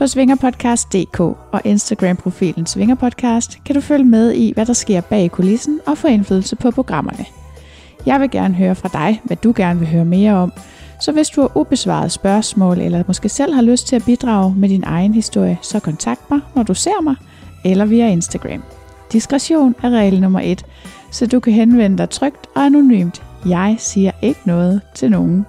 På 0.00 0.06
svingerpodcast.dk 0.06 1.20
og 1.20 1.60
Instagram-profilen 1.64 2.66
Svingerpodcast 2.66 3.58
kan 3.64 3.74
du 3.74 3.80
følge 3.80 4.04
med 4.04 4.32
i, 4.32 4.52
hvad 4.52 4.66
der 4.66 4.72
sker 4.72 5.00
bag 5.00 5.30
kulissen 5.30 5.80
og 5.86 5.98
få 5.98 6.06
indflydelse 6.06 6.56
på 6.56 6.70
programmerne. 6.70 7.24
Jeg 8.06 8.20
vil 8.20 8.30
gerne 8.30 8.54
høre 8.54 8.74
fra 8.74 8.88
dig, 8.92 9.20
hvad 9.24 9.36
du 9.36 9.52
gerne 9.56 9.78
vil 9.78 9.88
høre 9.88 10.04
mere 10.04 10.34
om, 10.34 10.52
så 11.00 11.12
hvis 11.12 11.28
du 11.28 11.40
har 11.40 11.56
ubesvaret 11.56 12.12
spørgsmål, 12.12 12.78
eller 12.78 13.02
måske 13.06 13.28
selv 13.28 13.54
har 13.54 13.62
lyst 13.62 13.86
til 13.86 13.96
at 13.96 14.04
bidrage 14.04 14.54
med 14.56 14.68
din 14.68 14.84
egen 14.86 15.14
historie, 15.14 15.58
så 15.62 15.80
kontakt 15.80 16.30
mig, 16.30 16.40
når 16.54 16.62
du 16.62 16.74
ser 16.74 17.02
mig, 17.02 17.14
eller 17.64 17.84
via 17.84 18.08
Instagram. 18.08 18.62
Diskretion 19.12 19.74
er 19.82 19.90
regel 19.90 20.20
nummer 20.20 20.40
et, 20.40 20.64
så 21.10 21.26
du 21.26 21.40
kan 21.40 21.52
henvende 21.52 21.98
dig 21.98 22.10
trygt 22.10 22.46
og 22.56 22.62
anonymt. 22.62 23.22
Jeg 23.46 23.76
siger 23.78 24.10
ikke 24.22 24.40
noget 24.44 24.80
til 24.94 25.10
nogen. 25.10 25.46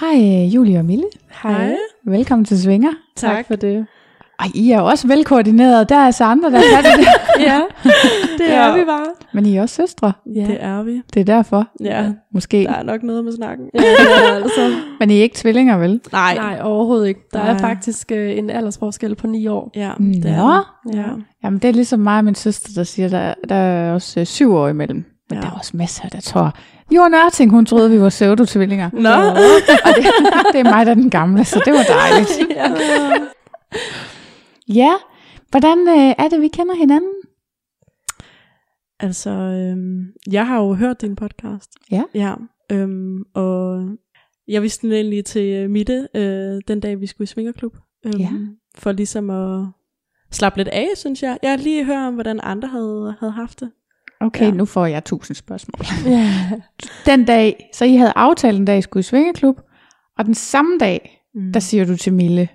Hej 0.00 0.44
Julie 0.44 0.78
og 0.78 0.84
Mille. 0.84 1.04
Hej. 1.42 1.76
Velkommen 2.06 2.44
til 2.44 2.62
Svinger. 2.62 2.92
Tak 3.16 3.46
for 3.46 3.56
det. 3.56 3.86
Ej, 4.40 4.46
I 4.54 4.70
er 4.70 4.78
jo 4.80 4.86
også 4.86 5.08
velkoordineret. 5.08 5.88
Der 5.88 5.96
er 5.96 6.10
så 6.10 6.24
andre, 6.24 6.50
der 6.50 6.60
kan 6.60 6.84
det. 6.84 7.06
ja, 7.48 7.60
det 8.38 8.54
er 8.54 8.78
vi 8.78 8.84
bare. 8.84 9.06
Men 9.34 9.46
I 9.46 9.56
er 9.56 9.62
også 9.62 9.74
søstre. 9.74 10.12
Ja. 10.34 10.40
Det 10.46 10.56
er 10.60 10.82
vi. 10.82 11.02
Det 11.14 11.20
er 11.20 11.24
derfor. 11.24 11.68
Ja. 11.80 12.12
Måske. 12.34 12.64
Der 12.64 12.72
er 12.72 12.82
nok 12.82 13.02
noget 13.02 13.24
med 13.24 13.32
snakken. 13.32 13.66
Ja, 13.74 13.78
det 13.80 14.30
er 14.30 14.34
altså. 14.34 14.74
Men 15.00 15.10
I 15.10 15.18
er 15.18 15.22
ikke 15.22 15.36
tvillinger, 15.36 15.76
vel? 15.76 16.00
Nej. 16.12 16.34
Nej, 16.34 16.58
overhovedet 16.62 17.08
ikke. 17.08 17.20
Der 17.32 17.40
er 17.40 17.58
faktisk 17.58 18.12
øh, 18.12 18.38
en 18.38 18.50
aldersforskel 18.50 19.14
på 19.14 19.26
ni 19.26 19.46
år. 19.46 19.70
Ja, 19.74 19.92
det 19.98 20.26
er. 20.26 20.76
Ja. 20.94 21.04
Jamen, 21.44 21.58
det 21.58 21.68
er 21.68 21.72
ligesom 21.72 22.00
mig 22.00 22.18
og 22.18 22.24
min 22.24 22.34
søster, 22.34 22.70
der 22.76 22.84
siger, 22.84 23.08
der, 23.08 23.34
der 23.48 23.54
er 23.54 23.94
også 23.94 24.20
øh, 24.20 24.26
syv 24.26 24.54
år 24.54 24.68
imellem. 24.68 25.04
Men 25.30 25.38
ja. 25.38 25.42
der 25.42 25.50
er 25.50 25.58
også 25.58 25.76
masser, 25.76 26.08
der 26.08 26.20
tror, 26.20 26.54
Jo 26.96 27.08
Nørting, 27.08 27.50
hun 27.50 27.66
troede, 27.66 27.90
vi 27.90 28.00
var 28.00 28.08
pseudo-tvillinger. 28.08 28.90
Nå. 28.92 29.10
og 29.84 29.90
det, 29.96 30.04
det 30.52 30.60
er 30.60 30.64
mig, 30.64 30.86
der 30.86 30.90
er 30.90 30.94
den 30.94 31.10
gamle, 31.10 31.44
så 31.44 31.62
det 31.64 31.72
var 31.72 31.82
dejligt. 31.82 32.30
ja. 32.58 32.74
Ja, 34.68 34.92
hvordan 35.50 35.78
øh, 35.88 36.14
er 36.18 36.28
det, 36.28 36.40
vi 36.40 36.48
kender 36.48 36.74
hinanden? 36.74 37.12
Altså, 39.00 39.30
øhm, 39.30 40.06
jeg 40.32 40.46
har 40.46 40.58
jo 40.62 40.74
hørt 40.74 41.00
din 41.00 41.16
podcast. 41.16 41.70
Ja. 41.90 42.02
Ja, 42.14 42.34
øhm, 42.72 43.22
og 43.34 43.88
jeg 44.48 44.62
vidste 44.62 44.86
den 44.86 44.96
egentlig 44.96 45.24
til 45.24 45.70
Mitte, 45.70 46.08
øh, 46.14 46.60
den 46.68 46.80
dag 46.80 47.00
vi 47.00 47.06
skulle 47.06 47.24
i 47.24 47.26
Svingerklub. 47.26 47.76
Øhm, 48.06 48.18
Ja. 48.20 48.28
For 48.78 48.92
ligesom 48.92 49.30
at 49.30 49.66
slappe 50.30 50.58
lidt 50.58 50.68
af, 50.68 50.86
synes 50.96 51.22
jeg. 51.22 51.38
Jeg 51.42 51.50
har 51.50 51.56
lige 51.56 51.84
hørt 51.84 52.06
om, 52.06 52.14
hvordan 52.14 52.40
andre 52.42 52.68
havde, 52.68 53.14
havde 53.20 53.32
haft 53.32 53.60
det. 53.60 53.70
Okay, 54.22 54.44
ja. 54.44 54.50
Nu 54.50 54.64
får 54.64 54.86
jeg 54.86 55.04
tusind 55.04 55.34
spørgsmål. 55.34 55.86
Den 57.06 57.24
dag, 57.24 57.70
så 57.74 57.84
I 57.84 57.96
havde 57.96 58.12
aftalt 58.16 58.58
en 58.58 58.64
dag, 58.64 58.78
I 58.78 58.82
skulle 58.82 59.00
i 59.00 59.02
Svingeklub, 59.02 59.60
og 60.18 60.26
den 60.26 60.34
samme 60.34 60.78
dag, 60.80 61.18
Mm. 61.34 61.52
der 61.52 61.60
siger 61.60 61.84
du 61.84 61.96
til 61.96 62.12
Mille, 62.12 62.48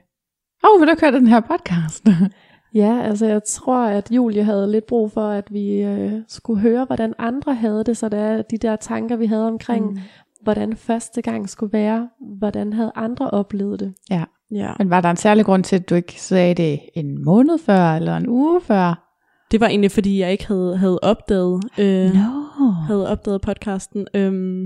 åh, 0.63 0.69
oh, 0.75 0.79
vil 0.81 0.87
du 0.87 0.91
ikke 0.91 1.01
høre 1.01 1.11
den 1.11 1.27
her 1.27 1.39
podcast? 1.39 2.05
ja, 2.81 3.01
altså 3.01 3.25
jeg 3.25 3.41
tror, 3.47 3.83
at 3.85 4.11
Julie 4.11 4.43
havde 4.43 4.71
lidt 4.71 4.85
brug 4.85 5.11
for, 5.11 5.27
at 5.29 5.53
vi 5.53 5.81
øh, 5.81 6.11
skulle 6.27 6.61
høre, 6.61 6.85
hvordan 6.85 7.13
andre 7.19 7.55
havde 7.55 7.83
det, 7.83 7.97
så 7.97 8.09
der 8.09 8.17
er 8.17 8.41
de 8.41 8.57
der 8.57 8.75
tanker, 8.75 9.15
vi 9.15 9.25
havde 9.25 9.47
omkring, 9.47 9.85
mm. 9.91 9.99
hvordan 10.41 10.75
første 10.75 11.21
gang 11.21 11.49
skulle 11.49 11.73
være, 11.73 12.09
hvordan 12.39 12.73
havde 12.73 12.91
andre 12.95 13.29
oplevet 13.29 13.79
det. 13.79 13.93
ja. 14.09 14.23
Ja. 14.51 14.71
Men 14.79 14.89
var 14.89 15.01
der 15.01 15.09
en 15.09 15.17
særlig 15.17 15.45
grund 15.45 15.63
til, 15.63 15.75
at 15.75 15.89
du 15.89 15.95
ikke 15.95 16.21
sagde 16.21 16.53
det 16.53 16.79
en 16.93 17.25
måned 17.25 17.57
før, 17.57 17.95
eller 17.95 18.17
en 18.17 18.29
uge 18.29 18.61
før? 18.61 19.06
Det 19.51 19.59
var 19.61 19.67
egentlig, 19.67 19.91
fordi 19.91 20.19
jeg 20.19 20.31
ikke 20.31 20.47
havde, 20.47 20.77
havde 20.77 20.99
opdaget, 21.01 21.63
øh, 21.77 22.13
No. 22.13 22.41
havde 22.87 23.09
opdaget 23.09 23.41
podcasten. 23.41 24.07
Øhm, 24.13 24.65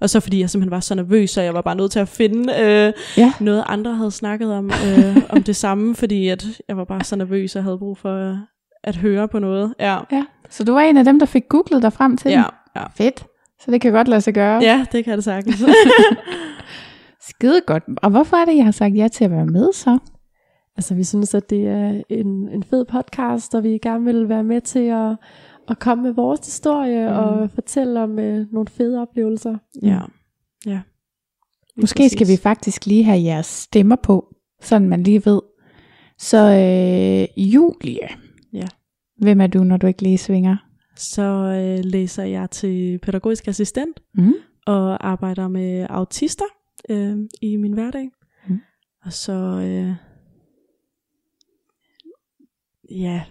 og 0.00 0.10
så 0.10 0.20
fordi 0.20 0.40
jeg 0.40 0.50
simpelthen 0.50 0.70
var 0.70 0.80
så 0.80 0.94
nervøs, 0.94 1.30
så 1.30 1.40
jeg 1.42 1.54
var 1.54 1.60
bare 1.60 1.74
nødt 1.76 1.92
til 1.92 1.98
at 1.98 2.08
finde 2.08 2.52
øh, 2.60 2.92
Ja. 3.16 3.32
noget, 3.40 3.64
andre 3.66 3.94
havde 3.94 4.10
snakket 4.10 4.52
om, 4.52 4.70
øh, 4.88 5.16
om 5.30 5.42
det 5.42 5.56
samme, 5.56 5.94
fordi 6.00 6.28
at 6.28 6.46
jeg 6.68 6.76
var 6.76 6.84
bare 6.84 7.04
så 7.04 7.16
nervøs, 7.16 7.56
og 7.56 7.62
havde 7.62 7.78
brug 7.78 7.98
for 7.98 8.30
øh, 8.30 8.36
at 8.84 8.96
høre 8.96 9.28
på 9.28 9.38
noget. 9.38 9.74
Ja, 9.80 9.98
Ja, 10.12 10.24
så 10.50 10.64
du 10.64 10.72
var 10.72 10.80
en 10.80 10.96
af 10.96 11.04
dem, 11.04 11.18
der 11.18 11.26
fik 11.26 11.48
googlet 11.48 11.82
dig 11.82 11.92
frem 11.92 12.16
til 12.16 12.30
ja, 12.30 12.42
ja. 12.76 12.84
Fedt. 12.96 13.26
Så 13.64 13.70
det 13.70 13.80
kan 13.80 13.92
godt 13.92 14.08
lade 14.08 14.20
sig 14.20 14.34
gøre. 14.34 14.60
ja 14.62 14.84
det 14.92 15.04
kan 15.04 15.14
det 15.16 15.24
sagtens. 15.24 15.56
Skide 17.28 17.60
godt. 17.66 17.82
Og 18.02 18.10
hvorfor 18.10 18.36
er 18.36 18.44
det, 18.44 18.56
jeg 18.56 18.64
har 18.64 18.72
sagt 18.72 18.96
ja 18.96 19.08
til 19.08 19.24
at 19.24 19.30
være 19.30 19.46
med 19.46 19.72
så? 19.72 19.98
Altså 20.76 20.94
vi 20.94 21.04
synes, 21.04 21.34
at 21.34 21.50
det 21.50 21.66
er 21.68 22.02
en, 22.08 22.48
en 22.48 22.62
fed 22.62 22.84
podcast, 22.84 23.54
og 23.54 23.62
vi 23.64 23.78
gerne 23.82 24.04
vil 24.04 24.28
være 24.28 24.44
med 24.44 24.60
til 24.60 24.78
at, 24.88 25.16
at 25.68 25.78
komme 25.78 26.02
med 26.04 26.12
vores 26.12 26.40
historie 26.40 27.08
mm. 27.08 27.16
og 27.16 27.50
fortælle 27.50 28.00
om 28.02 28.18
øh, 28.18 28.46
nogle 28.52 28.68
fede 28.68 29.00
oplevelser. 29.02 29.56
ja, 29.82 30.00
ja. 30.66 30.80
Lige 31.76 31.82
Måske 31.82 32.08
skal 32.08 32.28
vi 32.28 32.36
faktisk 32.36 32.86
lige 32.86 33.04
have 33.04 33.22
jeres 33.22 33.46
stemmer 33.46 33.96
på, 33.96 34.34
sådan 34.60 34.88
man 34.88 35.02
lige 35.02 35.22
ved. 35.26 35.40
Så 36.18 36.38
øh, 36.38 37.44
Julie, 37.54 38.08
Ja. 38.52 38.66
hvem 39.18 39.40
er 39.40 39.46
du, 39.46 39.64
når 39.64 39.76
du 39.76 39.86
ikke 39.86 40.02
lige 40.02 40.18
svinger? 40.18 40.56
Så 40.96 41.22
øh, 41.22 41.84
læser 41.84 42.24
jeg 42.24 42.50
til 42.50 42.98
pædagogisk 42.98 43.48
assistent, 43.48 44.00
Mm. 44.14 44.32
og 44.66 45.06
arbejder 45.08 45.48
med 45.48 45.86
autister 45.90 46.44
øh, 46.88 47.16
i 47.42 47.56
min 47.56 47.72
hverdag. 47.72 48.10
Mm. 48.48 48.58
Og 49.04 49.12
så, 49.12 49.32
øh, 49.32 49.94
ja, 53.00 53.22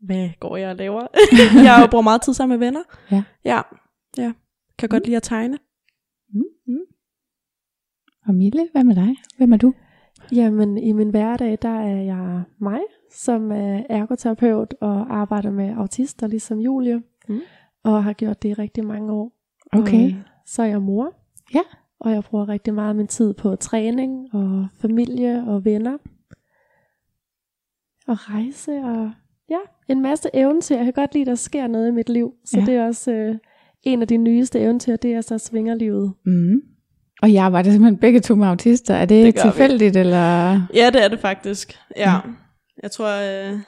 hvad 0.00 0.28
går 0.40 0.56
jeg 0.56 0.70
og 0.70 0.76
laver? 0.76 1.06
jeg 1.64 1.74
har 1.74 1.82
jo 1.82 1.88
brugt 1.90 2.04
meget 2.04 2.22
tid 2.22 2.34
sammen 2.34 2.58
med 2.58 2.66
venner. 2.66 2.82
Ja. 3.10 3.22
Ja, 3.44 3.60
ja. 4.18 4.32
Kan 4.78 4.88
godt 4.88 5.04
lide 5.06 5.16
at 5.16 5.22
tegne. 5.22 5.58
Og 8.26 8.34
Mille, 8.34 8.68
hvad 8.72 8.84
med 8.84 8.94
dig? 8.94 9.16
Hvem 9.36 9.52
er 9.52 9.56
du? 9.56 9.74
Jamen, 10.32 10.78
i 10.78 10.92
min 10.92 11.10
hverdag, 11.10 11.58
der 11.62 11.80
er 11.80 12.02
jeg 12.02 12.42
mig, 12.58 12.80
som 13.12 13.52
er 13.52 13.82
ergoterapeut 13.88 14.74
og 14.80 15.16
arbejder 15.16 15.50
med 15.50 15.74
autister, 15.76 16.26
ligesom 16.26 16.58
Julie. 16.58 17.02
Mm. 17.28 17.40
Og 17.84 18.04
har 18.04 18.12
gjort 18.12 18.42
det 18.42 18.48
i 18.48 18.54
rigtig 18.54 18.86
mange 18.86 19.12
år. 19.12 19.32
Okay. 19.72 20.04
Og, 20.04 20.08
øh, 20.08 20.14
så 20.46 20.62
er 20.62 20.66
jeg 20.66 20.82
mor. 20.82 21.14
Ja. 21.54 21.60
Og 22.00 22.12
jeg 22.12 22.24
bruger 22.24 22.48
rigtig 22.48 22.74
meget 22.74 22.88
af 22.88 22.94
min 22.94 23.06
tid 23.06 23.34
på 23.34 23.56
træning 23.56 24.34
og 24.34 24.66
familie 24.80 25.44
og 25.46 25.64
venner. 25.64 25.98
Og 28.08 28.16
rejse 28.30 28.72
og 28.72 29.10
ja, 29.50 29.58
en 29.88 30.02
masse 30.02 30.28
eventyr. 30.34 30.76
Jeg 30.76 30.84
kan 30.84 30.92
godt 30.92 31.14
lide, 31.14 31.22
at 31.22 31.26
der 31.26 31.34
sker 31.34 31.66
noget 31.66 31.88
i 31.88 31.90
mit 31.90 32.08
liv. 32.08 32.32
Så 32.44 32.58
Ja. 32.60 32.64
det 32.66 32.74
er 32.74 32.86
også 32.86 33.12
øh, 33.12 33.34
en 33.82 34.02
af 34.02 34.08
de 34.08 34.16
nyeste 34.16 34.60
eventyr, 34.60 34.96
det 34.96 35.12
er 35.12 35.20
så 35.20 35.38
svingerlivet. 35.38 36.12
Mm. 36.26 36.60
Og 37.22 37.32
jeg 37.32 37.44
arbejder 37.44 37.70
simpelthen 37.70 37.98
begge 37.98 38.20
to 38.20 38.34
med 38.34 38.46
autister. 38.46 38.94
Er 38.94 39.04
det, 39.04 39.24
Det 39.26 39.34
vi. 39.34 39.40
tilfældigt, 39.40 39.96
eller? 39.96 40.52
Ja, 40.74 40.90
det 40.92 41.04
er 41.04 41.08
det 41.08 41.18
faktisk. 41.18 41.78
Ja. 41.96 42.12
Jeg 42.82 42.90
tror, 42.90 43.08
uh, 43.52 43.60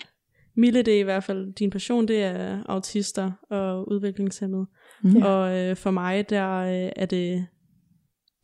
Mille, 0.57 0.83
det 0.83 0.95
er 0.97 1.01
i 1.01 1.03
hvert 1.03 1.25
fald 1.25 1.55
din 1.55 1.71
passion, 1.71 2.09
det 2.09 2.25
er 2.25 2.59
autister 2.69 3.31
og 3.51 3.89
udviklingshemmede. 3.93 4.67
Mm. 5.05 5.17
Og 5.23 5.59
øh, 5.59 5.77
for 5.77 5.91
mig, 5.91 6.31
der 6.31 6.57
øh, 6.57 6.91
er 6.97 7.07
det, 7.07 7.47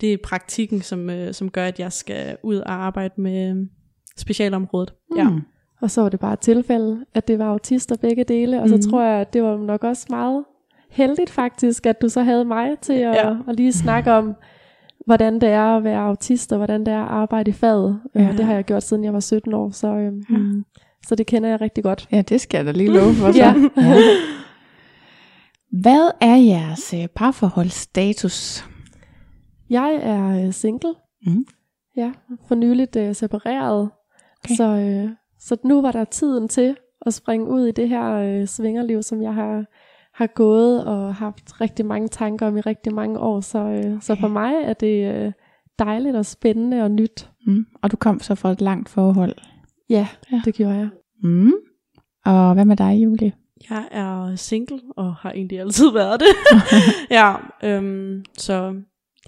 det 0.01 0.13
er 0.13 0.17
praktikken, 0.25 0.81
som, 0.81 1.11
øh, 1.11 1.35
som 1.35 1.51
gør, 1.51 1.65
at 1.65 1.79
jeg 1.81 1.93
skal 1.93 2.37
ud 2.43 2.57
og 2.57 2.73
arbejde 2.73 3.15
med 3.21 3.51
øh, 3.51 3.57
specialområdet. 4.17 4.95
Ja. 5.17 5.29
Mm. 5.85 5.87
Og 5.87 5.91
så 5.91 6.03
var 6.03 6.09
det 6.09 6.21
bare 6.21 6.33
et 6.33 6.39
tilfælde, 6.41 7.05
at 7.15 7.29
det 7.29 7.39
var 7.39 7.45
autister 7.45 7.97
begge 7.97 8.25
dele. 8.25 8.63
Og 8.63 8.69
så 8.69 8.75
Mhm. 8.75 8.83
tror 8.83 9.03
jeg, 9.03 9.21
at 9.21 9.33
det 9.33 9.43
var 9.43 9.57
nok 9.57 9.85
også 9.85 10.07
meget 10.11 10.45
heldigt 10.91 11.31
faktisk, 11.31 11.87
at 11.87 12.03
du 12.03 12.09
så 12.09 12.23
havde 12.23 12.45
mig 12.45 12.79
til 12.83 12.93
at, 12.93 13.15
Ja. 13.15 13.31
at 13.49 13.57
lige 13.57 13.73
snakke 13.73 14.13
om, 14.13 14.35
hvordan 15.07 15.35
det 15.41 15.49
er 15.49 15.77
at 15.77 15.85
være 15.85 15.99
autist, 16.01 16.53
og 16.53 16.57
hvordan 16.59 16.81
det 16.81 16.89
er 16.95 17.03
at 17.03 17.09
arbejde 17.11 17.51
i 17.51 17.55
faget. 17.55 18.01
Ja. 18.15 18.23
Ja. 18.23 18.33
Det 18.33 18.45
har 18.45 18.55
jeg 18.55 18.65
gjort, 18.65 18.83
siden 18.83 19.05
jeg 19.05 19.13
var 19.13 19.21
17 19.21 19.55
år, 19.55 19.71
så, 19.71 19.89
øhm, 19.89 20.23
Ja. 20.31 20.63
så 21.07 21.15
det 21.15 21.27
kender 21.27 21.49
jeg 21.49 21.61
rigtig 21.61 21.85
godt. 21.85 22.09
Ja, 22.13 22.23
det 22.23 22.41
skal 22.41 22.59
jeg 22.59 22.67
da 22.67 22.71
lige 22.79 22.91
love 22.93 23.15
for 23.15 23.33
så. 23.33 23.39
Ja. 23.43 23.55
ja. 23.77 23.95
Hvad 25.83 26.11
er 26.21 26.35
jeres 26.37 26.95
øh, 26.95 27.07
parforholdsstatus? 27.17 28.65
Jeg 29.71 29.95
er 30.03 30.47
øh, 30.47 30.53
single. 30.53 30.95
Mm. 31.27 31.45
Ja, 31.97 32.13
for 32.49 32.55
nyligt 32.55 32.97
øh, 32.97 33.15
separeret. 33.15 33.91
Okay. 34.45 34.55
Så, 34.57 34.65
øh, 34.65 35.09
så 35.45 35.57
nu 35.65 35.83
var 35.83 35.93
der 35.93 36.05
tiden 36.05 36.49
til 36.49 36.77
at 37.07 37.15
springe 37.15 37.47
ud 37.49 37.67
i 37.67 37.73
det 37.73 37.89
her 37.89 38.13
øh, 38.15 38.47
svingerliv, 38.47 39.03
som 39.03 39.23
jeg 39.23 39.35
har, 39.35 39.65
har 40.15 40.27
gået 40.27 40.85
og 40.85 41.15
haft 41.15 41.61
rigtig 41.61 41.87
mange 41.87 42.09
tanker 42.09 42.47
om 42.47 42.57
i 42.57 42.61
rigtig 42.61 42.95
mange 42.95 43.19
år. 43.19 43.41
Så, 43.41 43.59
øh, 43.59 44.03
så 44.03 44.17
for 44.21 44.29
mig 44.29 44.55
er 44.65 44.73
det 44.73 45.15
øh, 45.15 45.33
dejligt 45.79 46.17
og 46.17 46.27
spændende 46.27 46.83
og 46.83 46.91
nyt. 46.91 47.31
Mm. 47.47 47.67
Og 47.83 47.91
du 47.93 47.97
kom 47.97 48.21
så 48.21 48.35
fra 48.35 48.51
et 48.53 48.61
langt 48.61 48.89
forhold. 48.89 49.35
Ja, 49.91 49.95
Ja. 49.95 50.37
ja. 50.37 50.43
det 50.45 50.55
gjorde 50.55 50.75
jeg. 50.75 50.89
Mm. 51.23 51.53
Og 52.25 52.55
hvad 52.55 52.65
med 52.65 52.77
dig, 52.77 53.03
Julie? 53.05 53.33
Jeg 53.71 53.85
er 53.91 54.37
single, 54.37 54.81
og 54.97 55.15
har 55.15 55.31
egentlig 55.33 55.61
altid 55.61 55.93
været 55.93 56.21
det. 56.21 56.61
ja, 57.19 57.35
øhm, 57.65 58.25
så 58.39 58.75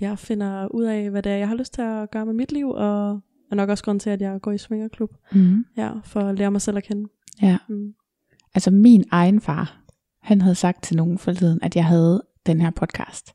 jeg 0.00 0.18
finder 0.18 0.66
ud 0.66 0.84
af, 0.84 1.10
hvad 1.10 1.22
det 1.22 1.32
er, 1.32 1.36
jeg 1.36 1.48
har 1.48 1.54
lyst 1.54 1.74
til 1.74 1.82
at 1.82 2.10
gøre 2.10 2.26
med 2.26 2.34
mit 2.34 2.52
liv, 2.52 2.70
og 2.70 3.20
er 3.50 3.54
nok 3.54 3.68
også 3.68 3.84
grund 3.84 4.00
til, 4.00 4.10
at 4.10 4.20
jeg 4.20 4.40
går 4.42 4.52
i 4.52 4.58
svingerklub. 4.58 5.10
Mm. 5.32 5.64
Ja, 5.76 5.90
for 6.04 6.20
at 6.20 6.38
lære 6.38 6.50
mig 6.50 6.60
selv 6.60 6.76
at 6.76 6.84
kende. 6.84 7.08
Ja. 7.42 7.56
Mm. 7.68 7.92
Altså 8.54 8.70
min 8.70 9.04
egen 9.10 9.40
far, 9.40 9.80
han 10.22 10.40
havde 10.40 10.54
sagt 10.54 10.82
til 10.82 10.96
nogen 10.96 11.18
forleden, 11.18 11.58
at 11.62 11.76
jeg 11.76 11.84
havde 11.84 12.22
den 12.46 12.60
her 12.60 12.70
podcast. 12.70 13.32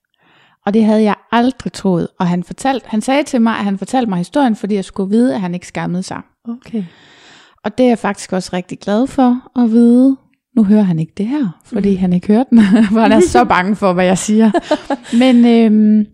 Og 0.65 0.73
det 0.73 0.85
havde 0.85 1.03
jeg 1.03 1.15
aldrig 1.31 1.73
troet. 1.73 2.07
Og 2.19 2.27
han, 2.27 2.43
fortalte, 2.43 2.87
han 2.89 3.01
sagde 3.01 3.23
til 3.23 3.41
mig, 3.41 3.53
at 3.53 3.63
han 3.63 3.77
fortalte 3.77 4.09
mig 4.09 4.17
historien, 4.17 4.55
fordi 4.55 4.75
jeg 4.75 4.85
skulle 4.85 5.09
vide, 5.09 5.35
at 5.35 5.41
han 5.41 5.53
ikke 5.53 5.67
skammede 5.67 6.03
sig. 6.03 6.21
Okay. 6.47 6.83
Og 7.63 7.77
det 7.77 7.83
er 7.83 7.87
jeg 7.87 7.99
faktisk 7.99 8.33
også 8.33 8.49
rigtig 8.53 8.79
glad 8.79 9.07
for 9.07 9.59
at 9.59 9.71
vide. 9.71 10.17
Nu 10.55 10.63
hører 10.63 10.81
han 10.81 10.99
ikke 10.99 11.13
det 11.17 11.27
her, 11.27 11.61
fordi 11.65 11.95
han 11.95 12.13
ikke 12.13 12.27
hører 12.27 12.43
den, 12.43 12.59
for 12.93 12.99
han 12.99 13.11
er 13.11 13.19
så 13.19 13.43
bange 13.43 13.75
for, 13.75 13.93
hvad 13.93 14.05
jeg 14.05 14.17
siger. 14.17 14.51
Men, 15.21 15.45
øhm, 15.45 16.05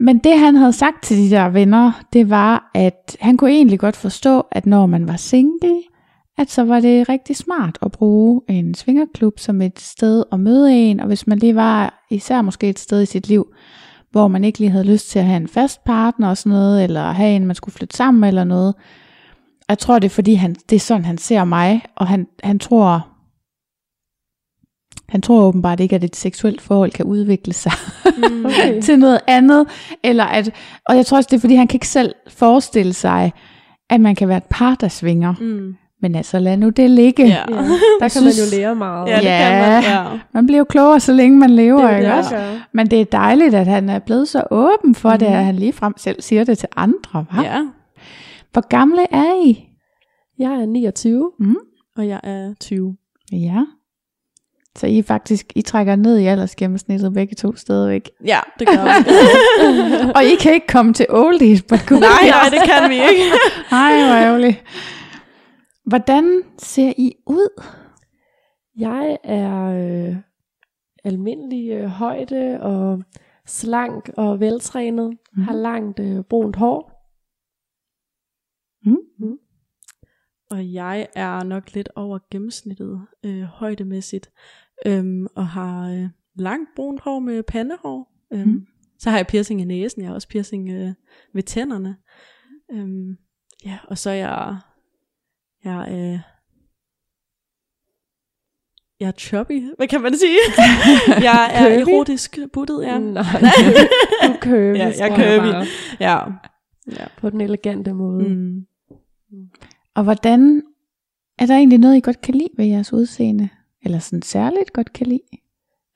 men 0.00 0.18
det 0.18 0.38
han 0.38 0.56
havde 0.56 0.72
sagt 0.72 1.02
til 1.02 1.16
de 1.16 1.30
der 1.30 1.48
venner, 1.48 2.02
det 2.12 2.30
var, 2.30 2.70
at 2.74 3.16
han 3.20 3.36
kunne 3.36 3.50
egentlig 3.50 3.78
godt 3.78 3.96
forstå, 3.96 4.40
at 4.50 4.66
når 4.66 4.86
man 4.86 5.08
var 5.08 5.16
single, 5.16 5.82
at 6.38 6.50
så 6.50 6.64
var 6.64 6.80
det 6.80 7.08
rigtig 7.08 7.36
smart 7.36 7.78
at 7.82 7.92
bruge 7.92 8.40
en 8.48 8.74
svingerklub 8.74 9.38
som 9.38 9.62
et 9.62 9.80
sted 9.80 10.24
at 10.32 10.40
møde 10.40 10.74
en, 10.74 11.00
og 11.00 11.06
hvis 11.06 11.26
man 11.26 11.38
lige 11.38 11.54
var 11.54 12.06
især 12.10 12.42
måske 12.42 12.68
et 12.68 12.78
sted 12.78 13.02
i 13.02 13.06
sit 13.06 13.28
liv, 13.28 13.46
hvor 14.10 14.28
man 14.28 14.44
ikke 14.44 14.58
lige 14.58 14.70
havde 14.70 14.84
lyst 14.84 15.10
til 15.10 15.18
at 15.18 15.24
have 15.24 15.36
en 15.36 15.48
fast 15.48 15.84
partner 15.84 16.28
og 16.28 16.36
sådan 16.36 16.52
noget, 16.52 16.84
eller 16.84 17.12
have 17.12 17.36
en, 17.36 17.46
man 17.46 17.56
skulle 17.56 17.74
flytte 17.74 17.96
sammen 17.96 18.20
med 18.20 18.28
eller 18.28 18.44
noget, 18.44 18.74
jeg 19.68 19.78
tror, 19.78 19.98
det 19.98 20.06
er 20.06 20.10
fordi, 20.10 20.34
han, 20.34 20.54
det 20.70 20.76
er 20.76 20.80
sådan, 20.80 21.04
han 21.04 21.18
ser 21.18 21.44
mig, 21.44 21.82
og 21.96 22.06
han, 22.06 22.26
han 22.44 22.58
tror, 22.58 23.11
han 25.12 25.22
tror 25.22 25.42
åbenbart 25.42 25.80
ikke, 25.80 25.96
at 25.96 26.04
et 26.04 26.16
seksuelt 26.16 26.60
forhold 26.60 26.90
kan 26.90 27.04
udvikle 27.04 27.52
sig 27.52 27.72
Mm. 28.16 28.44
Okay. 28.46 28.80
til 28.82 28.98
noget 28.98 29.20
andet, 29.26 29.66
eller 30.04 30.24
at, 30.24 30.50
og 30.88 30.96
jeg 30.96 31.06
tror 31.06 31.16
også, 31.16 31.28
det 31.30 31.36
er 31.36 31.40
fordi, 31.40 31.54
han 31.54 31.66
kan 31.68 31.76
ikke 31.76 31.88
selv 31.88 32.14
forestille 32.28 32.92
sig, 32.92 33.32
at 33.90 34.00
man 34.00 34.14
kan 34.14 34.28
være 34.28 34.36
et 34.36 34.44
par, 34.50 34.74
der 34.74 34.88
svinger. 34.88 35.34
Mm. 35.40 35.74
Men 36.02 36.14
altså, 36.14 36.38
lad 36.38 36.56
nu 36.56 36.68
det 36.68 36.90
ligge. 36.90 37.26
Ja. 37.26 37.34
Ja, 37.50 37.56
der 37.56 37.98
kan 38.00 38.10
synes- 38.10 38.24
man 38.52 38.58
jo 38.60 38.62
lære 38.62 38.74
meget. 38.74 39.08
Ja, 39.08 39.16
det 39.16 39.24
Ja. 39.24 39.38
kan 39.38 39.60
man. 39.72 39.82
Ja. 39.82 40.18
Man 40.34 40.46
bliver 40.46 40.58
jo 40.58 40.64
klogere, 40.64 41.00
så 41.00 41.12
længe 41.12 41.38
man 41.38 41.50
lever, 41.50 41.86
det 41.88 41.96
ikke 41.96 42.06
det, 42.10 42.18
også? 42.18 42.30
gør. 42.36 42.68
Men 42.72 42.86
det 42.90 43.00
er 43.00 43.04
dejligt, 43.04 43.54
at 43.54 43.66
han 43.66 43.88
er 43.88 43.98
blevet 43.98 44.28
så 44.28 44.42
åben 44.50 44.94
for 44.94 45.12
mm. 45.12 45.18
det, 45.18 45.26
at 45.26 45.44
han 45.44 45.56
ligefrem 45.56 45.94
selv 45.96 46.22
siger 46.22 46.44
det 46.44 46.58
til 46.58 46.68
andre. 46.76 47.24
Hva? 47.32 47.42
ja. 47.42 47.60
Hvor 48.52 48.68
gamle 48.68 49.02
er 49.10 49.44
I? 49.46 49.64
Jeg 50.38 50.52
er 50.52 50.66
29. 50.66 51.30
Og 51.96 52.08
jeg 52.08 52.20
er 52.24 52.54
20. 52.60 52.96
Ja. 53.32 53.60
Så 54.78 54.86
I 54.86 55.02
faktisk, 55.02 55.52
I 55.56 55.62
trækker 55.62 55.96
ned 55.96 56.18
i 56.18 56.26
aldersgennemsnittet 56.26 57.14
begge 57.14 57.34
to 57.34 57.56
stadigvæk. 57.56 58.10
Ja, 58.24 58.40
det 58.58 58.66
gør 58.66 58.74
jeg. 58.74 59.04
Og 60.16 60.24
I 60.24 60.34
kan 60.40 60.54
ikke 60.54 60.66
komme 60.66 60.92
til 60.92 61.06
oldies 61.08 61.62
but 61.62 61.80
goodies. 61.88 62.08
nej, 62.08 62.28
nej, 62.30 62.48
det 62.50 62.60
kan 62.70 62.90
vi 62.90 62.94
ikke. 62.94 63.24
Nej, 63.70 63.92
hvor 63.92 64.14
ærgerligt. 64.14 64.64
Hvordan 65.84 66.42
ser 66.58 66.92
I 66.96 67.14
ud? 67.26 67.62
Jeg 68.78 69.18
er 69.24 69.64
øh, 69.64 70.16
almindelig 71.04 71.70
øh, 71.70 71.84
højde 71.86 72.60
og 72.60 73.02
slank 73.46 74.10
og 74.16 74.40
veltrænet. 74.40 75.16
Mm. 75.32 75.42
Har 75.42 75.54
langt 75.54 76.00
øh, 76.00 76.24
brunt 76.24 76.56
hår. 76.56 76.92
Og 80.52 80.72
jeg 80.72 81.06
er 81.14 81.42
nok 81.42 81.74
lidt 81.74 81.88
over 81.96 82.18
gennemsnittet 82.30 83.00
øh, 83.24 83.42
højdemæssigt. 83.42 84.30
Øhm, 84.86 85.26
og 85.34 85.46
har 85.48 85.90
øh, 85.90 86.08
langt 86.34 86.68
brunt 86.76 87.00
hår 87.00 87.18
med 87.18 87.42
pandehår. 87.42 88.12
Øhm, 88.32 88.48
Mm. 88.48 88.66
Så 88.98 89.10
har 89.10 89.16
jeg 89.16 89.26
piercing 89.26 89.60
i 89.60 89.64
næsen. 89.64 90.02
Jeg 90.02 90.08
har 90.08 90.14
også 90.14 90.28
piercing 90.28 90.70
øh, 90.70 90.92
ved 91.34 91.42
tænderne. 91.42 91.96
Øhm, 92.72 93.16
ja, 93.64 93.78
og 93.88 93.98
så 93.98 94.10
er 94.10 94.14
jeg... 94.14 94.56
Jeg 95.64 95.92
er... 95.92 96.12
Øh, 96.12 96.18
jeg 99.00 99.08
er 99.08 99.12
chubby, 99.12 99.70
hvad 99.76 99.88
kan 99.88 100.00
man 100.00 100.18
sige? 100.18 100.38
jeg 101.28 101.50
er 101.54 101.78
Curvy? 101.78 101.90
erotisk 101.90 102.38
buttet, 102.52 102.82
ja. 102.82 102.98
Nej, 102.98 103.24
du 104.26 104.34
køber 104.40 104.78
Ja, 104.78 104.92
jeg 104.98 105.08
curvy. 105.16 105.68
Ja. 106.00 106.18
ja. 106.90 107.06
På 107.16 107.30
den 107.30 107.40
elegante 107.40 107.92
måde. 107.92 108.28
Mm. 108.28 108.66
Mm. 109.30 109.48
Og 109.94 110.02
hvordan, 110.04 110.62
er 111.38 111.46
der 111.46 111.54
egentlig 111.54 111.78
noget, 111.78 111.96
I 111.96 112.00
godt 112.00 112.20
kan 112.20 112.34
lide 112.34 112.48
ved 112.56 112.64
jeres 112.66 112.92
udseende? 112.92 113.48
Eller 113.82 113.98
sådan 113.98 114.22
særligt 114.22 114.72
godt 114.72 114.92
kan 114.92 115.06
lide? 115.06 115.22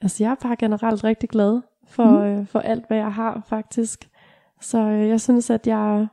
Altså 0.01 0.25
jeg 0.25 0.31
er 0.31 0.35
bare 0.35 0.57
generelt 0.57 1.05
rigtig 1.05 1.29
glad 1.29 1.61
for, 1.89 2.21
mm. 2.21 2.25
øh, 2.41 2.47
for 2.47 2.59
alt, 2.59 2.87
hvad 2.87 2.97
jeg 2.97 3.15
har 3.15 3.43
faktisk. 3.49 4.09
Så 4.61 4.79
øh, 4.79 5.09
jeg 5.09 5.21
synes, 5.21 5.51
at 5.51 5.67
jeg, 5.67 6.07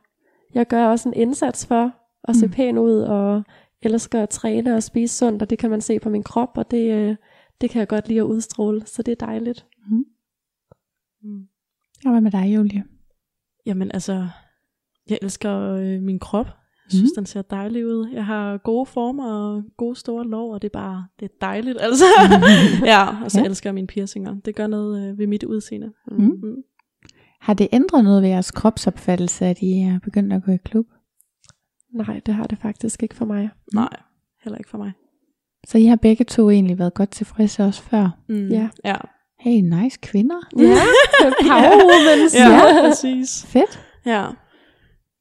jeg 0.54 0.66
gør 0.66 0.86
også 0.86 1.08
en 1.08 1.14
indsats 1.14 1.66
for 1.66 1.92
at 2.24 2.36
se 2.36 2.46
Mm. 2.46 2.52
pæn 2.52 2.78
ud, 2.78 3.00
og 3.00 3.42
elsker 3.82 4.22
at 4.22 4.28
træne 4.28 4.76
og 4.76 4.82
spise 4.82 5.16
sundt, 5.16 5.42
og 5.42 5.50
det 5.50 5.58
kan 5.58 5.70
man 5.70 5.80
se 5.80 5.98
på 5.98 6.08
min 6.08 6.22
krop, 6.22 6.58
og 6.58 6.70
det, 6.70 6.92
øh, 6.92 7.16
det 7.60 7.70
kan 7.70 7.80
jeg 7.80 7.88
godt 7.88 8.08
lide 8.08 8.18
at 8.20 8.24
udstråle, 8.24 8.86
så 8.86 9.02
det 9.02 9.12
er 9.12 9.26
dejligt. 9.26 9.66
Mm. 9.90 10.04
Og 12.04 12.10
hvad 12.10 12.20
med 12.20 12.30
dig, 12.30 12.54
Julie? 12.54 12.84
Jamen 13.66 13.90
altså, 13.94 14.28
jeg 15.10 15.18
elsker 15.22 15.58
øh, 15.58 16.02
min 16.02 16.18
krop. 16.18 16.46
Jeg 16.84 16.92
synes, 16.92 17.10
Mhm. 17.10 17.14
den 17.16 17.26
ser 17.26 17.42
dejlig 17.42 17.86
ud. 17.86 18.08
Jeg 18.12 18.26
har 18.26 18.56
gode 18.58 18.86
former 18.86 19.32
og 19.32 19.62
gode 19.76 19.96
store 19.96 20.24
lår, 20.26 20.54
og 20.54 20.62
det 20.62 20.68
er 20.68 20.78
bare, 20.78 21.06
det 21.20 21.24
er 21.24 21.34
dejligt 21.40 21.78
altså. 21.86 22.04
ja, 22.84 23.24
og 23.24 23.30
så 23.30 23.38
Ja. 23.38 23.42
ja. 23.44 23.48
elsker 23.48 23.70
jeg 23.70 23.74
mine 23.74 23.86
piercinger. 23.86 24.34
Det 24.44 24.56
gør 24.56 24.66
noget 24.66 25.08
øh, 25.10 25.18
ved 25.18 25.26
mit 25.26 25.44
udseende. 25.44 25.92
Mm. 26.10 26.24
Mm. 26.24 26.56
Har 27.40 27.54
det 27.54 27.68
ændret 27.72 28.04
noget 28.04 28.22
ved 28.22 28.28
jeres 28.28 28.50
kropsopfattelse, 28.50 29.46
at 29.46 29.58
I 29.62 29.80
er 29.80 29.98
begyndt 30.04 30.32
at 30.32 30.42
gå 30.44 30.52
i 30.52 30.56
klub? 30.64 30.86
Nej, 31.94 32.20
det 32.26 32.34
har 32.34 32.44
det 32.44 32.58
faktisk 32.58 33.02
ikke 33.02 33.14
for 33.14 33.24
mig. 33.24 33.50
Nej, 33.74 33.88
heller 34.44 34.58
ikke 34.58 34.70
for 34.70 34.78
mig. 34.78 34.92
Så 35.68 35.78
I 35.78 35.84
har 35.84 35.96
begge 35.96 36.24
to 36.24 36.50
egentlig 36.50 36.78
været 36.78 36.94
godt 36.94 37.10
tilfredse 37.10 37.64
også 37.64 37.82
før. 37.82 38.08
Mm. 38.28 38.48
Ja. 38.48 38.68
Ja, 38.84 38.94
Hey, 39.40 39.60
nice 39.60 39.98
kvinder. 40.02 40.36
Ja, 40.58 40.74
power 41.42 41.84
woman. 41.90 42.28
ja 42.34 42.88
præcis. 42.88 43.46
Fedt. 43.46 43.80
Ja. 44.06 44.26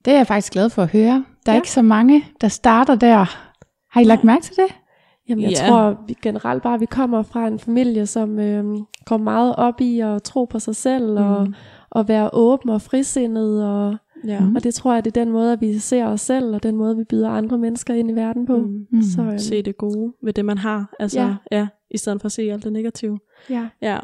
Det 0.05 0.13
er 0.13 0.17
jeg 0.17 0.27
faktisk 0.27 0.53
glad 0.53 0.69
for 0.69 0.81
at 0.83 0.91
høre. 0.91 1.25
Der 1.45 1.51
er 1.51 1.55
ja. 1.55 1.59
Ikke 1.59 1.71
så 1.71 1.81
mange, 1.81 2.25
der 2.41 2.47
starter 2.47 2.95
der. 2.95 3.25
Har 3.91 4.01
I 4.01 4.03
lagt 4.03 4.23
mærke 4.23 4.43
til 4.43 4.55
det? 4.55 4.75
Jamen, 5.29 5.43
jeg 5.43 5.51
Ja. 5.51 5.67
tror 5.67 6.03
vi 6.07 6.17
generelt 6.21 6.63
bare, 6.63 6.73
at 6.73 6.81
vi 6.81 6.85
kommer 6.85 7.23
fra 7.23 7.47
en 7.47 7.59
familie, 7.59 8.05
som 8.05 8.39
øh, 8.39 8.65
går 9.05 9.17
meget 9.17 9.55
op 9.55 9.81
i 9.81 9.99
at 9.99 10.23
tro 10.23 10.45
på 10.45 10.59
sig 10.59 10.75
selv, 10.75 11.09
mm. 11.11 11.17
og, 11.17 11.47
og 11.89 12.07
være 12.07 12.29
åben 12.33 12.69
og 12.69 12.81
frisindet, 12.81 13.65
og, 13.65 13.95
Ja. 14.27 14.39
Mm. 14.39 14.55
og 14.55 14.63
det 14.63 14.73
tror 14.73 14.93
jeg, 14.93 15.05
det 15.05 15.17
er 15.17 15.23
den 15.23 15.31
måde, 15.33 15.53
at 15.53 15.61
vi 15.61 15.79
ser 15.79 16.05
os 16.05 16.21
selv, 16.21 16.55
og 16.55 16.63
den 16.63 16.75
måde, 16.75 16.97
vi 16.97 17.03
byder 17.03 17.29
andre 17.29 17.57
mennesker 17.57 17.93
ind 17.93 18.11
i 18.11 18.13
verden 18.13 18.45
på. 18.45 18.57
Mm. 18.57 18.85
Mm. 18.91 19.01
Så 19.01 19.21
øh, 19.21 19.39
Se 19.39 19.61
det 19.61 19.77
gode 19.77 20.13
ved 20.23 20.33
det, 20.33 20.45
man 20.45 20.57
har. 20.57 20.95
Altså, 20.99 21.19
Ja. 21.19 21.35
ja. 21.51 21.67
i 21.91 21.97
stedet 21.97 22.21
for 22.21 22.25
at 22.25 22.31
se 22.31 22.41
alt 22.41 22.63
det 22.63 22.73
negative. 22.73 23.19
ja. 23.49 23.67
Ja, 23.81 23.97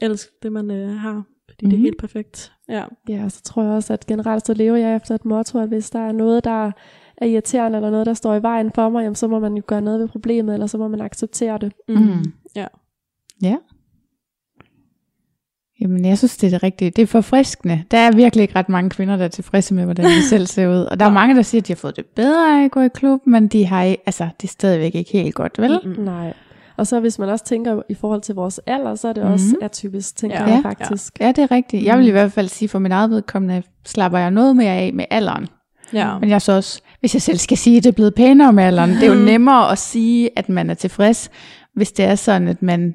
elsk 0.00 0.28
det, 0.42 0.52
man 0.52 0.70
øh, 0.70 0.96
har. 0.96 1.22
Fordi 1.50 1.66
mm. 1.66 1.70
det 1.70 1.76
er 1.76 1.80
helt 1.80 1.98
perfekt. 1.98 2.52
Ja. 2.70 2.84
ja, 3.08 3.24
og 3.24 3.32
så 3.32 3.42
tror 3.42 3.62
jeg 3.62 3.72
også, 3.72 3.92
at 3.92 4.06
generelt 4.06 4.46
så 4.46 4.54
lever 4.54 4.76
jeg 4.76 4.96
efter 4.96 5.14
et 5.14 5.24
motto, 5.24 5.58
at 5.58 5.68
hvis 5.68 5.90
der 5.90 5.98
er 5.98 6.12
noget, 6.12 6.44
der 6.44 6.72
er 7.16 7.26
irriterende, 7.26 7.76
eller 7.76 7.90
noget, 7.90 8.06
der 8.06 8.14
står 8.14 8.34
i 8.34 8.42
vejen 8.42 8.70
for 8.74 8.88
mig, 8.88 9.02
jamen, 9.02 9.14
så 9.14 9.28
må 9.28 9.38
man 9.38 9.54
jo 9.54 9.62
gøre 9.66 9.80
noget 9.80 10.00
ved 10.00 10.08
problemet, 10.08 10.54
eller 10.54 10.66
så 10.66 10.78
må 10.78 10.88
man 10.88 11.00
acceptere 11.00 11.58
det. 11.58 11.72
Mm. 11.88 12.32
Ja. 12.56 12.66
Ja. 13.42 13.56
Jamen, 15.80 16.04
jeg 16.04 16.18
synes, 16.18 16.36
det 16.36 16.46
er 16.46 16.50
det 16.50 16.62
rigtige. 16.62 16.90
Det 16.90 17.02
er 17.02 17.06
forfriskende. 17.06 17.84
Der 17.90 17.98
er 17.98 18.12
virkelig 18.12 18.42
ikke 18.42 18.56
ret 18.56 18.68
mange 18.68 18.90
kvinder, 18.90 19.16
der 19.16 19.24
er 19.24 19.28
tilfredse 19.28 19.74
med, 19.74 19.84
hvordan 19.84 20.04
de 20.04 20.22
selv 20.22 20.46
ser 20.46 20.68
ud. 20.68 20.84
Og 20.84 21.00
der 21.00 21.06
er 21.06 21.10
mange, 21.10 21.36
der 21.36 21.42
siger, 21.42 21.60
at 21.62 21.68
de 21.68 21.72
har 21.72 21.76
fået 21.76 21.96
det 21.96 22.06
bedre 22.06 22.60
af 22.60 22.64
at 22.64 22.70
gå 22.70 22.80
i 22.80 22.88
klub, 22.88 23.26
men 23.26 23.48
de 23.48 23.66
har 23.66 23.82
ikke, 23.82 24.02
altså, 24.06 24.28
det 24.40 24.48
er 24.48 24.52
stadigvæk 24.52 24.94
ikke 24.94 25.10
helt 25.12 25.34
godt, 25.34 25.58
vel? 25.58 25.80
Mm. 25.84 25.90
Nej. 26.04 26.32
Og 26.80 26.86
så 26.86 27.00
hvis 27.00 27.18
man 27.18 27.28
også 27.28 27.44
tænker 27.44 27.82
i 27.88 27.94
forhold 27.94 28.20
til 28.20 28.34
vores 28.34 28.60
alder, 28.66 28.94
så 28.94 29.08
er 29.08 29.12
det 29.12 29.24
Mhm. 29.24 29.32
også 29.32 29.56
atypisk, 29.62 30.16
tænker 30.16 30.36
Ja. 30.42 30.44
jeg 30.44 30.62
Ja. 30.64 30.68
faktisk. 30.68 31.20
Ja, 31.20 31.28
det 31.28 31.38
er 31.38 31.50
rigtigt. 31.50 31.84
Jeg 31.84 31.98
vil 31.98 32.06
i 32.06 32.10
hvert 32.10 32.32
fald 32.32 32.48
sige, 32.48 32.68
for 32.68 32.78
min 32.78 32.92
eget 32.92 33.10
vedkommende, 33.10 33.62
slapper 33.86 34.18
jeg 34.18 34.30
noget 34.30 34.56
mere 34.56 34.72
af 34.72 34.92
med 34.92 35.04
alderen. 35.10 35.46
Ja. 35.92 36.18
Men 36.18 36.28
jeg 36.28 36.34
er 36.34 36.38
så 36.38 36.52
også, 36.52 36.82
hvis 37.00 37.14
jeg 37.14 37.22
selv 37.22 37.38
skal 37.38 37.56
sige, 37.56 37.76
at 37.76 37.84
det 37.84 37.90
er 37.90 37.94
blevet 37.94 38.14
pænere 38.14 38.52
med 38.52 38.64
alderen, 38.64 38.90
det 38.90 39.02
er 39.02 39.14
jo 39.14 39.24
nemmere 39.24 39.72
at 39.72 39.78
sige, 39.78 40.30
at 40.38 40.48
man 40.48 40.70
er 40.70 40.74
tilfreds, 40.74 41.30
hvis 41.74 41.92
det 41.92 42.04
er 42.04 42.14
sådan, 42.14 42.48
at 42.48 42.62
man 42.62 42.94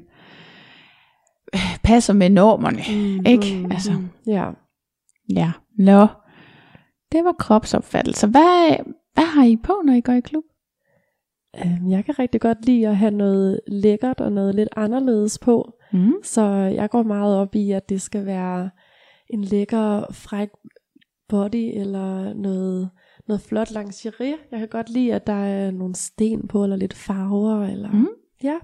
passer 1.82 2.12
med 2.12 2.30
normerne, 2.30 2.82
Mm, 3.18 3.26
ikke? 3.26 3.66
Altså. 3.70 3.92
Ja. 4.26 4.44
ja. 5.34 5.52
Nå, 5.78 6.06
det 7.12 7.24
var 7.24 7.32
kropsopfattelse. 7.38 8.26
Hvad, 8.26 8.76
hvad 9.14 9.24
har 9.24 9.44
I 9.44 9.56
på, 9.64 9.72
når 9.84 9.92
I 9.92 10.00
går 10.00 10.12
i 10.12 10.20
klub? 10.20 10.44
Øhm, 11.64 11.90
Jeg 11.90 12.04
kan 12.04 12.18
rigtig 12.18 12.40
godt 12.40 12.66
lide 12.66 12.88
at 12.88 12.96
have 12.96 13.10
noget 13.10 13.60
lækkert 13.68 14.20
og 14.20 14.32
noget 14.32 14.54
lidt 14.54 14.68
anderledes 14.76 15.38
på. 15.38 15.72
Mm. 15.92 16.12
Så 16.22 16.42
jeg 16.52 16.90
går 16.90 17.02
meget 17.02 17.36
op 17.36 17.54
i, 17.54 17.70
at 17.70 17.88
det 17.88 18.02
skal 18.02 18.26
være 18.26 18.70
en 19.30 19.44
lækker, 19.44 20.04
fræk 20.12 20.48
body, 21.28 21.78
eller 21.80 22.32
noget, 22.34 22.90
noget 23.28 23.40
flot 23.40 23.70
lingerie. 23.70 24.34
Jeg 24.50 24.58
kan 24.58 24.68
godt 24.68 24.90
lide, 24.90 25.14
at 25.14 25.26
der 25.26 25.32
er 25.32 25.70
nogle 25.70 25.94
sten 25.94 26.48
på, 26.48 26.62
eller 26.62 26.76
lidt 26.76 26.94
farver, 26.94 27.64
eller 27.66 27.90
Mm. 27.92 28.08
ja, 28.42 28.56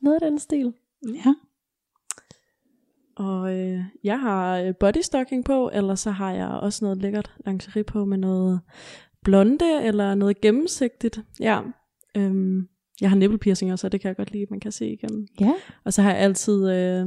noget 0.00 0.22
af 0.22 0.30
den 0.30 0.38
stil. 0.38 0.72
Ja. 1.14 1.34
Og 3.16 3.54
øh, 3.58 3.80
jeg 4.04 4.20
har 4.20 4.58
øh, 4.58 4.74
bodystocking 4.80 5.44
på, 5.44 5.70
eller 5.72 5.94
så 5.94 6.10
har 6.10 6.32
jeg 6.32 6.48
også 6.48 6.84
noget 6.84 6.98
lækkert 6.98 7.34
lingerie 7.46 7.84
på 7.84 8.04
med 8.04 8.18
noget 8.18 8.60
blonde, 9.24 9.82
eller 9.84 10.14
noget 10.14 10.40
gennemsigtigt. 10.40 11.20
Ja. 11.40 11.60
Øhm, 12.16 12.68
jeg 13.00 13.10
har 13.10 13.16
nippelpiercinger, 13.16 13.76
så 13.76 13.88
det 13.88 14.00
kan 14.00 14.08
jeg 14.08 14.16
godt 14.16 14.30
lide, 14.32 14.42
at 14.42 14.50
man 14.50 14.60
kan 14.60 14.72
se 14.72 14.86
igennem. 14.92 15.26
Ja. 15.40 15.52
Og 15.84 15.92
så 15.92 16.02
har 16.02 16.10
jeg 16.10 16.18
altid 16.20 16.70
øh, 16.70 17.06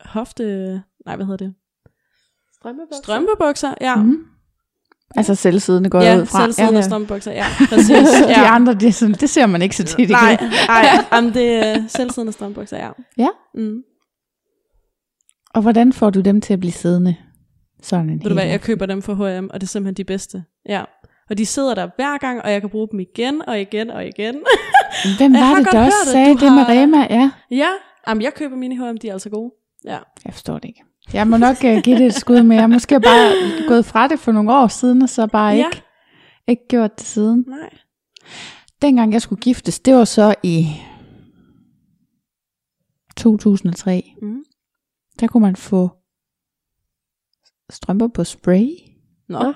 hofte... 0.00 0.44
Nej, 1.06 1.16
hvad 1.16 1.26
hedder 1.26 1.44
det? 1.46 1.54
Strømmebukser. 2.54 3.02
Strømpebukser, 3.02 3.74
ja. 3.80 3.96
Mm. 4.02 4.24
Altså 5.16 5.34
selvsiddende 5.34 5.90
går 5.90 6.00
jeg 6.00 6.16
Ja, 6.16 6.20
ud 6.22 6.26
fra. 6.26 6.44
selvsiddende 6.44 6.78
ja. 6.80 6.86
strømpebukser, 6.86 7.32
ja. 7.32 7.44
Præcis. 7.70 7.88
De 8.26 8.28
ja. 8.28 8.54
andre, 8.54 8.74
det, 8.74 8.94
sådan, 8.94 9.14
det 9.14 9.30
ser 9.30 9.46
man 9.46 9.62
ikke 9.62 9.76
så 9.76 9.84
tit 9.84 10.10
i 10.10 10.12
Nej, 10.12 10.36
nej, 10.68 10.84
jamen 11.12 11.34
det 11.34 11.52
er 11.66 11.88
selvsiddende 11.88 12.32
strømpebukser, 12.32 12.76
ja. 12.76 12.90
Ja. 13.18 13.28
Mm. 13.54 13.82
Og 15.54 15.62
hvordan 15.62 15.92
får 15.92 16.10
du 16.10 16.20
dem 16.20 16.40
til 16.40 16.52
at 16.52 16.60
blive 16.60 16.72
siddende? 16.72 17.16
Sådan 17.82 18.10
en 18.10 18.22
Ved 18.22 18.28
du 18.28 18.34
hvad, 18.34 18.46
jeg 18.46 18.60
køber 18.60 18.86
dem 18.86 19.02
fra 19.02 19.14
H&M, 19.14 19.48
og 19.50 19.60
det 19.60 19.66
er 19.66 19.68
simpelthen 19.70 19.94
de 19.94 20.04
bedste. 20.04 20.44
Ja. 20.68 20.84
Og 21.30 21.38
de 21.38 21.46
sidder 21.46 21.74
der 21.74 21.88
hver 21.96 22.18
gang, 22.18 22.42
og 22.42 22.52
jeg 22.52 22.60
kan 22.60 22.70
bruge 22.70 22.88
dem 22.92 23.00
igen 23.00 23.42
og 23.48 23.60
igen 23.60 23.90
og 23.90 24.06
igen. 24.06 24.34
Hvem 25.18 25.32
var 25.32 25.54
det, 25.54 25.72
der 25.72 25.84
også 25.86 25.96
sagde 26.12 26.30
det 26.34 26.42
med 26.52 26.62
har- 26.64 26.82
Rema? 26.82 26.98
Ja, 27.10 27.30
ja, 27.50 27.68
jamen 28.08 28.22
jeg 28.22 28.34
køber 28.34 28.56
mine 28.56 28.76
H&M, 28.76 28.96
de 28.96 29.08
er 29.08 29.12
altså 29.12 29.30
gode. 29.30 29.52
Ja. 29.84 29.98
jeg 30.24 30.32
forstår 30.32 30.54
det 30.58 30.64
ikke. 30.68 30.82
Jeg 31.12 31.26
må 31.28 31.36
nok 31.36 31.56
uh, 31.64 31.82
give 31.84 31.98
det 31.98 32.06
et 32.06 32.14
skud, 32.14 32.42
men 32.42 32.56
jeg 32.56 32.62
er 32.62 32.66
måske 32.66 33.00
bare 33.00 33.32
gået 33.68 33.84
fra 33.84 34.08
det 34.08 34.18
for 34.18 34.32
nogle 34.32 34.52
år 34.52 34.66
siden, 34.66 35.02
og 35.02 35.08
så 35.08 35.26
bare 35.26 35.54
Ja. 35.54 35.66
ikke, 35.66 35.82
ikke 36.48 36.62
gjort 36.68 36.98
det 36.98 37.06
siden. 37.06 37.44
Nej. 37.48 37.70
Dengang 38.82 39.12
jeg 39.12 39.22
skulle 39.22 39.40
giftes, 39.42 39.80
det 39.80 39.94
var 39.94 40.04
så 40.04 40.34
i 40.42 40.66
2003. 43.16 44.14
Mm. 44.22 44.44
Der 45.20 45.26
kunne 45.26 45.40
man 45.40 45.56
få 45.56 45.90
strømper 47.70 48.08
på 48.08 48.24
spray. 48.24 48.66
Nå. 49.28 49.38
Nå. 49.42 49.52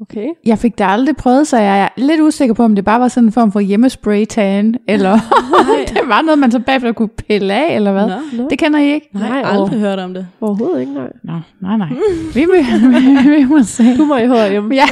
Okay. 0.00 0.26
Jeg 0.46 0.58
fik 0.58 0.78
det 0.78 0.84
aldrig 0.88 1.16
prøvet, 1.16 1.46
så 1.46 1.58
jeg 1.58 1.82
er 1.82 1.88
lidt 1.96 2.20
usikker 2.20 2.54
på, 2.54 2.62
om 2.64 2.74
det 2.74 2.84
bare 2.84 3.00
var 3.00 3.08
sådan 3.08 3.28
en 3.28 3.32
form 3.32 3.52
for 3.52 3.60
hjemmespray-tan, 3.60 4.74
eller 4.88 5.12
det 5.88 6.00
var 6.06 6.22
noget, 6.22 6.38
man 6.38 6.50
så 6.50 6.58
bagefter 6.58 6.92
kunne 6.92 7.08
pille 7.08 7.54
af, 7.54 7.74
eller 7.74 7.92
hvad. 7.92 8.06
Nå. 8.06 8.14
Nå. 8.42 8.48
Det 8.50 8.58
kender 8.58 8.78
I 8.78 8.92
ikke? 8.94 9.08
Nej, 9.14 9.28
Nej, 9.28 9.42
aldrig 9.44 9.80
hørt 9.80 9.98
om 9.98 10.14
det. 10.14 10.26
Overhovedet 10.40 10.80
ikke, 10.80 10.92
nej. 10.94 11.08
Nå, 11.24 11.32
nej, 11.62 11.76
nej. 11.76 11.88
Vi, 12.34 12.40
vi, 12.40 12.88
vi, 12.88 13.30
vi 13.38 13.44
må 13.44 13.62
se. 13.62 13.96
Du 13.96 14.04
må 14.04 14.16
i 14.16 14.26
H&M. 14.26 14.72
Ja. 14.72 14.84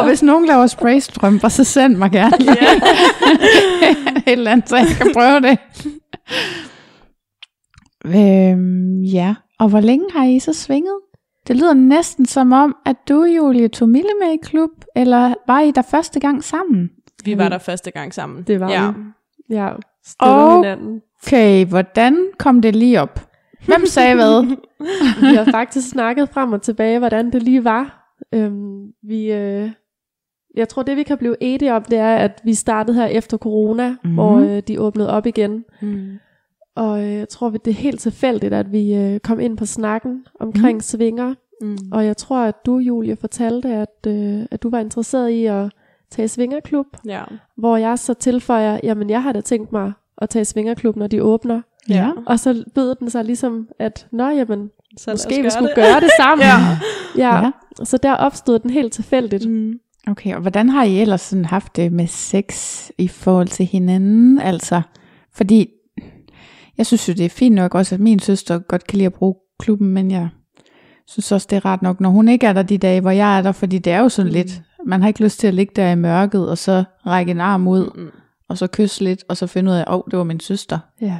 og 0.00 0.06
hvis 0.08 0.22
nogen 0.22 0.46
laver 0.46 0.66
spraystrømper, 0.66 1.48
så 1.48 1.64
send 1.64 1.96
mig 1.96 2.10
gerne 2.10 2.36
lige 2.38 2.56
et 4.16 4.32
eller 4.32 4.50
andet, 4.50 4.68
så 4.68 4.76
jeg 4.76 4.86
kan 4.86 5.10
prøve 5.14 5.40
det. 5.40 5.58
øhm, 8.06 9.02
ja, 9.02 9.34
og 9.58 9.68
hvor 9.68 9.80
længe 9.80 10.04
har 10.16 10.24
I 10.24 10.38
så 10.38 10.52
svinget? 10.52 10.96
Det 11.48 11.56
lyder 11.56 11.74
næsten 11.74 12.26
som 12.26 12.52
om, 12.52 12.76
at 12.86 12.96
du, 13.08 13.24
Julie, 13.24 13.68
tog 13.68 13.88
Mille 13.88 14.10
med 14.22 14.32
i 14.32 14.38
klub, 14.42 14.70
eller 14.96 15.34
var 15.46 15.60
I 15.60 15.70
der 15.70 15.82
første 15.82 16.20
gang 16.20 16.44
sammen? 16.44 16.90
Vi 17.24 17.38
var 17.38 17.48
der 17.48 17.58
første 17.58 17.90
gang 17.90 18.14
sammen. 18.14 18.42
Det 18.42 18.60
var 18.60 18.70
ja. 18.70 18.90
vi. 18.90 18.96
Ja, 19.54 19.68
Og- 20.20 20.56
hinanden. 20.56 21.02
Okay, 21.26 21.66
hvordan 21.66 22.26
kom 22.38 22.62
det 22.62 22.76
lige 22.76 23.00
op? 23.00 23.26
Hvem 23.66 23.86
sagde 23.86 24.14
hvad? 24.14 24.56
Vi 25.30 25.34
har 25.36 25.44
faktisk 25.50 25.88
snakket 25.88 26.28
frem 26.28 26.52
og 26.52 26.62
tilbage, 26.62 26.98
hvordan 26.98 27.32
det 27.32 27.42
lige 27.42 27.64
var. 27.64 28.14
Øhm, 28.34 28.86
vi, 29.02 29.32
øh, 29.32 29.70
jeg 30.56 30.68
tror, 30.68 30.82
det 30.82 30.96
vi 30.96 31.02
kan 31.02 31.18
blive 31.18 31.36
enige 31.40 31.74
om, 31.74 31.82
det 31.84 31.98
er, 31.98 32.16
at 32.16 32.40
vi 32.44 32.54
startede 32.54 32.96
her 32.96 33.06
efter 33.06 33.36
corona, 33.36 33.88
mm-hmm. 33.88 34.14
hvor 34.14 34.38
øh, 34.38 34.62
de 34.68 34.80
åbnede 34.80 35.10
op 35.10 35.26
igen. 35.26 35.64
Mm. 35.82 36.18
Og 36.80 37.02
øh, 37.02 37.12
jeg 37.12 37.28
tror, 37.28 37.50
det 37.50 37.66
er 37.66 37.74
helt 37.74 38.00
tilfældigt, 38.00 38.54
at 38.54 38.72
vi 38.72 38.94
øh, 38.94 39.20
kom 39.20 39.40
ind 39.40 39.56
på 39.56 39.66
snakken 39.66 40.24
omkring 40.40 40.76
mm. 40.76 40.80
svinger. 40.80 41.34
Mm. 41.60 41.78
Og 41.92 42.06
jeg 42.06 42.16
tror, 42.16 42.38
at 42.38 42.66
du, 42.66 42.78
Julie, 42.78 43.16
fortalte, 43.16 43.68
at, 43.68 44.06
øh, 44.06 44.42
at 44.50 44.62
du 44.62 44.70
var 44.70 44.78
interesseret 44.78 45.30
i 45.30 45.46
at 45.46 45.72
tage 46.10 46.28
svingerklub. 46.28 46.86
Ja. 47.06 47.22
Hvor 47.56 47.76
jeg 47.76 47.98
så 47.98 48.14
tilføjer, 48.14 48.80
jamen 48.82 49.10
jeg 49.10 49.22
har 49.22 49.32
da 49.32 49.40
tænkt 49.40 49.72
mig 49.72 49.92
at 50.18 50.30
tage 50.30 50.44
svingerklub, 50.44 50.96
når 50.96 51.06
de 51.06 51.22
åbner. 51.22 51.60
Ja. 51.88 52.10
Og 52.26 52.38
så 52.40 52.64
bød 52.74 52.94
den 52.94 53.10
sig 53.10 53.24
ligesom, 53.24 53.68
at 53.78 54.06
nå 54.12 54.28
jamen, 54.28 54.70
Så 54.96 55.10
måske 55.10 55.42
vi 55.42 55.50
skulle 55.50 55.68
det. 55.68 55.76
gøre 55.76 56.00
det 56.00 56.10
sammen. 56.20 56.46
Ja. 57.16 57.36
ja. 57.38 57.44
Ja. 57.44 57.50
Så 57.84 57.96
der 57.96 58.12
opstod 58.12 58.58
den 58.58 58.70
helt 58.70 58.92
tilfældigt. 58.92 59.50
Mm. 59.50 59.80
Okay, 60.06 60.34
og 60.34 60.40
hvordan 60.40 60.68
har 60.68 60.84
I 60.84 61.00
ellers 61.00 61.20
sådan 61.20 61.44
haft 61.44 61.76
det 61.76 61.92
med 61.92 62.06
sex 62.06 62.90
i 62.98 63.08
forhold 63.08 63.48
til 63.48 63.66
hinanden? 63.66 64.38
Altså, 64.38 64.82
fordi 65.32 65.70
jeg 66.80 66.86
synes 66.86 67.08
jo, 67.08 67.12
det 67.12 67.24
er 67.24 67.28
fint 67.28 67.54
nok 67.54 67.74
også, 67.74 67.94
at 67.94 68.00
min 68.00 68.18
søster 68.18 68.58
godt 68.58 68.86
kan 68.86 68.96
lide 68.96 69.06
at 69.06 69.12
bruge 69.12 69.34
klubben, 69.58 69.88
men 69.88 70.10
jeg 70.10 70.28
synes 71.06 71.32
også, 71.32 71.46
det 71.50 71.56
er 71.56 71.64
rart 71.64 71.82
nok, 71.82 72.00
når 72.00 72.10
hun 72.10 72.28
ikke 72.28 72.46
er 72.46 72.52
der 72.52 72.62
de 72.62 72.78
dage, 72.78 73.00
hvor 73.00 73.10
jeg 73.10 73.38
er 73.38 73.42
der, 73.42 73.52
fordi 73.52 73.78
det 73.78 73.92
er 73.92 73.98
jo 74.00 74.08
sådan 74.08 74.30
mm. 74.30 74.34
lidt, 74.34 74.62
man 74.86 75.00
har 75.00 75.08
ikke 75.08 75.22
lyst 75.22 75.40
til 75.40 75.46
at 75.46 75.54
ligge 75.54 75.72
der 75.76 75.90
i 75.90 75.94
mørket, 75.94 76.48
og 76.48 76.58
så 76.58 76.84
række 77.06 77.30
en 77.30 77.40
arm 77.40 77.68
ud, 77.68 77.90
Mm. 77.96 78.10
og 78.48 78.58
så 78.58 78.66
kysse 78.66 79.04
lidt, 79.04 79.24
og 79.28 79.36
så 79.36 79.46
finde 79.46 79.70
ud 79.70 79.76
af, 79.76 79.84
åh, 79.88 79.94
oh, 79.94 80.02
det 80.10 80.18
var 80.18 80.24
min 80.24 80.40
søster. 80.40 80.78
Ja. 81.00 81.16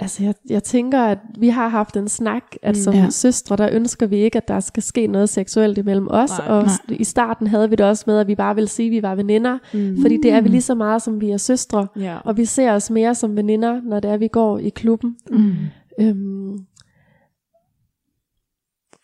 Altså 0.00 0.22
jeg, 0.24 0.34
jeg 0.50 0.62
tænker, 0.62 1.00
at 1.02 1.18
vi 1.38 1.48
har 1.48 1.68
haft 1.68 1.96
en 1.96 2.08
snak, 2.08 2.42
at 2.62 2.74
Mm. 2.76 2.80
som 2.82 2.94
Ja. 2.94 3.10
søstre, 3.10 3.56
der 3.56 3.68
ønsker 3.72 4.06
vi 4.06 4.16
ikke, 4.16 4.36
at 4.36 4.48
der 4.48 4.60
skal 4.60 4.82
ske 4.82 5.06
noget 5.06 5.28
seksuelt 5.28 5.78
imellem 5.78 6.08
os. 6.10 6.30
Nej. 6.38 6.48
og 6.48 6.62
Nej. 6.62 6.96
i 6.98 7.04
starten 7.04 7.46
havde 7.46 7.70
vi 7.70 7.76
det 7.76 7.86
også 7.86 8.04
med, 8.06 8.18
at 8.18 8.26
vi 8.26 8.34
bare 8.34 8.54
ville 8.54 8.68
sige, 8.68 8.86
at 8.86 8.90
vi 8.90 9.02
var 9.02 9.14
veninder. 9.14 9.58
Mm. 9.74 10.00
Fordi 10.02 10.16
det 10.22 10.30
er 10.32 10.40
vi 10.40 10.48
lige 10.48 10.62
så 10.62 10.74
meget, 10.74 11.02
som 11.02 11.20
vi 11.20 11.30
er 11.30 11.36
søstre. 11.36 11.86
Ja. 11.96 12.18
Og 12.24 12.36
vi 12.36 12.44
ser 12.44 12.72
os 12.72 12.90
mere 12.90 13.14
som 13.14 13.36
veninder, 13.36 13.80
når 13.84 14.00
det 14.00 14.10
er, 14.10 14.16
vi 14.16 14.28
går 14.28 14.58
i 14.58 14.68
klubben. 14.68 15.16
Mm. 15.30 15.54
Øhm, 16.00 16.58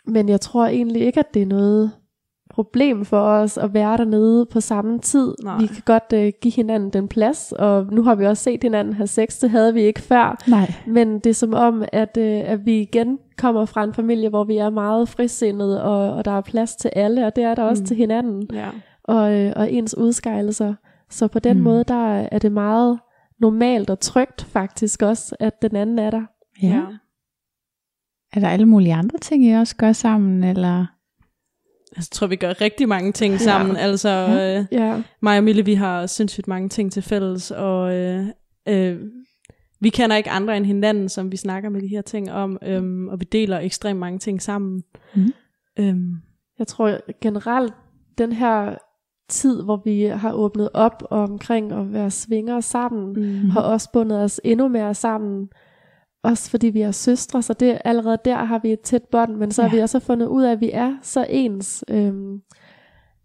men 0.06 0.28
jeg 0.28 0.40
tror 0.40 0.66
egentlig 0.66 1.02
ikke, 1.02 1.20
at 1.20 1.34
det 1.34 1.42
er 1.42 1.46
noget 1.46 1.92
problem 2.52 3.04
for 3.04 3.20
os 3.20 3.58
at 3.58 3.74
være 3.74 3.96
dernede 3.96 4.46
på 4.46 4.60
samme 4.60 4.98
tid. 4.98 5.34
Nej. 5.44 5.58
Vi 5.60 5.66
kan 5.66 5.82
godt 5.84 6.12
øh, 6.14 6.32
give 6.40 6.52
hinanden 6.52 6.90
den 6.90 7.08
plads, 7.08 7.52
og 7.52 7.86
nu 7.92 8.02
har 8.02 8.14
vi 8.14 8.26
også 8.26 8.42
set 8.42 8.62
hinanden 8.62 8.94
have 8.94 9.06
sex, 9.06 9.38
det 9.40 9.50
havde 9.50 9.74
vi 9.74 9.80
ikke 9.82 10.00
før. 10.00 10.42
Nej. 10.48 10.72
Men 10.86 11.14
det 11.18 11.26
er 11.30 11.34
som 11.34 11.54
om, 11.54 11.84
at, 11.92 12.16
øh, 12.16 12.40
at 12.44 12.66
vi 12.66 12.80
igen 12.80 13.18
kommer 13.38 13.64
fra 13.64 13.84
en 13.84 13.94
familie, 13.94 14.28
hvor 14.28 14.44
vi 14.44 14.56
er 14.56 14.70
meget 14.70 15.08
frisindede, 15.08 15.82
og, 15.82 16.14
og 16.14 16.24
der 16.24 16.30
er 16.30 16.40
plads 16.40 16.76
til 16.76 16.90
alle, 16.96 17.26
og 17.26 17.36
det 17.36 17.44
er 17.44 17.54
der 17.54 17.62
også 17.62 17.82
Mm. 17.82 17.86
til 17.86 17.96
hinanden, 17.96 18.48
Ja. 18.52 18.68
og, 19.04 19.32
øh, 19.34 19.52
og 19.56 19.72
ens 19.72 19.96
udskejlelser. 19.96 20.74
Så 21.10 21.28
på 21.28 21.38
den 21.38 21.56
mm. 21.56 21.62
måde, 21.62 21.84
der 21.84 22.14
er 22.16 22.38
det 22.38 22.52
meget 22.52 22.98
normalt 23.40 23.90
og 23.90 24.00
trygt 24.00 24.42
faktisk 24.44 25.02
også, 25.02 25.36
at 25.40 25.62
den 25.62 25.76
anden 25.76 25.98
er 25.98 26.10
der. 26.10 26.22
Ja. 26.62 26.68
ja. 26.68 26.82
Er 28.32 28.40
der 28.40 28.48
alle 28.48 28.66
mulige 28.66 28.94
andre 28.94 29.18
ting, 29.18 29.44
I 29.44 29.52
også 29.52 29.76
gør 29.76 29.92
sammen, 29.92 30.44
eller? 30.44 30.86
Altså, 31.96 32.08
jeg 32.12 32.16
tror, 32.16 32.26
vi 32.26 32.36
gør 32.36 32.60
rigtig 32.60 32.88
mange 32.88 33.12
ting 33.12 33.40
sammen. 33.40 33.76
Altså, 33.76 34.08
Ja. 34.08 34.58
øh, 34.58 34.64
Ja. 34.72 35.02
mig 35.22 35.38
og 35.38 35.44
Mille, 35.44 35.64
vi 35.64 35.74
har 35.74 36.06
sindssygt 36.06 36.48
mange 36.48 36.68
ting 36.68 36.92
til 36.92 37.02
fælles, 37.02 37.50
og 37.50 37.94
øh, 37.96 38.26
øh, 38.68 38.98
vi 39.80 39.88
kender 39.88 40.16
ikke 40.16 40.30
andre 40.30 40.56
end 40.56 40.66
hinanden, 40.66 41.08
som 41.08 41.32
vi 41.32 41.36
snakker 41.36 41.68
med 41.70 41.82
de 41.82 41.88
her 41.88 42.02
ting 42.02 42.32
om, 42.32 42.58
øhm, 42.66 43.08
og 43.08 43.20
vi 43.20 43.24
deler 43.32 43.58
ekstremt 43.58 44.00
mange 44.00 44.18
ting 44.18 44.42
sammen. 44.42 44.82
Mhm. 45.16 45.32
Øhm, 45.78 46.14
Jeg 46.58 46.66
tror 46.66 46.98
generelt, 47.20 47.72
den 48.18 48.32
her 48.32 48.74
tid, 49.28 49.62
hvor 49.62 49.82
vi 49.84 50.02
har 50.02 50.32
åbnet 50.32 50.68
op 50.74 51.02
omkring 51.10 51.72
at 51.72 51.92
være 51.92 52.10
svinger 52.10 52.60
sammen, 52.60 53.12
mm. 53.42 53.50
har 53.50 53.60
også 53.60 53.88
bundet 53.92 54.18
os 54.22 54.40
endnu 54.44 54.68
mere 54.68 54.94
sammen. 54.94 55.48
Også 56.24 56.50
fordi 56.50 56.66
vi 56.66 56.80
er 56.80 56.90
søstre, 56.90 57.42
så 57.42 57.52
det 57.52 57.78
allerede 57.84 58.18
der 58.24 58.36
har 58.36 58.60
vi 58.62 58.72
et 58.72 58.80
tæt 58.80 59.02
bånd, 59.12 59.36
men 59.36 59.50
så 59.50 59.62
ja. 59.62 59.68
har 59.68 59.76
vi 59.76 59.82
også 59.82 60.00
fundet 60.00 60.26
ud 60.26 60.42
af, 60.42 60.52
at 60.52 60.60
vi 60.60 60.70
er 60.72 60.92
så 61.02 61.26
ens, 61.30 61.84
øhm, 61.90 62.40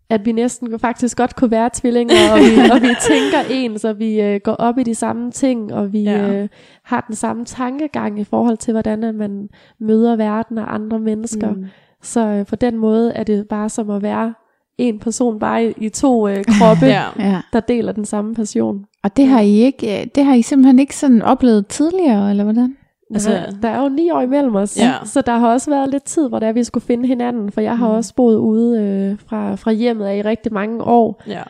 at 0.09 0.25
vi 0.25 0.31
næsten 0.31 0.79
faktisk 0.79 1.17
godt 1.17 1.35
kunne 1.35 1.51
være 1.51 1.69
tvillinger, 1.73 2.15
og 2.33 2.39
vi, 2.39 2.69
og 2.71 2.81
vi 2.81 2.89
tænker 3.09 3.39
ens, 3.51 3.83
og 3.83 3.99
vi 3.99 4.21
øh, 4.21 4.39
går 4.43 4.53
op 4.53 4.77
i 4.77 4.83
de 4.83 4.95
samme 4.95 5.31
ting, 5.31 5.73
og 5.73 5.93
vi 5.93 6.01
Ja. 6.01 6.41
øh, 6.41 6.49
har 6.83 7.01
den 7.07 7.15
samme 7.15 7.45
tankegang 7.45 8.19
i 8.19 8.23
forhold 8.23 8.57
til, 8.57 8.71
hvordan 8.71 9.15
man 9.15 9.49
møder 9.79 10.15
verden 10.15 10.57
og 10.57 10.73
andre 10.75 10.99
mennesker. 10.99 11.53
Mm. 11.53 11.65
Så 12.01 12.19
øh, 12.27 12.45
på 12.45 12.55
den 12.55 12.77
måde 12.77 13.13
er 13.13 13.23
det 13.23 13.47
bare 13.47 13.69
som 13.69 13.89
at 13.89 14.01
være 14.01 14.33
en 14.77 14.99
person 14.99 15.39
bare 15.39 15.65
i, 15.65 15.73
i 15.77 15.89
to 15.89 16.27
øh, 16.27 16.43
kroppe, 16.59 16.85
ja. 16.85 17.03
Ja. 17.19 17.29
Ja. 17.29 17.41
der 17.53 17.59
deler 17.59 17.91
den 17.91 18.05
samme 18.05 18.35
passion. 18.35 18.85
Og 19.03 19.17
det 19.17 19.27
har 19.27 19.41
I 19.41 19.51
ikke, 19.51 20.01
øh, 20.01 20.07
det 20.15 20.25
har 20.25 20.33
I 20.33 20.41
simpelthen 20.41 20.79
ikke 20.79 20.95
sådan 20.95 21.21
oplevet 21.21 21.67
tidligere, 21.67 22.29
eller 22.29 22.43
hvordan? 22.43 22.77
Altså- 23.13 23.57
der 23.61 23.67
er 23.69 23.81
jo 23.83 23.89
ni 23.89 24.11
år 24.11 24.21
imellem 24.21 24.55
os, 24.55 24.77
Ja. 24.77 24.93
så 25.05 25.21
der 25.21 25.37
har 25.37 25.51
også 25.53 25.69
været 25.71 25.89
lidt 25.89 26.03
tid, 26.03 26.29
hvor 26.29 26.39
der 26.39 26.51
vi 26.51 26.63
skulle 26.63 26.85
finde 26.85 27.07
hinanden, 27.07 27.51
for 27.51 27.61
jeg 27.61 27.77
har 27.77 27.87
Mm. 27.87 27.93
også 27.95 28.15
boet 28.15 28.35
ude 28.37 28.81
øh, 28.81 29.19
fra, 29.27 29.55
fra 29.55 29.71
hjemmet 29.71 30.05
af 30.05 30.17
i 30.17 30.21
rigtig 30.21 30.53
mange 30.53 30.83
år, 30.83 31.23
Ja. 31.27 31.43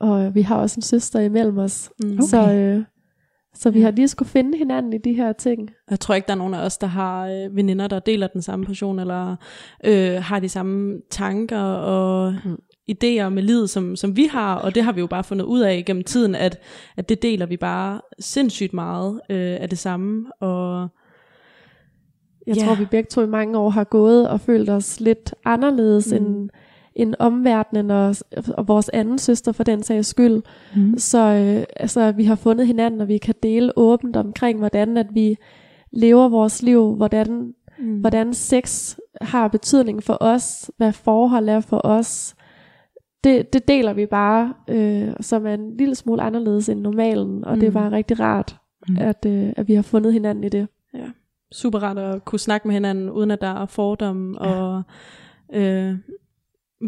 og 0.00 0.34
vi 0.34 0.42
har 0.42 0.56
også 0.56 0.78
en 0.78 0.82
søster 0.82 1.20
imellem 1.20 1.58
os, 1.58 1.90
Mm. 2.04 2.12
Okay. 2.12 2.22
så, 2.22 2.52
øh, 2.52 2.84
så 3.54 3.70
vi 3.70 3.80
har 3.82 3.90
lige 3.90 4.08
skulle 4.08 4.28
finde 4.28 4.58
hinanden 4.58 4.92
i 4.92 4.98
de 4.98 5.12
her 5.12 5.32
ting. 5.32 5.70
Jeg 5.90 6.00
tror 6.00 6.14
ikke, 6.14 6.26
der 6.26 6.32
er 6.32 6.38
nogen 6.38 6.54
af 6.54 6.64
os, 6.66 6.78
der 6.78 6.86
har 6.86 7.26
øh, 7.28 7.56
veninder, 7.56 7.86
der 7.86 7.98
deler 7.98 8.26
den 8.26 8.42
samme 8.42 8.64
passion, 8.66 8.98
eller 8.98 9.36
øh, 9.84 10.22
har 10.22 10.40
de 10.40 10.48
samme 10.48 10.94
tanker 11.10 11.60
og 11.62 12.34
Mm. 12.44 12.56
Idéer 12.90 13.28
med 13.28 13.42
livet, 13.42 13.70
som, 13.70 13.96
som 13.96 14.16
vi 14.16 14.24
har, 14.24 14.54
og 14.54 14.74
det 14.74 14.82
har 14.82 14.92
vi 14.92 15.00
jo 15.00 15.06
bare 15.06 15.24
fundet 15.24 15.44
ud 15.44 15.60
af 15.60 15.82
gennem 15.86 16.04
tiden, 16.04 16.34
at, 16.34 16.58
at 16.96 17.08
det 17.08 17.22
deler 17.22 17.46
vi 17.46 17.56
bare 17.56 18.00
sindssygt 18.18 18.72
meget 18.72 19.20
øh, 19.30 19.56
af 19.60 19.68
det 19.68 19.78
samme, 19.78 20.32
og 20.40 20.88
Jeg 22.46 22.56
Ja. 22.56 22.64
tror, 22.64 22.74
vi 22.74 22.84
begge 22.84 23.08
to 23.10 23.20
i 23.22 23.26
mange 23.26 23.58
år 23.58 23.70
har 23.70 23.84
gået 23.84 24.28
og 24.28 24.40
følt 24.40 24.70
os 24.70 25.00
lidt 25.00 25.34
anderledes 25.44 26.10
mm. 26.10 26.16
end, 26.16 26.50
end 26.94 27.14
omverdenen 27.18 27.90
og, 27.90 28.16
og 28.58 28.68
vores 28.68 28.88
anden 28.88 29.18
søster 29.18 29.52
for 29.52 29.64
den 29.64 29.82
sags 29.82 30.08
skyld. 30.08 30.42
Mm. 30.76 30.98
Så 30.98 31.18
øh, 31.18 31.64
altså, 31.76 32.12
vi 32.12 32.24
har 32.24 32.34
fundet 32.34 32.66
hinanden, 32.66 33.00
og 33.00 33.08
vi 33.08 33.18
kan 33.18 33.34
dele 33.42 33.72
åbent 33.78 34.16
omkring, 34.16 34.58
hvordan 34.58 34.96
at 34.96 35.06
vi 35.10 35.36
lever 35.92 36.28
vores 36.28 36.62
liv, 36.62 36.94
hvordan, 36.94 37.54
mm. 37.78 38.00
hvordan 38.00 38.34
sex 38.34 38.96
har 39.20 39.48
betydning 39.48 40.02
for 40.02 40.18
os, 40.20 40.70
hvad 40.76 40.92
forhold 40.92 41.48
er 41.48 41.60
for 41.60 41.80
os. 41.84 42.34
Det, 43.24 43.52
det 43.52 43.68
deler 43.68 43.92
vi 43.92 44.06
bare, 44.06 44.54
øh, 44.68 45.12
som 45.20 45.46
er 45.46 45.54
en 45.54 45.76
lille 45.76 45.94
smule 45.94 46.22
anderledes 46.22 46.68
end 46.68 46.80
normalen, 46.80 47.44
og 47.44 47.54
mm. 47.54 47.60
det 47.60 47.66
er 47.66 47.70
Mm. 47.70 47.74
bare 47.74 47.90
rigtig 47.90 48.20
rart, 48.20 48.56
Mm. 48.88 48.96
at, 49.00 49.26
øh, 49.26 49.52
at 49.56 49.68
vi 49.68 49.74
har 49.74 49.82
fundet 49.82 50.12
hinanden 50.12 50.44
i 50.44 50.48
det. 50.48 50.68
super 51.52 51.78
rart 51.78 51.98
at 51.98 52.24
kunne 52.24 52.38
snakke 52.38 52.68
med 52.68 52.74
hinanden, 52.74 53.10
uden 53.10 53.30
at 53.30 53.40
der 53.40 53.62
er 53.62 53.66
fordomme, 53.66 54.44
Ja. 54.44 54.50
og 54.54 54.82
øh, 55.54 55.94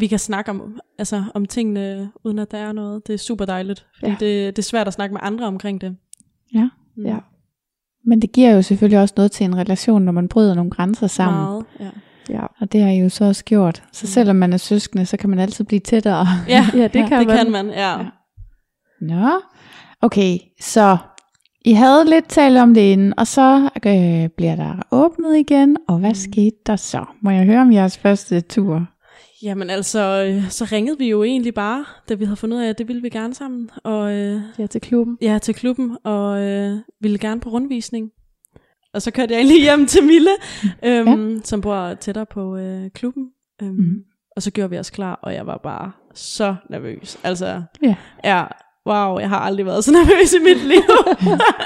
vi 0.00 0.06
kan 0.06 0.18
snakke 0.18 0.50
om, 0.50 0.80
altså, 0.98 1.24
om 1.34 1.46
tingene, 1.46 2.10
uden 2.24 2.38
at 2.38 2.50
der 2.50 2.58
er 2.58 2.72
noget. 2.72 3.06
Det 3.06 3.14
er 3.14 3.18
super 3.18 3.44
dejligt, 3.44 3.86
fordi 3.98 4.10
Ja. 4.10 4.16
det, 4.20 4.56
det 4.56 4.58
er 4.58 4.62
svært 4.66 4.86
at 4.86 4.92
snakke 4.92 5.12
med 5.12 5.20
andre 5.22 5.46
omkring 5.46 5.80
det. 5.80 5.96
Ja. 6.54 6.68
Mm. 6.96 7.04
Ja. 7.06 7.18
Men 8.04 8.22
det 8.22 8.32
giver 8.32 8.50
jo 8.54 8.62
selvfølgelig 8.62 9.00
også 9.00 9.14
noget 9.16 9.32
til 9.32 9.44
en 9.44 9.56
relation, 9.56 10.02
når 10.02 10.12
man 10.12 10.28
bryder 10.28 10.54
nogle 10.54 10.70
grænser 10.70 11.06
sammen. 11.06 11.42
Meget, 11.42 11.64
ja. 11.80 11.90
Ja, 12.28 12.46
Og 12.60 12.72
det 12.72 12.80
har 12.82 12.88
I 12.90 12.96
jo 12.98 13.08
så 13.08 13.24
også 13.24 13.44
gjort. 13.44 13.82
Så 13.92 14.00
Mm. 14.04 14.08
selvom 14.08 14.36
man 14.36 14.52
er 14.52 14.56
søskende, 14.56 15.06
så 15.06 15.16
kan 15.16 15.30
man 15.30 15.38
altid 15.38 15.64
blive 15.64 15.80
tættere. 15.80 16.26
Ja, 16.48 16.66
ja 16.74 16.82
det 16.88 16.94
Ja, 17.00 17.08
kan 17.08 17.18
det 17.18 17.26
man. 17.26 17.36
kan 17.36 17.50
man, 17.52 17.66
ja. 17.68 17.98
Ja. 17.98 18.04
Nå, 19.00 19.30
okay, 20.02 20.38
så 20.60 20.96
I 21.64 21.72
havde 21.72 22.04
lidt 22.10 22.28
talt 22.28 22.58
om 22.58 22.74
det 22.74 22.80
inden, 22.80 23.18
og 23.18 23.26
så 23.26 23.70
øh, 23.86 24.28
bliver 24.36 24.56
der 24.56 24.82
åbnet 24.90 25.36
igen, 25.36 25.76
og 25.88 25.98
hvad 25.98 26.10
Mm. 26.10 26.14
skete 26.14 26.56
der 26.66 26.76
så? 26.76 27.04
Må 27.22 27.30
jeg 27.30 27.44
høre 27.44 27.60
om 27.60 27.72
jeres 27.72 27.98
første 27.98 28.40
tur? 28.40 28.86
Jamen 29.42 29.70
altså, 29.70 30.24
øh, 30.28 30.50
så 30.50 30.64
ringede 30.72 30.98
vi 30.98 31.08
jo 31.10 31.22
egentlig 31.22 31.54
bare, 31.54 31.84
da 32.08 32.14
vi 32.14 32.24
havde 32.24 32.36
fundet 32.36 32.56
ud 32.56 32.62
af, 32.62 32.68
at 32.68 32.78
det 32.78 32.88
ville 32.88 33.02
vi 33.02 33.08
gerne 33.08 33.34
sammen. 33.34 33.70
Og 33.84 34.12
øh, 34.14 34.40
Ja, 34.58 34.66
til 34.66 34.80
klubben. 34.80 35.18
ja, 35.22 35.38
til 35.38 35.54
klubben, 35.54 35.96
og 36.04 36.42
øh, 36.42 36.78
ville 37.00 37.18
gerne 37.18 37.40
på 37.40 37.48
rundvisning. 37.50 38.08
Og 38.96 39.02
så 39.02 39.10
kørte 39.10 39.32
jeg 39.34 39.38
egentlig 39.40 39.62
hjem 39.62 39.86
til 39.86 40.04
Mille, 40.04 40.30
øhm, 40.84 41.32
ja. 41.34 41.38
som 41.44 41.60
bor 41.60 41.94
tættere 41.94 42.26
på 42.26 42.56
øh, 42.56 42.90
klubben. 42.94 43.24
Øhm, 43.62 43.70
Mhm. 43.74 43.96
Og 44.36 44.42
så 44.42 44.50
gjorde 44.50 44.70
vi 44.70 44.78
os 44.78 44.90
klar, 44.90 45.18
og 45.22 45.34
jeg 45.34 45.46
var 45.46 45.60
bare 45.62 45.92
så 46.14 46.54
nervøs. 46.70 47.18
Altså, 47.24 47.62
Ja. 47.82 47.94
ja, 48.24 48.44
wow, 48.86 49.18
jeg 49.18 49.28
har 49.28 49.38
aldrig 49.38 49.66
været 49.66 49.84
så 49.84 49.92
nervøs 50.00 50.32
i 50.32 50.38
mit 50.38 50.64
liv. 50.68 50.82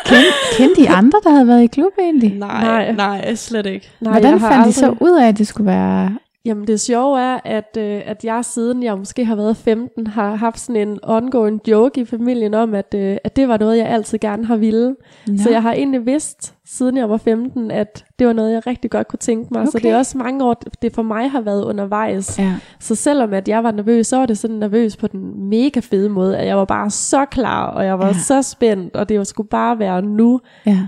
Kend, 0.06 0.24
kendte 0.56 0.80
I 0.82 0.84
andre, 0.86 1.20
der 1.24 1.30
havde 1.30 1.46
været 1.46 1.62
i 1.62 1.66
klub 1.66 1.92
egentlig? 2.00 2.34
nej, 2.38 2.64
Nej. 2.64 2.92
nej, 2.92 3.34
slet 3.34 3.66
ikke. 3.66 3.90
Nej, 4.00 4.12
Hvordan 4.12 4.30
jeg 4.32 4.40
har 4.40 4.50
fandt 4.52 4.68
I 4.68 4.72
så 4.72 4.86
aldrig- 4.86 5.02
ud 5.02 5.18
af, 5.18 5.28
at 5.28 5.38
det 5.38 5.46
skulle 5.46 5.66
være... 5.66 6.18
Jamen 6.44 6.66
det 6.66 6.80
sjove 6.80 7.20
er, 7.20 7.38
at, 7.44 7.76
øh, 7.78 8.00
at 8.06 8.24
jeg 8.24 8.44
siden 8.44 8.82
jeg 8.82 8.98
måske 8.98 9.24
har 9.24 9.34
været 9.36 9.56
15, 9.56 10.06
har 10.06 10.34
haft 10.34 10.60
sådan 10.60 10.88
en 10.88 10.98
ongoing 11.02 11.60
joke 11.68 12.00
i 12.00 12.04
familien 12.04 12.54
om, 12.54 12.74
at, 12.74 12.94
øh, 12.94 13.16
at 13.24 13.36
det 13.36 13.48
var 13.48 13.58
noget, 13.58 13.76
jeg 13.78 13.86
altid 13.86 14.18
gerne 14.18 14.44
har 14.46 14.56
ville. 14.56 14.96
Nå. 15.26 15.36
Så 15.38 15.50
jeg 15.50 15.62
har 15.62 15.72
egentlig 15.72 16.06
vidst, 16.06 16.54
siden 16.66 16.96
jeg 16.96 17.10
var 17.10 17.16
15, 17.16 17.70
at 17.70 18.04
det 18.18 18.26
var 18.26 18.32
noget, 18.32 18.52
jeg 18.52 18.66
rigtig 18.66 18.90
godt 18.90 19.08
kunne 19.08 19.18
tænke 19.18 19.54
mig. 19.54 19.66
Så 19.68 19.78
Okay. 19.78 19.88
det 19.88 19.94
er 19.94 19.98
også 19.98 20.18
mange 20.18 20.44
år, 20.44 20.62
det 20.82 20.94
for 20.94 21.02
mig 21.02 21.30
har 21.30 21.40
været 21.40 21.64
undervejs. 21.64 22.38
Ja. 22.38 22.54
Så 22.80 22.94
selvom 22.94 23.32
at 23.32 23.48
jeg 23.48 23.64
var 23.64 23.70
nervøs, 23.70 24.06
så 24.06 24.16
var 24.16 24.26
det 24.26 24.38
sådan 24.38 24.56
nervøs 24.56 24.96
på 24.96 25.06
den 25.06 25.48
mega 25.48 25.80
fede 25.80 26.08
måde, 26.08 26.38
at 26.38 26.46
jeg 26.46 26.56
var 26.56 26.64
bare 26.64 26.90
så 26.90 27.24
klar, 27.24 27.66
og 27.66 27.84
jeg 27.84 27.98
var 27.98 28.06
Ja. 28.06 28.12
ja. 28.12 28.18
så 28.18 28.42
spændt, 28.42 28.96
og 28.96 29.08
det 29.08 29.26
skulle 29.26 29.48
bare 29.48 29.78
være 29.78 30.02
nu. 30.02 30.40
ja. 30.66 30.78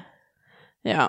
Ja, 0.85 1.07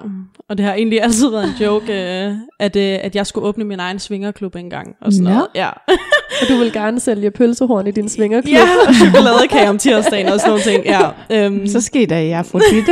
og 0.50 0.58
det 0.58 0.66
har 0.66 0.74
egentlig 0.74 1.02
altid 1.02 1.30
været 1.30 1.44
en 1.44 1.64
joke, 1.66 1.94
øh, 2.28 2.34
at, 2.60 2.76
øh, 2.76 3.00
at 3.02 3.16
jeg 3.16 3.28
skulle 3.28 3.48
åbne 3.48 3.64
min 3.64 3.80
egen 3.80 4.00
svingerklub 4.00 4.56
engang. 4.56 4.96
Og 5.02 5.14
sådan 5.14 5.24
Nå. 5.24 5.30
noget. 5.30 5.48
Ja. 5.56 5.70
Og 6.42 6.48
du 6.50 6.56
vil 6.58 6.74
gerne 6.74 7.00
sælge 7.00 7.32
pølsehorn 7.32 7.88
i 7.88 7.92
din 7.92 8.10
svingerklub. 8.10 8.52
ja, 8.54 8.62
og 8.88 8.94
chokoladekage 9.02 9.70
om 9.70 9.78
tirsdagen 9.78 10.28
og 10.28 10.40
sådan 10.40 10.50
nogle 10.50 10.64
ting. 10.64 10.86
Ja, 10.86 11.10
øhm, 11.46 11.68
Så 11.68 11.82
skete 11.82 12.06
der 12.06 12.18
i 12.18 12.32
Afrodite. 12.32 12.92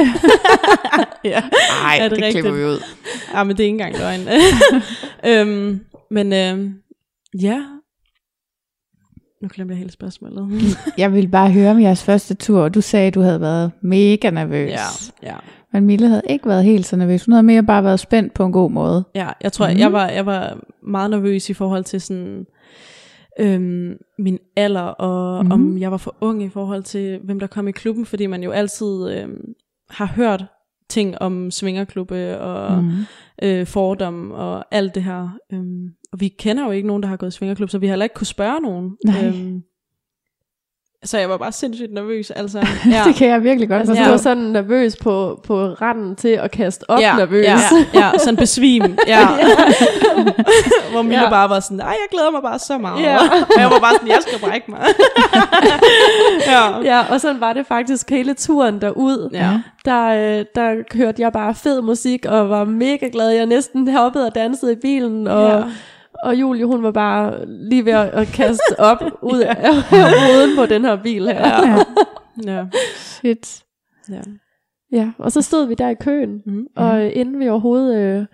ja. 1.24 1.42
Nej, 1.84 2.00
det 2.02 2.12
det, 2.12 2.20
det 2.20 2.32
klipper 2.32 2.52
rigtigt? 2.52 2.56
vi 2.56 2.66
ud. 2.66 2.80
ja, 3.34 3.44
men 3.44 3.58
det 3.58 3.64
er 3.64 3.68
ikke 3.68 3.84
engang 3.84 3.98
løgn. 4.00 4.28
øhm, 5.26 5.80
men 6.12 6.34
øhm, 6.34 6.74
ja, 7.42 7.58
nu 9.42 9.48
glemte 9.54 9.72
jeg 9.72 9.78
hele 9.78 9.92
spørgsmålet. 9.92 10.50
Jeg 10.98 11.14
ville 11.14 11.30
bare 11.30 11.52
høre 11.52 11.72
om 11.72 11.82
jeres 11.82 12.04
første 12.04 12.34
tur, 12.34 12.62
og 12.62 12.74
du 12.74 12.82
sagde, 12.82 13.08
at 13.08 13.14
du 13.16 13.22
havde 13.22 13.42
været 13.42 13.72
mega 13.82 14.30
nervøs. 14.30 14.70
ja, 14.70 14.86
ja. 15.24 15.36
Men 15.74 15.86
Mille 15.86 16.08
havde 16.08 16.22
ikke 16.30 16.46
været 16.50 16.64
helt 16.64 16.86
så 16.86 16.96
nervøs. 16.96 17.26
Hun 17.26 17.32
havde 17.34 17.44
mere 17.44 17.64
bare 17.64 17.84
været 17.84 18.00
spændt 18.00 18.34
på 18.34 18.46
en 18.46 18.52
god 18.52 18.72
måde. 18.72 19.04
Ja, 19.16 19.30
jeg 19.42 19.52
tror, 19.52 19.68
Mhm. 19.68 19.74
mm. 19.76 19.80
jeg, 19.80 19.94
var, 19.94 20.08
jeg 20.10 20.26
var 20.26 20.60
meget 20.84 21.10
nervøs 21.10 21.50
i 21.50 21.54
forhold 21.54 21.84
til 21.84 22.02
sådan 22.02 22.46
øhm, 23.40 23.98
min 24.20 24.40
alder, 24.56 24.82
og 24.82 25.46
Mhm. 25.46 25.46
mm. 25.46 25.52
om 25.52 25.78
jeg 25.78 25.92
var 25.92 25.98
for 25.98 26.16
ung 26.22 26.44
i 26.44 26.50
forhold 26.50 26.84
til, 26.84 27.20
hvem 27.24 27.40
der 27.40 27.48
kom 27.48 27.68
i 27.68 27.72
klubben, 27.72 28.06
fordi 28.06 28.26
man 28.26 28.44
jo 28.44 28.52
altid 28.52 29.10
øhm, 29.12 29.42
har 29.90 30.06
hørt 30.06 30.46
ting 30.90 31.22
om 31.22 31.52
svingerklubbe 31.52 32.40
og 32.40 32.84
mm. 32.84 32.92
øh, 33.44 33.66
fordom 33.66 34.32
og 34.32 34.66
alt 34.76 34.96
det 34.96 35.04
her. 35.04 35.30
Øhm, 35.54 35.88
og 36.14 36.20
vi 36.20 36.28
kender 36.28 36.66
jo 36.66 36.72
ikke 36.72 36.88
nogen, 36.88 37.04
der 37.04 37.10
har 37.10 37.16
gået 37.18 37.30
i 37.34 37.38
svingerklub, 37.38 37.70
så 37.70 37.78
vi 37.78 37.86
har 37.88 37.92
heller 37.92 38.04
ikke 38.06 38.16
kunne 38.16 38.28
spørge 38.28 38.62
nogen. 38.62 38.92
Nej. 39.06 39.26
Øhm, 39.28 39.62
så 41.04 41.18
jeg 41.18 41.30
var 41.30 41.38
bare 41.38 41.52
sindssygt 41.52 41.94
nervøs. 41.94 42.32
Altså, 42.32 42.60
ja. 42.92 43.04
Det 43.08 43.16
kan 43.16 43.30
jeg 43.30 43.44
virkelig 43.44 43.70
godt 43.70 43.80
Altså, 43.80 43.92
forstå. 43.94 44.04
du 44.04 44.08
Ja. 44.08 44.12
var 44.12 44.18
sådan 44.18 44.44
nervøs 44.44 44.96
på, 44.96 45.42
på 45.48 45.66
randen 45.66 46.16
til 46.16 46.28
at 46.30 46.52
kaste 46.52 46.90
op 46.90 47.00
ja, 47.00 47.16
nervøs. 47.16 47.46
Ja, 47.46 47.58
ja, 47.94 48.12
sådan 48.18 48.36
besvim. 48.36 48.98
Ja. 49.08 49.28
Hvor 50.92 51.02
Mille 51.02 51.18
Ja. 51.18 51.24
ja. 51.24 51.30
bare 51.30 51.50
var 51.50 51.60
sådan, 51.60 51.78
nej, 51.78 51.88
jeg 51.88 52.08
glæder 52.12 52.32
mig 52.32 52.42
bare 52.42 52.60
så 52.60 52.78
meget. 52.78 53.04
Ja. 53.04 53.18
Og 53.56 53.62
jeg 53.62 53.70
var 53.72 53.80
bare 53.80 53.94
sådan, 53.94 54.08
jeg 54.08 54.18
skal 54.28 54.40
brække 54.40 54.72
mig. 54.72 54.80
ja. 56.52 56.82
Ja, 56.84 57.02
og 57.10 57.22
sådan 57.22 57.42
var 57.42 57.54
det 57.54 57.66
faktisk 57.68 58.10
hele 58.10 58.34
turen 58.34 58.82
derud. 58.82 59.30
Ja. 59.34 59.50
Der, 59.86 60.08
øh, 60.08 60.46
der 60.56 60.96
hørte 60.98 61.22
jeg 61.22 61.32
bare 61.32 61.56
fed 61.56 61.82
musik, 61.82 62.26
og 62.26 62.50
var 62.50 62.66
mega 62.66 63.10
glad. 63.12 63.30
Jeg 63.30 63.46
næsten 63.46 63.88
hoppede 63.94 64.26
og 64.28 64.36
dansede 64.36 64.72
i 64.72 64.76
bilen, 64.82 65.28
og, 65.28 65.50
Ja. 65.50 65.64
Og 66.24 66.36
Julie, 66.36 66.66
hun 66.66 66.84
var 66.84 66.92
bare 66.92 67.46
lige 67.48 67.86
ved 67.86 67.94
at, 67.94 68.08
at 68.10 68.28
kaste 68.28 68.80
op 68.80 69.02
ud 69.34 69.40
af 69.40 69.56
af 69.66 69.72
ruden 69.92 70.56
på 70.58 70.66
den 70.66 70.86
her 70.86 70.96
bil 71.04 71.28
her. 71.28 71.48
Ja. 71.48 71.84
Ja. 72.54 72.66
Shit. 72.96 73.64
ja. 74.10 74.22
ja, 74.92 75.12
og 75.18 75.32
så 75.32 75.42
stod 75.42 75.68
vi 75.68 75.74
der 75.74 75.90
i 75.90 75.94
køen, 75.96 76.42
Mm. 76.46 76.66
og 76.76 77.06
øh, 77.06 77.12
inden 77.16 77.40
vi 77.40 77.50
overhovedet 77.50 77.98
øh, 78.00 78.26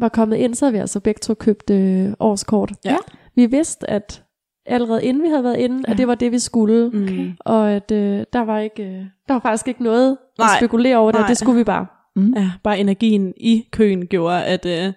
var 0.00 0.08
kommet 0.08 0.36
ind, 0.36 0.54
så 0.54 0.64
havde 0.64 0.72
vi 0.72 0.78
altså 0.78 1.00
begge 1.00 1.18
to 1.18 1.34
købt 1.34 1.70
øh, 1.70 2.12
årskort. 2.20 2.72
Ja. 2.84 2.96
Vi 3.36 3.46
vidste, 3.46 3.90
at 3.90 4.22
allerede 4.66 5.04
inden 5.04 5.22
vi 5.22 5.28
havde 5.28 5.44
været 5.44 5.56
inde, 5.56 5.82
Ja. 5.88 5.92
at 5.92 5.98
det 5.98 6.08
var 6.08 6.14
det, 6.14 6.32
vi 6.32 6.38
skulle. 6.38 6.88
Mm. 6.92 7.32
Og 7.40 7.72
at 7.72 7.90
øh, 7.92 8.24
der 8.32 8.40
var 8.44 8.58
ikke, 8.58 8.82
øh, 8.82 9.04
der 9.28 9.32
var 9.34 9.40
faktisk 9.40 9.68
ikke 9.68 9.82
noget 9.82 10.16
Nej. 10.38 10.48
at 10.52 10.58
spekulere 10.58 10.96
over 10.96 11.12
det. 11.12 11.24
Det 11.28 11.36
skulle 11.36 11.58
vi 11.58 11.64
bare. 11.64 11.86
Mm. 12.16 12.34
ja, 12.36 12.50
bare 12.62 12.78
energien 12.78 13.32
i 13.36 13.64
køen 13.72 14.06
gjorde, 14.06 14.44
at, 14.44 14.66
øh, 14.66 14.92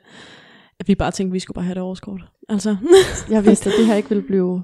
at 0.79 0.87
vi 0.87 0.95
bare 0.95 1.11
tænkte, 1.11 1.29
at 1.31 1.33
vi 1.33 1.39
skulle 1.39 1.55
bare 1.55 1.65
have 1.65 1.75
det 1.75 1.83
overskort. 1.83 2.25
Altså. 2.49 2.77
Jeg 3.29 3.45
vidste, 3.45 3.69
at 3.69 3.75
det 3.79 3.85
her 3.87 3.95
ikke 3.95 4.09
ville 4.09 4.23
blive 4.27 4.63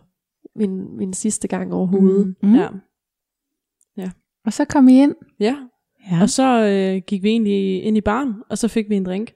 min, 0.55 0.97
min 0.97 1.13
sidste 1.13 1.47
gang 1.47 1.73
overhovedet. 1.73 2.35
Mm. 2.43 2.55
Ja. 2.55 2.67
Og 4.45 4.53
så 4.53 4.65
kom 4.65 4.87
I 4.87 5.01
ind. 5.03 5.15
ja. 5.39 5.55
Ja. 6.11 6.21
Og 6.21 6.29
så 6.29 6.63
øh, 6.65 7.01
gik 7.07 7.23
vi 7.23 7.29
egentlig 7.29 7.83
ind 7.83 7.97
i 7.97 8.01
baren, 8.01 8.33
og 8.49 8.57
så 8.57 8.67
fik 8.67 8.89
vi 8.89 8.95
en 8.95 9.05
drink. 9.05 9.33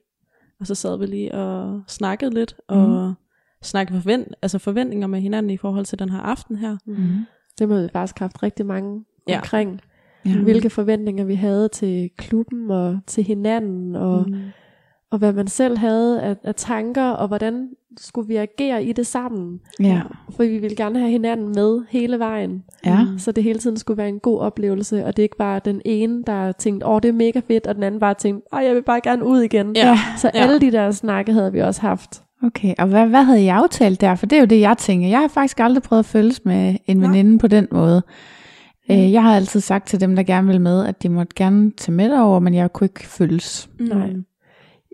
Og 0.60 0.68
så 0.68 0.76
sad 0.76 0.98
vi 1.00 1.06
lige 1.06 1.34
og 1.34 1.82
snakkede 1.88 2.34
lidt, 2.34 2.56
og 2.68 3.06
Mhm. 3.08 3.14
snakkede 3.64 4.02
forvent, 4.02 4.28
altså 4.42 4.58
forventninger 4.60 5.08
med 5.08 5.20
hinanden 5.22 5.50
i 5.50 5.58
forhold 5.58 5.86
til 5.86 6.00
den 6.00 6.10
her 6.10 6.20
aften 6.20 6.56
her. 6.58 6.78
Mm. 6.86 6.96
Det 7.60 7.70
må 7.70 7.82
vi 7.82 7.88
faktisk 7.94 8.20
haft 8.20 8.44
rigtig 8.44 8.66
mange 8.66 9.06
Ja. 9.28 9.34
ja. 9.34 9.40
omkring. 9.40 9.82
Ja. 10.26 10.38
Hvilke 10.44 10.70
forventninger 10.70 11.24
vi 11.26 11.36
havde 11.36 11.70
til 11.70 12.10
klubben 12.18 12.72
og 12.72 13.00
til 13.08 13.24
hinanden 13.24 13.96
og, 13.96 14.30
Mm. 14.30 14.36
Mm. 15.16 15.24
og 15.24 15.32
hvad 15.32 15.34
man 15.34 15.48
selv 15.48 15.78
havde 15.78 16.22
af, 16.22 16.36
af 16.44 16.56
tanker, 16.56 17.10
og 17.10 17.28
hvordan 17.28 17.70
skulle 17.98 18.28
vi 18.28 18.36
agere 18.36 18.84
i 18.84 18.94
det 18.94 19.08
sammen. 19.08 19.60
Ja. 19.80 20.02
For 20.36 20.44
vi 20.44 20.58
ville 20.58 20.76
gerne 20.76 21.00
have 21.00 21.12
hinanden 21.12 21.48
med 21.56 21.82
hele 21.90 22.20
vejen. 22.20 22.64
Ja. 22.86 23.00
Så 23.18 23.32
det 23.32 23.44
hele 23.44 23.60
tiden 23.60 23.78
skulle 23.78 23.98
være 23.98 24.10
en 24.10 24.20
god 24.20 24.40
oplevelse, 24.40 25.06
og 25.06 25.18
det 25.18 25.24
ikke 25.24 25.38
bare 25.38 25.62
den 25.66 25.82
ene, 25.86 26.24
der 26.28 26.52
tænkte, 26.52 26.88
åh, 26.88 27.00
det 27.04 27.10
er 27.10 27.14
mega 27.14 27.42
fedt, 27.48 27.68
og 27.68 27.76
den 27.76 27.84
anden 27.84 28.00
bare 28.00 28.14
tænkte, 28.14 28.48
åh, 28.54 28.64
jeg 28.64 28.76
vil 28.76 28.82
bare 28.84 29.02
gerne 29.02 29.26
ud 29.26 29.42
igen. 29.42 29.76
Ja. 29.76 30.00
Så 30.18 30.32
Ja. 30.34 30.40
alle 30.40 30.60
de 30.62 30.72
der 30.72 30.92
snakke 30.92 31.34
havde 31.34 31.52
vi 31.52 31.60
også 31.62 31.82
haft. 31.82 32.22
Okay, 32.44 32.74
og 32.78 32.88
hvad, 32.88 33.08
hvad 33.08 33.24
havde 33.24 33.44
I 33.44 33.48
aftalt 33.48 34.02
der? 34.02 34.16
For 34.16 34.26
det 34.26 34.36
er 34.36 34.40
jo 34.40 34.46
det, 34.46 34.60
jeg 34.60 34.78
tænker. 34.78 35.08
Jeg 35.08 35.20
har 35.20 35.28
faktisk 35.28 35.60
aldrig 35.60 35.84
prøvet 35.84 36.00
at 36.00 36.06
følges 36.06 36.46
med 36.46 36.76
en 36.88 36.98
Nej. 36.98 37.08
veninde 37.10 37.40
på 37.40 37.48
den 37.48 37.68
måde. 37.72 38.02
Øh, 38.92 39.12
Jeg 39.12 39.24
har 39.24 39.36
altid 39.36 39.60
sagt 39.60 39.88
til 39.88 40.00
dem, 40.02 40.16
der 40.16 40.24
gerne 40.24 40.48
vil 40.48 40.62
med, 40.62 40.86
at 40.86 41.04
de 41.04 41.10
måtte 41.10 41.34
gerne 41.36 41.72
tage 41.72 41.92
med 41.96 42.12
over, 42.20 42.40
men 42.40 42.54
jeg 42.54 42.74
kunne 42.74 42.86
ikke 42.86 43.08
følges. 43.08 43.70
Mm. 43.80 44.26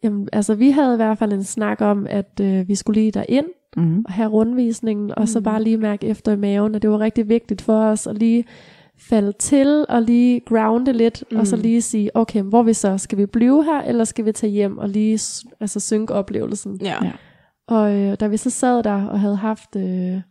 Jamen, 0.03 0.29
altså 0.33 0.55
vi 0.55 0.69
havde 0.71 0.93
i 0.93 0.95
hvert 0.95 1.17
fald 1.17 1.33
en 1.33 1.43
snak 1.43 1.81
om, 1.81 2.07
at 2.09 2.39
øh, 2.41 2.67
vi 2.67 2.75
skulle 2.75 3.01
lige 3.01 3.11
derind 3.11 3.45
Mm. 3.77 4.05
og 4.07 4.13
have 4.13 4.29
rundvisningen, 4.29 5.11
og 5.17 5.27
så 5.27 5.39
Mm. 5.39 5.43
bare 5.43 5.63
lige 5.63 5.77
mærke 5.77 6.07
efter 6.07 6.31
i 6.31 6.35
maven, 6.35 6.75
og 6.75 6.81
det 6.81 6.89
var 6.89 6.99
rigtig 6.99 7.29
vigtigt 7.29 7.61
for 7.61 7.73
os 7.83 8.07
at 8.07 8.17
lige 8.17 8.45
falde 9.09 9.31
til 9.31 9.85
og 9.89 10.01
lige 10.01 10.39
grounde 10.39 10.93
lidt, 10.93 11.23
mm. 11.31 11.37
og 11.37 11.47
så 11.47 11.55
Mm. 11.55 11.61
lige 11.61 11.81
sige, 11.81 12.17
okay, 12.17 12.41
hvor 12.41 12.63
vi 12.63 12.73
så? 12.73 12.97
Skal 12.97 13.17
vi 13.17 13.25
blive 13.25 13.63
her, 13.63 13.81
eller 13.81 14.03
skal 14.03 14.25
vi 14.25 14.31
tage 14.31 14.51
hjem 14.51 14.77
og 14.77 14.89
lige 14.89 15.19
altså, 15.59 15.79
synke 15.79 16.13
oplevelsen? 16.13 16.79
Ja. 16.81 16.95
Ja. 17.03 17.11
Og 17.67 17.93
øh, 17.95 18.17
da 18.19 18.27
vi 18.27 18.37
så 18.37 18.49
sad 18.49 18.83
der 18.83 19.05
og 19.05 19.19
havde 19.19 19.35
haft, 19.35 19.75
øh, 19.75 20.21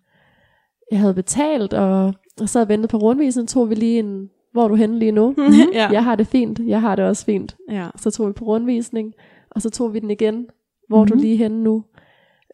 jeg 0.90 0.98
havde 1.00 1.14
betalt, 1.14 1.74
og, 1.74 2.14
og 2.40 2.48
sad 2.48 2.62
og 2.62 2.68
ventede 2.68 2.88
på 2.88 2.96
rundvisningen, 2.96 3.46
tog 3.46 3.70
vi 3.70 3.74
lige 3.74 3.98
en, 3.98 4.28
hvor 4.52 4.64
er 4.64 4.68
du 4.68 4.74
henne 4.74 4.98
lige 4.98 5.12
nu? 5.12 5.34
ja. 5.74 5.88
Jeg 5.92 6.04
har 6.04 6.14
det 6.16 6.26
fint, 6.26 6.60
jeg 6.66 6.80
har 6.80 6.96
det 6.96 7.04
også 7.04 7.24
fint. 7.24 7.56
ja. 7.70 7.86
Så 7.96 8.10
tog 8.10 8.28
vi 8.28 8.32
på 8.32 8.44
rundvisning, 8.44 9.12
og 9.50 9.62
så 9.62 9.70
tog 9.70 9.94
vi 9.94 9.98
den 9.98 10.10
igen. 10.10 10.46
Hvor 10.88 11.00
er 11.00 11.04
du 11.04 11.14
Mhm. 11.14 11.22
lige 11.22 11.36
henne 11.36 11.62
nu? 11.62 11.84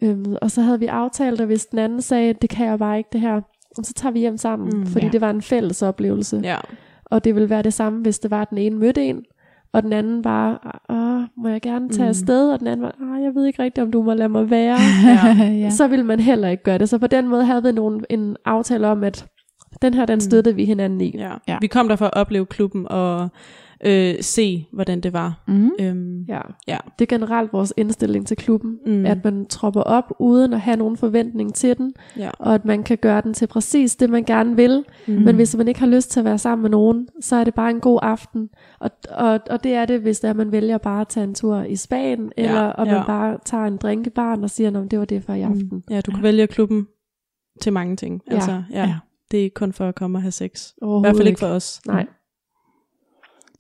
Øhm, 0.03 0.37
og 0.43 0.51
så 0.51 0.63
havde 0.63 0.79
vi 0.81 0.87
aftalt, 0.87 1.41
at 1.41 1.47
hvis 1.47 1.67
den 1.67 1.79
anden 1.79 2.01
sagde, 2.03 2.33
det 2.33 2.51
kan 2.51 2.67
jeg 2.67 2.79
bare 2.79 2.99
ikke 2.99 3.11
det 3.13 3.21
her, 3.21 3.41
så 3.83 3.93
tager 3.93 4.13
vi 4.13 4.19
hjem 4.19 4.37
sammen, 4.37 4.69
Mm, 4.73 4.79
mm, 4.79 4.87
fordi 4.87 5.07
ja. 5.07 5.13
det 5.13 5.21
var 5.21 5.31
en 5.31 5.43
fælles 5.43 5.83
oplevelse. 5.83 6.41
Ja. 6.45 6.57
Og 7.05 7.25
det 7.25 7.35
ville 7.35 7.51
være 7.51 7.63
det 7.63 7.73
samme, 7.75 8.03
hvis 8.03 8.19
det 8.19 8.31
var, 8.31 8.43
at 8.43 8.51
den 8.51 8.59
ene 8.59 8.77
mødte 8.79 9.05
en, 9.05 9.23
og 9.73 9.83
den 9.83 9.93
anden 9.93 10.23
bare, 10.23 10.59
åh, 10.89 11.23
må 11.43 11.49
jeg 11.49 11.61
gerne 11.61 11.89
tage 11.89 12.05
Mm. 12.05 12.09
afsted, 12.09 12.53
og 12.53 12.59
den 12.59 12.67
anden 12.67 12.83
var, 12.87 13.19
jeg 13.23 13.35
ved 13.35 13.45
ikke 13.47 13.63
rigtigt, 13.63 13.83
om 13.85 13.91
du 13.93 14.03
må 14.03 14.15
lade 14.15 14.29
mig 14.29 14.51
være. 14.51 14.77
Ja. 15.07 15.45
ja. 15.45 15.71
Så 15.79 15.89
ville 15.89 16.05
man 16.05 16.21
heller 16.21 16.49
ikke 16.49 16.63
gøre 16.63 16.79
det. 16.79 16.89
Så 16.89 16.99
på 16.99 17.07
den 17.07 17.29
måde 17.29 17.45
havde 17.45 17.63
vi 17.63 17.73
nogle, 17.73 18.01
en 18.11 18.37
aftale 18.45 18.87
om, 18.87 19.05
at 19.05 19.27
den 19.83 19.95
her, 19.95 20.07
den 20.07 20.21
støttede 20.21 20.55
vi 20.57 20.65
hinanden 20.65 21.01
i. 21.01 21.17
ja. 21.19 21.33
Ja. 21.49 21.59
Vi 21.61 21.67
kom 21.67 21.89
der 21.89 21.97
for 21.97 22.07
at 22.07 22.15
opleve 22.15 22.47
klubben 22.47 22.87
og 22.91 23.29
øh, 23.85 24.15
se, 24.21 24.67
hvordan 24.73 25.01
det 25.01 25.13
var. 25.13 25.45
Mm. 25.49 25.71
Øhm, 25.81 26.23
Ja. 26.29 26.41
Ja. 26.69 26.77
Det 26.99 27.05
er 27.13 27.17
generelt 27.17 27.53
vores 27.53 27.73
indstilling 27.77 28.27
til 28.27 28.37
klubben, 28.37 28.79
Mm. 28.87 28.93
mm. 28.93 29.07
at 29.07 29.25
man 29.25 29.47
tropper 29.47 29.81
op 29.81 30.13
uden 30.21 30.53
at 30.53 30.61
have 30.61 30.77
nogen 30.77 30.97
forventning 30.97 31.55
til 31.55 31.77
den, 31.79 31.95
ja. 32.19 32.31
og 32.39 32.55
at 32.55 32.65
man 32.65 32.83
kan 32.83 32.99
gøre 32.99 33.21
den 33.21 33.35
til 33.35 33.47
præcis 33.47 33.97
det, 33.97 34.11
man 34.11 34.25
gerne 34.25 34.57
vil. 34.57 34.85
Mm. 35.07 35.15
Mm. 35.15 35.23
Men 35.23 35.37
hvis 35.37 35.57
man 35.57 35.69
ikke 35.69 35.81
har 35.81 35.87
lyst 35.87 36.11
til 36.11 36.21
at 36.21 36.25
være 36.25 36.39
sammen 36.39 36.63
med 36.63 36.71
nogen, 36.71 37.09
så 37.21 37.37
er 37.37 37.45
det 37.45 37.55
bare 37.55 37.71
en 37.71 37.81
god 37.81 37.99
aften. 38.03 38.49
Og, 38.81 38.91
og, 39.11 39.41
og 39.51 39.65
det 39.65 39.75
er 39.75 39.85
det, 39.87 40.01
hvis 40.01 40.21
det 40.21 40.29
er, 40.29 40.31
at 40.31 40.37
man 40.37 40.53
vælger 40.53 40.79
bare 40.79 41.01
at 41.01 41.09
tage 41.09 41.25
en 41.25 41.35
tur 41.35 41.63
i 41.63 41.77
Spanien, 41.77 42.33
Ja, 42.39 42.45
eller 42.49 42.61
om 42.63 42.87
ja. 42.89 42.95
man 42.95 43.07
bare 43.07 43.39
tager 43.45 43.65
en 43.65 43.77
drink 43.77 44.13
baren 44.13 44.45
og 44.45 44.51
siger, 44.51 44.81
at 44.83 44.91
det 44.91 44.99
var 44.99 45.05
det 45.05 45.25
for 45.25 45.33
i 45.33 45.43
aften. 45.43 45.69
Mm. 45.73 45.83
Ja, 45.91 46.01
du 46.01 46.11
kan 46.11 46.23
vælge 46.23 46.47
klubben 46.47 46.87
til 47.63 47.73
mange 47.73 47.97
ting. 47.97 48.23
Ja. 48.31 48.35
Altså, 48.35 48.63
ja. 48.73 48.81
Ja. 48.87 48.95
Det 49.31 49.39
er 49.39 49.43
ikke 49.45 49.55
kun 49.55 49.73
for 49.73 49.89
at 49.89 49.95
komme 49.95 50.19
og 50.19 50.23
have 50.23 50.33
sex. 50.33 50.71
I 50.71 50.75
hvert 51.01 51.17
fald 51.17 51.29
ikke 51.29 51.41
for 51.41 51.47
os. 51.47 51.81
Nej. 51.87 52.07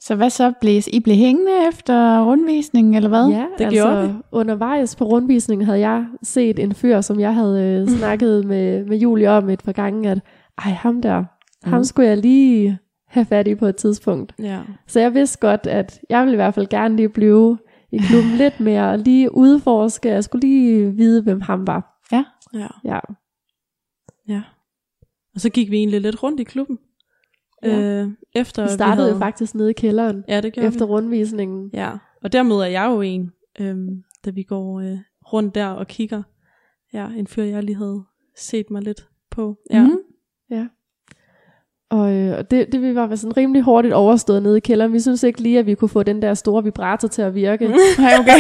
Så 0.00 0.14
hvad 0.16 0.30
så? 0.30 0.52
Blev 0.60 0.82
I 0.92 1.00
blev 1.00 1.16
hængende 1.16 1.52
efter 1.68 2.24
rundvisningen, 2.24 2.94
eller 2.94 3.08
hvad? 3.08 3.28
Ja, 3.28 3.46
Det 3.58 3.64
altså, 3.64 3.82
gjorde 3.82 4.08
vi. 4.08 4.14
undervejs 4.32 4.96
på 4.96 5.04
rundvisningen 5.04 5.66
havde 5.66 5.80
jeg 5.80 6.06
set 6.22 6.58
en 6.58 6.74
fyr, 6.74 7.00
som 7.00 7.20
jeg 7.20 7.34
havde 7.34 7.62
øh, 7.64 7.88
snakket 7.88 8.46
med, 8.46 8.84
med 8.84 8.98
Julie 8.98 9.30
om 9.30 9.48
et 9.48 9.62
par 9.64 9.72
gange, 9.72 10.10
at 10.10 10.18
ej, 10.58 10.70
ham 10.70 11.02
der, 11.02 11.20
mm. 11.20 11.26
ham 11.70 11.78
Mm. 11.78 11.84
skulle 11.84 12.08
jeg 12.08 12.16
lige 12.18 12.78
have 13.08 13.24
fat 13.26 13.46
i 13.48 13.54
på 13.54 13.66
et 13.66 13.76
tidspunkt. 13.76 14.34
Ja. 14.38 14.60
Så 14.86 15.00
jeg 15.00 15.14
vidste 15.14 15.38
godt, 15.38 15.66
at 15.66 16.00
jeg 16.10 16.20
ville 16.22 16.34
i 16.34 16.36
hvert 16.36 16.54
fald 16.54 16.66
gerne 16.66 16.96
lige 16.96 17.08
blive 17.08 17.58
i 17.92 17.98
klubben 17.98 18.32
lidt 18.42 18.60
mere, 18.60 18.90
og 18.90 18.98
lige 18.98 19.34
udforske, 19.36 20.08
jeg 20.08 20.24
skulle 20.24 20.48
lige 20.48 20.90
vide, 20.92 21.22
hvem 21.22 21.40
ham 21.40 21.66
var. 21.66 22.02
Ja. 22.12 22.24
Ja, 22.54 23.00
ja. 24.28 24.42
Og 25.34 25.40
så 25.40 25.50
gik 25.50 25.70
vi 25.70 25.76
egentlig 25.76 26.00
lidt 26.00 26.22
rundt 26.22 26.40
i 26.40 26.44
klubben. 26.44 26.78
Ja. 27.68 28.02
Øh, 28.02 28.08
efter 28.34 28.62
vi 28.62 28.68
startede 28.68 28.96
havde... 28.96 29.12
jo 29.12 29.18
faktisk 29.18 29.54
nede 29.54 29.70
i 29.70 29.72
kælderen, 29.72 30.24
Ja, 30.28 30.40
det 30.40 30.52
gjorde 30.52 30.66
efter 30.68 30.86
vi. 30.86 30.92
rundvisningen. 30.92 31.70
Ja, 31.74 31.90
og 32.24 32.32
der 32.32 32.42
møder 32.42 32.66
jeg 32.66 32.86
jo 32.90 33.00
en, 33.00 33.30
øhm, 33.60 34.02
da 34.24 34.30
vi 34.30 34.42
går 34.42 34.80
øh, 34.80 34.98
rundt 35.32 35.54
der 35.54 35.66
og 35.66 35.86
kigger. 35.86 36.22
Ja, 36.92 37.06
en 37.16 37.26
fyr, 37.26 37.42
jeg 37.42 37.62
lige 37.62 37.76
havde 37.76 38.02
set 38.36 38.66
mig 38.70 38.82
lidt 38.82 39.08
på. 39.30 39.56
Ja, 39.70 39.82
Mhm. 39.84 39.98
Og 41.90 42.12
øh, 42.14 42.44
det, 42.50 42.72
det 42.72 42.82
vi 42.82 42.94
var 42.94 43.14
sådan 43.14 43.36
rimelig 43.36 43.62
hurtigt 43.62 43.94
overstået 43.94 44.42
nede 44.42 44.56
i 44.56 44.60
kælderen. 44.60 44.92
Vi 44.92 45.00
synes 45.00 45.22
ikke 45.22 45.40
lige, 45.42 45.58
at 45.58 45.66
vi 45.66 45.74
kunne 45.74 45.88
få 45.88 46.02
den 46.02 46.22
der 46.22 46.34
store 46.34 46.64
vibrator 46.64 47.08
til 47.08 47.22
at 47.22 47.34
virke. 47.34 47.66
Nej, 47.98 48.12
okay. 48.20 48.32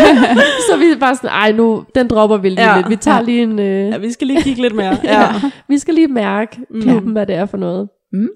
så 0.70 0.76
vi 0.78 0.84
er 0.84 0.98
bare 1.00 1.16
sådan, 1.16 1.30
ej 1.30 1.52
nu, 1.52 1.84
den 1.94 2.08
dropper 2.08 2.36
vi 2.36 2.48
lige 2.48 2.60
Ja. 2.62 2.70
ja. 2.70 2.76
lidt. 2.76 2.90
Vi 2.90 2.96
tager 2.96 3.16
Ja. 3.16 3.22
lige 3.22 3.42
en, 3.42 3.58
øh, 3.58 3.88
ja 3.88 3.98
vi 3.98 4.12
skal 4.12 4.26
lige 4.26 4.42
kigge 4.42 4.62
lidt 4.62 4.74
mere. 4.74 4.96
ja. 5.04 5.20
Ja. 5.20 5.28
vi 5.68 5.78
skal 5.78 5.94
lige 5.94 6.08
mærke 6.08 6.60
Mm. 6.70 6.80
klubben, 6.82 7.12
hvad 7.12 7.26
det 7.26 7.34
er 7.36 7.46
for 7.46 7.56
noget. 7.56 7.88
Mm. 8.12 8.28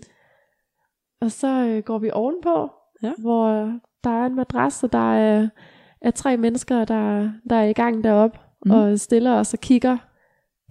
Og 1.23 1.31
så 1.31 1.49
øh, 1.49 1.83
går 1.83 1.99
vi 1.99 2.11
ovenpå, 2.13 2.71
Ja. 3.03 3.13
hvor 3.19 3.47
øh, 3.47 3.69
der 4.05 4.11
er 4.23 4.27
en 4.27 4.37
madras, 4.37 4.83
og 4.85 4.93
der 4.93 5.15
er, 5.15 5.49
er 6.03 6.11
tre 6.11 6.37
mennesker, 6.37 6.85
der, 6.85 7.29
der 7.51 7.57
er 7.57 7.65
i 7.65 7.73
gang 7.73 8.05
deroppe, 8.05 8.39
Mm. 8.67 8.71
og 8.71 8.99
stiller 8.99 9.33
os 9.35 9.55
og 9.55 9.61
kigger 9.61 9.97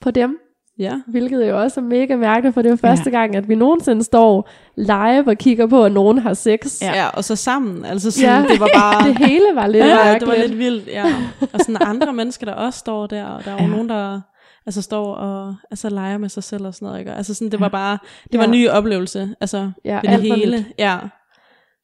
på 0.01 0.11
dem. 0.11 0.37
ja. 0.79 1.01
Hvilket 1.07 1.49
jo 1.49 1.61
også 1.61 1.79
er 1.79 1.83
mega 1.83 2.15
mærkeligt, 2.15 2.53
for 2.53 2.61
det 2.61 2.69
er 2.69 2.73
jo 2.73 2.77
første 2.77 3.11
gang, 3.11 3.35
at 3.35 3.49
vi 3.49 3.55
nogensinde 3.55 4.03
står 4.03 4.49
live 4.75 5.27
og 5.27 5.37
kigger 5.37 5.67
på, 5.67 5.85
at 5.85 5.91
nogen 5.91 6.17
har 6.17 6.33
sex. 6.33 6.81
Ja. 6.81 6.91
ja, 6.95 7.07
og 7.07 7.23
så 7.23 7.35
sammen. 7.35 7.85
Altså 7.85 8.11
sådan, 8.11 8.41
Ja. 8.43 8.47
det 8.53 8.59
var 8.59 8.69
bare... 8.75 9.03
Det 9.07 9.17
hele 9.17 9.45
var 9.55 9.67
lidt 9.67 9.85
ja, 9.85 9.95
mærkeligt. 9.95 10.19
det 10.31 10.39
var 10.41 10.47
lidt 10.47 10.57
vildt, 10.59 10.87
ja. 10.87 11.05
Og 11.53 11.59
sådan 11.59 11.77
andre 11.81 12.13
mennesker, 12.13 12.45
der 12.45 12.53
også 12.53 12.79
står 12.79 13.07
der, 13.07 13.25
og 13.25 13.45
der 13.45 13.51
er 13.51 13.55
jo 13.55 13.61
Ja. 13.63 13.67
nogen, 13.67 13.89
der 13.89 14.21
altså 14.65 14.81
står 14.81 15.13
og 15.13 15.55
altså 15.71 15.89
leger 15.89 16.17
med 16.17 16.29
sig 16.29 16.43
selv 16.43 16.65
og 16.67 16.73
sådan 16.75 16.85
noget, 16.85 16.99
ikke? 16.99 17.11
Altså 17.13 17.33
sådan, 17.33 17.51
det 17.51 17.57
Ja. 17.57 17.63
var 17.63 17.69
bare, 17.69 17.97
det 18.31 18.37
var 18.37 18.43
Ja. 18.43 18.45
en 18.45 18.51
ny 18.51 18.69
oplevelse, 18.69 19.35
altså 19.41 19.71
Ja, 19.85 19.95
ved 19.95 20.01
det 20.01 20.09
alt 20.09 20.29
var 20.29 20.35
hele. 20.35 20.65
Ja, 20.79 20.97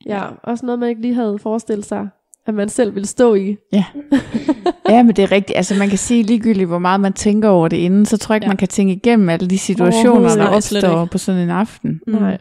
Ja, 0.06 0.24
også 0.44 0.66
noget, 0.66 0.80
man 0.80 0.90
ikke 0.90 1.02
lige 1.02 1.14
havde 1.14 1.40
forestillet 1.40 1.86
sig, 1.86 2.08
at 2.48 2.54
man 2.54 2.70
selv 2.70 2.94
ville 2.96 3.08
stå 3.08 3.34
i. 3.36 3.56
Ja, 4.90 5.04
men 5.04 5.16
det 5.16 5.24
er 5.24 5.32
rigtigt. 5.32 5.58
Altså 5.58 5.76
man 5.76 5.90
kan 5.90 5.98
sige 5.98 6.24
ligegyldigt, 6.24 6.68
hvor 6.68 6.78
meget 6.80 7.00
man 7.02 7.14
tænker 7.14 7.50
over 7.50 7.68
det 7.68 7.78
inden, 7.78 8.06
så 8.06 8.18
tror 8.18 8.34
jeg 8.34 8.38
ikke, 8.38 8.46
Ja. 8.46 8.50
man 8.50 8.58
kan 8.58 8.68
tænke 8.68 8.94
igennem 8.94 9.30
alle 9.30 9.48
de 9.48 9.58
situationer, 9.58 10.36
der 10.36 10.48
opstår 10.48 11.06
på 11.06 11.18
sådan 11.18 11.42
en 11.42 11.50
aften. 11.50 12.00
Mm. 12.08 12.14
Nej. 12.14 12.38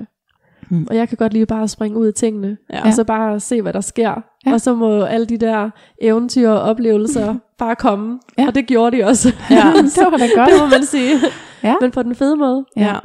Mm. 0.71 0.87
Og 0.91 0.97
jeg 0.97 1.09
kan 1.09 1.17
godt 1.17 1.33
lige 1.33 1.47
bare 1.47 1.69
springe 1.69 1.99
ud 1.99 2.09
i 2.09 2.13
tingene, 2.13 2.57
Ja. 2.73 2.87
og 2.87 2.93
så 2.93 3.05
bare 3.05 3.41
se, 3.41 3.63
hvad 3.63 3.73
der 3.73 3.81
sker. 3.81 4.23
Ja. 4.47 4.53
Og 4.53 4.61
så 4.61 4.75
må 4.75 5.03
alle 5.03 5.27
de 5.27 5.37
der 5.39 5.71
eventyr 6.03 6.49
og 6.51 6.61
oplevelser 6.61 7.35
bare 7.59 7.77
komme. 7.77 8.21
Ja. 8.39 8.47
Og 8.47 8.55
det 8.55 8.67
gjorde 8.67 8.97
de 8.97 9.05
også. 9.05 9.29
Ja. 9.51 9.57
det 9.97 10.13
var 10.13 10.17
da 10.19 10.27
godt. 10.37 10.51
det 10.51 10.61
må 10.61 10.67
man 10.67 10.85
sige. 10.85 11.15
Ja. 11.63 11.75
Men 11.81 11.91
på 11.91 12.03
den 12.03 12.15
fede 12.15 12.37
måde. 12.37 12.65
Ja. 12.77 12.83
ja, 12.87 12.99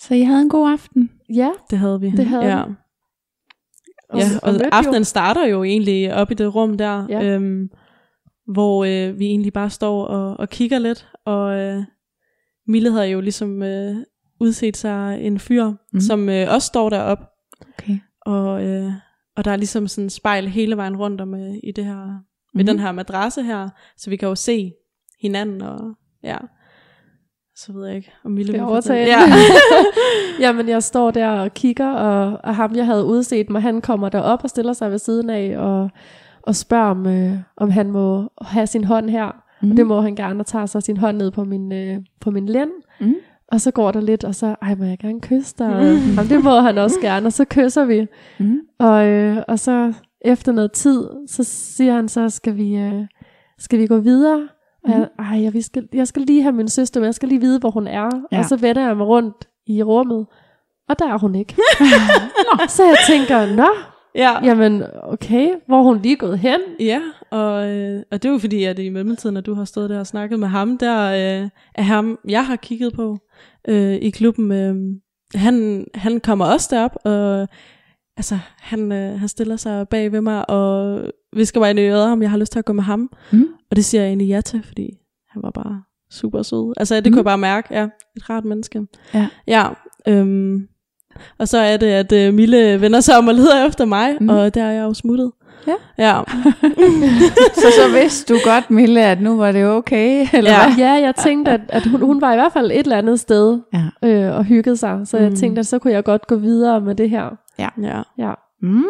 Så 0.00 0.14
I 0.14 0.22
havde 0.22 0.40
en 0.42 0.48
god 0.48 0.72
aften. 0.72 1.10
Ja, 1.34 1.50
det 1.70 1.78
havde 1.78 2.00
vi. 2.00 2.10
Det 2.10 2.26
havde 2.26 2.44
ja. 2.44 2.64
vi. 2.66 2.72
Ja, 4.14 4.24
og 4.42 4.52
jo- 4.54 4.58
aftenen 4.72 5.04
starter 5.04 5.46
jo 5.46 5.62
egentlig 5.62 6.14
op 6.14 6.30
i 6.30 6.34
det 6.34 6.54
rum 6.54 6.76
der, 6.78 7.06
Ja. 7.08 7.24
øhm, 7.24 7.68
hvor 8.52 8.84
øh, 8.84 9.18
vi 9.18 9.24
egentlig 9.26 9.52
bare 9.52 9.70
står 9.70 10.04
og, 10.04 10.36
og 10.40 10.48
kigger 10.48 10.78
lidt, 10.78 11.08
og 11.26 11.58
øh, 11.60 11.82
Mille 12.68 12.90
havde 12.92 13.06
jo 13.06 13.20
ligesom 13.20 13.62
øh, 13.62 13.96
udset 14.42 14.76
sig 14.76 15.18
en 15.20 15.38
fyr, 15.38 15.64
Mhm. 15.66 15.76
mm. 15.92 16.00
som 16.00 16.28
øh, 16.28 16.46
også 16.54 16.66
står 16.66 16.90
deroppe, 16.90 17.24
Okay. 17.78 17.98
og, 18.20 18.64
øh, 18.64 18.92
og 19.36 19.44
der 19.44 19.50
er 19.50 19.56
ligesom 19.56 19.88
sådan 19.88 20.06
et 20.06 20.12
spejl 20.12 20.48
hele 20.48 20.76
vejen 20.76 20.96
rundt 20.96 21.20
om 21.20 21.34
øh, 21.34 21.54
i 21.62 21.72
det 21.76 21.84
her, 21.84 21.96
med 22.54 22.64
Mhm. 22.64 22.66
den 22.66 22.78
her 22.78 22.92
madrasse 22.92 23.42
her, 23.42 23.68
så 23.96 24.10
vi 24.10 24.16
kan 24.16 24.28
jo 24.28 24.34
se 24.34 24.72
hinanden, 25.22 25.62
og 25.62 25.80
ja, 26.24 26.36
så 27.56 27.72
ved 27.72 27.86
jeg 27.86 27.96
ikke, 27.96 28.12
om 28.24 28.30
Mille 28.30 28.52
vil 28.52 28.62
overtage 28.62 29.06
Ja. 29.06 29.18
Jamen, 30.40 30.68
jeg 30.68 30.82
står 30.82 31.10
der 31.10 31.28
og 31.28 31.54
kigger, 31.54 31.92
og, 31.92 32.40
og 32.44 32.56
ham, 32.56 32.74
jeg 32.76 32.86
havde 32.86 33.04
udset 33.04 33.50
mig, 33.50 33.62
han 33.62 33.80
kommer 33.80 34.08
derop 34.08 34.44
og 34.44 34.50
stiller 34.50 34.72
sig 34.72 34.90
ved 34.90 34.98
siden 34.98 35.30
af, 35.30 35.58
og, 35.58 35.90
og 36.42 36.56
spørger, 36.56 36.84
om, 36.90 37.06
øh, 37.06 37.32
om 37.56 37.70
han 37.70 37.90
må 37.90 38.28
have 38.42 38.66
sin 38.66 38.84
hånd 38.84 39.10
her. 39.10 39.26
Mm. 39.26 39.66
Mm. 39.66 39.70
Og 39.70 39.76
det 39.76 39.86
må 39.86 40.00
han 40.00 40.16
gerne, 40.16 40.40
og 40.40 40.46
tager 40.46 40.66
så 40.66 40.80
sin 40.80 40.96
hånd 40.96 41.16
ned 41.16 41.30
på 41.30 41.44
min, 41.44 41.72
øh, 41.72 41.96
på 42.20 42.30
min 42.30 42.46
lænd. 42.46 42.70
Mm. 43.00 43.14
Og 43.52 43.60
så 43.60 43.70
går 43.70 43.92
der 43.92 44.00
lidt, 44.00 44.24
og 44.24 44.34
så, 44.34 44.56
ej, 44.62 44.74
må 44.74 44.84
jeg 44.84 44.98
gerne 44.98 45.20
kysse 45.20 45.54
dig? 45.58 45.66
Og, 45.66 45.84
jamen, 45.84 46.28
det 46.28 46.44
må 46.44 46.60
han 46.60 46.78
også 46.78 47.00
gerne, 47.00 47.26
og 47.26 47.32
så 47.32 47.44
kysser 47.44 47.84
vi. 47.84 48.06
Mm. 48.38 48.60
Og, 48.78 49.06
øh, 49.06 49.42
og 49.48 49.58
så 49.58 49.92
efter 50.20 50.52
noget 50.52 50.72
tid, 50.72 51.08
så 51.28 51.44
siger 51.44 51.94
han 51.94 52.08
så, 52.08 52.28
skal 52.28 52.56
vi, 52.56 52.76
øh, 52.76 53.04
skal 53.58 53.78
vi 53.78 53.86
gå 53.86 53.98
videre? 53.98 54.48
Og 54.84 54.90
jeg, 54.90 55.08
ej, 55.18 55.42
jeg, 55.42 55.52
vi 55.52 55.62
skal, 55.62 55.88
jeg 55.92 56.08
skal 56.08 56.22
lige 56.22 56.42
have 56.42 56.52
min 56.52 56.68
søster 56.68 57.00
med, 57.00 57.06
jeg 57.06 57.14
skal 57.14 57.28
lige 57.28 57.40
vide, 57.40 57.58
hvor 57.58 57.70
hun 57.70 57.86
er. 57.86 58.08
Ja. 58.32 58.38
Og 58.38 58.44
så 58.44 58.56
vender 58.56 58.86
jeg 58.86 58.96
mig 58.96 59.06
rundt 59.06 59.48
i 59.66 59.82
rummet, 59.82 60.26
og 60.88 60.98
der 60.98 61.12
er 61.12 61.18
hun 61.18 61.34
ikke. 61.34 61.56
så 62.76 62.84
jeg 62.84 62.96
tænker, 63.06 63.56
nå, 63.56 63.68
Ja. 64.14 64.44
Jamen, 64.44 64.82
okay, 65.02 65.48
hvor 65.66 65.78
er 65.78 65.82
hun 65.82 65.98
lige 66.02 66.16
gået 66.16 66.38
hen? 66.38 66.60
Ja, 66.80 67.00
og, 67.30 67.70
øh, 67.70 68.02
og 68.10 68.22
det 68.22 68.28
er 68.28 68.32
jo 68.32 68.38
fordi, 68.38 68.64
at 68.64 68.78
i 68.78 68.88
mellemtiden, 68.88 69.36
at 69.36 69.46
du 69.46 69.54
har 69.54 69.64
stået 69.64 69.90
der 69.90 69.98
og 69.98 70.06
snakket 70.06 70.40
med 70.40 70.48
ham, 70.48 70.78
der 70.78 71.04
øh, 71.42 71.48
er 71.74 71.82
ham, 71.82 72.18
jeg 72.28 72.46
har 72.46 72.56
kigget 72.56 72.92
på 72.92 73.18
øh, 73.68 73.94
i 73.94 74.10
klubben. 74.10 74.52
Øh, 74.52 74.74
han, 75.34 75.86
han 75.94 76.20
kommer 76.20 76.44
også 76.44 76.68
derop, 76.76 76.96
og 77.04 77.48
altså, 78.16 78.38
han, 78.60 78.92
øh, 78.92 79.18
han 79.20 79.28
stiller 79.28 79.56
sig 79.56 79.88
bag 79.88 80.12
ved 80.12 80.20
mig, 80.20 80.50
og 80.50 81.02
visker 81.36 81.60
mig 81.60 81.70
ind 81.70 81.78
i 81.78 81.82
øret, 81.82 82.12
om 82.12 82.22
jeg 82.22 82.30
har 82.30 82.38
lyst 82.38 82.52
til 82.52 82.58
at 82.58 82.64
gå 82.64 82.72
med 82.72 82.82
ham. 82.82 83.10
Mm. 83.32 83.46
Og 83.70 83.76
det 83.76 83.84
siger 83.84 84.02
jeg 84.02 84.08
egentlig 84.08 84.28
ja 84.28 84.40
til, 84.40 84.62
fordi 84.62 84.90
han 85.30 85.42
var 85.42 85.50
bare 85.50 85.82
super 86.10 86.42
sød. 86.42 86.72
Altså, 86.76 86.94
det 86.96 87.06
Mm. 87.06 87.12
kunne 87.12 87.18
jeg 87.18 87.24
bare 87.24 87.38
mærke, 87.38 87.68
ja, 87.70 87.88
et 88.16 88.30
rart 88.30 88.44
menneske. 88.44 88.86
Ja. 89.14 89.28
Ja, 89.46 89.66
øhm, 90.08 90.68
og 91.38 91.48
så 91.48 91.58
er 91.58 91.76
det, 91.76 91.86
at 91.86 92.12
øh, 92.12 92.34
Mille 92.34 92.80
vender 92.80 93.00
sig 93.00 93.18
om 93.18 93.28
og 93.28 93.34
leder 93.34 93.66
efter 93.66 93.84
mig, 93.84 94.16
Mm. 94.20 94.28
og 94.28 94.54
der 94.54 94.62
er 94.64 94.72
jeg 94.72 94.82
jo 94.82 94.94
smuttet. 94.94 95.30
Ja. 95.66 95.74
Ja, 95.98 96.20
Så 97.62 97.66
så 97.82 97.92
vidste 98.00 98.34
du 98.34 98.38
godt, 98.44 98.70
Mille, 98.70 99.00
at 99.04 99.20
nu 99.20 99.36
var 99.36 99.52
det 99.52 99.66
okay, 99.66 100.26
eller 100.32 100.50
Ja. 100.50 100.66
hvad? 100.66 100.76
Ja, 100.78 100.92
jeg 100.92 101.14
tænkte, 101.16 101.50
at, 101.50 101.60
at 101.68 101.86
hun, 101.86 102.00
hun 102.00 102.20
var 102.20 102.32
i 102.32 102.36
hvert 102.36 102.52
fald 102.52 102.70
et 102.70 102.78
eller 102.78 102.96
andet 102.96 103.20
sted 103.20 103.58
Ja. 104.02 104.08
øh, 104.08 104.36
og 104.36 104.44
hyggede 104.44 104.76
sig. 104.76 105.00
Så 105.04 105.18
jeg 105.18 105.30
Mm. 105.30 105.36
tænkte, 105.36 105.60
at 105.60 105.66
så 105.66 105.78
kunne 105.78 105.92
jeg 105.92 106.04
godt 106.04 106.26
gå 106.26 106.36
videre 106.36 106.80
med 106.80 106.94
det 106.94 107.10
her. 107.10 107.24
ja. 107.58 107.68
Ja. 108.18 108.32
Mm. 108.62 108.84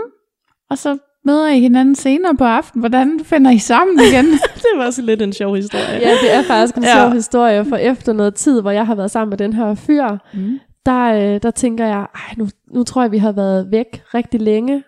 Og 0.71 0.79
så 0.79 0.99
møder 1.25 1.49
I 1.49 1.61
hinanden 1.61 1.95
senere 1.95 2.37
på 2.37 2.45
aftenen. 2.45 2.81
Hvordan 2.83 3.21
finder 3.25 3.51
I 3.51 3.59
sammen 3.59 4.01
igen? 4.13 4.25
det 4.63 4.67
var 4.77 4.87
også 4.87 5.03
lidt 5.03 5.23
en 5.23 5.33
sjov 5.33 5.55
historie. 5.57 5.85
ja, 6.01 6.11
det 6.23 6.35
er 6.35 6.43
faktisk 6.43 6.77
en 6.77 6.83
Ja. 6.83 6.95
sjov 7.03 7.13
historie, 7.13 7.65
for 7.65 7.77
efter 7.77 8.13
noget 8.13 8.35
tid, 8.35 8.61
hvor 8.61 8.71
jeg 8.71 8.87
har 8.87 8.95
været 8.95 9.11
sammen 9.11 9.31
med 9.31 9.39
den 9.39 9.53
her 9.53 9.75
fyr, 9.75 10.09
mm. 10.35 10.59
Der, 10.87 11.35
øh, 11.35 11.41
der 11.43 11.51
tænker 11.51 11.87
jeg, 11.87 11.99
ej, 12.15 12.35
nu, 12.37 12.49
nu 12.75 12.83
tror 12.85 13.03
jeg, 13.03 13.13
vi 13.13 13.19
har 13.19 13.33
været 13.33 13.71
væk 13.71 14.03
rigtig 14.15 14.41
længe. 14.41 14.83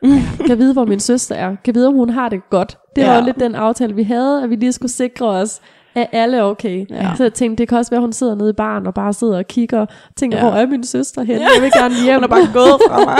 Kan 0.46 0.58
vide, 0.58 0.72
hvor 0.72 0.84
min 0.84 1.00
søster 1.00 1.34
er. 1.34 1.56
Kan 1.64 1.74
vide, 1.74 1.88
om 1.88 1.94
hun 1.94 2.10
har 2.10 2.28
det 2.28 2.40
godt. 2.50 2.78
Det 2.96 3.04
var 3.06 3.12
Ja. 3.12 3.18
jo 3.18 3.24
lidt 3.24 3.40
den 3.40 3.54
aftale, 3.54 3.94
vi 3.94 4.02
havde, 4.02 4.42
at 4.42 4.50
vi 4.50 4.56
lige 4.56 4.72
skulle 4.72 4.92
sikre 4.92 5.26
os, 5.26 5.60
at 5.94 6.06
alle 6.12 6.36
er 6.36 6.42
okay. 6.42 6.86
Ja. 6.90 7.10
Så 7.16 7.22
jeg 7.22 7.34
tænkte, 7.34 7.60
det 7.62 7.68
kan 7.68 7.78
også 7.78 7.90
være, 7.90 7.98
at 7.98 8.02
hun 8.02 8.12
sidder 8.12 8.34
nede 8.34 8.50
i 8.50 8.52
baren 8.52 8.86
og 8.86 8.94
bare 8.94 9.12
sidder 9.12 9.38
og 9.38 9.46
kigger 9.46 9.80
og 9.80 9.88
tænker, 10.16 10.38
Ja. 10.38 10.44
hvor 10.44 10.52
er 10.52 10.66
min 10.66 10.84
søster 10.84 11.22
henne? 11.22 11.40
Jeg 11.56 11.62
vil 11.62 11.70
gerne 11.72 11.94
hjem. 12.04 12.14
Hun 12.14 12.24
er 12.24 12.28
bare 12.28 12.48
gået 12.52 12.80
fra 12.88 13.04
mig. 13.04 13.16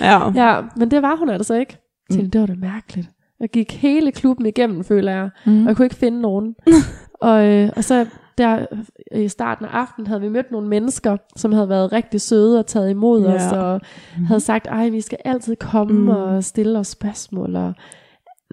ja. 0.36 0.44
Ja, 0.46 0.60
men 0.76 0.90
det 0.90 1.02
var 1.02 1.16
hun 1.16 1.28
altså 1.30 1.54
ikke. 1.54 1.76
Jeg 2.10 2.16
tænkte, 2.16 2.38
det 2.38 2.40
var 2.40 2.46
da 2.54 2.60
mærkeligt. 2.60 3.08
Jeg 3.40 3.48
gik 3.48 3.72
hele 3.72 4.12
klubben 4.12 4.46
igennem, 4.46 4.84
føler 4.84 5.12
jeg. 5.12 5.28
Mm. 5.46 5.62
Og 5.62 5.68
jeg 5.68 5.76
kunne 5.76 5.86
ikke 5.86 5.96
finde 5.96 6.20
nogen. 6.20 6.54
og, 7.20 7.46
øh, 7.46 7.70
og 7.76 7.84
så 7.84 8.06
der 8.38 8.66
i 9.12 9.28
starten 9.28 9.64
af 9.66 9.68
aftenen 9.72 10.06
havde 10.06 10.20
vi 10.20 10.28
mødt 10.28 10.50
nogle 10.50 10.68
mennesker, 10.68 11.16
som 11.36 11.52
havde 11.52 11.68
været 11.68 11.92
rigtig 11.92 12.20
søde 12.20 12.58
og 12.58 12.66
taget 12.66 12.90
imod 12.90 13.22
Ja. 13.22 13.34
os, 13.34 13.52
og 13.52 13.80
havde 14.26 14.40
sagt, 14.40 14.66
ej, 14.66 14.88
vi 14.88 15.00
skal 15.00 15.18
altid 15.24 15.56
komme 15.56 15.92
Mm. 16.02 16.08
og 16.08 16.44
stille 16.44 16.78
os 16.78 16.86
spørgsmål. 16.88 17.56
Og, 17.56 17.72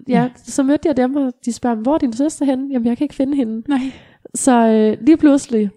ja, 0.08 0.28
så 0.36 0.62
mødte 0.62 0.88
jeg 0.88 0.96
dem, 0.96 1.16
og 1.16 1.32
de 1.44 1.52
spørger, 1.52 1.76
hvor 1.76 1.94
er 1.94 1.98
din 1.98 2.12
søster 2.12 2.44
henne? 2.44 2.68
Jamen, 2.72 2.86
jeg 2.88 2.96
kan 2.96 3.04
ikke 3.04 3.14
finde 3.14 3.36
hende. 3.36 3.62
Nej. 3.68 3.78
Så 4.34 4.66
øh, 4.68 5.06
lige 5.06 5.16
pludselig, 5.16 5.70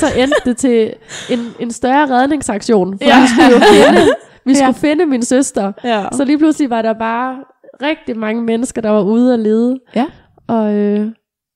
så 0.00 0.06
endte 0.18 0.36
det 0.44 0.56
til 0.56 0.92
en, 1.30 1.38
en 1.60 1.70
større 1.70 2.06
redningsaktion, 2.10 2.98
for 2.98 3.04
Ja. 3.04 3.16
ja. 3.16 3.20
vi 3.22 3.26
skulle 3.28 3.50
jo 3.50 3.58
finde, 3.58 4.00
vi 4.44 4.52
Ja. 4.52 4.54
skulle 4.58 4.74
finde 4.74 5.06
min 5.06 5.22
søster. 5.22 5.72
ja. 5.84 6.04
Så 6.12 6.24
lige 6.24 6.38
pludselig 6.38 6.70
var 6.70 6.82
der 6.82 6.92
bare 6.92 7.36
rigtig 7.82 8.18
mange 8.18 8.42
mennesker, 8.42 8.80
der 8.82 8.90
var 8.90 9.02
ude 9.02 9.34
at 9.34 9.40
lede. 9.40 9.78
Ja. 9.94 10.06
Og, 10.46 10.74
øh, 10.74 11.08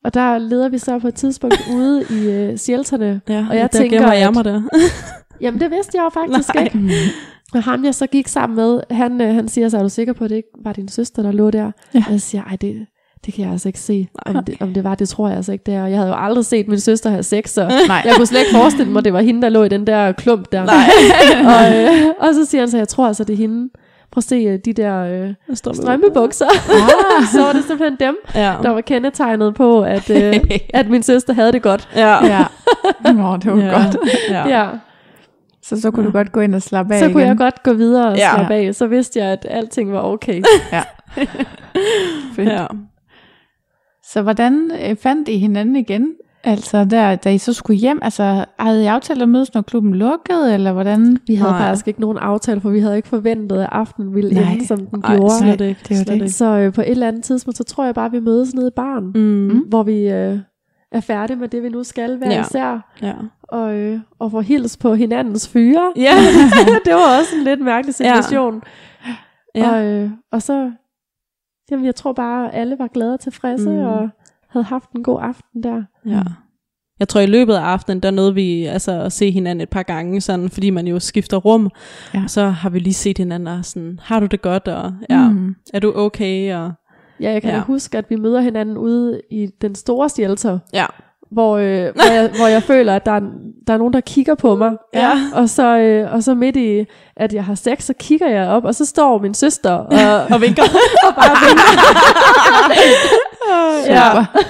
og 0.05 0.15
der 0.15 0.39
leder 0.39 0.69
vi 0.69 0.79
så 0.79 0.99
på 0.99 1.09
et 1.09 1.15
tidspunkt 1.15 1.61
ude 1.77 2.05
i 2.11 2.31
øh, 2.31 2.57
shelterne. 2.57 3.21
ja. 3.29 3.47
og 3.51 3.57
jeg 3.57 3.73
der 3.73 3.79
tænker, 3.79 3.99
gemmer 3.99 4.13
jeg 4.15 4.33
mig 4.33 4.45
der. 4.45 4.63
Jamen 5.41 5.61
det 5.61 5.71
vidste 5.71 5.93
jeg 5.95 6.05
jo 6.05 6.09
faktisk 6.09 6.55
Nej. 6.55 6.65
ikke. 6.65 6.89
Og 7.55 7.63
ham 7.63 7.85
jeg 7.85 7.95
så 7.95 8.07
gik 8.07 8.29
sammen 8.29 8.57
med, 8.57 8.81
han, 8.91 9.21
øh, 9.21 9.35
han 9.35 9.49
siger 9.49 9.69
så, 9.69 9.79
er 9.79 9.83
du 9.83 9.89
sikker 9.89 10.13
på, 10.13 10.25
at 10.25 10.31
det 10.31 10.37
ikke 10.37 10.49
var 10.65 10.73
din 10.73 10.89
søster, 10.89 11.23
der 11.23 11.33
lå 11.33 11.51
der? 11.51 11.71
Ja. 11.95 12.03
Og 12.07 12.13
jeg 12.13 12.21
siger, 12.21 12.45
ej 12.45 12.57
det, 12.57 12.87
det 13.27 13.35
kan 13.35 13.45
jeg 13.45 13.53
altså 13.53 13.69
ikke 13.69 13.81
se, 13.81 14.09
om 14.27 14.45
det, 14.45 14.57
om 14.61 14.75
det 14.75 14.85
var, 14.85 14.95
det 14.95 15.09
tror 15.09 15.29
jeg 15.29 15.37
altså 15.37 15.53
ikke, 15.53 15.63
det 15.67 15.75
er. 15.75 15.83
Og 15.83 15.91
jeg 15.91 15.99
havde 15.99 16.11
jo 16.11 16.17
aldrig 16.19 16.45
set 16.45 16.69
min 16.69 16.81
søster 16.81 17.11
have 17.11 17.23
sex, 17.23 17.51
så 17.51 17.69
Nej. 17.89 18.03
jeg 18.05 18.15
kunne 18.17 18.27
slet 18.27 18.41
ikke 18.41 18.53
forestille 18.53 18.93
mig, 18.93 18.99
at 19.01 19.05
det 19.05 19.13
var 19.13 19.21
hende, 19.21 19.43
der 19.43 19.49
lå 19.49 19.63
i 19.63 19.69
den 19.69 19.87
der 19.87 20.13
klump 20.13 20.53
der. 20.53 20.65
Nej. 20.65 20.77
og, 21.55 21.77
øh, 21.79 22.07
og 22.29 22.35
så 22.35 22.45
siger 22.45 22.61
han 22.63 22.71
så, 22.71 22.77
jeg 22.77 22.89
tror 22.89 23.07
altså, 23.07 23.25
det 23.25 23.33
er 23.33 23.37
hende. 23.37 23.69
Prøv 24.13 24.19
at 24.19 24.25
se 24.25 24.37
øh, 24.37 24.59
de 24.65 24.73
der 24.73 25.01
øh, 25.51 25.57
strømpebukser. 25.57 26.47
Ah. 27.19 27.25
så 27.33 27.43
var 27.45 27.53
det 27.53 27.65
simpelthen 27.65 27.97
dem, 28.09 28.17
Ja. 28.35 28.55
der 28.63 28.71
var 28.71 28.81
kendetegnet 28.81 29.55
på, 29.55 29.83
at, 29.83 30.11
øh, 30.11 30.35
at 30.75 30.89
min 30.91 31.03
søster 31.03 31.33
havde 31.33 31.53
det 31.53 31.63
godt. 31.63 31.89
Ja. 31.97 32.27
Ja. 32.27 32.45
Nå, 33.13 33.37
det 33.37 33.53
var 33.53 33.59
ja. 33.59 33.83
godt. 33.83 33.97
Ja. 34.31 34.49
Ja. 34.49 34.69
Så 35.63 35.81
så 35.81 35.91
kunne 35.91 36.07
du 36.07 36.11
godt 36.13 36.33
gå 36.33 36.41
ind 36.41 36.55
og 36.55 36.63
slappe 36.63 36.95
af 36.95 36.99
Så 37.01 37.05
igen. 37.05 37.13
kunne 37.15 37.25
jeg 37.25 37.37
godt 37.39 37.63
gå 37.63 37.73
videre 37.73 38.09
og 38.09 38.17
Ja. 38.17 38.31
slappe 38.35 38.55
af. 38.55 38.75
Så 38.75 38.87
vidste 38.87 39.19
jeg, 39.21 39.29
at 39.29 39.47
alting 39.51 39.93
var 39.93 40.01
okay. 40.03 40.43
Fedt. 42.37 42.49
ja. 42.49 42.67
Så 44.05 44.23
hvordan 44.23 44.71
øh, 44.89 44.97
fandt 44.97 45.29
I 45.29 45.39
hinanden 45.39 45.77
igen? 45.77 46.15
Altså 46.45 46.85
der, 46.85 47.15
da 47.17 47.31
I 47.33 47.39
så 47.39 47.53
skulle 47.53 47.81
hjem, 47.81 47.99
altså 48.03 48.45
havde 48.59 48.83
I 48.83 48.87
aftalt 48.87 49.23
at 49.23 49.29
mødes, 49.29 49.55
når 49.55 49.63
klubben 49.63 49.95
lukkede, 49.95 50.55
eller 50.55 50.73
hvordan? 50.73 51.19
Vi 51.27 51.35
havde 51.35 51.51
Nej. 51.53 51.61
faktisk 51.61 51.89
ikke 51.89 52.01
nogen 52.01 52.19
aftale, 52.19 52.61
for 52.61 52.71
vi 52.71 52.81
havde 52.81 52.97
ikke 52.97 53.09
forventet, 53.09 53.57
at 53.61 53.69
aftenen 53.73 54.15
ville 54.15 54.35
Nej. 54.35 54.53
ende, 54.53 54.67
som 54.67 54.87
den 54.87 55.03
Ej, 55.05 55.17
gjorde. 55.17 55.51
ikke. 55.53 55.77
det 55.89 56.07
det. 56.09 56.15
ikke. 56.15 56.31
Så 56.31 56.45
øh, 56.59 56.73
på 56.73 56.81
et 56.81 56.91
eller 56.91 57.09
andet 57.09 57.25
tidspunkt, 57.25 57.57
så 57.57 57.65
tror 57.65 57.85
jeg 57.85 57.95
bare, 57.95 58.07
at 58.07 58.13
vi 58.13 58.21
mødes 58.21 58.55
nede 58.55 58.69
i 58.69 58.71
baren, 58.77 59.05
Mm. 59.15 59.55
Mm. 59.55 59.59
hvor 59.69 59.83
vi 59.83 60.09
øh, 60.09 60.39
er 60.93 61.01
færdige 61.01 61.37
med 61.37 61.49
det, 61.49 61.63
vi 61.63 61.69
nu 61.69 61.83
skal 61.85 62.17
hver 62.19 62.31
Ja. 62.33 62.41
især, 62.41 62.95
Ja. 63.03 63.13
og, 63.43 63.75
øh, 63.75 64.01
og 64.19 64.31
får 64.31 64.41
hils 64.41 64.77
på 64.77 64.95
hinandens 64.95 65.49
fyre. 65.49 65.93
Ja. 65.97 66.13
det 66.85 66.95
var 66.95 67.19
også 67.19 67.37
en 67.39 67.45
lidt 67.45 67.61
mærkelig 67.61 67.95
situation. 67.95 68.63
Ja. 69.55 69.71
Og, 69.71 69.85
øh, 69.85 70.11
og 70.33 70.43
så, 70.43 70.71
jamen 71.71 71.87
jeg 71.87 71.95
tror 71.95 72.13
bare, 72.13 72.53
at 72.55 72.61
alle 72.61 72.77
var 72.79 72.87
glade 72.87 73.15
og 73.15 73.21
tilfredse, 73.21 73.71
mm. 73.71 73.79
og 73.79 74.09
havde 74.53 74.65
haft 74.65 74.91
en 74.91 75.03
god 75.03 75.19
aften 75.23 75.63
der. 75.63 75.83
Ja. 76.07 76.23
Jeg 77.01 77.09
tror 77.09 77.21
i 77.21 77.27
løbet 77.27 77.55
af 77.55 77.61
aftenen, 77.61 78.01
der 78.01 78.11
nåede 78.11 78.35
vi 78.35 78.65
altså 78.65 78.93
at 79.01 79.13
se 79.13 79.31
hinanden 79.31 79.61
et 79.63 79.69
par 79.71 79.83
gange, 79.83 80.21
sådan, 80.21 80.51
fordi 80.51 80.71
man 80.71 80.87
jo 80.87 80.99
skifter 80.99 81.37
rum. 81.37 81.71
Ja. 82.15 82.23
Og 82.25 82.31
så 82.31 82.49
har 82.49 82.71
vi 82.71 82.79
lige 82.79 82.95
set 82.95 83.19
hinanden 83.19 83.47
og 83.49 83.65
sådan, 83.65 84.01
har 84.03 84.21
du 84.21 84.27
det 84.27 84.43
godt, 84.43 84.69
og 84.69 84.93
ja, 85.11 85.29
mm. 85.29 85.35
Mm. 85.35 85.55
er 85.75 85.81
du 85.81 85.93
okay? 85.97 86.55
Og, 86.55 86.73
Ja, 87.21 87.33
jeg 87.33 87.43
kan 87.43 87.51
Ja. 87.51 87.57
ja. 87.57 87.63
huske, 87.63 87.99
at 87.99 88.05
vi 88.11 88.17
møder 88.17 88.41
hinanden 88.41 88.77
ude 88.77 89.21
i 89.31 89.47
den 89.63 89.75
store 89.75 90.09
shelter, 90.09 90.59
ja. 90.73 90.87
hvor, 91.33 91.57
øh, 91.57 91.65
hvor, 91.95 92.13
jeg, 92.13 92.31
hvor 92.39 92.47
jeg 92.47 92.63
føler, 92.63 92.97
at 92.97 93.07
der 93.07 93.13
er, 93.13 93.21
der 93.67 93.73
er 93.75 93.79
nogen, 93.79 93.93
der 93.93 94.01
kigger 94.01 94.35
på 94.35 94.57
mig. 94.57 94.73
Ja. 94.95 95.13
Og 95.35 95.49
så, 95.49 95.79
øh, 95.79 96.13
og 96.15 96.23
så 96.23 96.35
midt 96.35 96.57
i, 96.57 96.85
at 97.17 97.35
jeg 97.35 97.45
har 97.45 97.55
sex, 97.55 97.83
så 97.83 97.95
kigger 98.01 98.29
jeg 98.29 98.49
op, 98.49 98.65
og 98.65 98.75
så 98.75 98.87
står 98.87 99.19
min 99.19 99.35
søster 99.35 99.73
og, 99.73 100.27
og 100.35 100.41
vinker. 100.41 100.63
og 101.07 101.15
bare 101.15 101.37
vinker. 101.49 101.85
ja. 103.95 104.11
Super. 104.11 104.41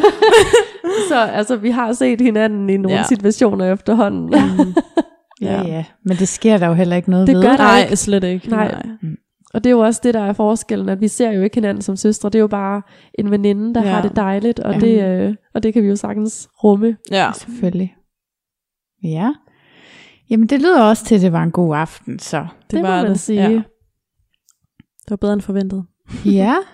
Så 1.08 1.20
altså, 1.20 1.56
vi 1.56 1.70
har 1.70 1.92
set 1.92 2.20
hinanden 2.20 2.70
i 2.70 2.76
nogle 2.76 2.90
Ja. 2.96 3.00
ja. 3.00 3.06
situationer 3.06 3.72
efterhånden. 3.72 4.32
Ja. 4.32 4.42
Ja. 5.42 5.62
Ja, 5.62 5.68
ja. 5.68 5.84
Men 6.04 6.16
det 6.16 6.28
sker 6.28 6.58
der 6.58 6.66
jo 6.66 6.72
heller 6.74 6.96
ikke 6.96 7.10
noget 7.10 7.26
Det 7.26 7.36
ved. 7.36 7.42
gør 7.42 7.50
der 7.50 7.56
Nej, 7.56 7.82
ikke. 7.82 7.96
slet 7.96 8.24
ikke. 8.24 8.48
Nej. 8.50 8.82
Og 9.54 9.64
det 9.64 9.70
er 9.70 9.74
jo 9.74 9.80
også 9.80 10.00
det, 10.04 10.14
der 10.14 10.20
er 10.20 10.32
forskellen, 10.32 10.88
at 10.88 11.00
vi 11.00 11.08
ser 11.08 11.30
jo 11.30 11.42
ikke 11.42 11.56
hinanden 11.56 11.82
som 11.82 11.96
søstre. 11.96 12.28
Det 12.28 12.34
er 12.34 12.40
jo 12.40 12.46
bare 12.46 12.82
en 13.18 13.30
veninde, 13.30 13.74
der 13.74 13.80
Ja. 13.82 13.88
ja. 13.88 13.94
har 13.94 14.02
det 14.02 14.16
dejligt, 14.16 14.60
og, 14.60 14.74
Ja. 14.74 14.86
ja. 14.86 15.20
det, 15.20 15.28
øh, 15.28 15.34
og 15.54 15.62
det 15.62 15.72
kan 15.74 15.82
vi 15.82 15.88
jo 15.88 15.96
sagtens 15.96 16.48
rumme. 16.64 16.96
Ja. 17.10 17.30
Selvfølgelig. 17.34 17.94
Ja. 19.04 19.32
Jamen 20.30 20.46
det 20.46 20.60
lyder 20.60 20.82
også 20.82 21.04
til, 21.04 21.14
at 21.14 21.20
det 21.20 21.32
var 21.32 21.42
en 21.42 21.50
god 21.50 21.76
aften, 21.76 22.18
så. 22.18 22.38
Det, 22.40 22.70
det 22.70 22.80
må 22.80 22.88
var 22.88 23.02
man 23.02 23.10
det. 23.10 23.20
sige. 23.20 23.42
Ja. 23.42 23.48
Ja. 23.50 23.56
Det 25.04 25.10
var 25.10 25.16
bedre 25.16 25.32
end 25.32 25.40
forventet. 25.42 25.84
Ja. 26.24 26.54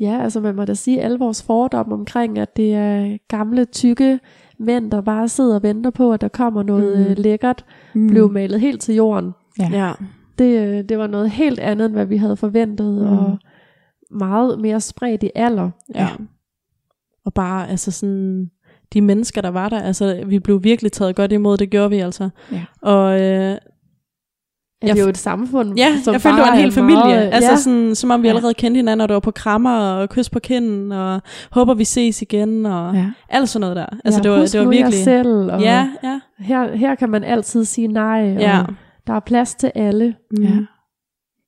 ja, 0.00 0.22
altså 0.22 0.40
man 0.40 0.54
må 0.54 0.64
da 0.64 0.74
sige, 0.74 1.00
alle 1.02 1.18
vores 1.18 1.42
fordomme 1.42 1.94
omkring, 1.94 2.38
at 2.38 2.56
det 2.56 2.74
er 2.74 3.18
gamle, 3.28 3.64
tykke 3.64 4.20
mænd, 4.58 4.90
der 4.90 5.00
bare 5.00 5.28
sidder 5.28 5.54
og 5.54 5.62
venter 5.62 5.90
på, 5.90 6.12
at 6.12 6.20
der 6.20 6.28
kommer 6.28 6.62
noget 6.62 6.98
Mm. 6.98 7.08
mm. 7.08 7.14
lækkert, 7.18 7.64
Mm. 7.94 8.08
blev 8.08 8.32
malet 8.32 8.60
helt 8.60 8.80
til 8.80 8.94
jorden. 8.94 9.32
Ja. 9.58 9.68
Ja. 9.72 9.92
Det, 10.38 10.60
øh, 10.68 10.84
det 10.88 10.98
var 10.98 11.06
noget 11.06 11.30
helt 11.30 11.58
andet, 11.58 11.84
end 11.86 11.94
hvad 11.94 12.06
vi 12.06 12.16
havde 12.16 12.36
forventet, 12.36 12.94
Mm. 12.94 13.06
og 13.18 13.38
meget 14.10 14.60
mere 14.60 14.80
spredt 14.80 15.22
i 15.22 15.30
alder. 15.34 15.70
Ja. 15.94 16.08
Og 17.24 17.34
bare, 17.34 17.68
altså 17.68 17.90
sådan, 17.90 18.50
de 18.92 19.00
mennesker, 19.00 19.40
der 19.40 19.48
var 19.48 19.68
der, 19.68 19.80
altså, 19.80 20.22
vi 20.26 20.38
blev 20.38 20.64
virkelig 20.64 20.92
taget 20.92 21.16
godt 21.16 21.32
imod, 21.32 21.56
det 21.56 21.70
gjorde 21.70 21.90
vi 21.90 21.98
altså. 21.98 22.28
Ja. 22.52 22.64
Og 22.82 23.20
øh, 23.20 23.56
At 24.82 24.88
Jeg 24.88 24.94
det 24.94 25.00
er 25.00 25.04
jo 25.04 25.10
et 25.10 25.18
samfund, 25.18 25.76
ja, 25.76 25.96
som 26.04 26.12
jeg 26.12 26.20
følte, 26.20 26.36
det 26.36 26.44
var 26.46 26.52
en 26.52 26.58
hel 26.58 26.68
er 26.68 26.72
familie. 26.72 27.02
Meget, 27.04 27.30
altså 27.32 27.50
ja, 27.50 27.56
sådan, 27.56 27.94
som 27.94 28.10
om 28.10 28.22
vi 28.22 28.28
Ja. 28.28 28.34
allerede 28.34 28.54
kendte 28.54 28.78
hinanden, 28.78 29.00
og 29.00 29.08
det 29.08 29.14
var 29.14 29.20
på 29.20 29.30
krammer 29.30 29.78
og 29.78 30.08
kys 30.08 30.30
på 30.30 30.38
kinden, 30.38 30.92
og 30.92 31.22
håber 31.50 31.74
vi 31.74 31.84
ses 31.84 32.22
igen, 32.22 32.66
og 32.66 32.94
ja. 32.94 33.00
Ja. 33.00 33.06
alt 33.28 33.48
sådan 33.48 33.60
noget 33.60 33.76
der. 33.76 33.86
Altså 34.04 34.18
ja, 34.18 34.22
det 34.22 34.30
var, 34.30 34.38
husk 34.40 34.52
det 34.52 34.60
var 34.60 34.66
virkelig... 34.68 35.04
selv, 35.04 35.28
og 35.52 35.60
Ja, 35.60 35.88
ja, 36.04 36.20
her, 36.38 36.76
her 36.76 36.94
kan 36.94 37.10
man 37.10 37.24
altid 37.24 37.64
sige 37.64 37.88
nej, 37.88 38.36
ja. 38.40 38.60
og 38.60 38.66
der 39.06 39.12
er 39.12 39.20
plads 39.20 39.54
til 39.54 39.72
alle. 39.74 40.14
Mm. 40.30 40.42
Ja. 40.44 40.50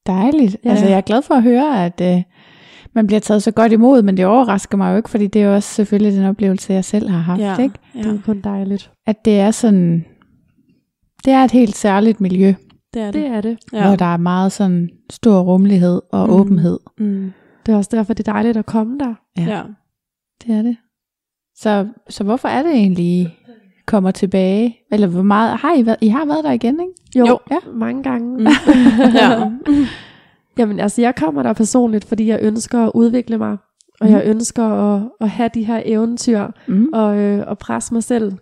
Dejligt. 0.06 0.52
Ja. 0.52 0.58
Ja. 0.64 0.70
Altså, 0.70 0.86
jeg 0.86 0.96
er 0.96 1.00
glad 1.00 1.22
for 1.22 1.34
at 1.34 1.42
høre, 1.42 1.84
at 1.84 2.00
øh, 2.16 2.22
man 2.94 3.06
bliver 3.06 3.20
taget 3.20 3.42
så 3.42 3.50
godt 3.50 3.72
imod, 3.72 4.02
men 4.02 4.16
det 4.16 4.26
overrasker 4.26 4.76
mig 4.76 4.92
jo 4.92 4.96
ikke, 4.96 5.10
fordi 5.10 5.26
det 5.26 5.42
er 5.42 5.46
jo 5.46 5.54
også 5.54 5.74
selvfølgelig 5.74 6.12
den 6.20 6.24
oplevelse, 6.24 6.72
jeg 6.72 6.84
selv 6.84 7.08
har 7.08 7.18
haft. 7.18 7.40
Ja. 7.40 7.56
Ikke? 7.62 7.74
Ja. 7.94 8.02
Det 8.02 8.06
er 8.06 8.18
kun 8.24 8.40
dejligt. 8.44 8.90
At 9.06 9.24
det 9.24 9.40
er 9.40 9.50
sådan, 9.50 10.04
det 11.24 11.32
er 11.32 11.44
et 11.44 11.50
helt 11.50 11.76
særligt 11.76 12.20
miljø. 12.20 12.54
Det 12.94 13.02
er 13.02 13.10
det. 13.10 13.14
Det 13.14 13.26
er 13.26 13.40
det. 13.40 13.58
Ja. 13.72 13.86
Hvor 13.86 13.96
der 13.96 14.04
er 14.04 14.16
meget 14.16 14.52
sådan 14.52 14.90
stor 15.10 15.40
rummelighed 15.40 16.00
og 16.12 16.26
Mm. 16.26 16.32
mm. 16.34 16.40
åbenhed. 16.40 16.78
Mm. 16.98 17.32
Det 17.66 17.72
er 17.72 17.76
også 17.76 17.90
derfor, 17.92 18.14
det 18.14 18.28
er 18.28 18.32
dejligt 18.32 18.56
at 18.56 18.66
komme 18.66 18.98
der. 18.98 19.14
Ja. 19.38 19.42
Ja. 19.44 19.62
Det 20.46 20.54
er 20.54 20.62
det. 20.62 20.76
Så, 21.56 21.86
så 22.08 22.24
hvorfor 22.24 22.48
er 22.48 22.62
det 22.62 22.72
egentlig, 22.72 23.04
I 23.04 23.28
kommer 23.86 24.10
tilbage? 24.10 24.76
Eller 24.92 25.06
hvor 25.06 25.22
meget 25.22 25.58
har 25.58 25.74
I 25.76 25.86
været? 25.86 25.96
I 26.00 26.08
har 26.08 26.24
været 26.26 26.44
der 26.44 26.52
igen, 26.52 26.80
ikke? 26.80 26.92
Jo, 27.18 27.26
Jo. 27.26 27.38
ja. 27.50 27.56
mange 27.74 28.02
gange. 28.02 28.36
Mm. 28.38 28.46
ja. 29.20 29.50
Jamen 30.58 30.80
altså, 30.80 31.00
jeg 31.00 31.14
kommer 31.14 31.42
der 31.42 31.52
personligt, 31.52 32.04
fordi 32.04 32.26
jeg 32.26 32.38
ønsker 32.42 32.84
at 32.86 32.90
udvikle 32.94 33.38
mig. 33.38 33.56
Og 34.00 34.06
Mhm. 34.06 34.14
jeg 34.14 34.22
ønsker 34.26 34.64
at, 34.64 35.02
at 35.20 35.28
have 35.30 35.50
de 35.54 35.64
her 35.64 35.82
eventyr 35.84 36.46
Mm. 36.68 36.88
og, 36.92 37.16
øh, 37.18 37.44
og 37.46 37.58
presse 37.58 37.94
mig 37.94 38.02
selv. 38.02 38.32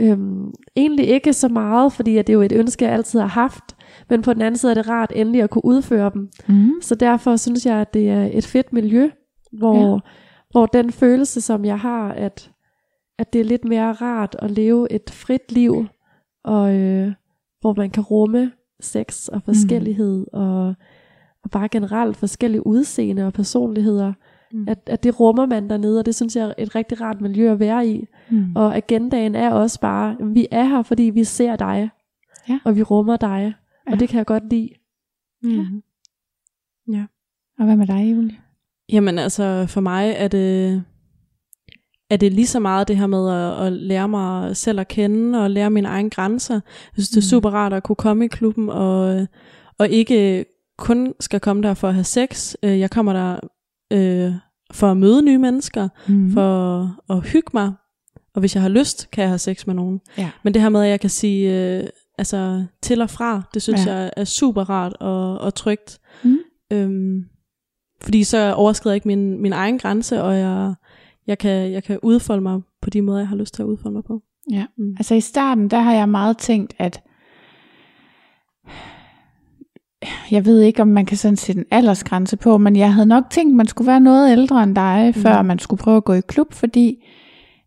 Øhm, 0.00 0.50
egentlig 0.76 1.08
ikke 1.08 1.32
så 1.32 1.48
meget, 1.48 1.92
fordi 1.92 2.16
at 2.16 2.26
det 2.26 2.32
er 2.32 2.34
jo 2.34 2.42
et 2.42 2.52
ønske, 2.52 2.84
jeg 2.84 2.92
altid 2.94 3.20
har 3.20 3.26
haft. 3.26 3.76
Men 4.10 4.22
på 4.22 4.32
den 4.34 4.42
anden 4.42 4.58
side 4.58 4.70
er 4.72 4.74
det 4.74 4.88
rart 4.88 5.12
endelig 5.14 5.42
at 5.42 5.50
kunne 5.50 5.64
udføre 5.64 6.10
dem. 6.14 6.28
Mm. 6.48 6.70
Så 6.80 6.94
derfor 6.94 7.36
synes 7.36 7.66
jeg, 7.66 7.76
at 7.76 7.94
det 7.94 8.10
er 8.10 8.28
et 8.32 8.46
fedt 8.46 8.72
miljø, 8.72 9.10
hvor, 9.52 9.92
Ja. 9.94 9.98
hvor 10.50 10.66
den 10.66 10.92
følelse, 10.92 11.40
som 11.40 11.64
jeg 11.64 11.78
har, 11.80 12.08
at, 12.12 12.50
at 13.18 13.32
det 13.32 13.40
er 13.40 13.44
lidt 13.44 13.64
mere 13.64 13.92
rart 13.92 14.36
at 14.38 14.50
leve 14.50 14.92
et 14.92 15.10
frit 15.10 15.52
liv, 15.52 15.86
og 16.44 16.74
øh, 16.74 17.12
hvor 17.60 17.74
man 17.76 17.90
kan 17.90 18.02
rumme 18.02 18.52
sex 18.80 19.28
og 19.28 19.42
forskellighed, 19.42 20.18
mm. 20.18 20.40
og, 20.40 20.74
og 21.44 21.50
bare 21.50 21.68
generelt 21.68 22.16
forskellige 22.16 22.66
udseende 22.66 23.26
og 23.26 23.32
personligheder, 23.32 24.12
Mm. 24.52 24.58
mm. 24.58 24.68
at, 24.68 24.78
at 24.86 25.02
det 25.02 25.20
rummer 25.20 25.46
man 25.46 25.70
dernede, 25.70 25.98
og 25.98 26.06
det 26.06 26.14
synes 26.14 26.36
jeg 26.36 26.44
er 26.48 26.52
et 26.58 26.74
rigtig 26.74 27.00
rart 27.00 27.20
miljø 27.20 27.50
at 27.52 27.60
være 27.60 27.86
i. 27.86 28.06
Mm. 28.30 28.52
Og 28.56 28.76
agendaen 28.76 29.34
er 29.34 29.50
også 29.50 29.80
bare, 29.80 30.16
at 30.20 30.34
vi 30.34 30.46
er 30.50 30.64
her, 30.64 30.82
fordi 30.82 31.02
vi 31.02 31.24
ser 31.24 31.56
dig, 31.56 31.90
Ja. 32.48 32.58
og 32.64 32.76
vi 32.76 32.82
rummer 32.82 33.16
dig, 33.16 33.54
Ja. 33.86 33.92
og 33.92 34.00
det 34.00 34.08
kan 34.08 34.18
jeg 34.18 34.26
godt 34.26 34.48
lide. 34.50 34.68
Mm. 35.42 35.82
Og 37.58 37.64
hvad 37.64 37.76
med 37.76 37.86
dig, 37.86 38.12
Julie? 38.16 38.36
Jamen 38.92 39.18
altså, 39.18 39.66
for 39.68 39.80
mig 39.80 40.14
er 40.16 40.28
det, 40.28 40.82
er 42.10 42.16
det 42.16 42.32
lige 42.32 42.46
så 42.46 42.60
meget 42.60 42.88
det 42.88 42.96
her 42.96 43.06
med 43.06 43.30
at, 43.30 43.66
at 43.66 43.72
lære 43.72 44.08
mig 44.08 44.56
selv 44.56 44.80
at 44.80 44.88
kende 44.88 45.44
og 45.44 45.50
lære 45.50 45.70
mine 45.70 45.88
egne 45.88 46.10
grænser. 46.10 46.54
Jeg 46.54 46.62
synes, 47.04 47.08
det 47.08 47.16
er 47.16 47.20
Mm. 47.26 47.30
super 47.30 47.50
rart 47.50 47.72
at 47.72 47.82
kunne 47.82 47.96
komme 47.96 48.24
i 48.24 48.28
klubben 48.28 48.68
og, 48.68 49.26
og 49.78 49.88
ikke 49.88 50.44
kun 50.78 51.14
skal 51.20 51.40
komme 51.40 51.62
der 51.62 51.74
for 51.74 51.88
at 51.88 51.94
have 51.94 52.04
sex. 52.04 52.54
Øh, 52.62 52.80
Jeg 52.80 52.90
kommer 52.90 53.12
der 53.12 53.40
øh, 53.92 54.32
for 54.72 54.90
at 54.90 54.96
møde 54.96 55.22
nye 55.22 55.38
mennesker, 55.38 55.88
Mm. 56.08 56.32
for 56.32 56.80
at 57.12 57.20
hygge 57.28 57.50
mig, 57.54 57.72
og 58.34 58.40
hvis 58.40 58.54
jeg 58.54 58.62
har 58.62 58.68
lyst, 58.70 59.10
kan 59.10 59.22
jeg 59.22 59.30
have 59.30 59.38
sex 59.38 59.66
med 59.66 59.74
nogen. 59.74 60.00
Ja. 60.18 60.30
Men 60.42 60.54
det 60.54 60.62
her 60.62 60.68
med, 60.68 60.82
at 60.82 60.88
jeg 60.90 61.00
kan 61.00 61.10
sige 61.10 61.78
øh, 61.78 61.84
altså, 62.22 62.64
til 62.82 63.02
og 63.02 63.10
fra, 63.10 63.42
det 63.54 63.62
synes 63.62 63.86
Ja. 63.86 63.94
jeg 63.94 64.10
er 64.16 64.24
super 64.24 64.70
rart 64.70 64.94
og, 65.00 65.38
og 65.38 65.54
trygt. 65.54 66.00
Mm. 66.24 66.38
Øhm, 66.72 67.24
fordi 68.02 68.24
så 68.24 68.54
overskrider 68.54 68.92
jeg 68.92 68.96
ikke 68.96 69.08
min, 69.08 69.42
min 69.42 69.52
egen 69.52 69.78
grænse, 69.78 70.22
og 70.22 70.38
jeg, 70.38 70.74
jeg, 71.26 71.38
kan, 71.38 71.72
jeg 71.72 71.84
kan 71.84 71.98
udfolde 72.02 72.42
mig 72.42 72.60
på 72.82 72.90
de 72.90 73.02
måder, 73.02 73.18
jeg 73.18 73.28
har 73.28 73.36
lyst 73.36 73.54
til 73.54 73.62
at 73.62 73.66
udfolde 73.66 73.94
mig 73.94 74.04
på. 74.04 74.22
Ja. 74.50 74.64
Mm. 74.78 74.90
Altså 74.98 75.14
i 75.14 75.20
starten, 75.20 75.68
der 75.68 75.78
har 75.78 75.92
jeg 75.92 76.08
meget 76.08 76.38
tænkt, 76.38 76.74
at 76.78 77.02
jeg 80.30 80.46
ved 80.46 80.60
ikke, 80.60 80.82
om 80.82 80.88
man 80.88 81.06
kan 81.06 81.16
sådan 81.16 81.36
sætte 81.36 81.60
en 81.60 81.66
aldersgrænse 81.70 82.36
på, 82.36 82.58
men 82.58 82.76
jeg 82.76 82.94
havde 82.94 83.06
nok 83.06 83.24
tænkt, 83.30 83.52
at 83.52 83.56
man 83.56 83.66
skulle 83.66 83.86
være 83.88 84.00
noget 84.00 84.32
ældre 84.32 84.62
end 84.62 84.74
dig, 84.76 85.12
mm. 85.16 85.22
før 85.22 85.42
man 85.42 85.58
skulle 85.58 85.82
prøve 85.82 85.96
at 85.96 86.04
gå 86.04 86.12
i 86.12 86.20
klub, 86.20 86.52
fordi 86.52 87.04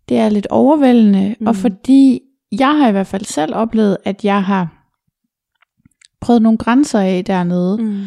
det 0.09 0.17
er 0.17 0.29
lidt 0.29 0.47
overvældende. 0.47 1.35
Mm. 1.39 1.47
og 1.47 1.55
fordi 1.55 2.21
jeg 2.59 2.77
har 2.77 2.87
i 2.87 2.91
hvert 2.91 3.07
fald 3.07 3.25
selv 3.25 3.55
oplevet, 3.55 3.97
at 4.05 4.25
jeg 4.25 4.43
har 4.43 4.67
prøvet 6.21 6.41
nogle 6.41 6.57
grænser 6.57 6.99
af 6.99 7.23
dernede, 7.27 7.77
Mm. 7.77 8.01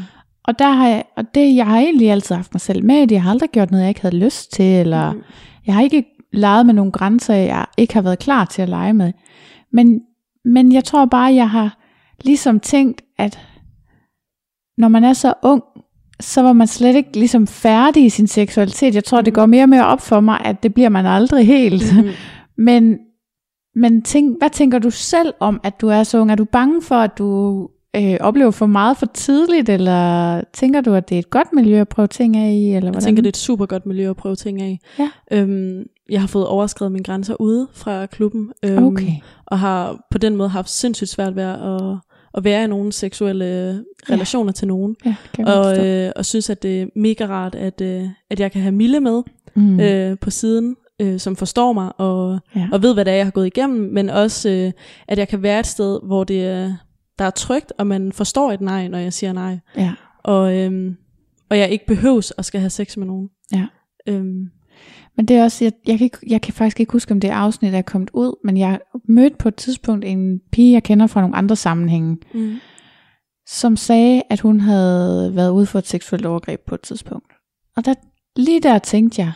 og 0.44 0.58
der 0.58 0.70
har 0.70 0.88
jeg, 0.88 1.04
og 1.16 1.24
det, 1.34 1.56
jeg 1.56 1.66
har 1.66 1.78
egentlig 1.78 2.10
altid 2.10 2.34
haft 2.34 2.54
mig 2.54 2.60
selv 2.60 2.84
med, 2.84 3.06
jeg 3.12 3.22
har 3.22 3.30
aldrig 3.30 3.50
gjort 3.50 3.70
noget, 3.70 3.82
jeg 3.82 3.88
ikke 3.88 4.02
havde 4.02 4.16
lyst 4.24 4.52
til, 4.52 4.64
eller 4.80 5.12
Mm. 5.12 5.22
jeg 5.66 5.74
har 5.74 5.82
ikke 5.82 6.04
leget 6.32 6.66
med 6.66 6.74
nogle 6.74 6.92
grænser, 6.92 7.34
jeg 7.34 7.66
ikke 7.76 7.94
har 7.94 8.02
været 8.02 8.18
klar 8.18 8.44
til 8.44 8.62
at 8.62 8.68
lege 8.68 8.92
med. 8.92 9.12
Men, 9.72 10.00
men 10.44 10.72
jeg 10.72 10.84
tror 10.84 11.04
bare, 11.04 11.34
jeg 11.34 11.50
har 11.50 11.78
ligesom 12.24 12.60
tænkt, 12.60 13.02
at 13.18 13.40
når 14.78 14.88
man 14.88 15.04
er 15.04 15.12
så 15.12 15.34
ung, 15.42 15.62
så 16.20 16.42
var 16.42 16.52
man 16.52 16.66
slet 16.66 16.96
ikke 16.96 17.12
ligesom 17.18 17.46
færdig 17.46 18.04
i 18.04 18.08
sin 18.08 18.26
seksualitet. 18.26 18.94
Jeg 18.94 19.04
tror, 19.04 19.20
det 19.20 19.34
går 19.34 19.46
mere 19.46 19.62
og 19.62 19.68
mere 19.68 19.86
op 19.86 20.00
for 20.00 20.20
mig, 20.20 20.40
at 20.44 20.62
det 20.62 20.74
bliver 20.74 20.88
man 20.88 21.06
aldrig 21.06 21.46
helt. 21.46 21.96
Mm. 21.96 22.10
men 22.64 22.98
men 23.78 24.02
tænk, 24.02 24.38
hvad 24.38 24.50
tænker 24.50 24.78
du 24.78 24.90
selv 24.90 25.34
om, 25.40 25.60
at 25.64 25.80
du 25.80 25.88
er 25.88 26.02
så 26.02 26.18
ung? 26.20 26.30
Er 26.30 26.34
du 26.34 26.44
bange 26.44 26.82
for, 26.82 26.94
at 26.94 27.18
du 27.18 27.60
øh, 27.96 28.16
oplever 28.20 28.50
for 28.50 28.66
meget 28.66 28.96
for 28.96 29.06
tidligt, 29.14 29.68
eller 29.68 30.40
tænker 30.52 30.80
du, 30.80 30.94
at 30.94 31.08
det 31.08 31.14
er 31.14 31.18
et 31.18 31.30
godt 31.30 31.48
miljø 31.52 31.80
at 31.80 31.88
prøve 31.88 32.08
ting 32.08 32.36
af 32.36 32.50
i? 32.52 32.54
Eller 32.54 32.72
Jeg 32.74 32.80
hvordan? 32.80 33.00
tænker, 33.00 33.22
det 33.22 33.26
er 33.26 33.32
et 33.32 33.36
super 33.36 33.66
godt 33.66 33.86
miljø 33.86 34.10
at 34.10 34.16
prøve 34.16 34.36
ting 34.36 34.62
af. 34.62 34.78
Ja. 34.98 35.10
Øhm, 35.32 35.82
jeg 36.10 36.20
har 36.20 36.26
fået 36.28 36.46
overskrevet 36.46 36.92
mine 36.92 37.04
grænser 37.04 37.40
ude 37.40 37.68
fra 37.72 38.06
klubben, 38.06 38.52
øhm, 38.64 38.84
Okay. 38.84 39.12
og 39.46 39.58
har 39.58 40.06
på 40.10 40.18
den 40.18 40.36
måde 40.36 40.48
haft 40.48 40.70
sindssygt 40.70 41.10
svært 41.10 41.36
ved 41.36 41.42
at, 41.42 41.96
at 42.34 42.44
være 42.44 42.64
i 42.64 42.66
nogle 42.66 42.92
seksuelle 42.92 43.84
relationer 44.10 44.52
til 44.52 44.68
nogen. 44.68 44.96
Ja, 45.04 45.14
jeg. 45.38 45.46
Og, 45.46 45.86
øh, 45.86 46.12
og 46.16 46.24
synes, 46.24 46.50
at 46.50 46.62
det 46.62 46.82
er 46.82 46.86
mega 46.96 47.26
rart, 47.26 47.54
at, 47.54 47.80
øh, 47.80 48.04
at 48.30 48.40
jeg 48.40 48.52
kan 48.52 48.62
have 48.62 48.72
Mille 48.72 49.00
med 49.00 49.22
mm. 49.56 49.80
øh, 49.80 50.16
på 50.20 50.30
siden, 50.30 50.76
øh, 51.00 51.18
som 51.20 51.36
forstår 51.36 51.72
mig 51.72 51.92
og, 52.00 52.38
ja. 52.56 52.68
og 52.72 52.82
ved, 52.82 52.94
hvad 52.94 53.04
det 53.04 53.10
er, 53.12 53.16
jeg 53.16 53.26
har 53.26 53.30
gået 53.30 53.46
igennem, 53.46 53.92
men 53.94 54.10
også, 54.10 54.50
øh, 54.50 54.72
at 55.08 55.18
jeg 55.18 55.28
kan 55.28 55.42
være 55.42 55.60
et 55.60 55.66
sted, 55.66 56.00
hvor 56.06 56.24
det 56.24 56.44
er, 56.46 56.72
der 57.18 57.24
er 57.24 57.30
trygt, 57.30 57.72
og 57.78 57.86
man 57.86 58.12
forstår 58.12 58.52
et 58.52 58.60
nej, 58.60 58.88
når 58.88 58.98
jeg 58.98 59.12
siger 59.12 59.32
nej. 59.32 59.58
ja. 59.76 59.92
Og, 60.24 60.56
øhm, 60.56 60.96
og 61.50 61.58
jeg 61.58 61.70
ikke 61.70 61.86
behøves 61.86 62.32
at 62.38 62.44
skal 62.44 62.60
have 62.60 62.70
sex 62.70 62.96
med 62.96 63.06
nogen. 63.06 63.28
Ja. 63.52 63.66
Øhm, 64.08 64.50
Men 65.16 65.26
det 65.26 65.36
er 65.36 65.44
også, 65.44 65.64
jeg, 65.64 65.72
jeg, 65.86 65.98
kan, 65.98 66.04
ikke- 66.04 66.26
jeg 66.30 66.40
kan 66.42 66.54
faktisk 66.54 66.80
ikke 66.80 66.92
huske, 66.92 67.12
om 67.12 67.20
det 67.20 67.28
afsnit 67.28 67.74
er 67.74 67.82
kommet 67.82 68.10
ud, 68.12 68.40
men 68.44 68.56
jeg 68.56 68.80
mødte 69.08 69.36
på 69.36 69.48
et 69.48 69.54
tidspunkt 69.56 70.04
en 70.04 70.40
pige, 70.52 70.72
jeg 70.72 70.82
kender 70.82 71.06
fra 71.06 71.20
nogle 71.20 71.36
andre 71.36 71.56
sammenhænge, 71.56 72.16
mm. 72.34 72.56
som 73.46 73.76
sagde, 73.76 74.22
at 74.30 74.40
hun 74.40 74.60
havde 74.60 75.32
været 75.36 75.50
ude 75.50 75.66
for 75.66 75.78
et 75.78 75.86
seksuelt 75.86 76.26
overgreb 76.26 76.60
på 76.66 76.74
et 76.74 76.80
tidspunkt. 76.80 77.32
Og 77.76 77.84
der, 77.84 77.94
lige 78.36 78.60
der 78.60 78.78
tænkte 78.78 79.22
jeg, 79.22 79.32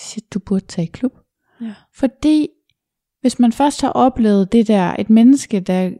shit, 0.00 0.34
du 0.34 0.38
burde 0.38 0.64
tage 0.66 0.86
i 0.86 0.90
klub. 0.92 1.12
Ja. 1.60 1.72
Fordi 1.94 2.48
hvis 3.20 3.38
man 3.38 3.52
først 3.52 3.80
har 3.80 3.88
oplevet 3.88 4.52
det 4.52 4.68
der, 4.68 4.96
et 4.98 5.10
menneske, 5.10 5.60
der 5.60 5.90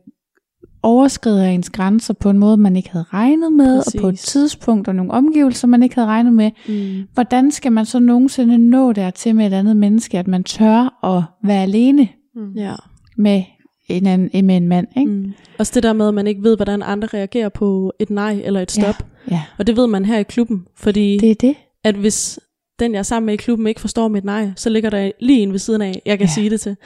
overskrider 0.83 1.45
ens 1.47 1.71
grænser 1.71 2.15
på 2.15 2.31
en 2.31 2.39
måde, 2.39 2.57
man 2.57 2.77
ikke 2.77 2.91
havde 2.91 3.05
regnet 3.13 3.53
med, 3.53 3.79
Præcis. 3.79 3.95
og 3.95 4.01
på 4.01 4.09
et 4.09 4.19
tidspunkt 4.19 4.89
og 4.89 4.95
nogle 4.95 5.13
omgivelser, 5.13 5.69
man 5.69 5.83
ikke 5.83 5.95
havde 5.95 6.09
regnet 6.09 6.33
med, 6.33 6.51
Mm. 6.69 7.07
hvordan 7.15 7.51
skal 7.51 7.73
man 7.73 7.87
så 7.87 7.99
nogensinde 7.99 8.59
nå 8.59 8.93
dertil 8.93 9.37
med 9.37 9.47
et 9.47 9.53
andet 9.53 9.77
menneske, 9.77 10.19
at 10.19 10.29
man 10.29 10.45
tør 10.45 11.05
at 11.05 11.23
være 11.49 11.63
alene 11.63 12.09
Mm. 12.35 12.53
Ja. 12.57 12.75
med 13.17 13.43
en, 13.89 14.07
anden, 14.07 14.47
med 14.47 14.57
en 14.57 14.69
mand, 14.69 14.87
ikke? 14.97 15.13
Mm. 15.13 15.33
Også 15.59 15.73
det 15.75 15.83
der 15.83 15.93
med, 15.93 16.09
at 16.09 16.15
man 16.15 16.27
ikke 16.27 16.43
ved, 16.43 16.57
hvordan 16.57 16.83
andre 16.83 17.09
reagerer 17.15 17.49
på 17.49 17.93
et 17.99 18.11
nej 18.11 18.41
eller 18.45 18.61
et 18.61 18.71
stop. 18.71 18.95
Ja. 19.31 19.35
Ja, 19.35 19.43
Og 19.59 19.67
det 19.67 19.77
ved 19.77 19.87
man 19.87 20.05
her 20.05 20.19
i 20.19 20.23
klubben, 20.23 20.67
fordi 20.77 21.19
det 21.19 21.31
er 21.31 21.35
det. 21.35 21.55
at 21.85 21.95
hvis 21.95 22.41
den, 22.81 22.93
jeg 22.93 22.99
er 22.99 23.03
sammen 23.03 23.27
med 23.27 23.35
i 23.35 23.37
klubben, 23.37 23.67
ikke 23.67 23.81
forstår 23.81 24.09
mit 24.09 24.25
nej, 24.25 24.51
så 24.57 24.71
ligger 24.71 24.91
der 24.91 25.11
lige 25.21 25.41
en 25.41 25.53
ved 25.53 25.59
siden 25.59 25.83
af, 25.83 26.03
jeg 26.07 26.19
kan 26.19 26.27
Ja. 26.27 26.33
sige 26.33 26.51
det 26.51 26.61
til. 26.61 26.77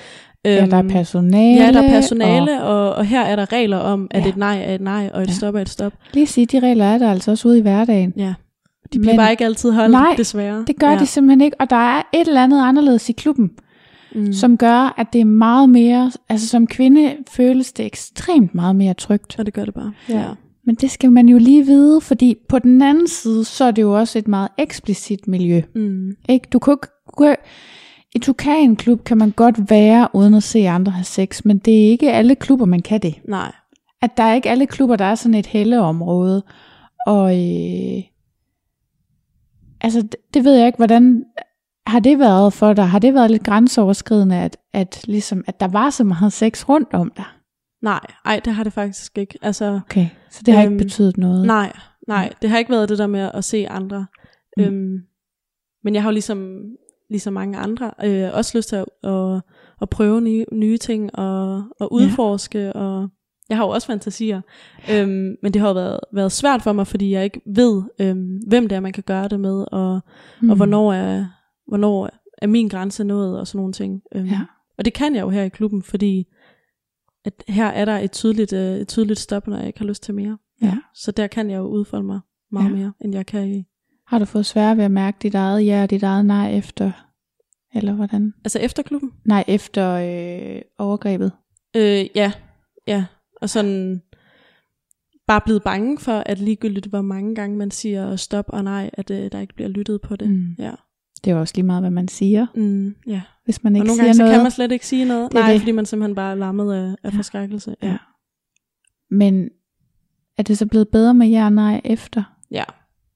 Ja, 0.44 0.50
der 0.66 0.76
er 0.76 0.78
Øhm, 0.78 0.88
personale. 0.90 1.64
Ja, 1.64 1.72
der 1.72 1.82
er 1.82 1.88
personale, 1.88 2.62
og, 2.62 2.88
og, 2.88 2.94
og 2.94 3.04
her 3.06 3.20
er 3.22 3.36
der 3.36 3.52
regler 3.52 3.76
om, 3.76 4.08
at 4.10 4.22
Ja. 4.24 4.28
et 4.28 4.36
nej 4.36 4.62
er 4.66 4.74
et 4.74 4.80
nej, 4.80 5.10
og 5.14 5.22
et 5.22 5.28
Ja. 5.28 5.32
stop 5.32 5.54
er 5.54 5.60
et 5.60 5.68
stop. 5.68 5.92
Lige 6.14 6.26
sige, 6.26 6.46
de 6.46 6.58
regler 6.60 6.84
er 6.84 6.98
der 6.98 7.10
altså 7.10 7.30
også 7.30 7.48
ude 7.48 7.58
i 7.58 7.60
hverdagen. 7.60 8.12
Ja. 8.16 8.34
De 8.92 8.98
bliver 8.98 9.12
Men 9.12 9.16
bare 9.16 9.30
ikke 9.30 9.44
altid 9.44 9.72
holdt, 9.72 9.90
nej, 9.90 10.14
desværre. 10.16 10.64
Det 10.66 10.78
gør 10.78 10.90
ja. 10.90 10.98
de 10.98 11.06
simpelthen 11.06 11.40
ikke, 11.40 11.56
og 11.60 11.70
der 11.70 11.76
er 11.96 12.02
et 12.14 12.28
eller 12.28 12.42
andet 12.42 12.62
anderledes 12.62 13.08
i 13.08 13.12
klubben, 13.12 13.50
mm. 14.14 14.32
som 14.32 14.56
gør, 14.56 14.94
at 14.98 15.06
det 15.12 15.20
er 15.20 15.24
meget 15.24 15.68
mere, 15.68 16.12
altså 16.28 16.48
som 16.48 16.66
kvinde 16.66 17.12
føles 17.30 17.72
det 17.72 17.86
ekstremt 17.86 18.54
meget 18.54 18.76
mere 18.76 18.94
trygt. 18.94 19.38
Og 19.38 19.46
det 19.46 19.54
gør 19.54 19.64
det 19.64 19.74
bare. 19.74 19.92
Ja. 20.08 20.24
Men 20.66 20.74
det 20.74 20.90
skal 20.90 21.12
man 21.12 21.28
jo 21.28 21.38
lige 21.38 21.66
vide, 21.66 22.00
fordi 22.00 22.36
på 22.48 22.58
den 22.58 22.82
anden 22.82 23.08
side, 23.08 23.44
så 23.44 23.64
er 23.64 23.70
det 23.70 23.82
jo 23.82 23.98
også 23.98 24.18
et 24.18 24.28
meget 24.28 24.48
eksplicit 24.58 25.28
miljø. 25.28 25.62
Mm. 25.74 26.16
Ikke? 26.28 26.48
Du 26.52 26.58
kan 26.58 26.72
ikke 26.72 27.36
i 28.14 28.18
Tukan-klub 28.18 29.04
kan 29.04 29.18
man 29.18 29.30
godt 29.30 29.70
være, 29.70 30.08
uden 30.12 30.34
at 30.34 30.42
se 30.42 30.68
andre 30.68 30.92
have 30.92 31.04
sex, 31.04 31.44
men 31.44 31.58
det 31.58 31.84
er 31.84 31.90
ikke 31.90 32.12
alle 32.12 32.34
klubber, 32.34 32.66
man 32.66 32.82
kan 32.82 33.00
det. 33.00 33.14
Nej. 33.28 33.52
At 34.02 34.16
der 34.16 34.22
er 34.22 34.34
ikke 34.34 34.50
alle 34.50 34.66
klubber, 34.66 34.96
der 34.96 35.04
er 35.04 35.14
sådan 35.14 35.34
et 35.34 35.46
helleområde. 35.46 36.42
Og 37.06 37.32
øh, 37.32 38.02
altså, 39.80 40.02
det, 40.02 40.16
det 40.34 40.44
ved 40.44 40.54
jeg 40.54 40.66
ikke, 40.66 40.76
hvordan 40.76 41.24
har 41.86 42.00
det 42.00 42.18
været 42.18 42.52
for 42.52 42.72
dig? 42.72 42.88
Har 42.88 42.98
det 42.98 43.14
været 43.14 43.30
lidt 43.30 43.44
grænseoverskridende, 43.44 44.36
at, 44.36 44.56
at, 44.72 45.04
ligesom, 45.04 45.44
at 45.46 45.60
der 45.60 45.68
var 45.68 45.90
så 45.90 46.04
meget 46.04 46.32
sex 46.32 46.68
rundt 46.68 46.94
om 46.94 47.12
dig? 47.16 47.24
Nej, 47.84 48.00
ej, 48.24 48.40
det 48.44 48.52
har 48.54 48.64
det 48.64 48.72
faktisk 48.72 49.18
ikke. 49.18 49.38
Altså, 49.42 49.80
Okay, 49.84 50.06
så 50.30 50.42
det 50.46 50.54
har 50.54 50.64
øhm, 50.64 50.72
ikke 50.72 50.84
betydet 50.84 51.16
noget? 51.18 51.46
nej, 51.46 51.72
nej, 52.08 52.32
det 52.42 52.50
har 52.50 52.58
ikke 52.58 52.70
været 52.70 52.88
det 52.88 52.98
der 52.98 53.06
med 53.06 53.30
at 53.34 53.44
se 53.44 53.68
andre. 53.68 54.06
Mm. 54.56 54.62
Mm. 54.64 54.68
Øhm, 54.68 54.98
men 55.84 55.94
jeg 55.94 56.02
har 56.02 56.10
jo 56.10 56.12
ligesom, 56.12 56.62
ligesom 57.10 57.32
mange 57.32 57.58
andre 57.58 57.90
øh, 58.04 58.30
også 58.32 58.58
lyst 58.58 58.68
til 58.68 58.76
at, 58.76 59.10
at, 59.10 59.40
at 59.82 59.88
prøve 59.90 60.20
nye, 60.20 60.44
nye 60.52 60.78
ting 60.78 61.18
og, 61.18 61.62
og 61.80 61.92
udforske. 61.92 62.58
Ja. 62.58 62.70
Og 62.70 63.08
jeg 63.48 63.56
har 63.56 63.64
jo 63.64 63.70
også 63.70 63.86
fantasier, 63.86 64.40
øhm, 64.92 65.36
men 65.42 65.52
det 65.52 65.60
har 65.60 65.68
jo 65.68 65.74
været, 65.74 66.00
været 66.12 66.32
svært 66.32 66.62
for 66.62 66.72
mig, 66.72 66.86
fordi 66.86 67.10
jeg 67.12 67.24
ikke 67.24 67.40
ved, 67.46 67.82
øhm, 68.00 68.36
hvem 68.48 68.68
det 68.68 68.76
er, 68.76 68.80
man 68.80 68.92
kan 68.92 69.04
gøre 69.06 69.28
det 69.28 69.40
med, 69.40 69.64
og, 69.72 70.00
mm. 70.40 70.50
og 70.50 70.56
hvornår 70.56 70.92
er, 70.92 71.26
hvornår 71.68 72.10
er 72.42 72.46
min 72.46 72.68
grænse 72.68 73.04
nået, 73.04 73.38
og 73.40 73.46
sådan 73.46 73.58
nogle 73.58 73.72
ting. 73.72 74.02
Øhm, 74.14 74.26
Ja. 74.26 74.40
Og 74.78 74.84
det 74.84 74.92
kan 74.92 75.14
jeg 75.14 75.22
jo 75.22 75.30
her 75.30 75.42
i 75.42 75.48
klubben, 75.48 75.82
fordi 75.82 76.26
at 77.24 77.44
her 77.48 77.66
er 77.66 77.84
der 77.84 77.98
et 77.98 78.12
tydeligt, 78.12 78.52
øh, 78.52 78.76
et 78.76 78.88
tydeligt 78.88 79.18
stop, 79.18 79.46
når 79.46 79.56
jeg 79.56 79.66
ikke 79.66 79.78
har 79.78 79.86
lyst 79.86 80.02
til 80.02 80.14
mere. 80.14 80.38
Ja. 80.62 80.78
Så 80.94 81.10
der 81.10 81.26
kan 81.26 81.50
jeg 81.50 81.56
jo 81.58 81.66
udfolde 81.66 82.06
mig 82.06 82.20
meget 82.52 82.70
Ja. 82.70 82.76
mere, 82.76 82.92
end 83.00 83.14
jeg 83.14 83.26
kan 83.26 83.48
i... 83.48 83.64
Har 84.06 84.18
du 84.18 84.24
fået 84.24 84.46
svært 84.46 84.76
ved 84.76 84.84
at 84.84 84.90
mærke 84.90 85.18
dit 85.22 85.34
eget 85.34 85.66
ja 85.66 85.82
og 85.82 85.90
dit 85.90 86.02
eget 86.02 86.26
nej 86.26 86.58
efter? 86.58 86.92
Eller 87.74 87.92
hvordan? 87.92 88.34
Altså 88.44 88.58
efter 88.58 88.82
klubben? 88.82 89.10
Nej, 89.24 89.44
efter 89.48 89.90
øh, 89.90 90.62
overgrebet. 90.78 91.32
Øh, 91.76 92.06
ja, 92.16 92.32
ja. 92.86 93.04
Og 93.42 93.50
sådan 93.50 94.02
bare 95.26 95.40
blevet 95.44 95.62
bange 95.62 95.98
for, 95.98 96.12
at 96.26 96.38
ligegyldigt 96.38 96.86
hvor 96.86 97.02
mange 97.02 97.34
gange 97.34 97.56
man 97.56 97.70
siger 97.70 98.16
stop 98.16 98.44
og 98.48 98.64
nej, 98.64 98.90
at 98.92 99.10
øh, 99.10 99.32
der 99.32 99.40
ikke 99.40 99.54
bliver 99.54 99.68
lyttet 99.68 100.00
på 100.00 100.16
det. 100.16 100.30
Mm. 100.30 100.54
Ja. 100.58 100.72
Det 101.24 101.30
er 101.30 101.34
jo 101.34 101.40
også 101.40 101.52
lige 101.56 101.66
meget, 101.66 101.82
hvad 101.82 101.90
man 101.90 102.08
siger, 102.08 102.46
Mm, 102.54 102.94
ja. 103.06 103.20
hvis 103.44 103.64
man 103.64 103.72
Og 103.72 103.76
ikke 103.76 103.86
nogle 103.86 103.96
siger 103.96 104.04
gange 104.04 104.14
så 104.14 104.22
noget. 104.22 104.34
kan 104.34 104.42
man 104.42 104.50
slet 104.50 104.72
ikke 104.72 104.86
sige 104.86 105.04
noget. 105.04 105.32
Det 105.32 105.40
Nej, 105.40 105.52
det. 105.52 105.60
fordi 105.60 105.72
man 105.72 105.86
simpelthen 105.86 106.14
bare 106.14 106.30
er 106.30 106.34
lammet 106.34 106.72
af, 106.74 106.94
af 107.04 107.10
Ja. 107.12 107.16
forskrækkelse. 107.18 107.74
Ja. 107.82 107.88
Ja. 107.88 107.96
Men 109.10 109.48
er 110.38 110.42
det 110.42 110.58
så 110.58 110.66
blevet 110.66 110.88
bedre 110.88 111.14
med 111.14 111.42
og 111.44 111.52
nej 111.52 111.80
efter? 111.84 112.22
ja. 112.50 112.64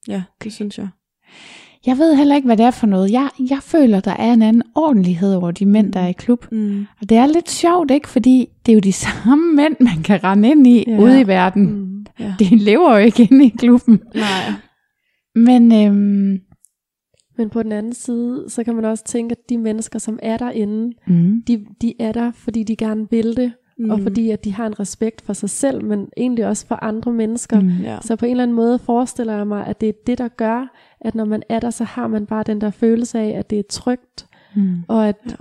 Ja, 0.08 0.22
det 0.44 0.52
synes 0.52 0.78
jeg. 0.78 0.88
Jeg 1.86 1.98
ved 1.98 2.14
heller 2.16 2.34
ikke, 2.36 2.46
hvad 2.46 2.56
det 2.56 2.66
er 2.66 2.70
for 2.70 2.86
noget. 2.86 3.12
Jeg, 3.12 3.28
jeg 3.50 3.58
føler, 3.62 4.00
der 4.00 4.10
er 4.10 4.32
en 4.32 4.42
anden 4.42 4.62
ordentlighed 4.74 5.34
over 5.34 5.50
de 5.50 5.66
mænd, 5.66 5.92
der 5.92 6.00
er 6.00 6.06
i 6.08 6.12
klub. 6.12 6.46
Mm. 6.52 6.86
Og 7.00 7.08
det 7.08 7.16
er 7.16 7.26
lidt 7.26 7.50
sjovt, 7.50 7.90
ikke? 7.90 8.08
Fordi 8.08 8.48
det 8.66 8.72
er 8.72 8.74
jo 8.74 8.80
de 8.80 8.92
samme 9.26 9.54
mænd, 9.56 9.76
man 9.80 10.02
kan 10.02 10.24
rende 10.24 10.48
ind 10.50 10.66
i 10.66 10.84
Ja. 10.86 10.98
ude 11.00 11.20
i 11.20 11.26
verden. 11.26 11.62
Mm. 11.72 11.78
Mm. 11.78 12.06
Ja. 12.20 12.34
De 12.38 12.56
lever 12.56 12.90
jo 12.98 13.04
ikke 13.04 13.28
inde 13.30 13.44
i 13.46 13.48
klubben. 13.48 14.00
Nej. 14.14 14.52
Men 15.34 15.72
øhm, 15.86 16.38
Men 17.38 17.50
på 17.50 17.62
den 17.62 17.72
anden 17.72 17.92
side, 17.92 18.44
så 18.48 18.64
kan 18.64 18.74
man 18.74 18.84
også 18.84 19.04
tænke, 19.04 19.32
at 19.32 19.48
de 19.48 19.58
mennesker, 19.58 19.98
som 19.98 20.18
er 20.22 20.36
derinde, 20.36 20.96
mm, 21.06 21.42
de, 21.46 21.66
de 21.82 21.94
er 22.00 22.12
der, 22.12 22.30
fordi 22.34 22.62
de 22.62 22.76
gerne 22.76 23.10
vil 23.10 23.36
det, 23.36 23.52
mm. 23.78 23.90
og 23.90 24.00
fordi 24.00 24.30
at 24.30 24.44
de 24.44 24.52
har 24.52 24.66
en 24.66 24.80
respekt 24.80 25.20
for 25.20 25.32
sig 25.32 25.50
selv, 25.50 25.84
men 25.84 26.08
egentlig 26.16 26.46
også 26.46 26.66
for 26.66 26.84
andre 26.84 27.12
mennesker. 27.12 27.60
Mm. 27.60 27.68
Ja. 27.68 27.98
Så 28.00 28.16
på 28.16 28.24
en 28.24 28.30
eller 28.30 28.42
anden 28.42 28.56
måde 28.56 28.78
forestiller 28.78 29.36
jeg 29.36 29.46
mig, 29.46 29.66
at 29.66 29.80
det 29.80 29.88
er 29.88 29.92
det, 30.06 30.18
der 30.18 30.28
gør, 30.28 30.74
at 31.00 31.14
når 31.14 31.24
man 31.24 31.42
er 31.48 31.60
der, 31.60 31.70
så 31.70 31.84
har 31.84 32.08
man 32.08 32.26
bare 32.26 32.42
den 32.42 32.60
der 32.60 32.70
følelse 32.70 33.18
af, 33.18 33.38
at 33.38 33.50
det 33.50 33.58
er 33.58 33.62
trygt, 33.70 34.26
mm, 34.56 34.76
og 34.88 35.08
at 35.08 35.36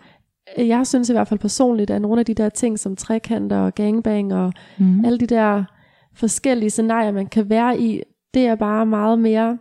jeg 0.57 0.87
synes 0.87 1.09
i 1.09 1.13
hvert 1.13 1.27
fald 1.27 1.39
personligt, 1.39 1.89
at 1.89 2.01
nogle 2.01 2.19
af 2.19 2.25
de 2.25 2.33
der 2.33 2.49
ting 2.49 2.79
som 2.79 2.95
trekanter 2.95 3.57
og 3.57 3.75
gangbang 3.75 4.33
og 4.33 4.53
mm. 4.77 5.05
alle 5.05 5.19
de 5.19 5.27
der 5.27 5.63
forskellige 6.13 6.69
scenarier, 6.69 7.11
man 7.11 7.27
kan 7.27 7.49
være 7.49 7.79
i, 7.79 8.01
det 8.33 8.45
er 8.45 8.55
bare 8.55 8.85
meget 8.85 9.19
mere 9.19 9.57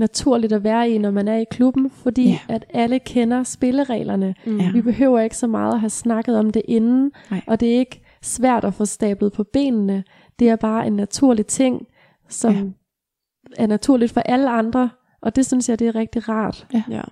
naturligt 0.00 0.52
at 0.52 0.64
være 0.64 0.90
i, 0.90 0.98
når 0.98 1.10
man 1.10 1.28
er 1.28 1.36
i 1.36 1.44
klubben, 1.50 1.90
fordi 1.90 2.28
Ja. 2.28 2.38
at 2.48 2.64
alle 2.70 2.98
kender 2.98 3.42
spillereglerne. 3.42 4.34
Mm. 4.46 4.58
Ja. 4.60 4.72
Vi 4.72 4.82
behøver 4.82 5.20
ikke 5.20 5.36
så 5.36 5.46
meget 5.46 5.72
at 5.74 5.80
have 5.80 5.90
snakket 5.90 6.38
om 6.38 6.50
det 6.50 6.62
inden, 6.68 7.12
Nej. 7.30 7.40
og 7.46 7.60
det 7.60 7.74
er 7.74 7.78
ikke 7.78 8.02
svært 8.22 8.64
at 8.64 8.74
få 8.74 8.84
stablet 8.84 9.32
på 9.32 9.44
benene. 9.44 10.04
Det 10.38 10.48
er 10.48 10.56
bare 10.56 10.86
en 10.86 10.92
naturlig 10.92 11.46
ting, 11.46 11.86
som 12.28 12.54
Ja. 12.54 12.62
er 13.62 13.66
naturligt 13.66 14.12
for 14.12 14.20
alle 14.20 14.50
andre, 14.50 14.90
og 15.22 15.36
det 15.36 15.46
synes 15.46 15.68
jeg, 15.68 15.78
det 15.78 15.86
er 15.88 15.94
rigtig 15.94 16.28
rart. 16.28 16.66
Ja. 16.90 17.02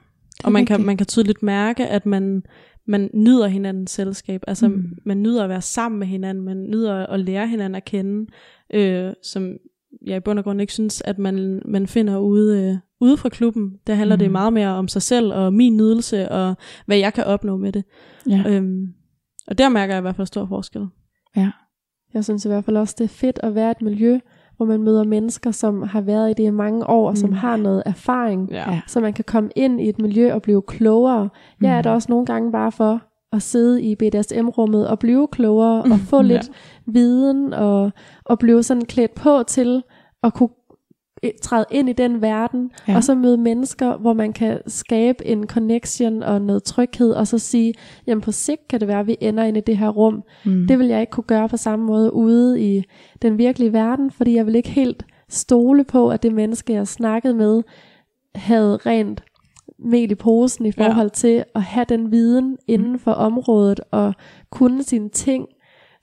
Og 0.45 0.53
man 0.53 0.66
kan, 0.66 0.82
man 0.86 0.97
kan 0.97 1.07
tydeligt 1.07 1.43
mærke, 1.43 1.86
at 1.86 2.07
man, 2.07 2.43
man 2.86 3.11
nyder 3.14 3.47
hinandens 3.47 3.91
selskab. 3.91 4.43
Altså, 4.47 4.68
mm. 4.68 4.84
man 5.07 5.22
nyder 5.22 5.43
at 5.43 5.49
være 5.49 5.62
sammen 5.62 5.99
med 5.99 6.07
hinanden. 6.07 6.45
Man 6.45 6.57
nyder 6.57 7.07
at 7.07 7.20
lære 7.20 7.47
hinanden 7.47 7.74
at 7.74 7.84
kende. 7.84 8.30
Øh, 8.74 9.12
som 9.22 9.57
jeg 10.07 10.16
i 10.16 10.20
bund 10.20 10.38
og 10.38 10.44
grund 10.44 10.61
ikke 10.61 10.72
synes, 10.72 11.03
at 11.05 11.18
man, 11.18 11.62
man 11.64 11.86
finder 11.86 12.18
ude, 12.18 12.62
øh, 12.62 12.76
ude 13.01 13.16
fra 13.16 13.28
klubben. 13.28 13.72
Der 13.86 13.94
handler 13.94 14.16
mm. 14.16 14.20
det 14.20 14.28
Mm. 14.28 14.32
meget 14.32 14.53
mere 14.53 14.68
om 14.68 14.88
sig 14.88 15.03
selv 15.03 15.32
og 15.34 15.53
min 15.55 15.76
nydelse 15.76 16.28
og 16.32 16.55
hvad 16.86 16.96
jeg 16.96 17.14
kan 17.14 17.24
opnå 17.24 17.57
med 17.57 17.72
det. 17.72 17.84
Ja. 18.28 18.44
Øhm, 18.46 18.86
og 19.46 19.59
der 19.59 19.68
mærker 19.68 19.94
jeg 19.94 20.01
i 20.01 20.03
hvert 20.03 20.16
fald 20.16 20.26
stor 20.26 20.46
forskel. 20.46 20.86
Jeg 22.14 22.24
synes 22.24 22.44
i 22.44 22.49
hvert 22.49 22.64
fald 22.64 22.76
også, 22.76 22.94
det 22.99 23.05
er 23.05 23.09
fedt 23.09 23.40
at 23.42 23.55
være 23.55 23.68
i 23.68 23.70
et 23.70 23.82
miljø, 23.82 24.18
hvor 24.57 24.66
man 24.66 24.82
møder 24.82 25.05
mennesker, 25.05 25.51
som 25.51 25.82
har 25.82 26.01
været 26.01 26.30
i 26.30 26.34
det 26.34 26.42
i 26.46 26.51
mange 26.51 26.86
år, 26.90 27.11
mm. 27.11 27.16
som 27.16 27.30
Mm. 27.30 27.36
har 27.36 27.57
noget 27.57 27.82
erfaring, 27.86 28.49
Ja. 28.51 28.70
Ja. 28.72 28.80
så 28.86 29.01
man 29.01 29.12
kan 29.12 29.24
komme 29.24 29.51
ind 29.57 29.80
i 29.80 29.88
et 29.88 29.99
miljø 29.99 30.32
og 30.34 30.42
blive 30.42 30.62
klogere. 30.62 31.28
Jeg 31.62 31.72
er 31.72 31.76
Mm. 31.78 31.82
der 31.82 31.90
også 31.90 32.07
nogle 32.11 32.26
gange 32.26 32.53
bare 32.53 32.72
for 32.72 33.03
at 33.33 33.43
sidde 33.43 33.83
i 33.83 33.95
BDSM-rummet 33.95 34.89
og 34.89 34.99
blive 34.99 35.29
klogere 35.33 35.83
og 35.83 35.99
få 35.99 36.16
Ja. 36.16 36.22
lidt 36.22 36.51
viden 36.87 37.55
og, 37.55 37.91
og 38.24 38.39
blive 38.39 38.62
sådan 38.62 38.85
klædt 38.85 39.14
på 39.14 39.43
til 39.43 39.83
at 40.22 40.35
kunne 40.35 40.49
eh, 41.22 41.31
træde 41.43 41.64
ind 41.70 41.89
i 41.89 41.93
den 41.93 42.22
verden, 42.22 42.70
ja. 42.89 42.97
og 42.97 43.05
så 43.05 43.14
møde 43.14 43.37
mennesker, 43.37 43.97
hvor 43.97 44.12
man 44.12 44.33
kan 44.33 44.61
skabe 44.66 45.26
en 45.26 45.47
connection 45.47 46.22
og 46.22 46.43
noget 46.43 46.62
tryghed, 46.64 47.11
og 47.12 47.26
så 47.26 47.39
sige, 47.39 47.74
jamen 48.07 48.22
på 48.22 48.33
sigt 48.33 48.68
kan 48.68 48.81
det 48.81 48.89
være, 48.89 49.01
at 49.01 49.07
vi 49.07 49.16
ender 49.20 49.45
ind 49.45 49.57
i 49.57 49.61
det 49.61 49.76
her 49.79 49.89
rum. 49.89 50.22
Mm. 50.45 50.66
Det 50.66 50.79
vil 50.79 50.87
jeg 50.87 51.01
ikke 51.01 51.11
kunne 51.11 51.24
gøre 51.24 51.49
på 51.49 51.57
samme 51.57 51.85
måde 51.87 52.12
ude 52.12 52.61
i 52.76 52.83
den 53.22 53.39
virkelige 53.39 53.72
verden, 53.72 54.11
fordi 54.11 54.37
jeg 54.37 54.47
vil 54.47 54.55
ikke 54.55 54.70
helt 54.70 55.05
stole 55.29 55.85
på, 55.85 56.09
at 56.11 56.22
det 56.22 56.33
menneske, 56.35 56.72
jeg 56.72 56.89
snakkede 56.89 57.35
med, 57.35 57.62
havde 58.35 58.76
rent 58.76 59.22
mel 59.85 60.11
i 60.11 60.14
posen 60.14 60.66
i 60.66 60.72
forhold 60.72 61.07
ja. 61.07 61.14
til 61.14 61.45
at 61.55 61.62
have 61.62 61.87
den 61.89 62.11
viden 62.12 62.57
inden 62.66 62.99
for 62.99 63.12
området 63.12 63.81
og 63.91 64.14
kunne 64.51 64.83
sine 64.83 65.09
ting. 65.09 65.47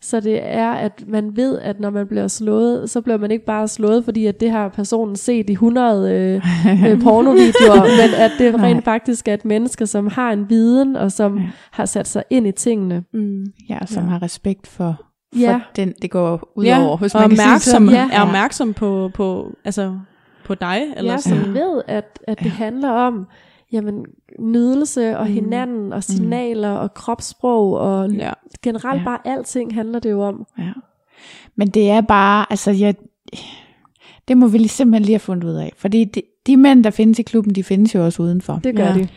Så 0.01 0.19
det 0.19 0.39
er, 0.43 0.71
at 0.71 1.03
man 1.07 1.35
ved, 1.37 1.59
at 1.59 1.79
når 1.79 1.89
man 1.89 2.07
bliver 2.07 2.27
slået, 2.27 2.89
så 2.89 3.01
bliver 3.01 3.17
man 3.17 3.31
ikke 3.31 3.45
bare 3.45 3.67
slået, 3.67 4.03
fordi 4.05 4.25
at 4.25 4.39
det 4.39 4.51
har 4.51 4.67
personen 4.69 5.15
set 5.15 5.49
i 5.49 5.53
100 5.53 6.11
øh, 6.13 6.35
øh, 6.91 7.01
pornovideoer, 7.01 7.81
men 7.81 8.13
at 8.17 8.31
det 8.39 8.55
Nej. 8.55 8.67
rent 8.69 8.83
faktisk 8.85 9.27
er 9.27 9.33
et 9.33 9.45
menneske, 9.45 9.87
som 9.87 10.07
har 10.07 10.31
en 10.31 10.49
viden, 10.49 10.95
og 10.95 11.11
som 11.11 11.37
Ja. 11.37 11.43
ja. 11.43 11.49
har 11.71 11.85
sat 11.85 12.07
sig 12.07 12.23
ind 12.29 12.47
i 12.47 12.51
tingene. 12.51 13.03
Mm. 13.13 13.45
Ja, 13.69 13.77
som 13.85 14.03
Ja. 14.03 14.09
har 14.09 14.21
respekt 14.21 14.67
for, 14.67 14.95
for 15.33 15.39
Ja. 15.41 15.59
den, 15.75 15.93
det 16.01 16.11
går 16.11 16.51
ud 16.55 16.65
Ja, 16.65 16.85
over, 16.87 16.97
hvis 16.97 17.15
og 17.15 17.21
man 17.21 17.29
kan 17.29 17.37
sige 17.37 17.45
opmærksom, 17.47 17.87
sådan. 17.87 18.09
Ja. 18.11 18.17
er 18.17 18.21
opmærksom 18.21 18.73
på, 18.73 19.11
på, 19.13 19.55
altså, 19.65 19.97
på 20.45 20.55
dig. 20.55 20.81
Eller 20.97 21.11
ja, 21.11 21.17
sådan. 21.17 21.43
som 21.43 21.53
ved, 21.53 21.81
at, 21.87 22.19
at 22.27 22.39
det 22.39 22.45
Ja. 22.45 22.49
handler 22.49 22.89
om 22.89 23.27
jamen, 23.75 24.05
nydelse 24.39 25.17
og 25.17 25.27
Mm. 25.27 25.33
hinanden 25.33 25.93
og 25.93 26.03
signaler 26.03 26.69
og 26.71 26.93
kropssprog 26.93 27.73
og 27.73 28.09
Ja. 28.11 28.31
generelt 28.63 28.99
Ja. 28.99 29.05
bare 29.05 29.19
alting 29.25 29.73
handler 29.73 29.99
det 29.99 30.11
jo 30.11 30.21
om. 30.21 30.45
Ja. 30.59 30.71
Men 31.55 31.67
det 31.67 31.89
er 31.89 32.01
bare, 32.01 32.45
altså 32.49 32.71
jeg, 32.71 32.95
det 34.27 34.37
må 34.37 34.47
vi 34.47 34.57
lige 34.57 34.69
simpelthen 34.69 35.03
lige 35.05 35.13
have 35.13 35.19
fundet 35.19 35.43
ud 35.47 35.53
af. 35.55 35.71
Fordi 35.77 36.03
de, 36.03 36.21
de 36.47 36.57
mænd, 36.57 36.83
der 36.83 36.89
findes 36.89 37.19
i 37.19 37.23
klubben, 37.23 37.55
de 37.55 37.63
findes 37.63 37.95
jo 37.95 38.05
også 38.05 38.21
udenfor. 38.21 38.59
Det 38.63 38.75
gør 38.75 38.83
Ja. 38.83 38.89
ja. 38.93 38.97
de. 38.99 39.07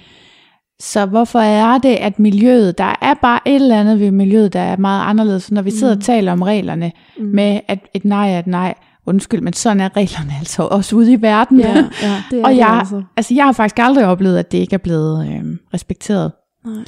Så 0.80 1.06
hvorfor 1.06 1.38
er 1.38 1.78
det, 1.78 1.88
at 1.96 2.18
miljøet, 2.18 2.78
der 2.78 2.94
er 3.02 3.14
bare 3.14 3.40
et 3.46 3.54
eller 3.54 3.80
andet 3.80 4.00
ved 4.00 4.11
miljøet, 4.11 4.52
der 4.52 4.61
er 4.61 4.76
meget 4.76 5.11
anderledes, 5.11 5.50
når 5.52 5.62
vi 5.62 5.70
sidder 5.70 5.94
Mm. 5.94 5.98
og 5.98 6.04
taler 6.04 6.32
om 6.32 6.42
reglerne, 6.42 6.92
Mm. 7.18 7.24
med 7.24 7.61
at 7.68 7.78
et 7.94 8.04
nej 8.04 8.30
er 8.34 8.38
et 8.38 8.46
nej. 8.46 8.74
Undskyld, 9.09 9.40
men 9.40 9.52
sådan 9.52 9.80
er 9.80 9.96
reglerne 9.96 10.32
altså 10.38 10.62
også 10.62 10.96
ude 10.96 11.12
i 11.12 11.22
verden. 11.22 11.61
Ja, 11.61 11.76
ja. 12.02 12.22
Det 12.30 12.40
er 12.40 12.44
Og 12.44 12.50
det 12.50 12.56
jeg, 12.56 12.68
altså. 12.68 13.02
altså, 13.16 13.34
jeg 13.34 13.44
har 13.44 13.52
faktisk 13.52 13.78
aldrig 13.78 14.06
oplevet, 14.06 14.38
at 14.38 14.52
det 14.52 14.59
ikke 14.59 14.74
er 14.74 14.78
blevet 14.78 15.28
øh, 15.28 15.56
respekteret. 15.74 16.32
Nej. 16.66 16.84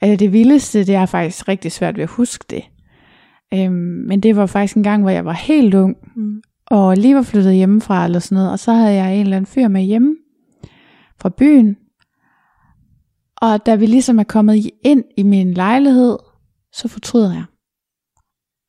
Altså, 0.00 0.24
det 0.24 0.32
vildeste, 0.32 0.84
det 0.84 0.94
er 0.94 1.06
faktisk 1.06 1.48
rigtig 1.48 1.72
svært 1.72 1.96
ved 1.96 2.02
at 2.02 2.10
huske 2.10 2.44
det. 2.50 2.62
Øhm, 3.54 3.72
men 4.08 4.20
det 4.20 4.36
var 4.36 4.46
faktisk 4.46 4.76
en 4.76 4.82
gang, 4.82 5.02
hvor 5.02 5.10
jeg 5.10 5.24
var 5.24 5.32
helt 5.32 5.74
ung, 5.74 5.96
Mm. 6.16 6.42
og 6.66 6.96
lige 6.96 7.14
var 7.14 7.22
flyttet 7.22 7.54
hjemmefra 7.54 8.04
eller 8.04 8.18
sådan 8.18 8.36
noget, 8.36 8.50
og 8.52 8.58
så 8.58 8.72
havde 8.72 8.94
jeg 8.94 9.14
en 9.14 9.20
eller 9.20 9.36
anden 9.36 9.46
fyr 9.46 9.68
med 9.68 9.82
hjemme 9.82 10.16
fra 11.20 11.28
byen. 11.28 11.76
Og 13.36 13.66
da 13.66 13.74
vi 13.74 13.86
ligesom 13.86 14.18
er 14.18 14.22
kommet 14.24 14.70
ind 14.84 15.04
i 15.16 15.22
min 15.22 15.54
lejlighed, 15.54 16.16
så 16.72 16.88
fortryder 16.88 17.32
jeg. 17.32 17.44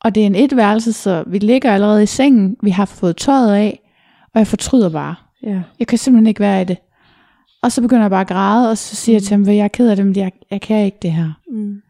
Og 0.02 0.16
det 0.16 0.24
er 0.24 0.28
en 0.28 0.36
etværelse, 0.36 0.94
så 0.94 1.24
vi 1.28 1.38
ligger 1.40 1.72
allerede 1.74 2.04
i 2.04 2.06
sengen, 2.06 2.58
vi 2.64 2.70
har 2.70 2.86
fået 2.86 3.18
tøjet 3.18 3.56
af, 3.56 3.80
og 4.34 4.40
jeg 4.40 4.48
fortryder 4.48 4.90
bare. 4.90 5.16
Ja. 5.44 5.62
Jeg 5.80 5.88
kan 5.88 5.98
simpelthen 5.98 6.28
ikke 6.28 6.40
være 6.40 6.62
i 6.62 6.66
det. 6.66 6.78
Og 7.64 7.72
så 7.72 7.82
begynder 7.82 8.04
jeg 8.04 8.10
bare 8.12 8.22
at 8.22 8.28
græde, 8.28 8.70
og 8.70 8.78
så 8.78 8.96
siger 8.96 9.16
jeg 9.16 9.24
til 9.24 9.34
ham, 9.36 9.46
"Ved, 9.46 9.54
jeg 9.54 9.64
er 9.64 9.68
ked 9.68 9.90
af 9.90 9.96
det, 9.96 10.06
men 10.06 10.16
jeg, 10.16 10.32
jeg 10.52 10.62
kan 10.62 10.86
ikke 10.86 10.98
det 11.02 11.12
her. 11.12 11.32
Mm. 11.52 11.82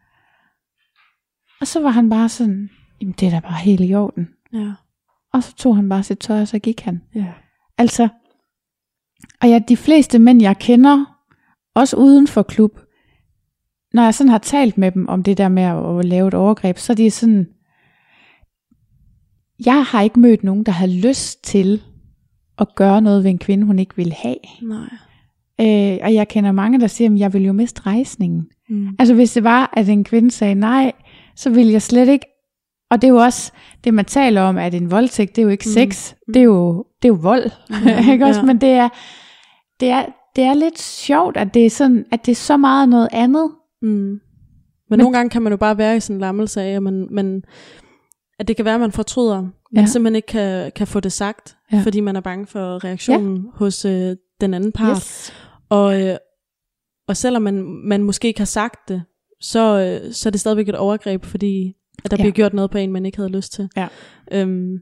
Og 1.60 1.66
så 1.66 1.80
var 1.80 1.90
han 1.90 2.10
bare 2.10 2.28
sådan, 2.28 2.70
jamen 3.00 3.14
det 3.20 3.26
er 3.26 3.30
da 3.30 3.40
bare 3.40 3.58
helt 3.58 3.80
i 3.90 3.94
orden. 3.94 4.28
Ja. 4.52 4.72
Og 5.32 5.42
så 5.42 5.54
tog 5.56 5.76
han 5.76 5.88
bare 5.88 6.02
sit 6.02 6.18
tøj, 6.18 6.40
og 6.40 6.48
så 6.48 6.58
gik 6.58 6.80
han. 6.80 7.02
ja. 7.14 7.26
Altså, 7.78 8.08
og 9.40 9.48
ja, 9.48 9.58
de 9.68 9.76
fleste 9.76 10.18
mænd, 10.18 10.42
jeg 10.42 10.58
kender, 10.58 11.04
også 11.74 11.96
uden 11.96 12.26
for 12.26 12.42
klub, 12.42 12.80
når 13.92 14.02
jeg 14.02 14.14
sådan 14.14 14.30
har 14.30 14.38
talt 14.38 14.78
med 14.78 14.92
dem 14.92 15.08
om 15.08 15.22
det 15.22 15.38
der 15.38 15.48
med 15.48 15.62
at, 15.62 15.98
at 15.98 16.04
lave 16.04 16.28
et 16.28 16.34
overgreb, 16.34 16.78
så 16.78 16.92
er 16.92 16.94
de 16.94 17.10
sådan, 17.10 17.48
jeg 19.66 19.84
har 19.84 20.02
ikke 20.02 20.20
mødt 20.20 20.44
nogen, 20.44 20.64
der 20.64 20.72
har 20.72 20.86
lyst 20.86 21.44
til 21.44 21.82
at 22.58 22.74
gøre 22.76 23.00
noget 23.02 23.24
ved 23.24 23.30
en 23.30 23.38
kvinde, 23.38 23.66
hun 23.66 23.78
ikke 23.78 23.96
vil 23.96 24.12
have. 24.12 24.36
Nej. 24.62 24.88
Øh, 25.60 25.98
og 26.02 26.14
jeg 26.14 26.28
kender 26.28 26.52
mange, 26.52 26.80
der 26.80 26.86
siger, 26.86 27.10
at 27.12 27.18
jeg 27.18 27.32
vil 27.32 27.44
jo 27.44 27.52
miste 27.52 27.82
rejsningen. 27.86 28.46
Mm. 28.68 28.88
Altså 28.98 29.14
hvis 29.14 29.32
det 29.32 29.44
var, 29.44 29.70
at 29.72 29.88
en 29.88 30.04
kvinde 30.04 30.30
sagde 30.30 30.54
nej, 30.54 30.92
så 31.36 31.50
ville 31.50 31.72
jeg 31.72 31.82
slet 31.82 32.08
ikke 32.08 32.26
og 32.90 33.02
det 33.02 33.08
er 33.08 33.12
jo 33.12 33.16
også, 33.16 33.52
det 33.84 33.94
man 33.94 34.04
taler 34.04 34.42
om, 34.42 34.56
at 34.56 34.74
en 34.74 34.90
voldtægt, 34.90 35.36
det 35.36 35.42
er 35.42 35.46
jo 35.46 35.48
ikke 35.48 35.64
Mm. 35.66 35.72
sex, 35.72 36.14
det 36.26 36.36
er 36.36 36.44
jo, 36.44 36.84
det 37.02 37.08
er 37.08 37.12
jo 37.12 37.18
vold, 37.22 37.50
ikke 38.12 38.24
også? 38.24 38.40
Ja. 38.40 38.46
Men 38.46 38.60
det 38.60 38.68
er, 38.68 38.88
det 39.80 39.88
er, 39.88 40.04
det 40.36 40.44
er 40.44 40.54
lidt 40.54 40.80
sjovt, 40.80 41.36
at 41.36 41.54
det 41.54 41.66
er 41.66 41.70
sådan, 41.70 42.04
at 42.12 42.26
det 42.26 42.32
er 42.32 42.36
så 42.36 42.56
meget 42.56 42.88
noget 42.88 43.08
andet. 43.12 43.50
Mm. 43.82 43.88
Men, 43.88 44.20
men 44.90 44.98
nogle 44.98 45.16
gange 45.16 45.30
kan 45.30 45.42
man 45.42 45.52
jo 45.52 45.56
bare 45.56 45.78
være 45.78 45.96
i 45.96 46.00
sådan 46.00 46.16
en 46.16 46.20
lammelse 46.20 46.62
af, 46.62 46.74
at, 46.74 46.82
man, 46.82 47.06
man, 47.10 47.42
at 48.38 48.48
det 48.48 48.56
kan 48.56 48.64
være, 48.64 48.74
at 48.74 48.80
man 48.80 48.92
fortryder, 48.92 49.40
men 49.42 49.50
Ja. 49.76 49.86
simpelthen 49.86 50.16
ikke 50.16 50.26
kan, 50.26 50.72
kan 50.76 50.86
få 50.86 51.00
det 51.00 51.12
sagt, 51.12 51.56
Ja. 51.72 51.80
fordi 51.84 52.00
man 52.00 52.16
er 52.16 52.20
bange 52.20 52.46
for 52.46 52.84
reaktionen 52.84 53.36
ja. 53.36 53.42
hos 53.54 53.84
øh, 53.84 54.16
den 54.40 54.54
anden 54.54 54.72
part. 54.72 54.96
Yes. 54.96 55.32
Og, 55.68 56.02
øh, 56.02 56.16
og 57.08 57.16
selvom 57.16 57.42
man, 57.42 57.64
man 57.84 58.02
måske 58.02 58.28
ikke 58.28 58.40
har 58.40 58.44
sagt 58.44 58.88
det, 58.88 59.02
så, 59.40 59.78
øh, 60.04 60.12
så 60.12 60.28
er 60.28 60.30
det 60.30 60.40
stadigvæk 60.40 60.68
et 60.68 60.74
overgreb, 60.74 61.24
fordi 61.24 61.74
at 62.04 62.10
der 62.10 62.16
Ja. 62.18 62.22
bliver 62.22 62.32
gjort 62.32 62.54
noget 62.54 62.70
på 62.70 62.78
en, 62.78 62.92
man 62.92 63.06
ikke 63.06 63.18
havde 63.18 63.30
lyst 63.30 63.52
til. 63.52 63.68
Ja. 63.76 63.88
Øhm, 64.32 64.78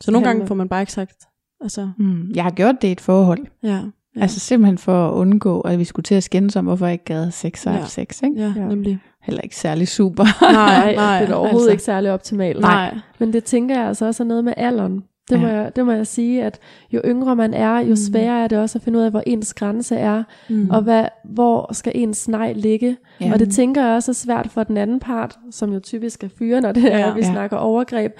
så 0.00 0.10
nogle 0.10 0.26
gange 0.26 0.46
får 0.46 0.54
man 0.54 0.68
bare 0.68 0.82
ikke 0.82 0.92
sagt. 0.92 1.24
Altså, 1.60 1.90
Mm, 1.98 2.30
jeg 2.34 2.44
har 2.44 2.50
gjort 2.50 2.74
det 2.82 2.88
i 2.88 2.92
et 2.92 3.00
forhold. 3.00 3.46
ja, 3.62 3.68
ja. 4.16 4.20
Altså 4.22 4.40
simpelthen 4.40 4.78
for 4.78 5.08
at 5.08 5.12
undgå, 5.14 5.60
at 5.60 5.78
vi 5.78 5.84
skulle 5.84 6.04
til 6.04 6.14
at 6.14 6.22
skændes 6.22 6.56
om, 6.56 6.64
hvorfor 6.64 6.86
jeg 6.86 6.92
ikke 6.92 7.04
gad 7.04 7.30
sex 7.30 7.66
og 7.66 7.74
ja. 7.74 7.84
sex. 7.86 8.22
Ikke? 8.22 8.40
ja, 8.42 8.52
Ja. 8.56 8.68
nemlig. 8.68 8.98
Heller 9.28 9.40
ikke 9.42 9.56
særlig 9.56 9.88
super. 9.88 10.24
Nej, 10.52 10.94
Nej, 10.94 11.20
det 11.20 11.30
er 11.30 11.34
overhovedet 11.34 11.60
altså. 11.64 11.70
ikke 11.70 11.82
særlig 11.82 12.12
optimalt. 12.12 12.60
Nej. 12.60 12.94
Men 13.18 13.32
det 13.32 13.44
tænker 13.44 13.78
jeg 13.78 13.86
altså 13.86 14.06
også 14.06 14.22
er 14.22 14.26
noget 14.26 14.44
med 14.44 14.52
alderen. 14.56 15.02
Det, 15.30 15.40
må 15.40 15.46
Ja. 15.46 15.52
jeg, 15.54 15.76
det 15.76 15.86
må 15.86 15.92
jeg 15.92 16.06
sige, 16.06 16.44
at 16.44 16.58
jo 16.92 17.00
yngre 17.04 17.36
man 17.36 17.54
er, 17.54 17.78
jo 17.80 17.88
Mm. 17.88 17.96
sværere 17.96 18.44
er 18.44 18.48
det 18.48 18.58
også 18.58 18.78
at 18.78 18.82
finde 18.82 18.98
ud 18.98 19.04
af, 19.04 19.10
hvor 19.10 19.22
ens 19.26 19.54
grænse 19.54 19.96
er, 19.96 20.22
Mm. 20.50 20.70
og 20.70 20.82
hvad, 20.82 21.04
hvor 21.24 21.72
skal 21.74 21.92
ens 21.94 22.28
nej 22.28 22.52
ligge. 22.52 22.96
Ja. 23.20 23.32
Og 23.32 23.38
det 23.38 23.50
tænker 23.52 23.84
jeg 23.86 23.94
også 23.94 24.10
er 24.10 24.14
svært 24.14 24.48
for 24.50 24.62
den 24.64 24.76
anden 24.76 25.00
part, 25.00 25.38
som 25.50 25.72
jo 25.72 25.80
typisk 25.80 26.24
er 26.24 26.28
fyre, 26.38 26.60
når 26.60 26.72
det 26.72 26.92
er, 26.94 26.98
Ja. 26.98 27.14
vi 27.14 27.20
Ja. 27.20 27.30
snakker 27.32 27.56
overgreb. 27.56 28.12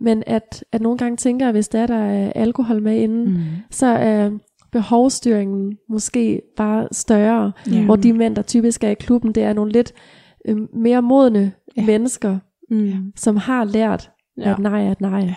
Men 0.00 0.22
at, 0.26 0.64
at 0.72 0.80
nogle 0.80 0.98
gange 0.98 1.16
tænker 1.16 1.46
jeg, 1.46 1.52
hvis 1.52 1.68
der 1.68 1.78
er, 1.80 1.86
der 1.86 1.94
er 2.04 2.32
alkohol 2.34 2.82
med 2.82 2.96
inden, 2.96 3.24
mm. 3.30 3.40
Så 3.70 3.86
er 3.86 4.30
behovsstyringen 4.72 5.76
måske 5.88 6.42
bare 6.56 6.88
større. 6.92 7.52
Ja. 7.72 7.84
Hvor 7.84 7.96
de 7.96 8.12
mænd, 8.12 8.36
der 8.36 8.42
typisk 8.42 8.84
er 8.84 8.88
i 8.88 8.94
klubben, 8.94 9.32
det 9.32 9.42
er 9.42 9.52
nogle 9.52 9.72
lidt 9.72 9.92
øh, 10.48 10.56
mere 10.74 11.02
modne 11.02 11.52
Ja. 11.76 11.80
ja. 11.82 11.86
mennesker, 11.86 12.38
Mm. 12.70 13.12
som 13.16 13.36
har 13.36 13.64
lært, 13.64 14.10
Ja. 14.38 14.50
at 14.52 14.58
nej 14.58 14.84
er 14.86 14.94
nej. 15.00 15.20
Ja. 15.20 15.34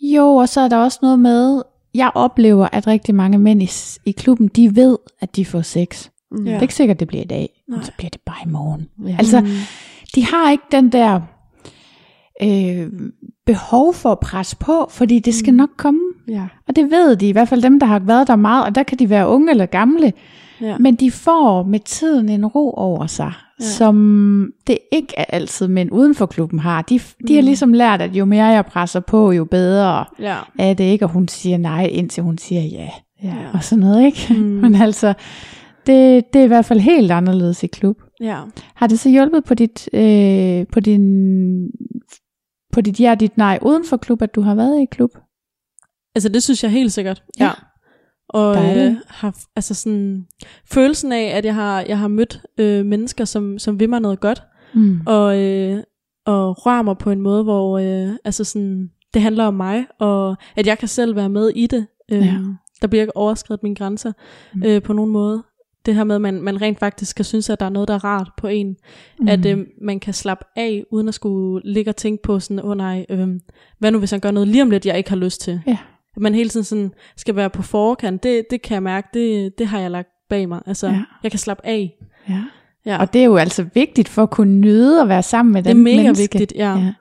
Jo, 0.00 0.34
og 0.34 0.48
så 0.48 0.60
er 0.60 0.68
der 0.68 0.76
også 0.76 0.98
noget 1.02 1.18
med, 1.18 1.62
jeg 1.94 2.10
oplever, 2.14 2.68
at 2.72 2.86
rigtig 2.86 3.14
mange 3.14 3.38
mænd 3.38 3.62
i, 3.62 3.70
i 4.06 4.10
klubben, 4.12 4.48
de 4.48 4.76
ved, 4.76 4.98
at 5.20 5.36
de 5.36 5.44
får 5.44 5.62
sex. 5.62 6.08
Mm. 6.30 6.44
Det 6.44 6.54
er 6.54 6.60
ikke 6.60 6.74
sikkert, 6.74 7.00
det 7.00 7.08
bliver 7.08 7.22
i 7.24 7.26
dag, 7.26 7.62
Nej. 7.68 7.76
men 7.76 7.84
så 7.84 7.92
bliver 7.98 8.10
det 8.10 8.20
bare 8.20 8.36
i 8.46 8.48
morgen. 8.48 8.88
Ja. 9.06 9.16
Altså, 9.18 9.40
Mm. 9.40 9.46
de 10.14 10.24
har 10.24 10.50
ikke 10.50 10.64
den 10.72 10.92
der 10.92 11.20
øh, 12.42 12.88
behov 13.46 13.94
for 13.94 14.12
at 14.12 14.20
presse 14.20 14.56
på, 14.56 14.86
fordi 14.90 15.18
det 15.18 15.34
skal 15.34 15.52
Mm. 15.52 15.56
nok 15.56 15.70
komme. 15.76 16.00
ja. 16.28 16.46
Og 16.68 16.76
det 16.76 16.90
ved 16.90 17.16
de, 17.16 17.28
i 17.28 17.32
hvert 17.32 17.48
fald 17.48 17.62
dem, 17.62 17.80
der 17.80 17.86
har 17.86 17.98
været 17.98 18.28
der 18.28 18.36
meget, 18.36 18.64
og 18.64 18.74
der 18.74 18.82
kan 18.82 18.98
de 18.98 19.10
være 19.10 19.28
unge 19.28 19.50
eller 19.50 19.66
gamle, 19.66 20.12
Ja. 20.60 20.78
men 20.78 20.94
de 20.94 21.10
får 21.10 21.62
med 21.62 21.80
tiden 21.80 22.28
en 22.28 22.46
ro 22.46 22.70
over 22.70 23.06
sig, 23.06 23.32
ja. 23.60 23.64
Ja. 23.64 23.70
som 23.70 24.52
det 24.66 24.78
ikke 24.92 25.14
er 25.16 25.24
altid 25.28 25.68
mænd 25.68 25.88
uden 25.92 26.14
for 26.14 26.26
klubben 26.26 26.58
har. 26.58 26.82
De, 26.82 26.98
de 27.28 27.34
har 27.34 27.42
Mm. 27.42 27.44
ligesom 27.46 27.72
lært, 27.72 28.02
at 28.02 28.16
jo 28.16 28.24
mere 28.24 28.44
jeg 28.46 28.66
presser 28.66 29.00
på, 29.00 29.30
jo 29.32 29.44
bedre 29.44 30.04
ja. 30.18 30.36
er 30.58 30.74
det 30.74 30.84
ikke, 30.84 31.04
og 31.04 31.10
hun 31.10 31.28
siger 31.28 31.58
nej, 31.58 31.84
indtil 31.84 32.22
hun 32.22 32.38
siger 32.38 32.62
ja, 32.62 32.88
Ja. 33.22 33.34
og 33.54 33.64
sådan 33.64 33.84
noget, 33.84 34.06
ikke? 34.06 34.26
Mm. 34.34 34.40
Men 34.62 34.74
altså, 34.74 35.14
det, 35.86 36.24
det 36.32 36.40
er 36.40 36.44
i 36.44 36.48
hvert 36.48 36.64
fald 36.64 36.80
helt 36.80 37.10
anderledes 37.12 37.62
i 37.62 37.66
klub. 37.66 37.96
ja. 38.20 38.38
Har 38.74 38.86
det 38.86 38.98
så 38.98 39.08
hjulpet 39.08 39.44
på 39.44 39.54
dit, 39.54 39.88
øh, 39.92 40.66
på 40.72 40.80
din, 40.80 41.02
på 42.72 42.80
dit 42.80 43.00
ja, 43.00 43.14
dit 43.14 43.36
nej 43.36 43.58
uden 43.62 43.84
for 43.84 43.96
klub, 43.96 44.22
at 44.22 44.34
du 44.34 44.40
har 44.40 44.54
været 44.54 44.80
i 44.82 44.84
klub? 44.90 45.10
Altså 46.14 46.28
det 46.28 46.42
synes 46.42 46.62
jeg 46.62 46.70
helt 46.72 46.92
sikkert. 46.92 47.22
Ja. 47.38 47.44
Ja. 47.44 47.50
Og 48.34 48.56
øh, 48.86 48.96
har 49.08 49.36
altså 49.56 49.74
sådan 49.74 50.26
følelsen 50.64 51.12
af 51.12 51.22
at 51.36 51.44
jeg 51.44 51.54
har 51.54 51.80
jeg 51.88 51.98
har 51.98 52.08
mødt 52.08 52.40
øh, 52.58 52.84
mennesker 52.86 53.24
som 53.24 53.58
som 53.58 53.80
vil 53.80 53.88
mig 53.90 54.00
noget 54.00 54.20
godt 54.20 54.42
Mm. 54.74 55.00
og 55.06 55.38
øh, 55.40 55.78
og 56.26 56.66
rører 56.66 56.82
mig 56.82 56.98
på 56.98 57.10
en 57.10 57.20
måde 57.20 57.42
hvor 57.42 57.78
øh, 57.78 58.12
altså 58.24 58.44
sådan 58.44 58.90
det 59.14 59.22
handler 59.22 59.44
om 59.44 59.54
mig 59.54 59.86
og 59.98 60.36
at 60.56 60.66
jeg 60.66 60.78
kan 60.78 60.88
selv 60.88 61.16
være 61.16 61.28
med 61.28 61.48
i 61.48 61.66
det. 61.66 61.86
Øh, 62.12 62.18
Ja. 62.26 62.34
Der 62.82 62.86
bliver 62.88 63.02
ikke 63.02 63.16
overskrevet 63.16 63.62
mine 63.62 63.74
grænser 63.74 64.12
Mm. 64.54 64.62
øh, 64.66 64.82
på 64.82 64.92
nogen 64.92 65.10
måde. 65.10 65.42
Det 65.86 65.94
her 65.94 66.04
med 66.04 66.14
at 66.14 66.20
man 66.20 66.42
man 66.42 66.62
rent 66.62 66.78
faktisk 66.78 67.16
kan 67.16 67.24
synes 67.24 67.50
at 67.50 67.60
der 67.60 67.66
er 67.66 67.70
noget 67.70 67.88
der 67.88 67.94
er 67.94 68.04
rart 68.04 68.30
på 68.36 68.46
en. 68.46 68.76
Mm. 69.20 69.28
at 69.28 69.46
øh, 69.46 69.58
man 69.82 70.00
kan 70.00 70.14
slappe 70.14 70.44
af, 70.56 70.84
uden 70.92 71.08
at 71.08 71.14
skulle 71.14 71.72
ligge 71.72 71.90
og 71.90 71.96
tænke 71.96 72.22
på 72.22 72.40
sådan, 72.40 72.64
åh 72.64 72.70
oh, 72.70 72.76
nej, 72.76 73.06
øh, 73.08 73.28
hvad 73.78 73.90
nu 73.90 73.98
hvis 73.98 74.10
han 74.10 74.20
gør 74.20 74.30
noget 74.30 74.48
lige 74.48 74.62
om 74.62 74.70
lidt, 74.70 74.86
jeg 74.86 74.96
ikke 74.98 75.10
har 75.10 75.16
lyst 75.16 75.40
til. 75.40 75.60
Ja. 75.66 75.78
At 76.16 76.22
man 76.22 76.34
hele 76.34 76.48
tiden 76.48 76.64
sådan 76.64 76.92
skal 77.16 77.36
være 77.36 77.50
på 77.50 77.62
forkant, 77.62 78.22
det, 78.22 78.44
det 78.50 78.62
kan 78.62 78.74
jeg 78.74 78.82
mærke, 78.82 79.08
det, 79.14 79.58
det 79.58 79.66
har 79.66 79.78
jeg 79.80 79.90
lagt 79.90 80.08
bag 80.28 80.48
mig. 80.48 80.62
Altså, 80.66 80.86
Ja. 80.86 81.02
jeg 81.22 81.30
kan 81.30 81.38
slappe 81.40 81.66
af. 81.66 81.94
ja. 82.28 82.42
Ja. 82.86 82.98
Og 83.00 83.12
det 83.12 83.20
er 83.20 83.24
jo 83.24 83.36
altså 83.36 83.66
vigtigt 83.74 84.08
for 84.08 84.22
at 84.22 84.30
kunne 84.30 84.60
nyde 84.60 85.02
at 85.02 85.08
være 85.08 85.22
sammen 85.22 85.52
med 85.52 85.62
det 85.62 85.70
er 85.70 85.74
den 85.74 85.82
mega 85.82 85.96
menneske. 86.02 86.22
vigtigt, 86.38 86.52
ja. 86.56 86.76
Ja. 86.78 86.94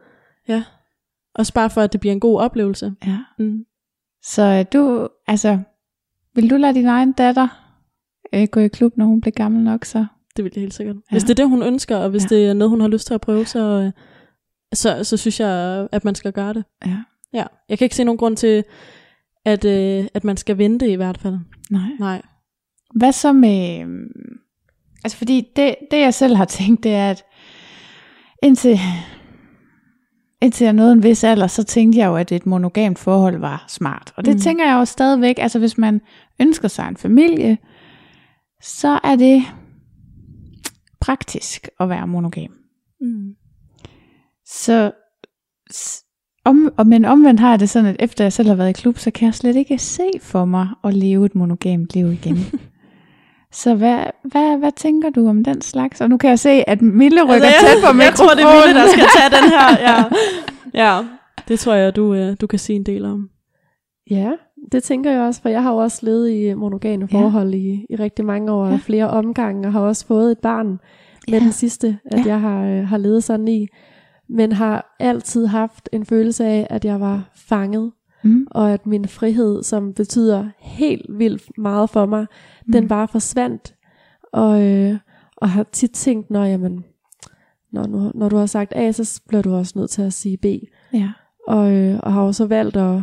ja. 0.47 0.63
Også 1.35 1.53
bare 1.53 1.69
for, 1.69 1.81
at 1.81 1.93
det 1.93 1.99
bliver 2.01 2.13
en 2.13 2.19
god 2.19 2.39
oplevelse. 2.39 2.93
ja. 3.07 3.17
Mm. 3.39 3.65
Så 4.23 4.41
øh, 4.43 4.65
du, 4.73 5.07
altså, 5.27 5.59
vil 6.35 6.49
du 6.49 6.55
lade 6.57 6.73
din 6.73 6.87
egen 6.87 7.11
datter 7.11 7.47
øh, 8.33 8.47
gå 8.51 8.59
i 8.59 8.67
klub, 8.67 8.97
når 8.97 9.05
hun 9.05 9.21
bliver 9.21 9.33
gammel 9.33 9.63
nok, 9.63 9.85
så? 9.85 10.05
Det 10.37 10.43
vil 10.45 10.51
jeg 10.55 10.61
helt 10.61 10.73
sikkert. 10.73 10.95
Ja. 10.95 11.01
Hvis 11.11 11.23
det 11.23 11.29
er 11.29 11.35
det, 11.35 11.49
hun 11.49 11.63
ønsker, 11.63 11.97
og 11.97 12.09
hvis 12.09 12.31
Ja. 12.31 12.35
ja. 12.35 12.41
det 12.41 12.49
er 12.49 12.53
noget, 12.53 12.69
hun 12.69 12.81
har 12.81 12.87
lyst 12.87 13.07
til 13.07 13.13
at 13.13 13.21
prøve, 13.21 13.45
så, 13.45 13.59
øh, 13.59 13.91
så, 14.73 15.03
så 15.03 15.17
synes 15.17 15.39
jeg, 15.39 15.87
at 15.91 16.05
man 16.05 16.15
skal 16.15 16.31
gøre 16.33 16.53
det. 16.53 16.63
Ja. 16.85 16.97
Ja. 17.33 17.43
Jeg 17.69 17.77
kan 17.77 17.85
ikke 17.85 17.95
se 17.95 18.03
nogen 18.03 18.17
grund 18.17 18.37
til, 18.37 18.63
at, 19.45 19.65
øh, 19.65 20.07
at 20.13 20.23
man 20.23 20.37
skal 20.37 20.57
vente 20.57 20.91
i 20.91 20.95
hvert 20.95 21.17
fald. 21.17 21.37
Nej. 21.69 21.89
Nej. 21.99 22.21
Hvad 22.95 23.11
så 23.11 23.33
med... 23.33 23.81
øhm, 23.81 24.07
Altså 25.03 25.17
fordi 25.17 25.47
det, 25.55 25.75
det 25.91 25.99
jeg 25.99 26.13
selv 26.13 26.35
har 26.35 26.45
tænkt, 26.45 26.83
det 26.83 26.93
er, 26.93 27.09
at 27.11 27.23
indtil, 28.43 28.79
indtil 30.41 30.65
jeg 30.65 30.73
nåede 30.73 30.93
en 30.93 31.03
vis 31.03 31.23
alder, 31.23 31.47
så 31.47 31.63
tænkte 31.63 31.99
jeg 31.99 32.07
jo, 32.07 32.15
at 32.15 32.31
et 32.31 32.45
monogamt 32.45 32.99
forhold 32.99 33.37
var 33.37 33.65
smart. 33.67 34.13
Og 34.17 34.25
det 34.25 34.33
Mm. 34.33 34.39
tænker 34.39 34.65
jeg 34.65 34.73
jo 34.73 34.85
stadigvæk. 34.85 35.35
Altså 35.39 35.59
hvis 35.59 35.77
man 35.77 36.01
ønsker 36.41 36.67
sig 36.67 36.87
en 36.87 36.97
familie, 36.97 37.57
så 38.61 38.99
er 39.03 39.15
det 39.15 39.43
praktisk 41.01 41.69
at 41.79 41.89
være 41.89 42.07
monogam. 42.07 42.51
Mm. 43.01 43.35
Så, 44.45 44.91
om, 46.49 46.73
og, 46.77 46.87
men 46.87 47.05
omvendt 47.05 47.39
har 47.39 47.49
jeg 47.49 47.59
det 47.59 47.69
sådan, 47.69 47.89
at 47.89 47.95
efter 47.99 48.23
jeg 48.23 48.33
selv 48.33 48.47
har 48.47 48.55
været 48.55 48.69
i 48.69 48.81
klub, 48.81 48.97
så 48.97 49.11
kan 49.11 49.25
jeg 49.25 49.33
slet 49.33 49.55
ikke 49.55 49.77
se 49.77 50.09
for 50.21 50.45
mig 50.45 50.67
at 50.83 50.93
leve 50.93 51.25
et 51.25 51.35
monogamt 51.35 51.95
liv 51.95 52.11
igen. 52.11 52.37
så 53.61 53.75
hvad, 53.75 53.99
hvad, 54.23 54.57
hvad 54.57 54.71
tænker 54.75 55.09
du 55.09 55.27
om 55.29 55.43
den 55.43 55.61
slags? 55.61 56.01
Og 56.01 56.09
nu 56.09 56.17
kan 56.17 56.29
jeg 56.29 56.39
se, 56.39 56.69
at 56.69 56.81
Mille 56.81 57.23
rykker 57.23 57.47
altså, 57.47 57.65
tæt 57.65 57.83
på 57.87 57.93
mikrofonen. 57.93 58.01
Jeg 58.01 58.13
tror, 58.15 58.29
det 58.35 58.43
er 58.43 58.67
Mille, 58.67 58.81
der 58.81 58.87
skal 58.87 59.05
tage 59.17 59.41
den 59.41 59.49
her. 59.49 59.91
Ja, 59.91 60.03
ja. 60.85 60.99
det 61.47 61.59
tror 61.59 61.73
jeg, 61.73 61.95
du, 61.95 62.13
øh, 62.13 62.35
du 62.41 62.47
kan 62.47 62.59
sige 62.59 62.75
en 62.75 62.83
del 62.85 63.05
om. 63.05 63.29
Ja, 64.11 64.31
det 64.71 64.83
tænker 64.83 65.11
jeg 65.11 65.21
også, 65.21 65.41
for 65.41 65.49
jeg 65.49 65.63
har 65.63 65.71
jo 65.71 65.77
også 65.77 65.99
levet 66.05 66.29
i 66.31 66.53
monogame 66.53 67.07
Ja. 67.11 67.17
forhold 67.19 67.53
i, 67.53 67.85
i 67.89 67.95
rigtig 67.95 68.25
mange 68.25 68.51
år, 68.51 68.65
Ja. 68.65 68.71
ja. 68.71 68.79
flere 68.83 69.09
omgange, 69.09 69.67
og 69.67 69.73
har 69.73 69.79
også 69.79 70.05
fået 70.07 70.31
et 70.31 70.37
barn 70.39 70.67
med 70.67 71.39
Ja. 71.39 71.39
den 71.39 71.51
sidste, 71.51 71.97
at 72.05 72.17
Ja. 72.17 72.23
ja. 72.23 72.27
jeg 72.27 72.41
har, 72.41 72.63
øh, 72.65 72.87
har 72.87 72.97
levet 72.97 73.23
sådan 73.23 73.47
i. 73.47 73.67
Men 74.29 74.51
har 74.51 74.95
altid 74.99 75.45
haft 75.45 75.89
en 75.91 76.05
følelse 76.05 76.45
af, 76.45 76.67
at 76.69 76.85
jeg 76.85 76.99
var 76.99 77.29
fanget, 77.35 77.91
Mm. 78.23 78.47
og 78.51 78.71
at 78.71 78.85
min 78.85 79.07
frihed, 79.07 79.63
som 79.63 79.93
betyder 79.93 80.45
helt 80.59 81.05
vildt 81.09 81.57
meget 81.57 81.89
for 81.89 82.05
mig, 82.05 82.25
mm. 82.65 82.71
den 82.71 82.87
bare 82.87 83.07
forsvandt. 83.07 83.75
Og, 84.33 84.61
øh, 84.61 84.97
og 85.37 85.49
har 85.49 85.63
tit 85.63 85.91
tænkt, 85.91 86.29
når, 86.29 86.45
jamen, 86.45 86.85
når, 87.71 87.87
når, 87.87 88.11
når 88.15 88.29
du 88.29 88.37
har 88.37 88.45
sagt 88.45 88.73
A, 88.75 88.91
så 88.91 89.21
bliver 89.27 89.41
du 89.41 89.55
også 89.55 89.73
nødt 89.79 89.89
til 89.89 90.01
at 90.01 90.13
sige 90.13 90.37
B. 90.37 90.45
Ja. 90.93 91.09
Og, 91.47 91.71
øh, 91.71 91.99
og 92.03 92.13
har 92.13 92.23
jo 92.23 92.31
så 92.31 92.45
valgt 92.45 92.77
at, 92.77 93.01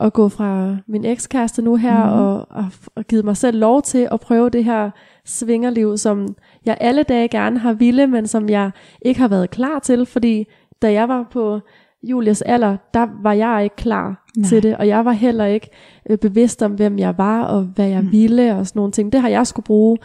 at 0.00 0.12
gå 0.12 0.28
fra 0.28 0.76
min 0.86 1.04
ekskæreste 1.04 1.62
nu 1.62 1.76
her, 1.76 2.04
mm. 2.04 2.12
og, 2.12 2.46
og, 2.50 2.66
og 2.94 3.04
givet 3.04 3.24
mig 3.24 3.36
selv 3.36 3.58
lov 3.58 3.82
til 3.82 4.08
at 4.12 4.20
prøve 4.20 4.50
det 4.50 4.64
her 4.64 4.90
svingerliv, 5.24 5.96
som 5.96 6.36
jeg 6.66 6.76
alle 6.80 7.02
dage 7.02 7.28
gerne 7.28 7.58
har 7.58 7.72
ville, 7.72 8.06
men 8.06 8.26
som 8.26 8.48
jeg 8.48 8.70
ikke 9.02 9.20
har 9.20 9.28
været 9.28 9.50
klar 9.50 9.78
til, 9.78 10.06
fordi 10.06 10.46
da 10.82 10.92
jeg 10.92 11.08
var 11.08 11.26
på 11.30 11.60
Julias 12.02 12.42
alder, 12.42 12.76
der 12.94 13.06
var 13.22 13.32
jeg 13.32 13.60
ikke 13.64 13.76
klar 13.76 14.24
Nej. 14.36 14.48
Til 14.48 14.62
det, 14.62 14.76
og 14.76 14.88
jeg 14.88 15.04
var 15.04 15.12
heller 15.12 15.44
ikke 15.44 15.70
øh, 16.10 16.18
bevidst 16.18 16.62
om, 16.62 16.72
hvem 16.72 16.98
jeg 16.98 17.18
var, 17.18 17.42
og 17.44 17.62
hvad 17.62 17.88
jeg 17.88 18.00
Mm. 18.00 18.06
mm. 18.06 18.12
ville, 18.12 18.56
og 18.56 18.66
sådan 18.66 18.78
nogle 18.78 18.92
ting. 18.92 19.12
Det 19.12 19.20
har 19.20 19.28
jeg 19.28 19.46
skulle 19.46 19.64
bruge 19.64 19.98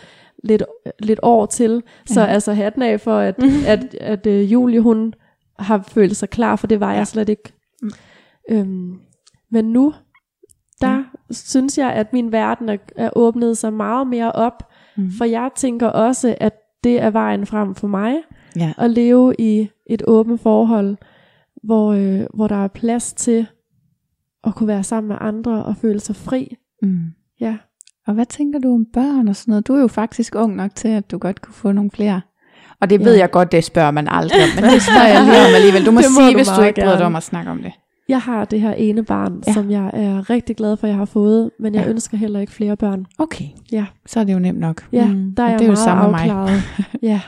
lidt, 0.43 0.63
lidt 0.99 1.19
år 1.23 1.45
til. 1.45 1.83
Så 2.05 2.21
Ja. 2.21 2.27
altså 2.27 2.53
hatten 2.53 2.81
af 2.81 3.01
for, 3.01 3.17
at, 3.17 3.35
at, 3.67 3.95
at 4.01 4.27
øh, 4.27 4.51
Julie, 4.53 4.79
hun 4.81 5.13
har 5.59 5.83
følt 5.87 6.15
sig 6.17 6.29
klar, 6.29 6.55
for 6.55 6.67
det 6.67 6.79
var 6.79 6.91
Ja. 6.91 6.97
jeg 6.97 7.07
slet 7.07 7.29
ikke. 7.29 7.53
Mm. 7.81 7.89
Øhm, 8.51 8.99
men 9.51 9.65
nu, 9.65 9.93
der 10.81 10.91
ja. 10.95 11.03
synes 11.31 11.77
jeg, 11.77 11.91
at 11.93 12.13
min 12.13 12.31
verden 12.31 12.69
er, 12.69 12.77
er 12.95 13.09
åbnet 13.15 13.57
sig 13.57 13.73
meget 13.73 14.07
mere 14.07 14.31
op, 14.31 14.63
Mm. 14.97 15.11
for 15.17 15.25
jeg 15.25 15.49
tænker 15.55 15.87
også, 15.87 16.35
at 16.39 16.53
det 16.83 17.01
er 17.01 17.09
vejen 17.09 17.45
frem 17.45 17.75
for 17.75 17.87
mig, 17.87 18.15
Ja. 18.59 18.73
at 18.77 18.91
leve 18.91 19.35
i 19.39 19.69
et 19.89 20.01
åbent 20.07 20.41
forhold, 20.41 20.97
hvor, 21.63 21.93
øh, 21.93 22.21
hvor 22.33 22.47
der 22.47 22.63
er 22.63 22.67
plads 22.67 23.13
til 23.13 23.47
at 24.43 24.55
kunne 24.55 24.67
være 24.67 24.83
sammen 24.83 25.07
med 25.07 25.17
andre 25.21 25.63
og 25.65 25.75
føle 25.77 25.99
sig 25.99 26.15
fri. 26.15 26.55
Mm. 26.81 26.99
Ja. 27.41 27.57
Og 28.07 28.13
hvad 28.13 28.25
tænker 28.25 28.59
du 28.59 28.73
om 28.73 28.85
børn 28.93 29.27
og 29.27 29.35
sådan 29.35 29.51
noget? 29.51 29.67
Du 29.67 29.73
er 29.75 29.79
jo 29.81 29.87
faktisk 29.87 30.35
ung 30.35 30.55
nok 30.55 30.75
til, 30.75 30.87
at 30.87 31.11
du 31.11 31.17
godt 31.17 31.41
kunne 31.41 31.53
få 31.53 31.71
nogle 31.71 31.91
flere. 31.91 32.21
Og 32.81 32.89
det 32.89 32.99
ved 33.05 33.13
Ja. 33.13 33.19
jeg 33.19 33.31
godt, 33.31 33.51
det 33.51 33.63
spørger 33.63 33.91
man 33.91 34.07
aldrig 34.07 34.39
om, 34.43 34.63
men 34.63 34.73
det 34.73 34.81
spørger 34.81 35.07
jeg 35.07 35.23
lige 35.23 35.39
om 35.47 35.55
alligevel. 35.55 35.85
Du 35.85 35.91
må, 35.91 35.95
må 35.99 36.01
sige, 36.01 36.31
du 36.31 36.37
hvis 36.37 36.47
du 36.57 36.61
ikke 36.61 36.81
bryder 36.81 36.97
dig 36.97 37.05
om 37.05 37.15
at 37.15 37.23
snakke 37.23 37.51
om 37.51 37.61
det. 37.63 37.71
Jeg 38.09 38.21
har 38.21 38.45
det 38.45 38.61
her 38.61 38.71
ene 38.73 39.03
barn, 39.03 39.33
Ja. 39.33 39.39
ja. 39.47 39.53
som 39.53 39.71
jeg 39.71 39.89
er 39.93 40.29
rigtig 40.29 40.55
glad 40.55 40.77
for, 40.77 40.87
at 40.87 40.89
jeg 40.91 40.97
har 40.97 41.05
fået, 41.05 41.51
men 41.59 41.75
jeg 41.75 41.83
Ja. 41.83 41.89
ønsker 41.89 42.17
heller 42.17 42.39
ikke 42.39 42.51
flere 42.53 42.77
børn. 42.77 43.05
Okay, 43.17 43.45
Ja, 43.71 43.85
så 44.05 44.19
er 44.19 44.23
det 44.23 44.33
jo 44.33 44.39
nemt 44.39 44.59
nok. 44.59 44.87
ja 44.91 45.07
Mm. 45.07 45.35
der 45.35 45.43
er 45.43 45.47
Og 45.47 45.51
jeg 45.51 45.59
det 45.59 45.65
er 45.65 45.67
jo 45.67 45.71
meget 45.71 45.77
samme 45.85 46.03
med 46.03 46.11
mig. 46.11 46.19
afklaret. 46.21 46.63
ja. 47.11 47.21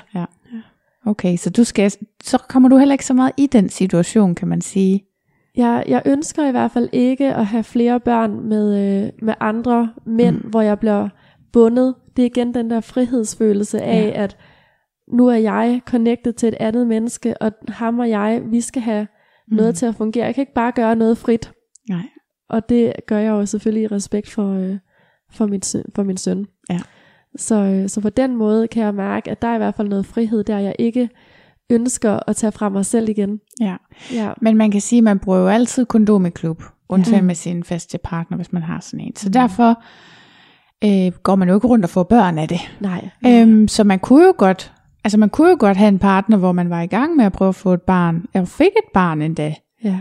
Okay, 1.06 1.38
så 1.38 1.50
du 1.50 1.64
skal, 1.64 1.92
så 2.24 2.38
kommer 2.50 2.70
du 2.70 2.78
heller 2.78 2.94
ikke 2.94 3.06
så 3.06 3.14
meget 3.14 3.32
i 3.38 3.48
den 3.48 3.70
situation, 3.70 4.36
kan 4.36 4.48
man 4.48 4.62
sige. 4.62 5.04
Jeg, 5.56 5.84
jeg 5.88 6.02
ønsker 6.06 6.48
i 6.48 6.52
hvert 6.52 6.72
fald 6.72 6.90
ikke 6.92 7.34
at 7.36 7.46
have 7.46 7.64
flere 7.64 8.00
børn 8.00 8.50
med, 8.50 9.04
øh, 9.06 9.12
med 9.22 9.34
andre 9.40 9.90
mænd, 10.06 10.36
Mm. 10.44 10.50
hvor 10.50 10.62
jeg 10.62 10.80
bliver 10.80 11.10
bundet. 11.54 11.96
Det 12.16 12.22
er 12.22 12.26
igen 12.26 12.54
den 12.54 12.70
der 12.70 12.80
frihedsfølelse 12.82 13.82
af, 13.82 14.08
Ja. 14.16 14.24
at 14.24 14.38
nu 15.14 15.28
er 15.28 15.36
jeg 15.36 15.82
connected 15.86 16.34
til 16.34 16.48
et 16.48 16.56
andet 16.60 16.88
menneske, 16.88 17.42
og 17.42 17.52
ham 17.68 18.00
og 18.00 18.10
jeg, 18.10 18.42
vi 18.46 18.62
skal 18.62 18.82
have 18.82 19.08
mm. 19.48 19.56
noget 19.58 19.76
til 19.76 19.86
at 19.86 19.96
fungere. 19.96 20.26
Jeg 20.26 20.36
kan 20.36 20.42
ikke 20.42 20.54
bare 20.54 20.72
gøre 20.72 20.96
noget 20.96 21.18
frit. 21.18 21.52
Nej. 21.90 22.02
Og 22.50 22.70
det 22.70 22.94
gør 23.08 23.18
jeg 23.18 23.30
jo 23.30 23.46
selvfølgelig 23.46 23.84
i 23.84 23.88
respekt 23.88 24.30
for, 24.30 24.54
øh, 24.54 24.78
for, 25.32 25.46
min, 25.48 25.62
søn- 25.62 25.92
for 25.96 26.04
min 26.04 26.18
søn. 26.18 26.46
Ja. 26.70 26.80
Så, 27.36 27.56
øh, 27.56 27.90
så 27.90 28.02
på 28.02 28.10
den 28.10 28.36
måde 28.36 28.68
kan 28.68 28.84
jeg 28.84 28.94
mærke, 28.96 29.32
at 29.32 29.42
der 29.42 29.48
er 29.48 29.56
i 29.56 29.58
hvert 29.58 29.76
fald 29.76 29.88
noget 29.88 30.06
frihed, 30.06 30.44
der 30.44 30.58
jeg 30.60 30.76
ikke 30.80 31.10
ønsker 31.70 32.20
at 32.28 32.36
tage 32.36 32.52
fra 32.52 32.70
mig 32.70 32.86
selv 32.86 33.10
igen. 33.10 33.40
Ja. 33.62 33.76
Ja. 34.14 34.32
Men 34.42 34.58
man 34.58 34.72
kan 34.72 34.82
sige, 34.82 34.98
at 34.98 35.04
man 35.04 35.20
bruger 35.20 35.38
jo 35.40 35.48
altid 35.48 35.86
kondom 35.86 36.26
i 36.26 36.30
klub, 36.30 36.64
undtagen 36.90 37.16
Ja. 37.20 37.26
med 37.26 37.36
sin 37.36 37.64
faste 37.64 37.98
partner, 38.04 38.38
hvis 38.38 38.54
man 38.54 38.62
har 38.62 38.80
sådan 38.80 39.00
en. 39.00 39.16
Så 39.16 39.30
derfor 39.30 39.84
øh, 40.84 41.12
går 41.24 41.36
man 41.36 41.50
jo 41.50 41.56
ikke 41.56 41.68
rundt 41.68 41.86
og 41.86 41.90
får 41.90 42.04
børn 42.04 42.38
af 42.38 42.48
det. 42.48 42.60
Nej. 42.80 43.10
Øhm, 43.28 43.68
så 43.68 43.84
man 43.84 44.00
kunne 44.00 44.26
jo 44.26 44.34
godt, 44.38 44.74
altså 45.04 45.18
man 45.18 45.30
kunne 45.30 45.50
jo 45.50 45.56
godt 45.60 45.78
have 45.78 45.88
en 45.90 46.00
partner, 46.00 46.38
hvor 46.38 46.52
man 46.52 46.70
var 46.70 46.82
i 46.82 46.88
gang 46.88 47.16
med 47.16 47.26
at 47.26 47.32
prøve 47.34 47.50
at 47.50 47.56
få 47.56 47.74
et 47.74 47.82
barn. 47.82 48.26
Jeg 48.34 48.48
fik 48.48 48.68
et 48.68 48.92
barn 48.94 49.22
endda. 49.22 49.56
Ja. 49.84 50.00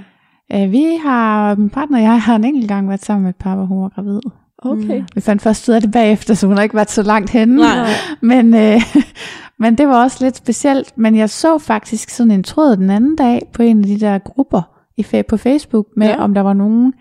Øh, 0.55 0.73
vi 0.73 0.85
har, 1.05 1.55
min 1.55 1.71
partner 1.71 1.99
og 1.99 2.05
jeg 2.05 2.23
har 2.23 2.37
en 2.37 2.45
enkelt 2.45 2.69
gang 2.69 2.89
været 2.89 3.05
sammen 3.05 3.23
med 3.23 3.31
et 3.31 3.37
par, 3.37 3.57
hvor 3.57 3.65
hun 3.65 3.83
var 3.83 3.89
gravid. 3.89 4.21
Okay. 4.63 5.03
Vi 5.15 5.21
fandt 5.21 5.43
først 5.43 5.69
ud 5.69 5.75
af 5.75 5.81
det 5.81 5.91
bagefter, 5.93 6.35
så 6.35 6.47
hun 6.47 6.57
har 6.57 6.63
ikke 6.63 6.75
været 6.75 6.91
så 6.91 7.03
langt 7.03 7.31
henne. 7.31 7.57
Nej. 7.57 7.89
Men, 8.21 8.55
øh, 8.55 8.81
men 9.61 9.79
det 9.79 9.89
var 9.89 10.03
også 10.03 10.25
lidt 10.25 10.37
specielt. 10.37 10.99
Men 10.99 11.17
jeg 11.17 11.31
så 11.31 11.59
faktisk 11.59 12.11
sådan 12.11 12.31
en 12.31 12.43
tråd 12.43 12.77
den 12.77 12.91
anden 12.91 13.17
dag 13.17 13.41
på 13.53 13.63
en 13.63 13.79
af 13.79 13.85
de 13.87 14.01
der 14.01 14.19
grupper 14.19 14.63
i, 14.97 15.23
på 15.29 15.37
Facebook, 15.37 15.87
med 15.97 16.07
Ja. 16.07 16.13
ja. 16.13 16.19
om 16.23 16.35
der 16.35 16.41
var 16.41 16.53
nogen, 16.53 16.93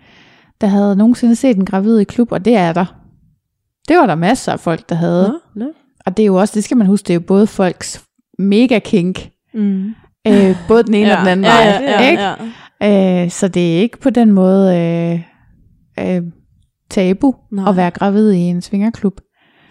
der 0.60 0.66
havde 0.66 0.96
nogensinde 0.96 1.36
set 1.36 1.56
en 1.56 1.64
gravid 1.64 1.98
i 1.98 2.04
klub, 2.04 2.32
og 2.32 2.44
det 2.44 2.56
er 2.56 2.72
der. 2.72 2.94
Det 3.88 3.96
var 3.96 4.06
der 4.06 4.14
masser 4.14 4.52
af 4.52 4.60
folk, 4.60 4.88
der 4.88 4.94
havde. 4.94 5.28
Nå. 5.54 5.64
Nå. 5.64 5.70
Og 6.06 6.16
det 6.16 6.22
er 6.22 6.26
jo 6.26 6.34
også, 6.36 6.52
det 6.54 6.64
skal 6.64 6.76
man 6.76 6.86
huske, 6.86 7.06
det 7.06 7.10
er 7.10 7.14
jo 7.14 7.20
både 7.26 7.46
folks 7.46 8.04
mega 8.38 8.78
kink, 8.78 9.28
Mm. 9.54 9.94
øh, 10.26 10.56
både 10.68 10.82
den 10.82 10.94
ene 10.94 11.08
ja, 11.10 11.14
og 11.14 11.20
den 11.20 11.28
anden 11.28 11.44
ja, 11.44 11.50
vej. 11.50 11.82
ja, 11.82 12.02
ja, 12.02 12.10
ikke? 12.10 12.22
ja. 12.80 13.24
Øh, 13.24 13.30
så 13.30 13.48
det 13.48 13.76
er 13.76 13.80
ikke 13.80 13.98
på 14.00 14.10
den 14.10 14.32
måde 14.32 14.76
øh, 14.78 15.20
øh, 16.16 16.22
tabu 16.90 17.34
Nej. 17.52 17.68
at 17.70 17.76
være 17.76 17.90
gravid 17.90 18.32
i 18.32 18.38
en 18.38 18.62
svingerklub. 18.62 19.20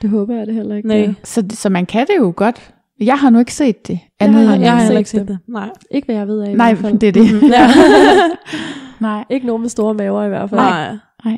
Det 0.02 0.10
håber 0.10 0.36
jeg 0.36 0.48
det 0.48 0.56
heller 0.56 0.76
ikke. 0.76 0.88
Nej. 0.88 1.14
Så, 1.24 1.44
så 1.50 1.70
man 1.70 1.86
kan 1.86 2.08
det 2.08 2.14
jo 2.18 2.34
godt. 2.36 2.74
Jeg 3.02 3.18
har 3.20 3.30
nu 3.30 3.40
ikke 3.40 3.54
set 3.54 3.88
det. 3.88 3.94
Jeg 4.20 4.28
Andet 4.28 4.48
har- 4.48 4.56
end- 4.56 4.64
Jeg 4.64 4.72
har 4.78 4.82
heller 4.84 4.98
ikke 4.98 5.10
set 5.10 5.20
det. 5.20 5.28
det. 5.28 5.40
Nej. 5.48 5.70
Ikke 5.92 6.06
hvad 6.06 6.16
jeg 6.16 6.28
ved 6.28 6.42
af 6.42 6.52
i 6.52 6.54
Nej, 6.54 6.74
hvert 6.74 6.82
fald. 6.86 7.00
det 7.00 7.08
er 7.10 7.14
det. 7.14 7.42
Ja. 7.50 7.68
Nej. 9.08 9.26
Ikke 9.30 9.48
nogen 9.48 9.62
med 9.62 9.70
store 9.70 9.94
maver 9.94 10.24
i 10.24 10.30
hvert 10.30 10.50
fald. 10.50 10.62
Nej. 10.62 11.38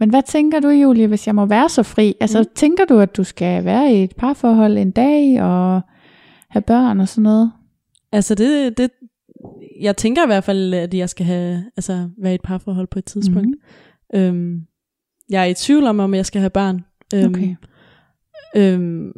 Men 0.00 0.10
hvad 0.10 0.22
tænker 0.22 0.60
du, 0.60 0.68
Julie, 0.68 1.06
hvis 1.06 1.26
jeg 1.26 1.34
må 1.34 1.46
være 1.46 1.68
så 1.68 1.82
fri? 1.82 2.14
Altså, 2.20 2.38
Mm. 2.38 2.46
tænker 2.54 2.84
du, 2.84 2.98
at 2.98 3.16
du 3.16 3.24
skal 3.24 3.64
være 3.64 3.92
i 3.92 4.02
et 4.04 4.16
parforhold 4.16 4.78
en 4.78 4.90
dag 4.90 5.42
og 5.42 5.80
have 6.50 6.62
børn 6.62 7.00
og 7.00 7.08
sådan 7.08 7.22
noget? 7.22 7.52
Altså 8.12 8.34
det, 8.34 8.78
det, 8.78 8.90
jeg 9.80 9.96
tænker 9.96 10.22
i 10.22 10.26
hvert 10.26 10.44
fald, 10.44 10.74
at 10.74 10.94
jeg 10.94 11.08
skal 11.08 11.26
have, 11.26 11.64
altså, 11.76 12.08
være 12.22 12.32
i 12.32 12.34
et 12.34 12.42
parforhold 12.42 12.86
på 12.90 12.98
et 12.98 13.04
tidspunkt. 13.04 13.56
Mm. 14.14 14.18
Øhm, 14.20 14.60
jeg 15.30 15.40
er 15.42 15.46
i 15.46 15.54
tvivl 15.54 15.84
om, 15.84 16.00
om 16.00 16.14
jeg 16.14 16.26
skal 16.26 16.40
have 16.40 16.50
børn. 16.50 16.84
Øhm, 17.14 17.24
Okay. 17.34 17.56
Øhm, 18.56 19.12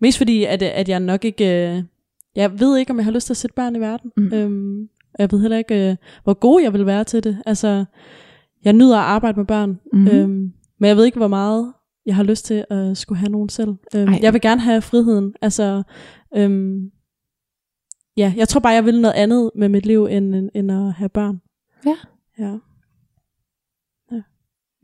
mest 0.00 0.18
fordi, 0.18 0.44
at, 0.44 0.62
at 0.62 0.88
jeg 0.88 1.00
nok 1.00 1.24
ikke... 1.24 1.44
Øh, 1.76 1.82
jeg 2.36 2.60
ved 2.60 2.76
ikke, 2.78 2.90
om 2.90 2.96
jeg 2.96 3.04
har 3.04 3.12
lyst 3.12 3.26
til 3.26 3.32
at 3.32 3.36
sætte 3.36 3.54
børn 3.54 3.76
i 3.76 3.80
verden. 3.80 4.12
Mm. 4.16 4.32
Øhm, 4.32 4.88
jeg 5.18 5.32
ved 5.32 5.40
heller 5.40 5.56
ikke, 5.56 5.90
øh, 5.90 5.96
hvor 6.24 6.34
god 6.34 6.60
jeg 6.62 6.72
vil 6.72 6.86
være 6.86 7.04
til 7.04 7.24
det. 7.24 7.42
Altså, 7.46 7.84
jeg 8.64 8.72
nyder 8.72 8.96
at 8.98 9.04
arbejde 9.04 9.38
med 9.38 9.46
børn. 9.46 9.80
Mm. 9.92 10.08
Øhm, 10.08 10.52
men 10.80 10.88
jeg 10.88 10.96
ved 10.96 11.04
ikke, 11.04 11.18
hvor 11.18 11.28
meget 11.28 11.72
jeg 12.06 12.16
har 12.16 12.22
lyst 12.22 12.44
til 12.44 12.64
at 12.70 12.96
skulle 12.96 13.18
have 13.18 13.30
nogen 13.32 13.48
selv. 13.48 13.74
Øhm, 13.94 14.08
Ej. 14.12 14.18
jeg 14.22 14.32
vil 14.32 14.40
gerne 14.40 14.60
have 14.60 14.82
friheden. 14.82 15.34
Altså, 15.42 15.82
øhm, 16.36 16.90
ja, 18.16 18.32
jeg 18.36 18.48
tror 18.48 18.60
bare, 18.60 18.72
jeg 18.72 18.84
vil 18.84 19.00
noget 19.00 19.14
andet 19.14 19.50
med 19.54 19.68
mit 19.68 19.86
liv, 19.86 20.04
end, 20.04 20.34
end, 20.34 20.50
end 20.54 20.72
at 20.72 20.92
have 20.92 21.08
børn. 21.08 21.40
Ja. 21.86 21.96
Ja. 22.38 22.56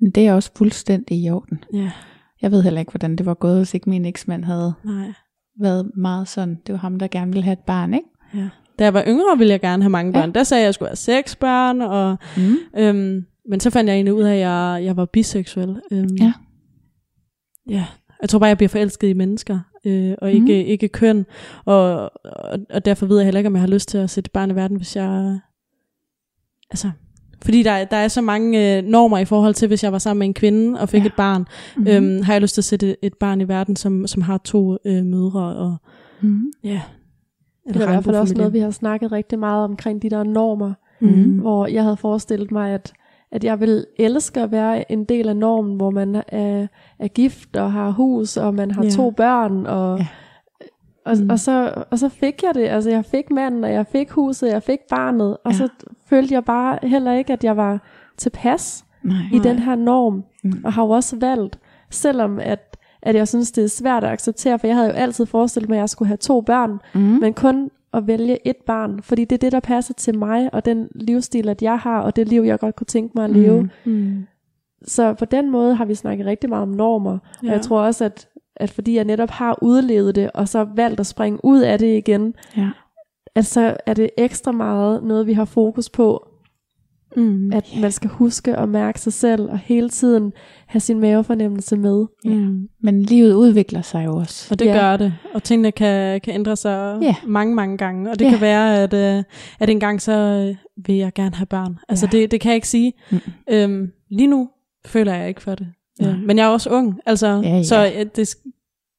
Men 0.03 0.11
Det 0.11 0.26
er 0.26 0.34
også 0.34 0.50
fuldstændig 0.57 1.16
i 1.22 1.30
orden. 1.30 1.64
Ja, 1.74 1.90
Jeg 2.42 2.50
ved 2.50 2.62
heller 2.62 2.80
ikke, 2.80 2.92
hvordan 2.92 3.16
det 3.16 3.26
var 3.26 3.34
gået, 3.34 3.57
hvis 3.57 3.74
ikke 3.74 3.90
min 3.90 4.05
eksmand 4.05 4.44
havde 4.44 4.72
nej. 4.84 5.12
været 5.61 5.90
meget 5.96 6.28
sådan. 6.28 6.59
Det 6.66 6.72
var 6.72 6.78
ham, 6.78 6.98
der 6.98 7.07
gerne 7.09 7.32
ville 7.32 7.44
have 7.44 7.53
et 7.53 7.59
barn, 7.66 7.94
ikke? 7.94 8.07
Ja. 8.34 8.48
Da 8.78 8.84
jeg 8.84 8.94
var 8.94 9.05
yngre, 9.07 9.38
ville 9.38 9.50
jeg 9.50 9.61
gerne 9.61 9.82
have 9.82 9.90
mange 9.90 10.12
børn. 10.12 10.28
Ja. 10.28 10.32
Der 10.32 10.42
sagde 10.42 10.61
jeg, 10.61 10.64
at 10.64 10.66
jeg 10.66 10.74
skulle 10.74 10.88
have 10.88 10.96
seks 10.96 11.36
børn, 11.36 11.80
og, 11.80 12.16
Mm. 12.36 12.57
øhm, 12.78 13.24
men 13.48 13.61
så 13.61 13.70
fandt 13.70 13.88
jeg 13.88 13.94
egentlig 13.94 14.14
ud 14.14 14.22
af, 14.22 14.34
at 14.34 14.40
jeg, 14.40 14.80
jeg 14.84 14.96
var 14.96 15.05
biseksuel. 15.05 15.80
Øhm, 15.92 16.16
Ja. 16.20 16.32
Ja, 17.68 17.86
jeg 18.22 18.28
tror 18.28 18.38
bare, 18.38 18.48
jeg 18.48 18.57
bliver 18.57 18.68
forelsket 18.68 19.09
i 19.09 19.12
mennesker, 19.12 19.59
øh, 19.86 20.14
og 20.22 20.32
ikke, 20.32 20.44
mm. 20.64 20.68
ikke 20.70 20.88
køn. 20.88 21.26
Og, 21.64 22.11
og, 22.24 22.59
og 22.70 22.84
derfor 22.84 23.07
ved 23.07 23.16
jeg 23.18 23.24
heller 23.24 23.38
ikke, 23.38 23.48
om 23.48 23.55
jeg 23.55 23.62
har 23.62 23.68
lyst 23.68 23.88
til 23.88 23.98
at 23.98 24.11
sætte 24.11 24.30
barn 24.30 24.50
i 24.50 24.55
verden, 24.55 24.76
hvis 24.76 24.96
jeg... 24.96 25.38
Altså, 26.70 26.90
fordi 27.45 27.62
der, 27.62 27.70
er- 27.70 27.84
der 27.84 27.97
er 27.97 28.09
så 28.09 28.20
mange 28.20 28.76
øh, 28.78 28.84
normer 28.84 29.18
i 29.18 29.24
forhold 29.24 29.55
til, 29.55 29.68
hvis 29.68 29.84
jeg 29.84 29.93
var 29.93 29.99
sammen 29.99 30.18
med 30.18 30.26
en 30.26 30.34
kvinde 30.34 30.80
og 30.80 30.88
fik 30.88 31.01
Ja. 31.01 31.07
et 31.07 31.12
barn. 31.16 31.45
Mm. 31.76 31.82
Mm. 31.82 31.88
Øhm, 31.88 32.22
har 32.22 32.32
jeg 32.34 32.43
lyst 32.43 32.55
til 32.55 32.61
at 32.61 32.64
sætte 32.64 32.88
et, 32.90 32.97
et 33.03 33.14
barn 33.14 33.40
i 33.40 33.49
verden, 33.49 33.76
som, 33.76 34.07
som 34.07 34.22
har 34.22 34.38
to 34.38 34.76
øh, 34.84 35.05
mødre. 35.05 35.57
Og, 35.57 35.76
Mm. 36.20 36.53
ja, 36.64 36.80
Det 37.68 37.76
er 37.76 37.82
i 37.82 37.86
hvert 37.86 38.05
fald 38.05 38.16
også 38.16 38.34
noget, 38.34 38.53
vi 38.53 38.59
har 38.59 38.70
snakket 38.70 39.12
rigtig 39.12 39.38
meget 39.38 39.64
omkring 39.64 40.03
de 40.03 40.11
der 40.11 40.22
normer, 40.24 40.72
Mm. 41.01 41.38
hvor 41.38 41.66
jeg 41.66 41.82
havde 41.82 41.97
forestillet 41.97 42.51
mig, 42.53 42.70
at, 42.70 42.93
at 43.32 43.45
jeg 43.45 43.61
vil 43.61 43.86
elske 43.99 44.40
at 44.40 44.53
være 44.53 44.93
en 44.93 45.05
del 45.05 45.28
af 45.28 45.36
normen, 45.36 45.76
hvor 45.76 45.90
man 45.90 46.22
er, 46.28 46.66
er 46.99 47.09
gift 47.09 47.57
og 47.57 47.72
har 47.72 47.90
hus, 47.90 48.36
og 48.36 48.55
man 48.55 48.70
har 48.70 48.84
Ja. 48.84 48.90
to 48.90 49.11
børn, 49.11 49.66
og, 49.66 49.99
Ja. 49.99 50.07
Og, 51.05 51.16
Mm. 51.20 51.30
og, 51.30 51.38
så, 51.38 51.84
og 51.90 51.98
så 51.98 52.09
fik 52.09 52.42
jeg 52.42 52.55
det. 52.55 52.68
Altså 52.68 52.90
jeg 52.90 53.05
fik 53.05 53.30
manden, 53.30 53.64
og 53.64 53.72
jeg 53.72 53.86
fik 53.86 54.11
huset, 54.11 54.48
jeg 54.48 54.62
fik 54.62 54.78
barnet, 54.90 55.36
og 55.44 55.53
Ja. 55.53 55.57
så 55.57 55.68
følte 56.07 56.34
jeg 56.34 56.44
bare 56.44 56.78
heller 56.82 57.12
ikke, 57.12 57.32
at 57.32 57.44
jeg 57.44 57.57
var 57.57 57.80
tilpas 58.16 58.84
Nej. 59.03 59.16
i 59.32 59.38
den 59.38 59.59
her 59.59 59.74
norm, 59.74 60.24
Mm. 60.44 60.53
og 60.64 60.72
har 60.72 60.82
jo 60.84 60.90
også 60.90 61.16
valgt, 61.20 61.59
selvom 61.90 62.38
at, 62.38 62.76
at 63.03 63.14
jeg 63.14 63.28
synes, 63.28 63.53
det 63.53 63.64
er 63.64 63.68
svært 63.68 64.05
at 64.05 64.11
acceptere, 64.11 64.59
for 64.59 64.66
jeg 64.66 64.76
havde 64.76 64.88
jo 64.88 64.94
altid 64.94 65.26
forestillet 65.26 65.68
mig, 65.68 65.76
at 65.76 65.80
jeg 65.80 65.88
skulle 65.88 66.07
have 66.09 66.16
to 66.16 66.40
børn, 66.40 66.80
Mm. 66.94 67.00
men 67.00 67.34
kun 67.34 67.70
at 67.94 68.07
vælge 68.07 68.48
et 68.48 68.57
barn, 68.66 69.03
fordi 69.03 69.24
det 69.24 69.36
er 69.36 69.38
det, 69.38 69.53
der 69.53 69.61
passer 69.61 69.94
til 69.94 70.18
mig, 70.18 70.55
og 70.55 70.64
den 70.64 70.88
livsstil, 70.94 71.48
at 71.48 71.62
jeg 71.62 71.78
har, 71.78 72.00
og 72.00 72.16
det 72.16 72.28
liv, 72.28 72.42
jeg 72.42 72.59
godt 72.59 72.76
kunne 72.76 72.86
tænke 72.86 73.12
mig 73.14 73.24
at 73.24 73.30
leve. 73.30 73.62
Mm. 73.84 73.92
Mm. 73.92 74.26
Så 74.86 75.14
på 75.14 75.24
den 75.24 75.50
måde 75.50 75.74
har 75.74 75.84
vi 75.84 75.94
snakket 75.94 76.26
rigtig 76.26 76.50
meget 76.50 76.62
om 76.62 76.68
normer. 76.68 77.18
Ja. 77.42 77.48
og 77.48 77.53
jeg 77.53 77.62
tror 77.62 77.80
også, 77.80 78.05
at, 78.05 78.28
at 78.57 78.70
fordi 78.70 78.96
jeg 78.96 79.05
netop 79.05 79.30
har 79.30 79.59
udlevet 79.62 80.14
det, 80.14 80.30
og 80.34 80.48
så 80.48 80.66
valgt 80.76 81.00
at 81.00 81.07
springe 81.07 81.44
ud 81.44 81.61
af 81.61 81.78
det 81.78 81.96
igen, 81.96 82.34
Ja. 82.57 82.70
at 83.34 83.46
så 83.46 83.76
er 83.86 83.94
det 83.94 84.11
ekstra 84.18 84.53
meget 84.53 85.03
noget, 85.05 85.26
vi 85.26 85.32
har 85.32 85.44
fokus 85.44 85.90
på, 85.90 86.28
Mm. 87.16 87.53
at 87.53 87.68
man 87.80 87.92
skal 87.92 88.11
huske 88.11 88.57
at 88.57 88.68
mærke 88.68 89.00
sig 89.00 89.12
selv, 89.12 89.50
og 89.50 89.59
hele 89.59 89.88
tiden 89.88 90.32
have 90.66 90.80
sin 90.80 91.00
mavefornemmelse 91.00 91.76
med. 91.76 92.07
Mm. 92.24 92.68
Men 92.82 93.03
livet 93.03 93.34
udvikler 93.34 93.82
sig 93.82 94.05
jo 94.07 94.16
også. 94.16 94.48
Og 94.55 94.59
det 94.59 94.64
Ja. 94.66 94.74
ja. 94.74 94.80
gør 94.80 94.96
det. 94.96 95.14
Og 95.34 95.42
tingene 95.42 95.72
kan, 95.72 96.20
kan 96.20 96.34
ændre 96.34 96.57
sig 96.57 96.98
Ja. 97.03 97.14
mange, 97.26 97.55
mange 97.55 97.76
gange. 97.78 98.11
Og 98.11 98.18
det 98.18 98.24
Ja. 98.24 98.30
kan 98.30 98.40
være, 98.40 98.82
at, 98.82 98.94
øh, 98.94 99.24
at 99.61 99.70
en 99.70 99.80
gang 99.80 100.03
så 100.03 100.12
øh, 100.12 100.57
vil 100.86 100.96
jeg 100.96 101.12
gerne 101.14 101.34
have 101.34 101.46
børn. 101.46 101.78
Altså 101.88 102.09
Ja. 102.12 102.18
det, 102.18 102.30
det 102.30 102.40
kan 102.40 102.48
jeg 102.50 102.55
ikke 102.57 102.68
sige. 102.68 102.92
Mm. 103.11 103.18
Øhm, 103.50 103.90
lige 104.11 104.26
nu 104.26 104.48
føler 104.86 105.14
jeg 105.14 105.28
ikke 105.28 105.42
for 105.42 105.55
det. 105.55 105.66
Øh, 106.03 106.18
men 106.26 106.38
jeg 106.38 106.45
er 106.45 106.49
også 106.49 106.70
ung. 106.70 107.01
Altså, 107.07 107.26
Ja, 107.45 107.49
ja. 107.57 107.62
Så 107.62 107.93
øh, 107.99 108.07
det, 108.16 108.28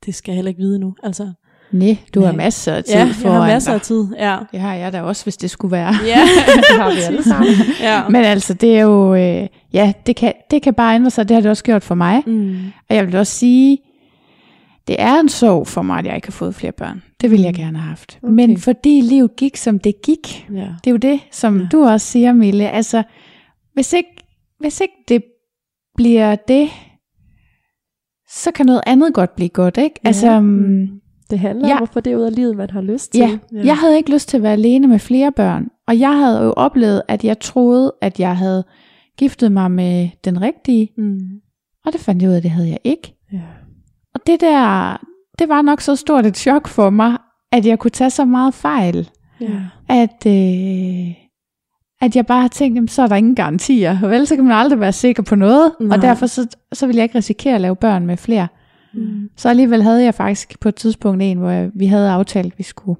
det 0.05 0.15
skal 0.15 0.31
jeg 0.31 0.35
heller 0.35 0.49
ikke 0.49 0.61
vide 0.61 0.79
nu. 0.79 0.95
Altså, 1.03 1.31
Nej, 1.71 1.97
du 2.13 2.21
har 2.21 2.31
masser 2.31 2.73
af 2.73 2.83
tid 2.83 2.93
ja, 2.93 3.03
foran 3.03 3.33
jeg 3.35 3.41
har 3.43 3.47
masser 3.47 3.73
af 3.73 3.81
tid. 3.81 4.07
Ja. 4.19 4.37
Det 4.51 4.59
har 4.59 4.73
jeg 4.75 4.93
da 4.93 5.01
også, 5.01 5.25
hvis 5.25 5.37
det 5.37 5.49
skulle 5.49 5.71
være. 5.71 5.93
Ja. 6.05 6.19
Det 6.69 6.79
har 6.79 6.93
vi 6.95 6.99
alle 7.07 7.23
sammen. 7.23 7.53
ja. 7.81 8.09
Men 8.09 8.23
altså, 8.25 8.53
det 8.53 8.77
er 8.77 8.81
jo, 8.81 9.15
øh, 9.15 9.47
ja, 9.73 9.93
det 10.05 10.15
kan, 10.15 10.33
det 10.51 10.61
kan 10.61 10.73
bare 10.73 10.95
ændre 10.95 11.09
sig. 11.09 11.29
Det 11.29 11.35
har 11.35 11.41
det 11.41 11.51
også 11.51 11.63
gjort 11.63 11.83
for 11.83 11.95
mig. 11.95 12.23
Mm. 12.27 12.55
Og 12.89 12.95
jeg 12.95 13.07
vil 13.07 13.15
også 13.15 13.33
sige, 13.33 13.77
det 14.87 14.95
er 14.99 15.19
en 15.19 15.29
sorg 15.29 15.67
for 15.67 15.81
mig, 15.81 15.99
at 15.99 16.05
jeg 16.05 16.15
ikke 16.15 16.27
har 16.27 16.31
fået 16.31 16.55
flere 16.55 16.71
børn. 16.71 17.03
Det 17.21 17.31
ville 17.31 17.45
jeg 17.45 17.51
Mm. 17.53 17.57
gerne 17.59 17.77
have 17.77 17.89
haft. 17.89 18.19
Okay. 18.23 18.33
Men 18.33 18.57
fordi 18.57 19.01
livet 19.01 19.35
gik, 19.35 19.57
som 19.57 19.79
det 19.79 19.93
gik, 20.03 20.47
Ja. 20.53 20.59
det 20.83 20.87
er 20.87 20.91
jo 20.91 20.97
det, 20.97 21.19
som 21.31 21.55
Ja. 21.57 21.61
ja. 21.63 21.67
du 21.71 21.83
også 21.85 22.07
siger, 22.07 22.33
Mille. 22.33 22.69
Altså, 22.69 23.03
hvis 23.73 23.93
ikke, 23.93 24.09
hvis 24.59 24.81
ikke 24.81 24.93
det 25.07 25.23
bliver 25.95 26.35
det, 26.35 26.69
så 28.29 28.51
kan 28.51 28.65
noget 28.65 28.81
andet 28.87 29.13
godt 29.13 29.35
blive 29.35 29.49
godt, 29.49 29.77
ikke? 29.77 29.99
Ja. 30.03 30.07
Altså, 30.07 30.39
Mm. 30.39 30.47
mm. 30.47 30.87
Det 31.29 31.39
handler 31.39 31.67
Ja. 31.67 31.75
om 31.77 31.83
at 31.83 31.89
få 31.89 31.99
det 31.99 32.15
ud 32.15 32.21
af 32.21 32.35
livet, 32.35 32.57
man 32.57 32.69
har 32.69 32.81
lyst 32.81 33.11
til. 33.11 33.19
ja, 33.21 33.37
Ja. 33.53 33.65
jeg 33.65 33.77
havde 33.77 33.97
ikke 33.97 34.11
lyst 34.11 34.29
til 34.29 34.37
at 34.37 34.43
være 34.43 34.51
alene 34.53 34.87
med 34.87 34.99
flere 34.99 35.31
børn. 35.31 35.67
Og 35.87 35.99
jeg 35.99 36.17
havde 36.17 36.41
jo 36.41 36.53
oplevet, 36.57 37.01
at 37.07 37.23
jeg 37.23 37.39
troede, 37.39 37.93
at 38.01 38.19
jeg 38.19 38.37
havde 38.37 38.63
giftet 39.17 39.51
mig 39.51 39.71
med 39.71 40.09
den 40.25 40.41
rigtige. 40.41 40.89
Mm. 40.97 41.19
Og 41.85 41.93
det 41.93 42.01
fandt 42.01 42.21
jeg 42.21 42.29
ud 42.29 42.33
af, 42.33 42.37
at 42.37 42.43
det 42.43 42.51
havde 42.51 42.69
jeg 42.69 42.79
ikke. 42.83 43.15
Ja. 43.33 43.41
Og 44.15 44.19
det 44.27 44.41
der, 44.41 44.97
det 45.39 45.49
var 45.49 45.61
nok 45.61 45.81
så 45.81 45.95
stort 45.95 46.25
et 46.25 46.37
chok 46.37 46.67
for 46.67 46.89
mig, 46.89 47.17
at 47.51 47.65
jeg 47.65 47.79
kunne 47.79 47.91
tage 47.91 48.09
så 48.09 48.25
meget 48.25 48.53
fejl, 48.53 49.09
Ja. 49.41 49.59
at, 49.89 50.25
øh, 50.27 51.13
at 52.03 52.15
jeg 52.15 52.25
bare 52.25 52.41
har 52.41 52.47
tænkt, 52.47 52.75
jamen, 52.75 52.87
så 52.87 53.01
er 53.01 53.07
der 53.07 53.15
ingen 53.15 53.35
garantier. 53.35 54.07
Vel, 54.07 54.27
så 54.27 54.35
kan 54.35 54.43
man 54.43 54.57
aldrig 54.57 54.79
være 54.79 54.91
sikker 54.91 55.23
på 55.23 55.35
noget, 55.35 55.71
Nej. 55.79 55.97
og 55.97 56.01
derfor 56.01 56.25
så, 56.25 56.47
så 56.73 56.87
vil 56.87 56.95
jeg 56.95 57.03
ikke 57.03 57.17
risikere 57.17 57.55
at 57.55 57.61
lave 57.61 57.75
børn 57.75 58.05
med 58.05 58.17
flere. 58.17 58.47
Mm. 58.93 59.29
Så 59.37 59.49
alligevel 59.49 59.83
havde 59.83 60.03
jeg 60.03 60.13
faktisk 60.13 60.59
på 60.59 60.69
et 60.69 60.75
tidspunkt 60.75 61.23
en, 61.23 61.37
hvor 61.37 61.49
jeg, 61.49 61.71
vi 61.73 61.85
havde 61.85 62.09
aftalt, 62.09 62.53
at 62.53 62.57
vi 62.57 62.63
skulle 62.63 62.99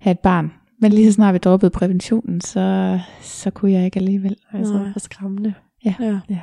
have 0.00 0.12
et 0.12 0.18
barn. 0.18 0.52
Men 0.80 0.92
lige 0.92 1.06
så 1.06 1.12
snart 1.12 1.34
vi 1.34 1.38
droppede 1.38 1.70
præventionen, 1.70 2.40
så, 2.40 2.98
så 3.20 3.50
kunne 3.50 3.72
jeg 3.72 3.84
ikke 3.84 3.98
alligevel. 3.98 4.36
Altså, 4.52 4.74
Nej. 4.74 4.92
for 4.92 5.00
skræmmende. 5.00 5.54
Ja. 5.84 5.94
Ja. 6.00 6.40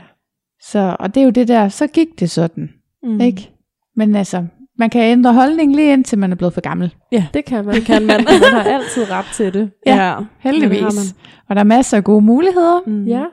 Så, 0.62 0.96
og 1.00 1.16
det 1.16 1.22
er 1.22 1.26
jo 1.26 1.32
det 1.32 1.48
der, 1.48 1.70
så 1.70 1.88
gik 1.88 2.20
det 2.20 2.30
sådan, 2.30 2.70
mm. 3.04 3.22
ikke? 3.22 3.52
Men 3.96 4.16
altså, 4.16 4.46
man 4.80 4.90
kan 4.90 5.02
ændre 5.02 5.34
holdning 5.34 5.76
lige 5.76 5.94
indtil 5.94 6.18
man 6.18 6.32
er 6.32 6.36
blevet 6.36 6.54
for 6.54 6.62
gammel. 6.62 6.94
Det 7.34 7.46
kan 7.46 7.66
man. 7.66 7.76
Det 7.76 7.86
kan 7.86 8.06
man. 8.06 8.24
man 8.42 8.54
har 8.54 8.64
altid 8.64 9.12
ret 9.12 9.26
til 9.34 9.54
det. 9.54 9.72
Ja, 9.86 10.16
Heldigvis. 10.40 10.78
det 10.78 10.84
har 10.86 10.92
man. 10.96 11.06
Og 11.50 11.56
der 11.56 11.60
er 11.60 11.66
masser 11.66 11.98
af 11.98 12.04
gode 12.04 12.22
muligheder. 12.22 12.80
Mm. 12.88 13.04
Ja, 13.06 13.24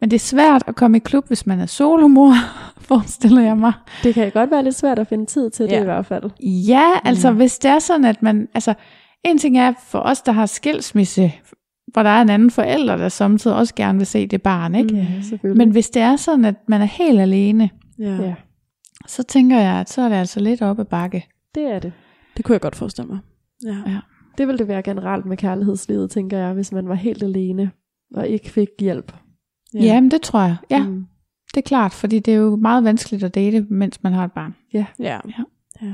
Men 0.00 0.10
det 0.10 0.14
er 0.16 0.20
svært 0.20 0.62
at 0.66 0.74
komme 0.76 0.96
i 0.96 1.00
klub, 1.00 1.26
hvis 1.28 1.46
man 1.46 1.60
er 1.60 1.66
solomor, 1.66 2.32
forestiller 2.88 3.42
jeg 3.42 3.56
mig. 3.56 3.72
det 4.02 4.14
kan 4.14 4.30
godt 4.30 4.50
være 4.50 4.64
lidt 4.64 4.74
svært 4.74 4.98
at 4.98 5.06
finde 5.06 5.26
tid 5.26 5.50
til 5.50 5.64
det 5.66 5.72
Ja. 5.72 5.80
i 5.80 5.84
hvert 5.84 6.06
fald. 6.06 6.30
Ja, 6.42 6.84
altså 7.04 7.30
Mm. 7.30 7.36
hvis 7.36 7.58
det 7.58 7.70
er 7.70 7.78
sådan, 7.78 8.04
at 8.04 8.22
man... 8.22 8.48
Altså, 8.54 8.74
en 9.24 9.38
ting 9.38 9.58
er 9.58 9.72
for 9.88 9.98
os, 9.98 10.22
der 10.22 10.32
har 10.32 10.46
skilsmisse, 10.46 11.32
hvor 11.92 12.02
der 12.02 12.10
er 12.10 12.22
en 12.22 12.30
anden 12.30 12.50
forælder, 12.50 12.96
der 12.96 13.08
samtidig 13.08 13.56
også 13.56 13.74
gerne 13.74 13.98
vil 13.98 14.06
se 14.06 14.26
det 14.26 14.42
barn, 14.42 14.74
ikke? 14.74 14.92
Mm. 14.94 14.98
Ja, 15.00 15.04
selvfølgelig. 15.28 15.58
Men 15.66 15.70
hvis 15.70 15.90
det 15.90 16.02
er 16.02 16.16
sådan, 16.16 16.44
at 16.44 16.54
man 16.68 16.80
er 16.80 16.84
helt 16.84 17.20
alene, 17.20 17.70
Ja. 17.98 18.10
ja, 18.16 18.34
så 19.08 19.22
tænker 19.22 19.60
jeg, 19.60 19.80
at 19.80 19.90
så 19.90 20.02
er 20.02 20.08
det 20.08 20.16
altså 20.16 20.40
lidt 20.40 20.62
op 20.62 20.78
ad 20.78 20.84
bakke. 20.84 21.26
det 21.54 21.62
er 21.62 21.78
det. 21.78 21.92
Det 22.36 22.44
kunne 22.44 22.52
jeg 22.52 22.60
godt 22.60 22.76
forestille 22.76 23.08
mig. 23.08 23.18
Ja. 23.64 23.76
Ja. 23.86 23.98
Det 24.38 24.46
ville 24.46 24.58
det 24.58 24.68
være 24.68 24.82
generelt 24.82 25.26
med 25.26 25.36
kærlighedslivet, 25.36 26.10
tænker 26.10 26.38
jeg, 26.38 26.52
hvis 26.54 26.72
man 26.72 26.88
var 26.88 26.94
helt 26.94 27.22
alene 27.22 27.70
og 28.14 28.28
ikke 28.28 28.50
fik 28.50 28.68
hjælp. 28.80 29.12
Ja. 29.74 29.80
Jamen, 29.80 30.10
det 30.10 30.22
tror 30.22 30.40
jeg. 30.40 30.56
Ja, 30.70 30.86
Mm. 30.86 31.06
det 31.54 31.56
er 31.56 31.68
klart, 31.68 31.92
fordi 31.92 32.18
det 32.18 32.34
er 32.34 32.38
jo 32.38 32.56
meget 32.56 32.84
vanskeligt 32.84 33.24
at 33.24 33.34
date, 33.34 33.60
mens 33.70 34.02
man 34.02 34.12
har 34.12 34.24
et 34.24 34.32
barn. 34.32 34.54
ja. 34.72 35.18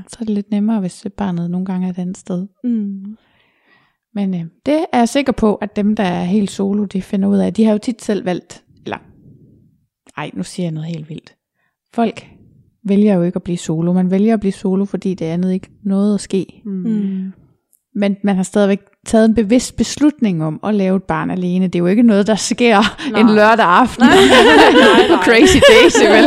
Så 0.07 0.17
er 0.21 0.25
det 0.25 0.29
lidt 0.29 0.51
nemmere, 0.51 0.79
hvis 0.79 1.07
barnet 1.17 1.51
nogle 1.51 1.65
gange 1.65 1.87
er 1.87 1.91
et 1.91 1.97
andet 1.97 2.17
sted. 2.17 2.47
Mm. 2.63 3.17
Men 4.13 4.33
øh, 4.35 4.45
det 4.65 4.85
er 4.93 4.97
jeg 4.97 5.09
sikker 5.09 5.31
på, 5.31 5.55
at 5.55 5.75
dem, 5.75 5.95
der 5.95 6.03
er 6.03 6.23
helt 6.23 6.51
solo, 6.51 6.85
de 6.85 7.01
finder 7.01 7.27
ud 7.29 7.37
af. 7.37 7.53
De 7.53 7.65
har 7.65 7.71
jo 7.71 7.77
tit 7.77 8.01
selv 8.01 8.25
valgt, 8.25 8.63
eller, 8.85 8.97
ej, 10.17 10.31
nu 10.33 10.43
siger 10.43 10.65
jeg 10.65 10.71
noget 10.71 10.89
helt 10.89 11.09
vildt. 11.09 11.35
Folk 11.93 12.27
vælger 12.85 13.15
jo 13.15 13.23
ikke 13.23 13.35
at 13.35 13.43
blive 13.43 13.57
solo. 13.57 13.93
Man 13.93 14.11
vælger 14.11 14.33
at 14.33 14.39
blive 14.39 14.51
solo, 14.53 14.85
fordi 14.85 15.13
det 15.13 15.25
andet 15.25 15.53
ikke 15.53 15.69
noget 15.83 16.13
at 16.15 16.21
ske. 16.21 16.61
Mm. 16.65 16.71
Mm. 16.71 17.31
Men 17.97 18.15
man 18.23 18.35
har 18.35 18.43
stadigvæk 18.43 18.79
taget 19.05 19.25
en 19.25 19.35
bevidst 19.35 19.77
beslutning 19.77 20.43
om 20.43 20.59
at 20.63 20.75
lave 20.75 20.95
et 20.95 21.03
barn 21.03 21.29
alene. 21.31 21.65
Det 21.67 21.75
er 21.75 21.79
jo 21.79 21.85
ikke 21.85 22.03
noget, 22.03 22.27
der 22.27 22.35
sker 22.35 22.79
Nej. 23.11 23.19
en 23.21 23.27
lørdag 23.35 23.65
aften 23.65 24.05
Nej, 24.05 24.15
nej, 24.15 25.07
på 25.07 25.13
nej. 25.13 25.23
Crazy 25.23 25.57
Days, 25.57 25.95
vel? 26.15 26.25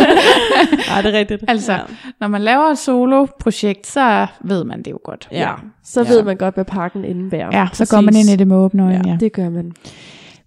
Nej, 0.88 1.02
det 1.02 1.14
er 1.14 1.18
rigtigt. 1.18 1.44
Altså, 1.48 1.72
ja. 1.72 1.78
Når 2.20 2.28
man 2.28 2.40
laver 2.42 2.64
et 2.70 2.78
solo-projekt, 2.78 3.86
så 3.86 4.26
ved 4.44 4.64
man 4.64 4.78
det 4.82 4.90
jo 4.90 4.98
godt. 5.04 5.28
ja. 5.32 5.50
Så 5.84 6.02
Ja. 6.02 6.08
ved 6.08 6.22
man 6.22 6.36
godt, 6.36 6.54
hvad 6.54 6.64
pakken 6.64 7.04
indebærer. 7.04 7.48
Ja, 7.58 7.68
så 7.72 7.86
går 7.90 8.00
man 8.00 8.16
ind 8.16 8.28
i 8.30 8.36
det 8.36 8.46
med 8.48 8.56
åbne 8.56 8.82
øjne. 8.82 9.02
Ja. 9.04 9.10
Ja. 9.10 9.16
Det 9.20 9.32
gør 9.32 9.48
man. 9.50 9.72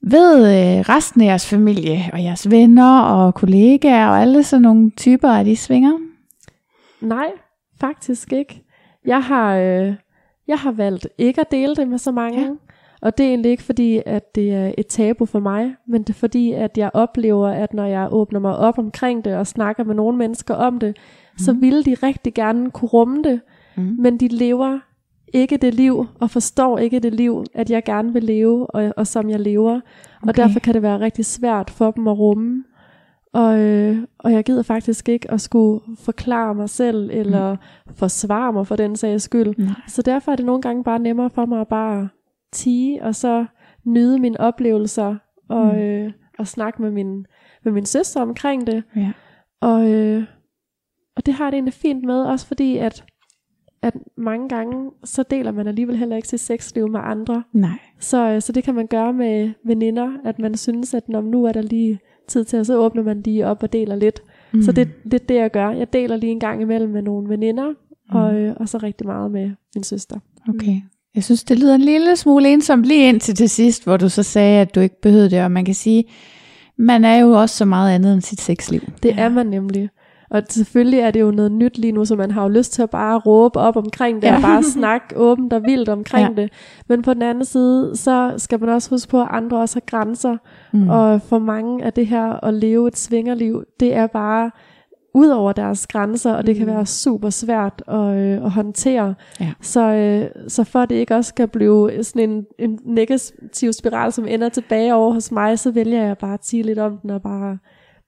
Ved 0.03 0.39
øh, 0.39 0.79
resten 0.89 1.21
af 1.21 1.25
jeres 1.25 1.49
familie 1.49 1.99
og 2.13 2.23
jeres 2.23 2.51
venner 2.51 2.99
og 3.01 3.33
kollegaer 3.33 4.07
og 4.07 4.21
alle 4.21 4.43
sådan 4.43 4.61
nogle 4.61 4.91
typer 4.97 5.29
af 5.29 5.45
de 5.45 5.55
svinger? 5.55 5.93
Nej, 7.01 7.27
faktisk 7.79 8.33
ikke. 8.33 8.63
Jeg 9.05 9.23
har, 9.23 9.55
øh, 9.55 9.93
jeg 10.47 10.57
har 10.57 10.71
valgt 10.71 11.07
ikke 11.17 11.41
at 11.41 11.51
dele 11.51 11.75
det 11.75 11.87
med 11.87 11.97
så 11.97 12.11
mange. 12.11 12.41
Ja. 12.41 12.49
Og 13.01 13.17
det 13.17 13.25
er 13.25 13.29
egentlig 13.29 13.51
ikke 13.51 13.63
fordi, 13.63 14.01
at 14.05 14.35
det 14.35 14.53
er 14.53 14.71
et 14.77 14.87
tabu 14.87 15.25
for 15.25 15.39
mig, 15.39 15.75
men 15.87 16.03
det 16.03 16.09
er 16.09 16.19
fordi, 16.19 16.51
at 16.51 16.77
jeg 16.77 16.91
oplever, 16.93 17.47
at 17.49 17.73
når 17.73 17.85
jeg 17.85 18.07
åbner 18.11 18.39
mig 18.39 18.55
op 18.57 18.77
omkring 18.79 19.25
det 19.25 19.35
og 19.35 19.47
snakker 19.47 19.83
med 19.83 19.95
nogle 19.95 20.17
mennesker 20.17 20.53
om 20.55 20.79
det, 20.79 20.97
mm. 21.33 21.37
så 21.39 21.53
vil 21.53 21.85
de 21.85 21.93
rigtig 21.93 22.33
gerne 22.33 22.71
kunne 22.71 22.89
rumme 22.89 23.23
det, 23.23 23.41
Mm. 23.75 23.95
men 23.99 24.17
de 24.19 24.27
lever 24.27 24.79
ikke 25.33 25.57
det 25.57 25.73
liv, 25.73 26.05
og 26.19 26.29
forstår 26.29 26.77
ikke 26.77 26.99
det 26.99 27.13
liv, 27.13 27.43
at 27.53 27.69
jeg 27.69 27.83
gerne 27.83 28.13
vil 28.13 28.23
leve, 28.23 28.67
og, 28.67 28.93
og 28.97 29.07
som 29.07 29.29
jeg 29.29 29.39
lever. 29.39 29.75
Okay. 29.75 30.27
Og 30.27 30.35
derfor 30.35 30.59
kan 30.59 30.73
det 30.73 30.81
være 30.81 30.99
rigtig 30.99 31.25
svært 31.25 31.69
for 31.69 31.91
dem 31.91 32.07
at 32.07 32.17
rumme. 32.19 32.63
Og, 33.33 33.59
øh, 33.59 33.97
og 34.19 34.31
jeg 34.31 34.43
gider 34.43 34.63
faktisk 34.63 35.09
ikke 35.09 35.31
at 35.31 35.41
skulle 35.41 35.81
forklare 35.99 36.55
mig 36.55 36.69
selv, 36.69 37.09
eller 37.13 37.53
mm. 37.53 37.93
forsvare 37.95 38.53
mig 38.53 38.67
for 38.67 38.75
den 38.75 38.95
sags 38.95 39.23
skyld. 39.23 39.53
Nej. 39.57 39.67
Så 39.87 40.01
derfor 40.01 40.31
er 40.31 40.35
det 40.35 40.45
nogle 40.45 40.61
gange 40.61 40.83
bare 40.83 40.99
nemmere 40.99 41.29
for 41.29 41.45
mig 41.45 41.61
at 41.61 41.67
bare 41.67 42.09
tige, 42.53 43.03
og 43.03 43.15
så 43.15 43.45
nyde 43.85 44.19
mine 44.19 44.39
oplevelser, 44.39 45.15
og, 45.49 45.65
Mm. 45.65 45.79
øh, 45.79 46.11
og 46.39 46.47
snakke 46.47 46.81
med 46.81 46.91
min, 46.91 47.25
med 47.63 47.71
min 47.71 47.85
søster 47.85 48.21
omkring 48.21 48.67
det. 48.67 48.83
Ja. 48.95 49.11
Og, 49.61 49.91
øh, 49.91 50.23
og 51.15 51.25
det 51.25 51.33
har 51.33 51.45
det 51.45 51.53
egentlig 51.53 51.73
fint 51.73 52.03
med, 52.05 52.23
også 52.23 52.47
fordi 52.47 52.77
at, 52.77 53.05
at 53.81 53.93
mange 54.17 54.49
gange, 54.49 54.91
så 55.03 55.23
deler 55.23 55.51
man 55.51 55.67
alligevel 55.67 55.97
heller 55.97 56.15
ikke 56.15 56.27
sit 56.27 56.39
sexliv 56.39 56.87
med 56.89 56.99
andre. 57.03 57.43
Nej. 57.53 57.79
Så, 57.99 58.29
øh, 58.29 58.41
så 58.41 58.51
det 58.51 58.63
kan 58.63 58.75
man 58.75 58.87
gøre 58.87 59.13
med 59.13 59.51
veninder, 59.65 60.09
at 60.25 60.39
man 60.39 60.57
synes, 60.57 60.93
at 60.93 61.09
når 61.09 61.21
nu 61.21 61.45
er 61.45 61.51
der 61.51 61.61
lige 61.61 61.99
tid 62.27 62.45
til, 62.45 62.59
og 62.59 62.65
så 62.65 62.77
åbner 62.77 63.03
man 63.03 63.21
lige 63.21 63.47
op 63.47 63.63
og 63.63 63.73
deler 63.73 63.95
lidt. 63.95 64.21
Mm. 64.53 64.61
Så 64.61 64.71
det, 64.71 64.89
det 65.03 65.13
er 65.13 65.25
det, 65.25 65.35
jeg 65.35 65.51
gør. 65.51 65.69
Jeg 65.69 65.93
deler 65.93 66.15
lige 66.15 66.31
en 66.31 66.39
gang 66.39 66.61
imellem 66.61 66.89
med 66.89 67.01
nogle 67.01 67.29
veninder, 67.29 67.69
mm. 67.69 68.15
og, 68.15 68.35
øh, 68.35 68.55
og 68.59 68.69
så 68.69 68.77
rigtig 68.77 69.07
meget 69.07 69.31
med 69.31 69.51
min 69.75 69.83
søster. 69.83 70.19
Okay. 70.49 70.81
Jeg 71.15 71.23
synes, 71.23 71.43
det 71.43 71.59
lyder 71.59 71.75
en 71.75 71.81
lille 71.81 72.15
smule 72.15 72.49
ensomt 72.53 72.85
lige 72.85 73.09
indtil 73.09 73.35
til 73.35 73.49
sidst, 73.49 73.83
hvor 73.83 73.97
du 73.97 74.09
så 74.09 74.23
sagde, 74.23 74.61
at 74.61 74.75
du 74.75 74.79
ikke 74.79 75.01
behøvede 75.01 75.29
det, 75.29 75.43
og 75.43 75.51
man 75.51 75.65
kan 75.65 75.75
sige, 75.75 76.03
man 76.77 77.05
er 77.05 77.17
jo 77.17 77.31
også 77.31 77.57
så 77.57 77.65
meget 77.65 77.95
andet 77.95 78.13
end 78.13 78.21
sit 78.21 78.41
sexliv. 78.41 78.81
Det 79.03 79.19
er 79.19 79.29
man 79.29 79.47
nemlig. 79.47 79.89
Og 80.31 80.43
selvfølgelig 80.49 80.99
er 80.99 81.11
det 81.11 81.21
jo 81.21 81.31
noget 81.31 81.51
nyt 81.51 81.77
lige 81.77 81.91
nu, 81.91 82.05
så 82.05 82.15
man 82.15 82.31
har 82.31 82.41
jo 82.43 82.49
lyst 82.49 82.73
til 82.73 82.81
at 82.81 82.89
bare 82.89 83.19
råbe 83.19 83.59
op 83.59 83.75
omkring 83.77 84.21
det, 84.21 84.27
ja. 84.27 84.35
Og 84.35 84.41
bare 84.41 84.63
snakke 84.63 85.17
åbent 85.17 85.53
og 85.53 85.63
vildt 85.63 85.89
omkring 85.89 86.35
ja. 86.37 86.41
Det. 86.41 86.51
Men 86.89 87.01
på 87.01 87.13
den 87.13 87.21
anden 87.21 87.45
side, 87.45 87.91
så 87.95 88.33
skal 88.37 88.59
man 88.59 88.69
også 88.69 88.89
huske 88.89 89.09
på, 89.09 89.21
at 89.21 89.27
andre 89.31 89.57
også 89.57 89.75
har 89.75 89.97
grænser. 89.97 90.37
Mm. 90.73 90.79
Mm. 90.79 90.89
Og 90.89 91.21
for 91.21 91.39
mange 91.39 91.83
af 91.83 91.93
det 91.93 92.07
her 92.07 92.45
at 92.45 92.53
leve 92.53 92.87
et 92.87 92.97
svingerliv, 92.97 93.63
det 93.79 93.95
er 93.95 94.07
bare 94.07 94.51
ud 95.13 95.27
over 95.27 95.51
deres 95.53 95.87
grænser, 95.87 96.33
og 96.33 96.47
det 96.47 96.55
kan 96.55 96.67
Mm. 96.67 96.73
være 96.73 96.85
super 96.85 97.29
svært 97.29 97.83
at, 97.87 98.15
øh, 98.15 98.45
at 98.45 98.51
håndtere. 98.51 99.13
Ja. 99.39 99.51
Så, 99.61 99.81
øh, 99.81 100.25
så 100.47 100.63
for 100.63 100.79
at 100.79 100.89
det 100.89 100.95
ikke 100.95 101.15
også 101.15 101.29
skal 101.29 101.47
blive 101.47 102.03
sådan 102.03 102.29
en, 102.29 102.45
en 102.59 102.79
negativ 102.85 103.73
spiral, 103.73 104.11
som 104.11 104.27
ender 104.27 104.49
tilbage 104.49 104.95
over 104.95 105.13
hos 105.13 105.31
mig, 105.31 105.59
så 105.59 105.71
vælger 105.71 106.03
jeg 106.03 106.17
bare 106.17 106.33
at 106.33 106.45
sige 106.45 106.63
lidt 106.63 106.79
om 106.79 106.97
den, 106.97 107.09
og 107.09 107.21
bare, 107.21 107.57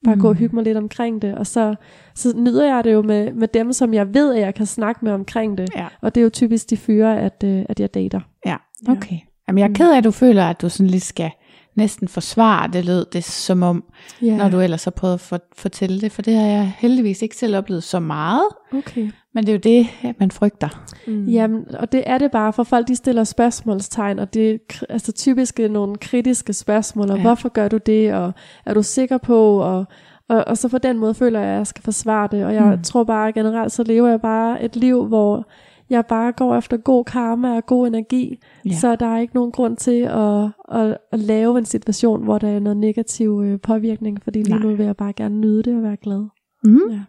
bare 0.04 0.16
mm. 0.16 0.22
gå 0.22 0.30
og 0.30 0.36
hygge 0.36 0.56
mig 0.56 0.64
lidt 0.64 0.78
omkring 0.78 1.22
det. 1.22 1.36
Og 1.36 1.48
så, 1.48 1.76
så 2.16 2.34
nyder 2.38 2.76
jeg 2.76 2.84
det 2.84 2.94
jo 2.94 3.02
med, 3.02 3.34
med 3.34 3.48
dem, 3.48 3.74
som 3.74 3.94
jeg 3.94 4.14
ved, 4.14 4.36
at 4.36 4.42
jeg 4.42 4.56
kan 4.56 4.66
snakke 4.66 5.06
med 5.06 5.12
omkring 5.12 5.58
det. 5.58 5.70
Ja. 5.76 5.88
Og 6.02 6.16
det 6.16 6.22
er 6.22 6.24
jo 6.24 6.30
typisk 6.30 6.70
de 6.70 6.78
fyre, 6.78 7.20
at, 7.22 7.44
øh, 7.46 7.66
at 7.70 7.80
jeg 7.80 7.94
dater. 7.94 8.20
Ja, 8.46 8.56
okay. 8.90 9.18
Jamen, 9.48 9.60
jeg 9.60 9.70
er 9.70 9.74
ked 9.74 9.92
af, 9.94 9.98
at 9.98 10.04
du 10.04 10.12
føler, 10.12 10.46
at 10.46 10.62
du 10.62 10.70
sådan 10.70 10.88
lidt 10.88 11.04
skal 11.04 11.32
næsten 11.76 12.08
forsvare 12.08 12.70
det, 12.74 12.86
lød 12.86 13.06
det 13.14 13.24
som 13.24 13.64
om, 13.64 13.84
Ja. 14.22 14.38
når 14.38 14.50
du 14.50 14.60
ellers 14.60 14.84
har 14.84 14.92
prøvet 14.92 15.14
at 15.14 15.20
for, 15.20 15.40
fortælle 15.58 16.02
det, 16.02 16.12
for 16.12 16.22
det 16.22 16.36
har 16.36 16.46
jeg 16.48 16.74
heldigvis 16.78 17.22
ikke 17.22 17.36
selv 17.36 17.56
oplevet 17.56 17.84
så 17.84 18.00
meget, 18.00 18.48
Okay. 18.74 19.12
Men 19.34 19.44
det 19.46 19.50
er 19.50 19.54
jo 19.54 19.60
det, 19.64 19.88
at 20.10 20.20
man 20.20 20.32
frygter. 20.32 20.84
Mm. 21.08 21.26
Jamen, 21.26 21.66
og 21.80 21.92
det 21.92 22.04
er 22.06 22.18
det 22.18 22.32
bare, 22.32 22.54
for 22.54 22.64
folk 22.64 22.88
de 22.88 22.96
stiller 22.96 23.24
spørgsmålstegn, 23.24 24.20
og 24.20 24.34
det 24.34 24.52
er 24.52 24.58
altså 24.90 25.12
typisk 25.12 25.60
nogle 25.60 25.96
kritiske 25.96 26.54
spørgsmål, 26.54 27.10
og 27.12 27.18
Ja. 27.18 27.22
hvorfor 27.22 27.50
gør 27.50 27.68
du 27.68 27.78
det, 27.78 28.14
og 28.14 28.32
er 28.66 28.74
du 28.74 28.84
sikker 28.84 29.18
på, 29.18 29.58
og, 29.58 29.86
og, 30.30 30.44
og 30.48 30.58
så 30.58 30.70
på 30.70 30.78
den 30.78 30.98
måde 30.98 31.14
føler 31.14 31.40
jeg, 31.40 31.50
at 31.50 31.58
jeg 31.58 31.68
skal 31.68 31.84
forsvare 31.84 32.28
det, 32.32 32.46
og 32.46 32.54
jeg 32.54 32.66
Mm. 32.78 32.84
tror 32.84 33.04
bare 33.04 33.32
generelt, 33.34 33.72
så 33.72 33.84
lever 33.84 34.08
jeg 34.10 34.22
bare 34.22 34.64
et 34.64 34.76
liv, 34.76 35.06
hvor 35.06 35.50
jeg 35.90 36.06
bare 36.06 36.32
går 36.32 36.56
efter 36.56 36.78
god 36.78 37.06
karma 37.06 37.56
og 37.56 37.66
god 37.66 37.88
energi, 37.88 38.40
Ja. 38.66 38.70
ja. 38.70 38.76
så 38.76 38.96
der 38.96 39.06
er 39.06 39.20
ikke 39.20 39.36
nogen 39.36 39.52
grund 39.52 39.78
til 39.78 40.02
at, 40.02 40.44
at, 40.82 40.98
at 41.12 41.20
lave 41.20 41.58
en 41.58 41.66
situation, 41.66 42.24
hvor 42.24 42.38
der 42.38 42.48
er 42.48 42.60
noget 42.60 42.78
negativ 42.78 43.42
øh, 43.46 43.60
påvirkning, 43.60 44.24
fordi 44.24 44.40
lige 44.44 44.50
Nej. 44.56 44.60
nu 44.68 44.76
vil 44.76 44.86
jeg 44.86 44.96
bare 44.98 45.14
gerne 45.14 45.40
nyde 45.40 45.64
det 45.64 45.76
og 45.76 45.84
være 45.84 45.98
glad. 45.98 46.26
Mm. 46.64 46.80
Ja. 46.92 47.00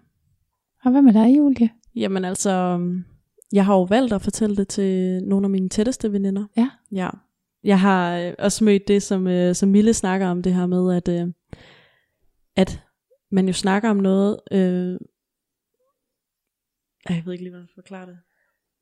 Og 0.85 0.91
hvad 0.91 1.03
med 1.03 1.12
dig, 1.12 1.37
Julie? 1.39 1.68
Jamen 1.97 2.24
altså, 2.24 2.80
jeg 3.53 3.64
har 3.66 3.74
jo 3.74 3.82
valgt 3.82 4.12
at 4.12 4.22
fortælle 4.22 4.57
det 4.57 4.68
til 4.68 5.22
nogle 5.24 5.47
af 5.47 5.51
mine 5.51 5.68
tætteste 5.68 6.12
veninder. 6.12 6.45
Ja. 6.57 6.70
Ja. 6.92 7.11
Jeg 7.64 7.80
har 7.80 8.18
øh, 8.18 8.32
også 8.38 8.64
mødt 8.64 8.88
det, 8.88 9.03
som, 9.03 9.26
øh, 9.26 9.55
som 9.55 9.68
Mille 9.68 9.95
snakker 9.95 10.26
om, 10.26 10.42
det 10.42 10.55
her 10.55 10.66
med, 10.66 10.97
at, 10.97 11.09
øh, 11.09 11.28
at 12.57 12.82
man 13.30 13.47
jo 13.47 13.53
snakker 13.53 13.90
om 13.90 13.97
noget... 13.97 14.40
Øh, 14.53 14.99
jeg 17.09 17.22
ved 17.24 17.32
ikke 17.32 17.45
lige, 17.45 17.51
hvordan 17.51 17.66
jeg 17.68 17.74
forklare 17.74 18.07
det. 18.07 18.18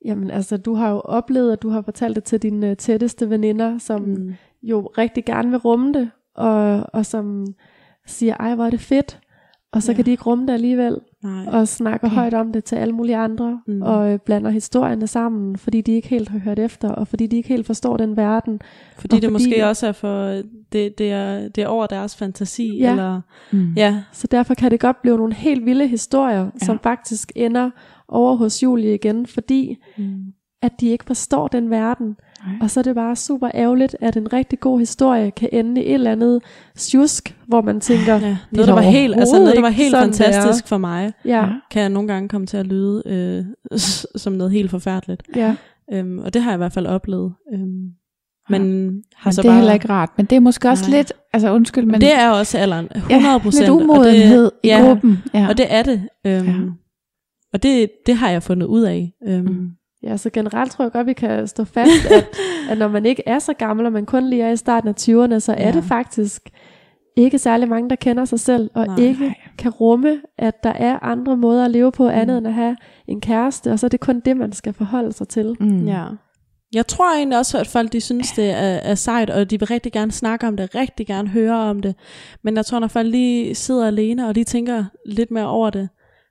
Jamen 0.05 0.31
altså, 0.31 0.57
du 0.57 0.75
har 0.75 0.91
jo 0.91 1.01
oplevet, 1.01 1.53
at 1.53 1.63
du 1.63 1.69
har 1.69 1.83
fortalt 1.83 2.17
det 2.17 2.25
til 2.25 2.43
dine 2.43 2.71
øh, 2.71 2.77
tætteste 2.77 3.31
veninder, 3.31 3.79
som 3.79 4.03
Mm. 4.03 4.35
jo 4.63 4.87
rigtig 4.99 5.25
gerne 5.25 5.51
vil 5.51 5.59
rumme 5.59 5.93
det, 5.93 6.11
og, 6.35 6.85
og 6.93 7.07
som 7.07 7.47
siger, 8.07 8.37
ej 8.37 8.55
hvor 8.55 8.65
er 8.67 8.71
det 8.71 8.81
fedt, 8.81 9.21
og 9.73 9.83
så 9.83 9.93
Ja. 9.93 9.97
kan 9.97 10.05
de 10.07 10.11
ikke 10.11 10.23
rumme 10.23 10.47
det 10.47 10.53
alligevel, 10.53 11.01
Nej. 11.25 11.47
og 11.49 11.69
snakker 11.69 12.07
Okay. 12.07 12.17
højt 12.17 12.35
om 12.35 12.53
det 12.53 12.65
til 12.65 12.77
alle 12.77 12.95
mulige 12.95 13.17
andre, 13.17 13.61
Mm. 13.67 13.83
og 13.83 14.13
øh, 14.13 14.19
blander 14.27 14.51
historierne 14.51 15.07
sammen, 15.07 15.57
fordi 15.57 15.81
de 15.81 15.93
ikke 15.93 16.09
helt 16.09 16.29
har 16.29 16.39
hørt 16.39 16.59
efter, 16.59 16.89
og 16.89 17.09
fordi 17.09 17.27
de 17.27 17.37
ikke 17.37 17.49
helt 17.49 17.67
forstår 17.67 17.97
den 17.97 18.17
verden. 18.17 18.61
Fordi 18.99 19.17
og 19.17 19.23
det 19.23 19.31
fordi- 19.31 19.45
måske 19.51 19.67
også 19.67 19.87
er 19.87 19.93
for, 19.93 20.27
det, 20.73 20.99
det, 20.99 21.13
er, 21.13 21.49
det 21.49 21.63
er 21.65 21.67
over 21.67 21.87
deres 21.87 22.17
fantasi, 22.17 22.77
Ja. 22.79 22.91
eller, 22.91 23.21
Mm. 23.53 23.73
ja, 23.77 24.03
Så 24.13 24.27
derfor 24.27 24.55
kan 24.55 24.71
det 24.71 24.81
godt 24.81 25.03
blive 25.03 25.17
nogle 25.17 25.35
helt 25.35 25.65
vilde 25.67 25.87
historier, 25.87 26.45
ja. 26.45 26.65
som 26.67 26.79
faktisk 26.83 27.33
ender 27.37 27.71
over 28.09 28.37
hos 28.37 28.63
Julie 28.63 28.95
igen, 28.95 29.27
fordi 29.27 29.77
mm. 29.99 30.25
at 30.63 30.81
de 30.81 30.89
ikke 30.89 31.05
forstår 31.05 31.49
den 31.49 31.71
verden. 31.71 32.17
Nej. 32.47 32.57
Og 32.61 32.71
så 32.71 32.81
er 32.81 32.85
det 32.85 32.95
bare 32.95 33.17
super 33.17 33.51
ærgerligt, 33.55 33.97
at 34.01 34.17
en 34.17 34.33
rigtig 34.33 34.61
god 34.61 34.79
historie 34.79 35.31
kan 35.31 35.49
ende 35.53 35.83
i 35.83 35.87
et 35.89 35.95
eller 35.95 36.13
andet 36.13 36.43
sjusk, 36.77 37.37
hvor 37.47 37.61
man 37.63 37.81
tænker, 37.81 38.15
ja. 38.15 38.37
noget, 38.51 38.69
der 38.69 38.75
var 38.75 38.81
helt, 38.81 39.17
altså 39.17 39.39
noget, 39.39 39.55
der 39.57 39.61
var 39.61 39.69
helt 39.69 39.95
det 39.95 40.01
fantastisk 40.03 40.69
for 40.69 40.79
mig, 40.79 41.13
ja, 41.25 41.49
kan 41.71 41.83
jeg 41.83 41.89
nogle 41.91 42.09
gange 42.09 42.29
komme 42.29 42.47
til 42.47 42.57
at 42.57 42.67
lyde 42.67 43.03
øh, 43.07 43.45
som 44.17 44.33
noget 44.33 44.53
helt 44.53 44.71
forfærdeligt. 44.71 45.23
ja, 45.37 45.57
Øhm, 45.93 46.19
og 46.19 46.35
det 46.35 46.43
har 46.43 46.51
jeg 46.51 46.57
i 46.57 46.59
hvert 46.59 46.73
fald 46.73 46.87
oplevet. 46.87 47.33
Øhm, 47.55 47.91
men 48.49 48.61
har 49.17 49.29
Men 49.29 49.33
så 49.33 49.43
det 49.43 49.49
er 49.49 49.51
bare, 49.53 49.57
heller 49.57 49.73
ikke 49.73 49.89
rart. 49.89 50.11
Men 50.17 50.27
det 50.27 50.37
er 50.37 50.41
måske 50.41 50.69
også 50.69 50.91
Nej. 50.91 50.97
lidt, 50.99 51.13
altså 51.33 51.53
undskyld, 51.53 51.85
men 51.87 52.01
det 52.01 52.13
er 52.15 52.31
også 52.31 52.59
alderen, 52.59 52.89
100 52.95 53.41
procent. 53.41 53.61
lidt 53.63 53.71
umodenhed 53.71 54.51
i 54.63 54.69
ja, 54.69 54.81
gruppen. 54.87 55.19
Ja. 55.35 55.49
Og 55.49 55.59
det 55.59 55.67
er 55.69 55.83
det. 55.83 56.09
Øhm, 56.27 56.47
Ja. 56.47 56.55
Og 57.53 57.63
det, 57.63 57.91
det 58.07 58.15
har 58.17 58.31
jeg 58.31 58.43
fundet 58.43 58.67
ud 58.67 58.83
af. 58.83 59.13
Øhm, 59.27 59.45
Mm. 59.47 59.71
Ja, 60.03 60.17
så 60.17 60.31
generelt 60.31 60.73
tror 60.73 60.85
jeg 60.85 60.93
godt, 60.93 61.07
vi 61.07 61.13
kan 61.13 61.47
stå 61.47 61.65
fast, 61.65 62.05
at, 62.17 62.27
at 62.71 62.79
når 62.79 62.89
man 62.89 63.07
ikke 63.07 63.23
er 63.27 63.39
så 63.39 63.53
gammel, 63.53 63.87
og 63.87 63.93
man 63.93 64.07
kun 64.07 64.31
lige 64.31 64.43
er 64.43 64.51
i 64.51 64.57
starten 64.57 64.89
af 64.89 64.93
20'erne, 65.01 65.39
så 65.39 65.53
er 65.59 65.67
Ja. 65.67 65.73
det 65.73 65.85
faktisk 65.85 66.43
ikke 67.17 67.39
særlig 67.39 67.69
mange, 67.69 67.91
der 67.91 67.97
kender 67.97 68.25
sig 68.25 68.41
selv, 68.41 68.71
og 68.75 68.87
Nej. 68.87 68.97
Ikke 68.99 69.21
Nej. 69.25 69.35
kan 69.59 69.71
rumme, 69.71 70.21
at 70.39 70.55
der 70.65 70.73
er 70.73 70.99
andre 71.05 71.37
måder 71.37 71.65
at 71.65 71.71
leve 71.71 71.93
på, 71.93 72.09
andet 72.09 72.35
Mm. 72.35 72.39
end 72.39 72.47
at 72.47 72.55
have 72.55 72.77
en 73.09 73.21
kæreste, 73.21 73.73
og 73.73 73.79
så 73.79 73.87
er 73.87 73.89
det 73.89 74.01
kun 74.01 74.21
det, 74.21 74.37
man 74.37 74.53
skal 74.53 74.73
forholde 74.73 75.13
sig 75.13 75.29
til. 75.29 75.57
Mm. 75.61 75.87
Ja. 75.87 76.05
Jeg 76.75 76.87
tror 76.87 77.15
egentlig 77.17 77.39
også, 77.39 77.59
at 77.59 77.67
folk 77.67 77.93
de 77.93 78.01
synes, 78.01 78.33
det 78.33 78.51
er, 78.51 78.55
er 78.83 78.95
sejt, 78.95 79.31
og 79.31 79.51
de 79.51 79.59
vil 79.59 79.69
rigtig 79.69 79.93
gerne 79.93 80.13
snakke 80.13 80.47
om 80.47 80.57
det, 80.57 80.75
rigtig 80.75 81.07
gerne 81.07 81.29
høre 81.29 81.55
om 81.57 81.81
det. 81.83 81.95
Men 82.45 82.57
jeg 82.57 82.67
tror, 82.67 82.79
når 82.79 82.89
folk 82.89 83.07
lige 83.09 83.55
sidder 83.55 83.87
alene, 83.87 84.29
og 84.29 84.35
de 84.35 84.45
tænker 84.45 84.85
lidt 85.07 85.31
mere 85.31 85.47
over 85.49 85.71
det, 85.71 85.89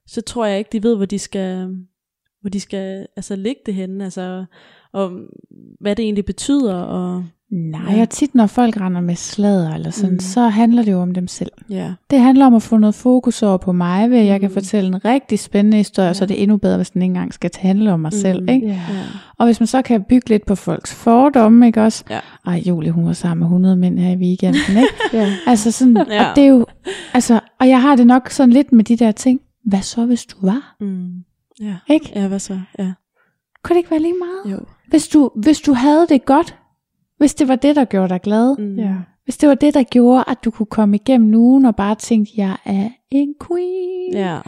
så 0.07 0.22
tror 0.22 0.45
jeg 0.45 0.57
ikke, 0.57 0.69
de 0.72 0.84
ved, 0.84 0.95
hvor 0.95 1.05
de 1.05 1.19
skal, 1.19 1.67
hvor 2.41 2.49
de 2.49 2.59
skal 2.59 3.07
altså, 3.15 3.35
lægge 3.35 3.61
det 3.65 3.73
henne, 3.73 4.03
altså, 4.03 4.45
og 4.93 5.11
hvad 5.79 5.95
det 5.95 6.03
egentlig 6.03 6.25
betyder. 6.25 6.75
Og, 6.75 7.23
Nej, 7.53 7.95
Ja. 7.95 8.01
og 8.01 8.09
tit 8.09 8.35
når 8.35 8.47
folk 8.47 8.81
render 8.81 9.01
med 9.01 9.15
sladder 9.15 9.73
eller 9.73 9.89
sådan, 9.91 10.09
Mm. 10.09 10.13
mm. 10.13 10.19
så 10.19 10.47
handler 10.47 10.83
det 10.83 10.91
jo 10.91 11.01
om 11.01 11.13
dem 11.13 11.27
selv. 11.27 11.51
ja. 11.69 11.93
Det 12.09 12.19
handler 12.19 12.45
om 12.45 12.53
at 12.55 12.61
få 12.61 12.77
noget 12.77 12.95
fokus 12.95 13.43
over 13.43 13.57
på 13.57 13.71
mig, 13.71 14.09
ved 14.11 14.17
at 14.17 14.25
jeg 14.25 14.39
kan 14.39 14.49
Mm. 14.49 14.53
fortælle 14.53 14.87
en 14.87 15.05
rigtig 15.05 15.39
spændende 15.39 15.77
historie, 15.77 16.07
ja. 16.07 16.13
så 16.13 16.23
er 16.23 16.27
det 16.27 16.41
endnu 16.43 16.57
bedre, 16.57 16.77
hvis 16.77 16.89
den 16.89 17.01
ikke 17.01 17.09
engang 17.09 17.33
skal 17.33 17.51
handle 17.59 17.91
om 17.93 17.99
mig 17.99 18.11
Mm. 18.13 18.19
selv. 18.19 18.49
Ikke? 18.49 18.67
Ja. 18.67 18.79
Og 19.37 19.45
hvis 19.45 19.59
man 19.59 19.67
så 19.67 19.81
kan 19.81 20.03
bygge 20.03 20.29
lidt 20.29 20.45
på 20.45 20.55
folks 20.55 20.93
fordomme, 20.93 21.67
ikke 21.67 21.81
også? 21.83 22.03
Ja. 22.09 22.19
Ej, 22.45 22.63
Julie, 22.67 22.91
hun 22.91 23.05
var 23.05 23.13
sammen 23.13 23.39
med 23.39 23.47
100 23.47 23.75
mænd 23.75 23.99
her 23.99 24.09
i 24.11 24.17
weekenden, 24.17 24.77
ikke? 24.77 24.87
Ja. 25.23 25.33
altså 25.47 25.71
sådan, 25.71 25.97
og 25.97 26.05
det 26.35 26.43
er 26.43 26.47
jo, 26.47 26.65
altså, 27.13 27.39
og 27.59 27.67
jeg 27.69 27.81
har 27.81 27.95
det 27.95 28.07
nok 28.07 28.29
sådan 28.29 28.53
lidt 28.53 28.71
med 28.71 28.83
de 28.83 28.95
der 28.97 29.11
ting, 29.11 29.39
hvad 29.65 29.81
så 29.81 30.05
hvis 30.05 30.25
du 30.25 30.37
var? 30.41 30.75
Mm. 30.79 31.09
Ja. 31.62 31.76
Ikke? 31.89 32.12
Ja, 32.16 32.28
hvad 32.28 32.39
så? 32.39 32.59
Ja. 32.80 32.91
Kunne 33.64 33.74
det 33.74 33.78
ikke 33.80 33.91
være 33.91 33.99
lige 33.99 34.16
meget? 34.20 34.53
Jo. 34.57 34.66
Hvis 34.88 35.07
du, 35.07 35.32
hvis 35.36 35.62
du 35.62 35.74
havde 35.74 36.07
det 36.09 36.26
godt, 36.26 36.57
hvis 37.18 37.34
det 37.36 37.47
var 37.47 37.55
det, 37.55 37.76
der 37.76 37.86
gjorde 37.86 38.09
dig 38.09 38.22
glad, 38.22 38.57
Mm. 38.57 38.76
Ja. 38.80 38.95
hvis 39.24 39.38
det 39.38 39.49
var 39.49 39.55
det, 39.55 39.74
der 39.74 39.84
gjorde, 39.84 40.24
at 40.28 40.38
du 40.45 40.51
kunne 40.51 40.66
komme 40.66 40.95
igennem 40.95 41.36
ugen 41.36 41.66
og 41.66 41.76
bare 41.76 41.95
tænke, 41.95 42.32
jeg 42.38 42.57
er 42.66 42.89
en 43.12 43.36
queen. 43.47 44.14
Ja. 44.14 44.39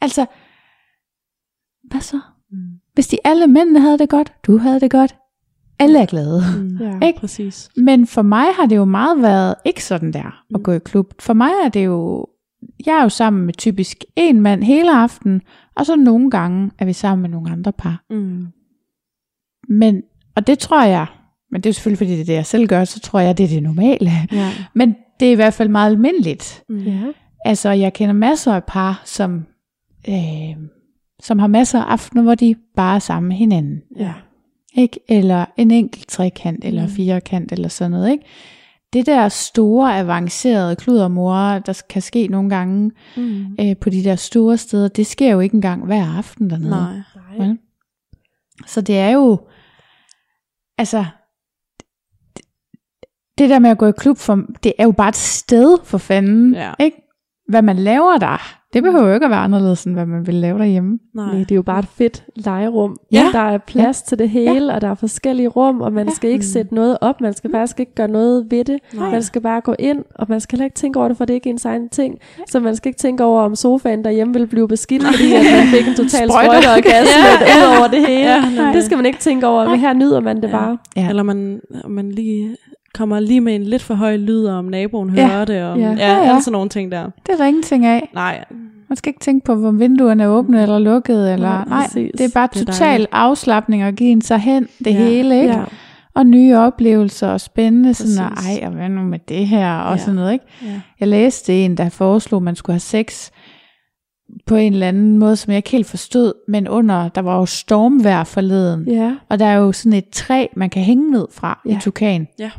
Altså, 0.00 0.26
hvad 1.90 2.00
så? 2.00 2.20
Mm. 2.50 2.58
Hvis 2.94 3.06
de 3.08 3.18
alle 3.24 3.46
mændene 3.46 3.80
havde 3.80 3.98
det 3.98 4.08
godt, 4.08 4.32
du 4.46 4.58
havde 4.58 4.80
det 4.80 4.90
godt, 4.90 5.16
alle 5.78 5.98
er 5.98 6.06
glade. 6.06 6.42
Mm. 6.58 6.76
Ja. 6.86 7.06
Ikke? 7.06 7.18
Præcis. 7.20 7.70
Men 7.76 8.06
for 8.06 8.22
mig 8.22 8.46
har 8.54 8.66
det 8.66 8.76
jo 8.76 8.84
meget 8.84 9.22
været 9.22 9.54
ikke 9.64 9.84
sådan 9.84 10.12
der 10.12 10.26
at 10.54 10.56
Mm. 10.58 10.62
gå 10.62 10.72
i 10.72 10.78
klub. 10.78 11.06
For 11.20 11.32
mig 11.32 11.50
er 11.64 11.68
det 11.68 11.84
jo, 11.84 12.26
jeg 12.86 12.98
er 12.98 13.02
jo 13.02 13.08
sammen 13.08 13.46
med 13.46 13.54
typisk 13.54 14.04
en 14.16 14.40
mand 14.40 14.62
hele 14.64 14.96
aften, 14.96 15.42
og 15.76 15.86
så 15.86 15.96
nogle 15.96 16.30
gange 16.30 16.70
er 16.78 16.84
vi 16.84 16.92
sammen 16.92 17.22
med 17.22 17.30
nogle 17.30 17.50
andre 17.52 17.72
par. 17.72 18.04
Mm. 18.10 18.46
Men, 19.68 20.02
og 20.36 20.46
det 20.46 20.58
tror 20.58 20.84
jeg, 20.84 21.06
men 21.50 21.60
det 21.60 21.66
er 21.66 21.70
jo 21.70 21.74
selvfølgelig 21.74 21.98
fordi 21.98 22.10
det 22.12 22.20
er 22.20 22.24
det, 22.24 22.32
jeg 22.32 22.46
selv 22.46 22.66
gør, 22.66 22.84
så 22.84 23.00
tror 23.00 23.20
jeg, 23.20 23.38
det 23.38 23.44
er 23.44 23.48
det 23.48 23.62
normale. 23.62 24.10
Ja. 24.32 24.52
Men 24.74 24.96
det 25.20 25.28
er 25.28 25.32
i 25.32 25.34
hvert 25.34 25.54
fald 25.54 25.68
meget 25.68 25.90
almindeligt. 25.90 26.62
Mm. 26.68 26.78
Ja. 26.78 27.02
Altså, 27.44 27.70
jeg 27.70 27.92
kender 27.92 28.12
masser 28.14 28.52
af 28.52 28.64
par, 28.64 29.02
som, 29.04 29.46
øh, 30.08 30.56
som 31.22 31.38
har 31.38 31.46
masser 31.46 31.78
af 31.82 31.92
aftener, 31.92 32.22
hvor 32.22 32.34
de 32.34 32.54
bare 32.76 32.94
er 32.94 32.98
sammen 32.98 33.28
med 33.28 33.36
hinanden. 33.36 33.82
Ja. 33.96 34.12
Ikke? 34.76 35.00
Eller 35.08 35.44
en 35.56 35.70
enkelt 35.70 36.08
trekant, 36.08 36.64
eller 36.64 36.82
Mm. 36.82 36.88
firekant, 36.88 37.52
eller 37.52 37.68
sådan 37.68 37.90
noget. 37.90 38.10
Ikke? 38.12 38.24
Det 38.94 39.06
der 39.06 39.28
store, 39.28 39.98
avancerede 39.98 40.76
kludermor, 40.76 41.58
der 41.58 41.82
kan 41.90 42.02
ske 42.02 42.26
nogle 42.28 42.50
gange 42.50 42.90
Mm. 43.16 43.46
øh, 43.60 43.76
på 43.80 43.90
de 43.90 44.04
der 44.04 44.16
store 44.16 44.56
steder, 44.58 44.88
det 44.88 45.06
sker 45.06 45.32
jo 45.32 45.40
ikke 45.40 45.54
engang 45.54 45.84
hver 45.86 46.16
aften 46.18 46.50
dernede. 46.50 46.70
Nej. 46.70 46.92
Nej. 47.38 47.46
Vel? 47.46 47.58
Så 48.66 48.80
det 48.80 48.98
er 48.98 49.10
jo, 49.10 49.38
altså, 50.78 51.04
det, 52.36 52.44
det 53.38 53.50
der 53.50 53.58
med 53.58 53.70
at 53.70 53.78
gå 53.78 53.86
i 53.86 53.92
klub, 53.98 54.18
for, 54.18 54.42
det 54.62 54.72
er 54.78 54.84
jo 54.84 54.92
bare 54.92 55.08
et 55.08 55.16
sted 55.16 55.78
for 55.84 55.98
fanden, 55.98 56.54
Ja. 56.54 56.72
ikke? 56.80 56.96
Hvad 57.48 57.62
man 57.62 57.76
laver 57.76 58.18
der, 58.18 58.63
det 58.74 58.82
behøver 58.82 59.08
jo 59.08 59.14
ikke 59.14 59.24
at 59.24 59.30
være 59.30 59.38
anderledes, 59.40 59.84
end 59.84 59.94
hvad 59.94 60.06
man 60.06 60.26
vil 60.26 60.34
lave 60.34 60.58
derhjemme. 60.58 60.98
Nej. 61.14 61.26
Nej, 61.26 61.38
det 61.38 61.50
er 61.50 61.54
jo 61.56 61.62
bare 61.62 61.78
et 61.78 61.86
fedt 61.94 62.24
legerum. 62.36 62.96
Ja. 63.12 63.26
Der 63.32 63.38
er 63.38 63.58
plads 63.58 64.02
til 64.02 64.18
det 64.18 64.30
hele, 64.30 64.72
og 64.74 64.80
der 64.80 64.88
er 64.88 64.94
forskellige 64.94 65.48
rum, 65.48 65.80
og 65.80 65.92
man 65.92 66.10
skal 66.12 66.30
ikke 66.30 66.42
Mm. 66.42 66.52
sætte 66.52 66.74
noget 66.74 66.98
op. 67.00 67.20
Man 67.20 67.32
skal 67.34 67.50
faktisk 67.50 67.80
ikke 67.80 67.94
gøre 67.94 68.08
noget 68.08 68.46
ved 68.50 68.64
det. 68.64 68.78
Nej. 68.94 69.10
Man 69.10 69.22
skal 69.22 69.40
bare 69.40 69.60
gå 69.60 69.74
ind, 69.78 70.04
og 70.14 70.26
man 70.28 70.40
skal 70.40 70.56
heller 70.56 70.64
ikke 70.64 70.74
tænke 70.76 70.98
over 70.98 71.08
det, 71.08 71.16
for 71.16 71.24
det 71.24 71.32
er 71.32 71.34
ikke 71.34 71.50
ens 71.50 71.64
egen 71.64 71.88
ting. 71.88 72.18
Så 72.48 72.60
man 72.60 72.76
skal 72.76 72.88
ikke 72.88 72.98
tænke 72.98 73.24
over, 73.24 73.42
om 73.42 73.54
sofaen 73.56 74.04
derhjemme 74.04 74.34
vil 74.34 74.46
blive 74.46 74.68
beskidt, 74.68 75.02
fordi 75.04 75.32
at 75.32 75.42
man 75.56 75.66
fik 75.66 75.88
en 75.88 75.94
total 75.94 76.28
Sprøjter. 76.28 76.60
sprøjte 76.60 76.66
og 76.78 76.82
gas 76.92 77.06
Ja, 77.16 77.46
ja, 77.46 77.58
ja. 77.60 77.72
ud 77.72 77.78
over 77.78 77.88
det 77.88 78.06
hele. 78.06 78.20
Ja, 78.30 78.40
nej. 78.56 78.72
det 78.72 78.84
skal 78.84 78.96
man 78.96 79.06
ikke 79.06 79.18
tænke 79.18 79.46
over, 79.46 79.68
men 79.70 79.78
her 79.80 79.92
nyder 79.92 80.20
man 80.20 80.36
det 80.36 80.48
Ja. 80.48 80.56
bare. 80.58 80.78
Ja. 80.96 81.08
Eller 81.08 81.22
man, 81.22 81.60
man 81.88 82.10
lige 82.10 82.56
kommer 82.94 83.20
lige 83.20 83.40
med 83.40 83.54
en 83.54 83.62
lidt 83.64 83.82
for 83.82 83.94
høj 83.94 84.16
lyd, 84.16 84.44
og 84.44 84.56
om 84.56 84.64
naboen 84.64 85.14
Ja. 85.14 85.28
hører 85.28 85.44
det, 85.44 85.62
og 85.62 85.78
Ja. 85.78 85.84
ja, 85.84 85.90
Ja, 85.92 86.12
ja, 86.12 86.22
ja. 86.22 86.28
alle 86.28 86.42
sådan 86.42 86.52
nogle 86.52 86.68
ting 86.68 86.92
der. 86.92 87.10
Det 87.26 87.40
er 87.40 87.44
ingenting 87.44 87.86
af. 87.86 88.10
Nej, 88.14 88.44
Man 88.88 88.96
skal 88.96 89.10
ikke 89.10 89.20
tænke 89.20 89.44
på, 89.44 89.52
om 89.52 89.80
vinduerne 89.80 90.22
er 90.22 90.28
åbne 90.28 90.62
eller 90.62 90.78
lukkede, 90.78 91.32
eller 91.32 91.48
Nej, 91.48 91.64
nej, 91.68 91.82
præcis. 91.86 92.10
det 92.18 92.24
er 92.24 92.30
bare 92.34 92.48
Det 92.54 92.60
er 92.60 92.64
total 92.64 92.86
dejligt. 92.88 93.08
afslappning 93.12 93.84
og 93.84 93.92
give 93.92 94.10
en 94.10 94.22
sig 94.22 94.38
hen, 94.38 94.66
det 94.78 94.86
Ja. 94.86 94.92
hele, 94.92 95.40
ikke? 95.42 95.54
Ja. 95.54 95.64
Og 96.14 96.26
nye 96.26 96.56
oplevelser 96.56 97.28
og 97.28 97.40
spændende, 97.40 97.94
sådan, 97.94 98.24
og, 98.30 98.36
Præcis. 98.36 98.58
ej, 98.58 98.66
og 98.66 98.72
hvad 98.72 98.88
nu 98.88 99.02
med 99.02 99.18
det 99.28 99.46
her, 99.46 99.74
og 99.78 99.92
Ja. 99.92 99.98
sådan 99.98 100.14
noget, 100.14 100.32
ikke? 100.32 100.44
Ja. 100.62 100.80
Jeg 101.00 101.08
læste 101.08 101.64
en, 101.64 101.76
der 101.76 101.88
foreslog, 101.88 102.38
at 102.38 102.42
man 102.42 102.56
skulle 102.56 102.74
have 102.74 102.80
sex 102.80 103.30
på 104.46 104.54
en 104.56 104.72
eller 104.72 104.88
anden 104.88 105.18
måde, 105.18 105.36
som 105.36 105.50
jeg 105.50 105.56
ikke 105.56 105.70
helt 105.70 105.86
forstod, 105.86 106.32
men 106.48 106.68
under, 106.68 107.08
der 107.08 107.20
var 107.20 107.36
jo 107.38 107.46
stormvejr 107.46 108.24
forleden, 108.24 108.88
ja. 108.88 109.12
og 109.30 109.38
der 109.38 109.46
er 109.46 109.56
jo 109.56 109.72
sådan 109.72 109.92
et 109.98 110.08
træ, 110.12 110.46
man 110.56 110.70
kan 110.70 110.82
hænge 110.82 111.10
ned 111.10 111.26
fra 111.32 111.60
ja. 111.66 111.70
Ja. 111.70 111.76
i 111.76 111.80
Tukan. 111.80 112.28
Ja. 112.38 112.50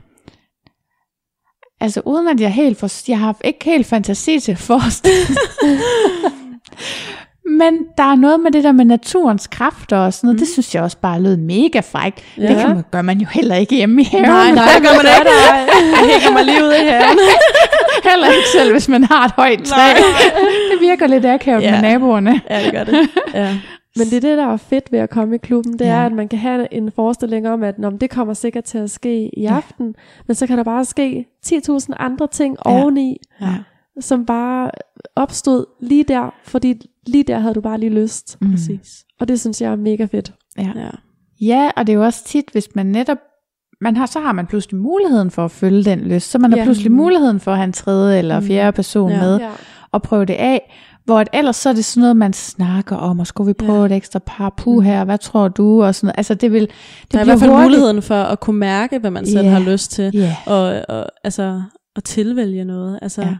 Altså 1.81 2.01
uden 2.05 2.27
at 2.27 2.39
jeg 2.39 2.53
helt 2.53 2.79
for, 2.79 3.09
jeg 3.09 3.19
har 3.19 3.35
ikke 3.43 3.65
helt 3.65 3.87
fantasi 3.87 4.39
til 4.39 4.55
forestille. 4.55 5.37
Men 7.59 7.73
der 7.97 8.03
er 8.03 8.15
noget 8.15 8.39
med 8.39 8.51
det 8.51 8.63
der 8.63 8.71
med 8.71 8.85
naturens 8.85 9.47
kræfter 9.47 9.97
og 9.97 10.13
sådan 10.13 10.27
noget, 10.27 10.35
mm. 10.35 10.39
det 10.39 10.47
synes 10.47 10.75
jeg 10.75 10.83
også 10.83 10.97
bare 10.97 11.21
lød 11.21 11.37
mega 11.37 11.79
frækt. 11.79 12.23
Ja. 12.37 12.47
Det 12.47 12.57
kan 12.57 12.69
man, 12.69 12.83
gør 12.91 13.01
man 13.01 13.17
jo 13.17 13.27
heller 13.31 13.55
ikke 13.55 13.75
hjemme 13.75 14.01
i 14.01 14.05
haven. 14.05 14.25
Nej, 14.25 14.51
nej, 14.51 14.65
det 14.73 14.83
gør 14.83 14.95
man 14.95 15.05
ikke. 15.19 15.29
Jeg 16.11 16.19
hænger 16.19 16.31
mig 16.31 16.45
lige 16.45 16.63
ud 16.63 16.71
i 16.73 16.85
haven. 16.87 17.19
heller 18.11 18.27
ikke 18.27 18.49
selv, 18.57 18.71
hvis 18.71 18.87
man 18.89 19.03
har 19.03 19.25
et 19.25 19.31
højt 19.31 19.63
træ. 19.63 19.89
det 20.71 20.81
virker 20.81 21.07
lidt 21.07 21.25
akavet 21.25 21.61
Ja. 21.61 21.71
med 21.71 21.81
naboerne. 21.81 22.41
Ja, 22.49 22.63
det 22.65 22.71
gør 22.73 22.83
det. 22.83 23.09
Ja. 23.33 23.57
Men 23.97 24.07
det 24.07 24.13
er 24.13 24.21
det, 24.21 24.37
der 24.37 24.45
er 24.45 24.57
fedt 24.57 24.91
ved 24.91 24.99
at 24.99 25.09
komme 25.09 25.35
i 25.35 25.37
klubben, 25.37 25.73
det 25.73 25.85
Ja. 25.85 25.91
er, 25.91 26.05
at 26.05 26.11
man 26.11 26.27
kan 26.27 26.39
have 26.39 26.73
en 26.73 26.91
forestilling 26.91 27.47
om, 27.49 27.63
at 27.63 27.79
Nå, 27.79 27.89
det 27.89 28.09
kommer 28.09 28.33
sikkert 28.33 28.63
til 28.63 28.77
at 28.77 28.91
ske 28.91 29.39
i 29.39 29.41
Ja. 29.41 29.55
aften, 29.55 29.95
men 30.27 30.35
så 30.35 30.47
kan 30.47 30.57
der 30.57 30.63
bare 30.63 30.85
ske 30.85 31.25
10.000 31.45 31.93
andre 31.99 32.27
ting 32.27 32.57
Ja. 32.65 32.71
oveni, 32.81 33.17
Ja. 33.41 33.55
som 33.99 34.25
bare 34.25 34.71
opstod 35.15 35.65
lige 35.81 36.03
der, 36.03 36.33
fordi 36.43 36.89
lige 37.07 37.23
der 37.23 37.39
havde 37.39 37.53
du 37.53 37.61
bare 37.61 37.79
lige 37.79 37.89
lyst. 37.89 38.37
Mm. 38.41 38.51
Præcis. 38.51 39.05
Og 39.19 39.27
det 39.27 39.39
synes 39.39 39.61
jeg 39.61 39.71
er 39.71 39.75
mega 39.75 40.05
fedt. 40.05 40.33
Ja. 40.57 40.71
Ja. 40.75 40.89
ja, 41.41 41.71
og 41.77 41.87
det 41.87 41.93
er 41.93 41.97
jo 41.97 42.03
også 42.05 42.23
tit, 42.25 42.45
hvis 42.51 42.67
man 42.75 42.85
netop 42.85 43.17
man 43.81 43.97
har, 43.97 44.05
så 44.05 44.19
har 44.19 44.31
man 44.31 44.45
pludselig 44.47 44.79
muligheden 44.81 45.31
for 45.31 45.45
at 45.45 45.51
følge 45.51 45.83
den 45.83 45.99
lyst. 45.99 46.31
Så 46.31 46.39
man 46.39 46.51
har 46.51 46.57
Ja. 46.57 46.63
pludselig 46.63 46.91
muligheden 46.91 47.39
for 47.39 47.51
at 47.51 47.57
have 47.57 47.63
en 47.65 47.73
tredje 47.73 48.19
eller 48.19 48.39
Mm. 48.39 48.45
fjerde 48.45 48.75
person 48.75 49.11
Ja. 49.11 49.19
med 49.21 49.37
Ja. 49.39 49.49
og 49.91 50.01
prøve 50.01 50.25
det 50.25 50.33
af. 50.33 50.71
Hvor 51.05 51.19
at 51.19 51.29
ellers 51.33 51.55
så 51.55 51.69
er 51.69 51.73
det 51.73 51.85
sådan 51.85 52.01
noget, 52.01 52.17
man 52.17 52.33
snakker 52.33 52.95
om, 52.95 53.19
og 53.19 53.27
skulle 53.27 53.47
vi 53.47 53.53
prøve 53.53 53.79
Ja. 53.79 53.85
et 53.85 53.91
ekstra 53.91 54.19
par 54.25 54.53
puh 54.57 54.83
her, 54.83 55.03
hvad 55.03 55.17
tror 55.17 55.47
du, 55.47 55.83
og 55.83 55.95
sådan 55.95 56.05
noget. 56.07 56.17
Altså 56.17 56.33
det 56.33 56.51
vil, 56.51 56.61
det 56.61 56.69
Der 57.11 57.17
er 57.17 57.21
i 57.21 57.25
bliver 57.25 57.25
hvert 57.25 57.39
fald 57.39 57.51
hurtigt- 57.51 57.63
muligheden 57.69 58.01
for 58.01 58.15
at 58.15 58.39
kunne 58.39 58.59
mærke, 58.59 58.99
hvad 58.99 59.11
man 59.11 59.25
selv 59.25 59.45
Ja. 59.45 59.51
har 59.51 59.59
lyst 59.59 59.91
til, 59.91 60.11
Ja, 60.13 60.35
og, 60.45 60.81
og 60.89 61.05
altså 61.23 61.61
at 61.95 62.03
tilvælge 62.03 62.65
noget. 62.65 62.99
Altså, 63.01 63.21
Ja. 63.21 63.35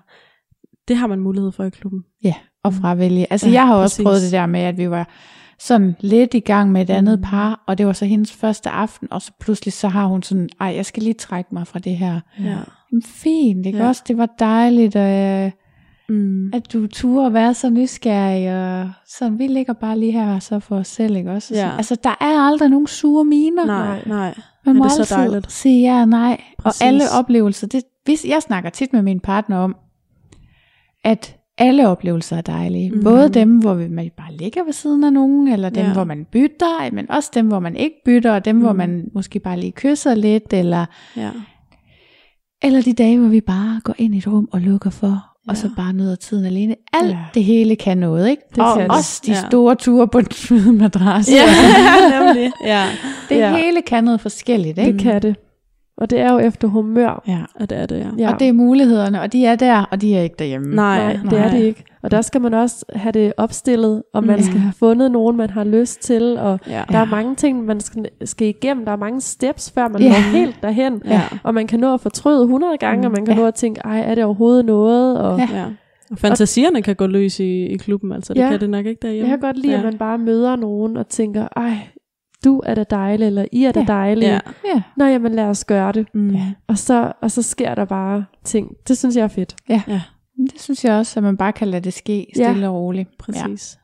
det 0.88 0.97
har 0.97 1.07
man 1.07 1.20
mulighed 1.20 1.51
for 1.51 1.63
i 1.63 1.70
klubben. 1.70 2.03
og 2.63 2.74
fravælge. 2.74 3.28
Altså 3.30 3.47
Ja, 3.49 3.53
jeg 3.53 3.68
har 3.68 3.76
også 3.76 3.95
præcis. 3.95 4.03
prøvet 4.03 4.22
det 4.22 4.32
der 4.32 4.45
med, 4.45 4.59
at 4.59 4.78
vi 4.78 4.89
var 4.89 5.07
sådan 5.59 5.95
lidt 5.99 6.34
i 6.34 6.39
gang 6.39 6.72
med 6.72 6.82
et 6.82 6.89
andet 6.89 7.20
Mm. 7.20 7.24
par, 7.26 7.63
og 7.68 7.78
det 7.78 7.88
var 7.88 7.93
så 7.93 8.05
hendes 8.05 8.32
første 8.32 8.70
aften, 8.70 9.07
og 9.11 9.22
så 9.22 9.32
pludselig 9.39 9.74
så 9.74 9.88
har 9.88 10.05
hun 10.05 10.24
sådan, 10.24 10.49
ej, 10.59 10.68
jeg 10.76 10.86
skal 10.86 11.03
lige 11.03 11.13
trække 11.13 11.49
mig 11.53 11.68
fra 11.68 11.80
det 11.80 11.97
her. 11.97 12.20
Ja. 12.39 12.57
Jamen, 12.91 13.03
fint, 13.05 13.66
ikke 13.66 13.78
Ja. 13.80 13.88
også? 13.88 14.03
Det 14.07 14.18
var 14.18 14.30
dejligt, 14.39 14.95
øh, 14.95 15.51
Mm. 16.10 16.49
at 16.53 16.74
du 16.74 16.88
turde 16.88 17.34
være 17.34 17.53
så 17.53 17.70
nysgerrig, 17.70 18.66
og 18.66 18.89
sådan, 19.08 19.39
vi 19.39 19.47
ligger 19.47 19.74
bare 19.74 19.99
lige 19.99 20.12
her 20.12 20.39
så 20.39 20.60
for 20.60 20.76
os 20.78 20.88
selv, 20.88 21.16
ikke 21.16 21.32
også? 21.32 21.53
Og 21.53 21.58
Ja. 21.60 21.72
Altså, 21.78 21.95
der 22.03 22.10
er 22.22 22.39
aldrig 22.47 22.70
nogen 22.70 22.88
sure 22.88 23.26
miner. 23.26 23.66
Nej, 23.66 24.03
nej. 24.06 24.36
Man 24.66 24.76
må 24.76 24.84
det 24.84 24.89
er 24.91 24.93
så 24.93 25.01
altid 25.01 25.16
dejligt. 25.16 25.51
sige 25.51 25.93
ja 25.93 26.01
og 26.01 26.08
nej. 26.08 26.41
Præcis. 26.60 26.82
Og 26.82 26.88
alle 26.88 27.03
oplevelser, 27.20 27.68
det, 27.68 27.84
hvis, 28.06 28.26
jeg 28.26 28.41
snakker 28.41 28.70
tit 28.70 28.93
med 28.93 29.01
min 29.01 29.20
partner 29.20 29.58
om, 29.58 29.76
at 31.03 31.38
alle 31.58 31.89
oplevelser 31.89 32.38
er 32.38 32.41
dejlige. 32.41 32.91
Mm. 32.91 33.03
Både 33.03 33.30
dem, 33.30 33.58
hvor 33.60 33.74
vi- 33.74 33.88
man 33.88 34.12
bare 34.18 34.34
ligger 34.34 34.64
ved 34.64 34.74
siden 34.74 35.03
af 35.03 35.14
nogen, 35.14 35.47
eller 35.47 35.70
dem, 35.70 35.86
Ja. 35.86 35.93
hvor 35.93 36.03
man 36.03 36.26
bytter, 36.32 36.91
men 36.93 37.12
også 37.12 37.32
dem, 37.34 37.47
hvor 37.47 37.60
man 37.60 37.76
ikke 37.76 37.95
bytter, 38.06 38.32
og 38.34 38.45
dem, 38.45 38.56
mm. 38.56 38.62
hvor 38.62 38.74
man 38.74 39.08
måske 39.14 39.39
bare 39.39 39.60
lige 39.60 39.72
kysser 39.72 40.16
lidt, 40.16 40.53
eller, 40.53 40.86
Ja. 41.18 41.32
eller 42.64 42.82
de 42.82 42.93
dage, 42.93 43.20
hvor 43.20 43.28
vi 43.30 43.41
bare 43.41 43.82
går 43.84 43.95
ind 43.97 44.16
i 44.16 44.18
et 44.18 44.28
rum 44.28 44.47
og 44.51 44.62
lukker 44.62 44.89
for, 44.89 45.26
ja. 45.48 45.52
og 45.52 45.58
så 45.58 45.70
bare 45.78 45.93
nyder 45.93 46.16
tiden 46.16 46.46
alene. 46.46 46.76
Alt 46.93 47.10
Ja. 47.12 47.18
det 47.34 47.43
hele 47.43 47.76
kan 47.76 47.98
noget, 47.98 48.30
ikke? 48.30 48.41
Det 48.56 48.64
og 48.64 48.78
kan 48.78 48.84
det. 48.89 48.98
også 48.98 49.22
de 49.26 49.32
Ja. 49.32 49.38
store 49.50 49.76
ture 49.76 50.08
på 50.08 50.18
en 50.20 50.78
madras. 50.78 51.30
Ja, 51.32 51.43
nemlig. 52.26 52.52
Ja. 52.66 52.84
Det 53.30 53.38
Ja. 53.38 53.56
hele 53.56 53.82
kan 53.82 54.04
noget 54.04 54.22
forskelligt, 54.22 54.78
ikke? 54.78 54.91
Det 54.93 55.02
kan 55.02 55.22
det. 55.22 55.36
Og 55.98 56.10
det 56.10 56.20
er 56.20 56.32
jo 56.34 56.39
efter 56.39 56.68
humør. 56.68 57.24
Ja. 57.28 57.39
Og 57.60 57.70
det 57.70 57.78
er 57.78 57.86
det, 57.86 58.00
ja. 58.00 58.08
Ja. 58.18 58.34
Og 58.34 58.39
det 58.39 58.48
er 58.48 58.54
mulighederne, 58.54 59.22
og 59.22 59.34
de 59.34 59.46
er 59.46 59.56
der, 59.56 59.82
og 59.91 60.02
de 60.02 60.16
er 60.18 60.22
ikke 60.22 60.36
derhjemme. 60.39 60.76
Nej, 60.76 61.04
Nej, 61.14 61.30
det 61.30 61.39
er 61.39 61.52
det 61.52 61.62
ikke. 61.64 61.84
Og 62.06 62.12
der 62.12 62.22
skal 62.22 62.41
man 62.41 62.53
også 62.53 62.86
have 62.95 63.12
det 63.12 63.34
opstillet, 63.38 64.03
og 64.14 64.24
man 64.24 64.36
Ja. 64.39 64.41
skal 64.43 64.58
have 64.60 64.74
fundet 64.80 65.12
nogen, 65.12 65.38
man 65.38 65.49
har 65.49 65.64
lyst 65.64 66.01
til, 66.01 66.38
og 66.39 66.60
Ja. 66.68 66.84
der 66.91 66.97
er 66.97 67.06
mange 67.06 67.36
ting, 67.36 67.66
man 67.66 67.80
skal, 67.80 68.06
skal 68.26 68.47
igennem. 68.47 68.86
Der 68.86 68.91
er 68.91 68.95
mange 68.97 69.22
steps, 69.22 69.72
før 69.72 69.88
man 69.88 70.01
Ja. 70.01 70.08
når 70.10 70.16
helt 70.38 70.56
derhen. 70.64 71.01
Ja. 71.06 71.22
Og 71.43 71.53
man 71.53 71.68
kan 71.68 71.80
nå 71.80 71.93
at 71.93 72.01
fortryde 72.01 72.41
100 72.43 72.78
gange, 72.78 73.08
og 73.08 73.12
man 73.12 73.26
kan 73.26 73.36
Ja. 73.36 73.41
nå 73.41 73.47
at 73.47 73.56
tænke, 73.56 73.82
ej, 73.86 73.99
er 73.99 74.16
det 74.16 74.24
overhovedet 74.24 74.66
noget? 74.66 75.20
Og 75.20 75.39
Ja. 75.39 75.66
Og 76.12 76.18
fantasierne 76.18 76.82
kan 76.82 76.95
gå 76.95 77.08
løs 77.08 77.39
i, 77.39 77.66
i 77.66 77.78
klubben, 77.78 78.12
altså 78.12 78.34
det 78.34 78.39
Ja. 78.39 78.49
kan 78.49 78.60
det 78.60 78.70
nok 78.70 78.86
ikke 78.86 78.99
derhjemme. 79.01 79.30
jeg 79.30 79.39
kan 79.39 79.47
godt 79.47 79.58
lide, 79.58 79.72
ja. 79.74 79.78
at 79.80 79.84
man 79.86 79.97
bare 79.97 80.18
møder 80.18 80.56
nogen 80.56 80.97
og 80.97 81.08
tænker, 81.08 81.47
ej, 81.56 81.78
du 82.45 82.62
er 82.66 82.76
da 82.76 82.84
dejlig, 82.89 83.26
eller 83.28 83.45
I 83.51 83.64
er 83.64 83.72
da 83.72 83.80
Ja. 83.80 83.86
dejlige. 83.86 84.30
Ja. 84.32 84.39
Ja. 84.76 84.82
Nå, 84.97 85.06
jamen 85.06 85.32
lad 85.32 85.45
os 85.45 85.66
gøre 85.66 85.91
det. 85.91 86.08
Mm. 86.14 86.30
Ja. 86.30 86.41
Og 86.68 86.78
så, 86.78 87.12
og 87.22 87.32
så 87.32 87.41
sker 87.41 87.76
der 87.76 87.86
bare 87.86 88.26
ting. 88.43 88.72
Det 88.88 88.97
synes 88.97 89.16
jeg 89.16 89.24
er 89.24 89.28
fedt. 89.28 89.56
Ja. 89.70 89.82
Ja. 89.88 90.01
Det 90.38 90.61
synes 90.61 90.86
jeg 90.86 90.93
også, 90.93 91.19
at 91.19 91.23
man 91.23 91.38
bare 91.38 91.53
kan 91.53 91.67
lade 91.67 91.83
det 91.83 91.93
ske 91.93 92.27
Ja. 92.38 92.43
stille 92.51 92.69
og 92.69 92.75
roligt. 92.75 93.09
Præcis. 93.17 93.77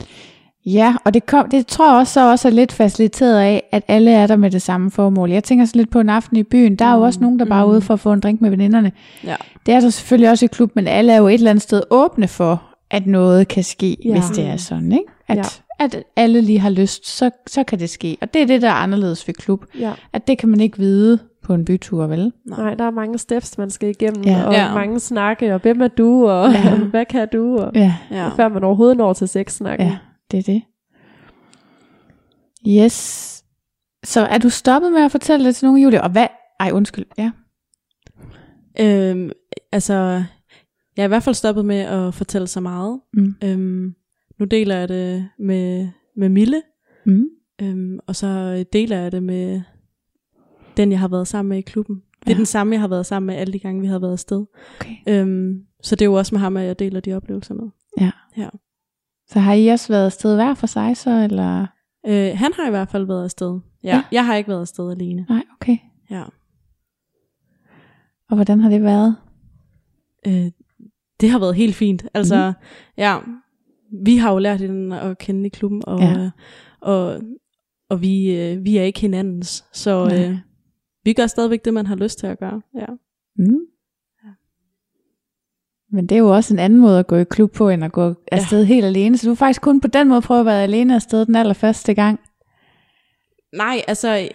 Ja, 0.00 0.04
ja 0.66 0.94
og 1.04 1.14
det, 1.14 1.26
kom, 1.26 1.48
det 1.50 1.66
tror 1.66 1.90
jeg 1.90 1.98
også, 2.00 2.12
så 2.12 2.30
også 2.30 2.48
er 2.48 2.52
lidt 2.52 2.72
faciliteret 2.72 3.38
af, 3.40 3.62
at 3.72 3.82
alle 3.88 4.10
er 4.10 4.26
der 4.26 4.36
med 4.36 4.50
det 4.50 4.62
samme 4.62 4.90
formål. 4.90 5.30
Jeg 5.30 5.44
tænker 5.44 5.64
så 5.64 5.72
lidt 5.76 5.90
på 5.90 6.00
en 6.00 6.08
aften 6.08 6.36
i 6.36 6.42
byen. 6.42 6.76
Der 6.76 6.84
er 6.84 6.90
jo 6.92 6.96
Mm, 6.98 7.02
også 7.02 7.20
nogen, 7.20 7.38
der 7.38 7.44
bare 7.44 7.60
er 7.62 7.66
mm. 7.66 7.70
ude 7.72 7.80
for 7.80 7.94
at 7.94 8.00
få 8.00 8.12
en 8.12 8.20
drink 8.20 8.40
med 8.40 8.50
veninderne. 8.50 8.92
Ja. 9.24 9.36
Det 9.66 9.74
er 9.74 9.80
der 9.80 9.90
selvfølgelig 9.90 10.30
også 10.30 10.44
i 10.44 10.48
klub, 10.52 10.70
men 10.74 10.86
alle 10.88 11.12
er 11.12 11.16
jo 11.16 11.28
et 11.28 11.34
eller 11.34 11.50
andet 11.50 11.62
sted 11.62 11.82
åbne 11.90 12.28
for, 12.28 12.62
at 12.90 13.06
noget 13.06 13.48
kan 13.48 13.64
ske, 13.64 13.96
Ja. 14.04 14.08
ja. 14.08 14.12
hvis 14.14 14.24
det 14.36 14.46
er 14.46 14.56
sådan. 14.56 14.92
Ikke? 14.92 15.04
At, 15.28 15.36
Ja. 15.36 15.42
At 15.84 16.04
alle 16.16 16.40
lige 16.40 16.58
har 16.58 16.70
lyst, 16.70 17.06
så, 17.06 17.30
så 17.46 17.64
kan 17.64 17.78
det 17.78 17.90
ske. 17.90 18.16
Og 18.20 18.34
det 18.34 18.42
er 18.42 18.46
det, 18.46 18.62
der 18.62 18.68
er 18.68 18.72
anderledes 18.72 19.26
ved 19.28 19.34
klub. 19.34 19.64
Ja. 19.78 19.92
At 20.12 20.26
det 20.26 20.38
kan 20.38 20.48
man 20.48 20.60
ikke 20.60 20.78
vide 20.78 21.18
på 21.42 21.54
en 21.54 21.64
bytur, 21.64 22.06
vel? 22.06 22.32
Nej, 22.46 22.74
der 22.74 22.84
er 22.84 22.90
mange 22.90 23.18
steps, 23.18 23.58
man 23.58 23.70
skal 23.70 23.88
igennem, 23.90 24.24
Ja. 24.24 24.42
og 24.46 24.52
Ja. 24.52 24.74
mange 24.74 25.00
snakke, 25.00 25.54
og 25.54 25.60
hvem 25.60 25.80
er 25.82 25.88
du, 25.88 26.28
og 26.28 26.52
Ja. 26.52 26.76
hvad 26.90 27.04
kan 27.06 27.28
du, 27.32 27.58
og 27.58 27.70
Ja. 27.74 27.94
Ja. 28.10 28.28
før 28.28 28.48
man 28.48 28.64
overhovedet 28.64 28.96
når 28.96 29.12
til 29.12 29.28
sexsnakken. 29.28 29.86
Ja, 29.88 29.98
det 30.30 30.38
er 30.38 30.42
det. 30.42 30.62
Yes. 32.68 33.28
Så 34.04 34.20
er 34.20 34.38
du 34.38 34.48
stoppet 34.50 34.92
med 34.92 35.00
at 35.02 35.10
fortælle 35.10 35.46
det 35.46 35.56
til 35.56 35.66
nogen, 35.66 35.82
Julie? 35.82 36.02
Og 36.02 36.10
hvad? 36.10 36.26
Ej, 36.60 36.70
undskyld. 36.72 37.06
Ja. 37.18 37.30
Øhm, 38.80 39.30
altså, 39.72 39.94
jeg 40.96 41.02
er 41.02 41.04
i 41.04 41.08
hvert 41.08 41.22
fald 41.22 41.34
stoppet 41.34 41.64
med 41.64 41.76
at 41.78 42.14
fortælle 42.14 42.46
så 42.46 42.60
meget. 42.60 43.00
Mm. 43.14 43.34
Øhm, 43.44 43.94
nu 44.42 44.46
deler 44.46 44.76
jeg 44.76 44.88
det 44.88 45.28
med, 45.38 45.88
med 46.16 46.28
Mille, 46.28 46.62
Mm. 47.06 47.24
øhm, 47.62 47.98
og 48.06 48.16
så 48.16 48.64
deler 48.72 48.98
jeg 48.98 49.12
det 49.12 49.22
med 49.22 49.62
den, 50.76 50.90
jeg 50.92 51.00
har 51.00 51.08
været 51.08 51.28
sammen 51.28 51.48
med 51.48 51.58
i 51.58 51.60
klubben. 51.60 51.96
Det 52.20 52.26
er 52.26 52.30
Ja. 52.32 52.36
den 52.36 52.46
samme, 52.46 52.72
jeg 52.72 52.80
har 52.80 52.88
været 52.88 53.06
sammen 53.06 53.26
med 53.26 53.34
alle 53.34 53.52
de 53.52 53.58
gange, 53.58 53.80
vi 53.80 53.86
har 53.86 53.98
været 53.98 54.12
afsted. 54.12 54.44
Okay. 54.80 54.96
Øhm, 55.08 55.66
så 55.82 55.96
det 55.96 56.02
er 56.02 56.06
jo 56.06 56.14
også 56.14 56.34
med 56.34 56.40
ham, 56.40 56.56
at 56.56 56.64
jeg 56.66 56.78
deler 56.78 57.00
de 57.00 57.12
oplevelser 57.14 57.54
med. 57.54 57.70
Så 59.28 59.38
har 59.40 59.52
I 59.54 59.68
også 59.68 59.92
været 59.92 60.04
afsted 60.06 60.34
hver 60.34 60.54
for 60.54 60.66
sig 60.66 60.96
så, 60.96 61.10
eller? 61.10 61.66
Øh, 62.06 62.30
han 62.34 62.52
har 62.56 62.66
i 62.66 62.70
hvert 62.70 62.88
fald 62.88 63.06
været 63.06 63.24
afsted. 63.24 63.60
Ja, 63.84 63.88
Ja. 63.88 63.96
ja. 63.96 64.02
Jeg 64.12 64.26
har 64.26 64.36
ikke 64.36 64.48
været 64.48 64.60
afsted 64.60 64.90
alene. 64.90 65.26
Nej, 65.28 65.44
okay. 65.60 65.76
Ja. 66.10 66.22
Og 68.30 68.34
hvordan 68.36 68.60
har 68.60 68.70
det 68.70 68.82
været? 68.82 69.16
Øh, 70.26 70.50
det 71.20 71.30
har 71.30 71.38
været 71.38 71.54
helt 71.54 71.74
fint. 71.74 72.06
Altså, 72.14 72.50
mm. 72.60 72.64
ja, 72.96 73.18
vi 74.04 74.16
har 74.16 74.32
jo 74.32 74.38
lært 74.38 74.60
hinanden 74.60 74.92
at 74.92 75.18
kende 75.18 75.46
i 75.46 75.48
klubben, 75.48 75.82
og, 75.86 76.00
Ja. 76.00 76.10
ja. 76.20 76.30
og, 76.80 77.20
og 77.90 78.02
vi, 78.02 78.40
øh, 78.40 78.64
vi 78.64 78.76
er 78.76 78.82
ikke 78.82 79.00
hinandens. 79.00 79.64
Så 79.72 80.04
Nej. 80.04 80.24
øh, 80.24 80.36
vi 81.04 81.12
gør 81.12 81.26
stadigvæk 81.26 81.64
det, 81.64 81.74
man 81.74 81.86
har 81.86 81.96
lyst 81.96 82.18
til 82.18 82.26
at 82.26 82.38
gøre. 82.38 82.62
Ja. 82.78 82.86
Mm. 83.36 83.58
Men 85.94 86.06
det 86.06 86.14
er 86.14 86.18
jo 86.18 86.28
også 86.34 86.54
en 86.54 86.58
anden 86.58 86.80
måde 86.80 86.98
at 86.98 87.06
gå 87.06 87.16
i 87.16 87.24
klub 87.24 87.52
på, 87.52 87.68
end 87.68 87.84
at 87.84 87.92
gå 87.92 88.14
afsted 88.32 88.58
ja. 88.60 88.64
helt 88.66 88.84
alene. 88.84 89.18
Så 89.18 89.26
du 89.26 89.30
har 89.30 89.34
faktisk 89.36 89.60
kun 89.62 89.80
på 89.80 89.88
den 89.88 90.08
måde 90.08 90.20
prøvet 90.20 90.40
at 90.40 90.46
være 90.46 90.62
alene 90.62 90.94
afsted 90.94 91.26
den 91.26 91.36
allerførste 91.36 91.94
gang. 91.94 92.20
Nej, 93.56 93.82
altså, 93.88 94.28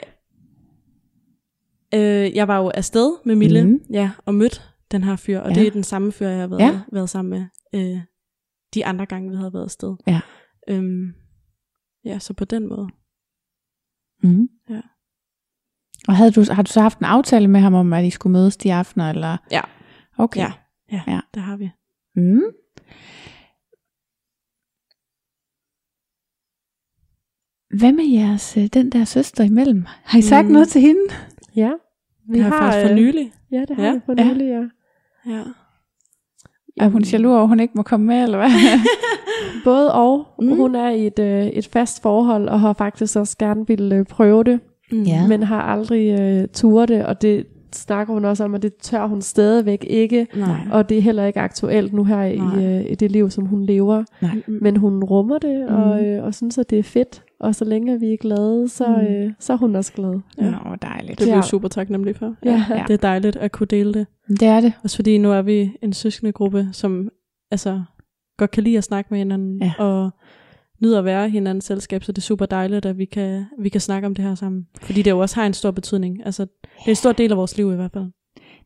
øh, 1.94 2.36
jeg 2.36 2.48
var 2.48 2.58
jo 2.58 2.72
afsted 2.76 3.12
med 3.26 3.36
Mille, 3.36 3.64
mm. 3.68 3.80
ja, 3.94 4.10
og 4.26 4.34
mødte 4.36 4.60
den 4.92 5.04
her 5.04 5.16
fyr, 5.16 5.40
og 5.40 5.50
Ja. 5.50 5.56
det 5.60 5.68
er 5.68 5.72
den 5.72 5.84
samme 5.84 6.12
fyr, 6.12 6.28
jeg 6.28 6.40
har 6.40 6.48
været, 6.48 6.60
ja. 6.60 6.80
været 6.92 7.10
sammen 7.10 7.30
med 7.40 7.46
øh, 7.82 8.00
de 8.74 8.86
andre 8.86 9.06
gange, 9.06 9.30
vi 9.30 9.36
havde 9.36 9.54
været 9.54 9.64
afsted. 9.64 9.96
Ja. 10.08 10.22
Øhm, 10.70 11.14
ja, 12.06 12.20
så 12.20 12.34
på 12.34 12.46
den 12.46 12.68
måde. 12.70 12.88
Mm. 14.24 14.50
Ja. 14.70 14.82
Og 16.08 16.16
havde 16.16 16.32
du, 16.32 16.44
har 16.54 16.64
du 16.64 16.72
så 16.72 16.82
haft 16.82 17.00
en 17.00 17.06
aftale 17.06 17.48
med 17.48 17.60
ham 17.60 17.74
om, 17.74 17.94
at 17.94 18.06
I 18.06 18.10
skulle 18.10 18.34
mødes 18.34 18.58
de 18.58 18.74
aftener? 18.74 19.10
Eller? 19.10 19.38
Ja. 19.52 19.62
Okay. 20.18 20.40
Ja, 20.42 20.52
ja, 20.92 21.02
Ja. 21.08 21.14
ja. 21.14 21.20
det 21.34 21.42
har 21.42 21.58
vi. 21.58 21.72
Mm. 22.16 22.42
Hvad 27.80 27.92
med 27.94 28.06
jeres, 28.06 28.58
øh, 28.58 28.66
den 28.66 28.90
der 28.92 29.06
søster 29.06 29.44
imellem? 29.44 29.86
Har 29.88 30.20
I 30.20 30.22
sagt 30.22 30.46
mm. 30.48 30.52
Noget 30.52 30.68
til 30.68 30.82
hende? 30.82 31.02
Ja. 31.56 31.72
Vi 32.30 32.40
har, 32.40 32.50
har 32.50 32.58
faktisk 32.62 32.84
for 32.86 32.90
øh, 32.90 32.96
nylig. 32.96 33.34
Ja, 33.52 33.66
det 33.68 33.76
har 33.76 33.84
Ja. 33.84 33.94
vi 33.94 34.00
for 34.06 34.16
Ja. 34.18 34.34
nylig, 34.34 34.46
ja. 34.48 34.64
Ja. 35.34 35.44
Er 36.80 36.88
hun 36.90 37.02
jaloux 37.04 37.32
over, 37.34 37.42
at 37.42 37.48
hun 37.48 37.60
ikke 37.60 37.74
må 37.76 37.82
komme 37.84 38.06
med, 38.06 38.24
eller 38.24 38.38
hvad? 38.38 38.50
Både 39.64 39.94
og. 39.94 40.28
Mm. 40.40 40.48
Mm. 40.48 40.56
Hun 40.58 40.76
er 40.76 40.90
i 40.90 41.08
et, 41.08 41.20
øh, 41.20 41.46
et 41.48 41.68
fast 41.68 42.02
forhold, 42.02 42.48
og 42.50 42.60
har 42.60 42.74
faktisk 42.74 43.16
også 43.16 43.36
gerne 43.38 43.68
ville 43.68 43.96
øh, 43.96 44.06
prøve 44.06 44.44
det, 44.44 44.60
Mm. 44.92 45.04
Ja. 45.04 45.28
men 45.28 45.44
har 45.44 45.62
aldrig 45.62 46.20
øh, 46.20 46.48
turet 46.54 46.90
det, 46.90 47.06
og 47.06 47.22
det 47.22 47.46
snakker 47.74 48.14
hun 48.14 48.26
også 48.26 48.44
om, 48.44 48.56
at 48.56 48.62
det 48.62 48.74
tør 48.76 49.06
hun 49.08 49.22
stadigvæk 49.22 49.86
ikke, 49.90 50.28
Nej. 50.36 50.50
og 50.72 50.90
det 50.90 50.98
er 50.98 51.02
heller 51.02 51.26
ikke 51.26 51.40
aktuelt 51.40 51.94
nu 51.94 52.04
her 52.04 52.24
i, 52.24 52.38
Nej. 52.38 52.64
øh, 52.66 52.86
i 52.92 52.96
det 52.96 53.12
liv, 53.12 53.30
som 53.30 53.46
hun 53.46 53.64
lever. 53.64 54.04
Mm. 54.22 54.28
Men 54.62 54.78
hun 54.78 55.04
rummer 55.04 55.38
det, 55.38 55.66
Mm. 55.70 55.76
og, 55.76 56.06
øh, 56.06 56.24
og 56.24 56.34
synes, 56.34 56.58
at 56.58 56.70
det 56.70 56.80
er 56.80 56.84
fedt, 56.84 57.24
og 57.40 57.56
så 57.56 57.66
længe 57.66 58.00
vi 58.00 58.14
er 58.14 58.18
glade, 58.18 58.70
så, 58.70 58.88
Mm. 58.88 58.94
øh, 58.94 59.32
så 59.40 59.54
er 59.54 59.58
hun 59.58 59.76
også 59.76 59.94
glad. 59.94 60.20
Ja. 60.38 60.50
Nå, 60.52 60.76
dejligt. 60.82 61.20
Det 61.20 61.30
er 61.32 61.36
vi 61.36 61.42
super 61.42 61.68
taknemmelige 61.68 62.16
for. 62.16 62.36
Ja. 62.46 62.64
Ja. 62.70 62.84
Det 62.88 62.94
er 62.94 62.98
dejligt 62.98 63.36
at 63.36 63.52
kunne 63.52 63.68
dele 63.68 63.94
det. 63.94 64.08
Det 64.30 64.42
er 64.44 64.62
det. 64.62 64.74
Også 64.84 64.96
fordi 64.96 65.18
nu 65.18 65.32
er 65.32 65.42
vi 65.42 65.72
en 65.82 65.94
søskende 65.94 66.32
gruppe, 66.32 66.68
som 66.72 67.10
altså 67.52 67.82
godt 68.38 68.52
kan 68.52 68.64
lide 68.64 68.78
at 68.78 68.84
snakke 68.84 69.08
med 69.12 69.18
hinanden, 69.18 69.62
Ja. 69.62 69.74
og 69.80 70.10
nyder 70.84 71.00
at 71.00 71.06
være 71.06 71.28
i 71.28 71.30
hinandens 71.32 71.66
selskab, 71.66 72.04
så 72.04 72.12
det 72.12 72.18
er 72.18 72.22
super 72.22 72.46
dejligt, 72.46 72.86
at 72.86 72.98
vi 72.98 73.06
kan, 73.06 73.46
vi 73.60 73.70
kan 73.70 73.82
snakke 73.82 74.06
om 74.06 74.16
det 74.16 74.26
her 74.26 74.36
sammen. 74.36 74.68
Fordi 74.82 75.02
det 75.02 75.12
jo 75.12 75.20
også 75.20 75.36
har 75.36 75.46
en 75.48 75.54
stor 75.54 75.72
betydning. 75.72 76.26
Altså, 76.26 76.44
det 76.44 76.86
er 76.86 76.90
en 76.90 76.96
stor 76.96 77.12
del 77.12 77.32
af 77.32 77.38
vores 77.38 77.58
liv 77.58 77.72
i 77.72 77.76
hvert 77.76 77.92
fald. 77.92 78.04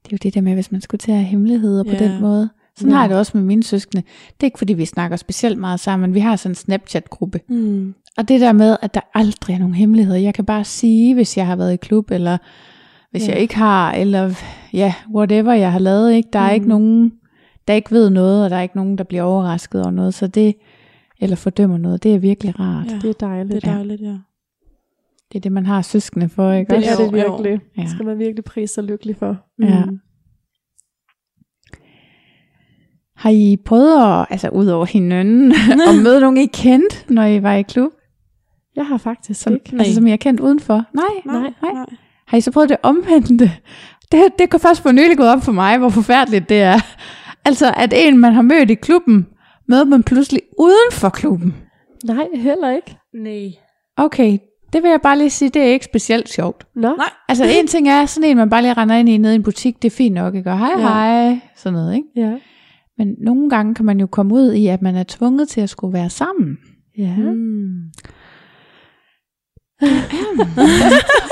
Det 0.03 0.07
er 0.07 0.09
jo 0.11 0.17
det 0.23 0.33
der 0.33 0.41
med, 0.41 0.53
hvis 0.53 0.71
man 0.71 0.81
skulle 0.81 0.99
til 0.99 1.11
at 1.11 1.17
have 1.17 1.25
hemmeligheder 1.27 1.83
på 1.83 1.89
Ja. 1.91 1.97
den 1.97 2.21
måde, 2.21 2.49
Sådan 2.75 2.89
Ja. 2.91 2.95
har 2.95 3.03
jeg 3.03 3.09
det 3.09 3.17
også 3.17 3.37
med 3.37 3.43
mine 3.45 3.63
søskende. 3.63 4.03
Det 4.27 4.43
er 4.43 4.45
ikke 4.45 4.57
fordi, 4.57 4.73
vi 4.73 4.85
snakker 4.85 5.17
specielt 5.17 5.57
meget 5.57 5.79
sammen. 5.79 6.13
Vi 6.13 6.19
har 6.19 6.35
sådan 6.35 6.51
en 6.51 6.55
Snapchat-gruppe. 6.55 7.39
Mm. 7.49 7.93
Og 8.17 8.27
det 8.27 8.41
der 8.41 8.51
med, 8.53 8.77
at 8.81 8.93
der 8.93 8.99
aldrig 9.13 9.53
er 9.53 9.59
nogen 9.59 9.75
hemmeligheder. 9.75 10.19
Jeg 10.19 10.33
kan 10.33 10.45
bare 10.45 10.63
sige, 10.63 11.13
hvis 11.13 11.37
jeg 11.37 11.45
har 11.47 11.55
været 11.55 11.73
i 11.73 11.77
klub, 11.77 12.11
eller 12.11 12.37
hvis 13.11 13.27
Ja. 13.27 13.31
jeg 13.33 13.41
ikke 13.41 13.55
har, 13.55 13.91
eller 13.93 14.33
ja, 14.73 14.93
whatever 15.15 15.53
jeg 15.53 15.71
har 15.71 15.79
lavet. 15.79 16.13
Ikke? 16.13 16.29
Der 16.33 16.39
er 16.39 16.49
Mm. 16.49 16.53
ikke 16.55 16.67
nogen, 16.67 17.13
der 17.67 17.73
ikke 17.73 17.91
ved 17.91 18.09
noget, 18.09 18.43
og 18.43 18.49
der 18.49 18.55
er 18.55 18.61
ikke 18.61 18.75
nogen, 18.77 18.97
der 18.97 19.03
bliver 19.03 19.23
overrasket 19.23 19.81
over 19.81 19.91
noget. 19.91 20.13
Så 20.13 20.27
det, 20.27 20.55
eller 21.21 21.35
fordømmer 21.35 21.77
noget, 21.77 22.03
det 22.03 22.15
er 22.15 22.19
virkelig 22.19 22.59
rart. 22.59 22.91
Ja, 22.91 22.95
Det 23.01 23.09
er 23.09 23.13
dejligt. 23.27 23.55
det 23.61 23.63
er 23.69 23.73
dejligt, 23.75 24.01
ja. 24.01 24.15
Det 25.31 25.37
er 25.37 25.39
det, 25.41 25.51
man 25.51 25.65
har 25.65 25.81
søskende 25.81 26.29
for, 26.29 26.51
ikke 26.51 26.75
Det 26.75 26.87
er 26.87 26.95
det 26.95 27.13
virkelig. 27.13 27.59
Ja. 27.77 27.81
Det 27.81 27.89
skal 27.89 28.05
man 28.05 28.19
virkelig 28.19 28.43
prise 28.43 28.73
sig 28.73 28.83
lykkelig 28.83 29.15
for. 29.15 29.37
Ja. 29.61 29.85
Mm. 29.85 29.99
Har 33.15 33.29
I 33.29 33.57
prøvet 33.65 34.19
at, 34.19 34.25
altså 34.29 34.49
ud 34.49 34.67
over 34.67 34.85
hinanden, 34.85 35.51
at 35.89 36.03
møde 36.03 36.19
nogen, 36.21 36.37
I 36.37 36.45
kendte, 36.45 37.13
når 37.13 37.25
I 37.25 37.43
var 37.43 37.53
i 37.53 37.61
klub? 37.61 37.91
Jeg 38.75 38.85
har 38.85 38.97
faktisk 38.97 39.41
Som, 39.41 39.53
ikke. 39.53 39.75
altså, 39.79 39.93
som 39.95 40.07
I 40.07 40.09
har 40.09 40.17
kendt 40.17 40.39
udenfor? 40.39 40.83
Nej. 40.93 41.03
Nej, 41.25 41.41
Nej. 41.61 41.73
nej. 41.73 41.85
Har 42.27 42.37
I 42.37 42.41
så 42.41 42.51
prøvet 42.51 42.69
det 42.69 42.77
omvendte? 42.83 43.51
Det, 44.11 44.21
det 44.39 44.49
kan 44.49 44.59
først 44.59 44.81
for 44.81 44.91
nylig 44.91 45.17
gået 45.17 45.29
op 45.29 45.41
for 45.41 45.51
mig, 45.51 45.77
hvor 45.77 45.89
forfærdeligt 45.89 46.49
det 46.49 46.61
er. 46.61 46.79
Altså, 47.45 47.73
at 47.77 47.93
en, 47.95 48.17
man 48.17 48.33
har 48.33 48.41
mødt 48.41 48.69
i 48.71 48.73
klubben, 48.75 49.27
møder 49.67 49.85
man 49.85 50.03
pludselig 50.03 50.41
uden 50.59 50.91
for 50.91 51.09
klubben. 51.09 51.55
Nej, 52.05 52.27
heller 52.35 52.69
ikke. 52.69 52.97
Nej. 53.13 53.49
Okay, 53.97 54.37
det 54.73 54.83
vil 54.83 54.89
jeg 54.89 54.99
bare 55.03 55.17
lige 55.17 55.29
sige, 55.29 55.49
det 55.49 55.61
er 55.61 55.65
ikke 55.65 55.85
specielt 55.85 56.29
sjovt. 56.29 56.65
Nå, 56.75 56.81
Nej. 56.95 57.09
Altså, 57.29 57.45
en 57.59 57.67
ting 57.67 57.89
er 57.89 58.05
sådan 58.05 58.29
en, 58.29 58.37
man 58.37 58.49
bare 58.49 58.61
lige 58.61 58.73
render 58.73 58.95
ind 58.95 59.09
i 59.09 59.17
nede 59.17 59.33
i 59.33 59.35
en 59.35 59.43
butik, 59.43 59.81
det 59.81 59.91
er 59.91 59.95
fint 59.95 60.15
nok, 60.15 60.35
ikke? 60.35 60.51
Og 60.51 60.57
hej, 60.59 60.71
Ja. 60.77 60.81
hej, 60.81 61.39
sådan 61.55 61.73
noget, 61.73 61.95
ikke? 61.95 62.07
ja. 62.15 62.37
Men 62.97 63.07
nogle 63.23 63.49
gange 63.49 63.75
kan 63.75 63.85
man 63.85 63.99
jo 63.99 64.07
komme 64.07 64.33
ud 64.33 64.53
i, 64.53 64.67
at 64.67 64.81
man 64.81 64.95
er 64.95 65.03
tvunget 65.07 65.47
til 65.49 65.61
at 65.61 65.69
skulle 65.69 65.93
være 65.93 66.09
sammen. 66.09 66.57
Ja. 66.97 67.15
Mm. 67.17 67.81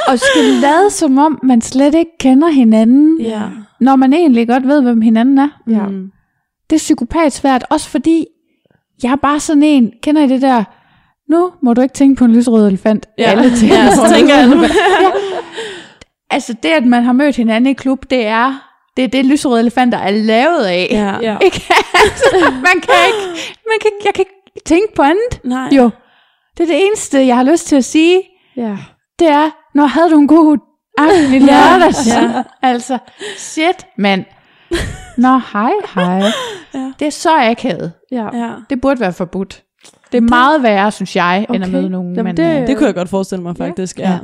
Og 0.08 0.20
skal 0.20 0.44
lade 0.62 0.90
som 0.90 1.18
om, 1.18 1.40
man 1.44 1.62
slet 1.62 1.96
ikke 1.96 2.12
kender 2.20 2.48
hinanden, 2.50 3.22
Ja. 3.22 3.42
når 3.80 3.96
man 3.96 4.14
egentlig 4.14 4.48
godt 4.48 4.68
ved, 4.68 4.82
hvem 4.82 5.02
hinanden 5.02 5.38
er. 5.38 5.50
Ja. 5.70 5.86
Mm. 5.88 6.12
Det 6.70 6.76
er 6.76 6.80
psykopat 6.80 7.34
svært, 7.34 7.66
også 7.70 7.90
fordi 7.90 8.26
jeg 9.04 9.12
er 9.12 9.16
bare 9.16 9.40
sådan 9.40 9.64
en, 9.64 9.92
kender 10.04 10.22
I 10.24 10.28
det 10.28 10.42
der, 10.42 10.64
nu 11.32 11.52
må 11.64 11.74
du 11.74 11.82
ikke 11.82 11.94
tænke 11.94 12.16
på 12.20 12.26
en 12.26 12.36
lysrød 12.36 12.68
elefant. 12.68 13.06
Ja. 13.18 13.24
Alle 13.24 13.56
tænker 13.58 13.76
Ja, 13.76 13.92
så 13.96 14.14
tænker 14.16 14.36
jeg 14.36 14.50
ja. 15.02 15.10
Altså 16.30 16.54
det, 16.64 16.70
at 16.70 16.86
man 16.86 17.04
har 17.04 17.12
mødt 17.14 17.36
hinanden 17.36 17.72
i 17.72 17.74
klub, 17.74 18.06
det 18.10 18.26
er 18.26 18.66
det, 18.98 19.04
er 19.04 19.08
det 19.08 19.26
lysrøde 19.26 19.60
elefanter 19.60 19.98
er 19.98 20.12
lavet 20.12 20.64
af. 20.66 20.88
Ja. 20.92 21.32
Ja. 21.32 21.38
Ikke? 21.46 21.64
Altså, 22.04 22.52
man 22.52 22.82
kan 22.82 22.94
ikke, 23.08 23.52
man 23.68 23.78
kan, 23.82 23.92
jeg 24.06 24.14
kan 24.14 24.22
ikke 24.22 24.64
tænke 24.66 24.96
på 24.96 25.02
andet. 25.02 25.40
Nej. 25.44 25.70
Jo, 25.72 25.90
det 26.58 26.64
er 26.64 26.68
det 26.68 26.86
eneste, 26.86 27.28
jeg 27.28 27.36
har 27.36 27.44
lyst 27.44 27.68
til 27.68 27.76
at 27.76 27.86
sige, 27.86 28.22
Ja. 28.56 28.78
det 29.20 29.28
er, 29.28 29.50
når 29.76 29.86
havde 29.86 30.10
du 30.10 30.20
en 30.20 30.28
god 30.28 30.58
aften 30.98 31.34
i 31.34 31.40
lørdags. 31.50 32.08
Ja. 32.08 32.44
Altså, 32.62 32.98
shit, 33.38 33.88
mand. 33.98 34.26
Nå, 35.18 35.40
hej, 35.54 35.72
hej. 35.96 36.22
Ja. 36.74 36.94
Det 37.00 37.06
er 37.08 37.12
så 37.12 37.30
akavet. 37.38 37.92
Ja. 38.12 38.38
Ja. 38.38 38.54
Det 38.70 38.82
burde 38.82 39.00
være 39.00 39.14
forbudt. 39.14 39.64
Det 40.12 40.18
er 40.18 40.22
meget 40.22 40.64
værre, 40.64 40.92
synes 40.92 41.16
jeg, 41.16 41.46
okay. 41.50 41.56
end 41.56 41.64
at 41.66 41.72
møde 41.72 41.90
nogen. 41.90 42.16
Jamen, 42.16 42.26
men, 42.30 42.38
det- 42.38 42.62
øh, 42.62 42.68
Det 42.68 42.78
kunne 42.78 42.88
jeg 42.88 42.96
godt 42.96 43.10
forestille 43.10 43.44
mig, 43.44 43.58
faktisk. 43.58 44.00
Ja. 44.00 44.10
Ja. 44.12 44.18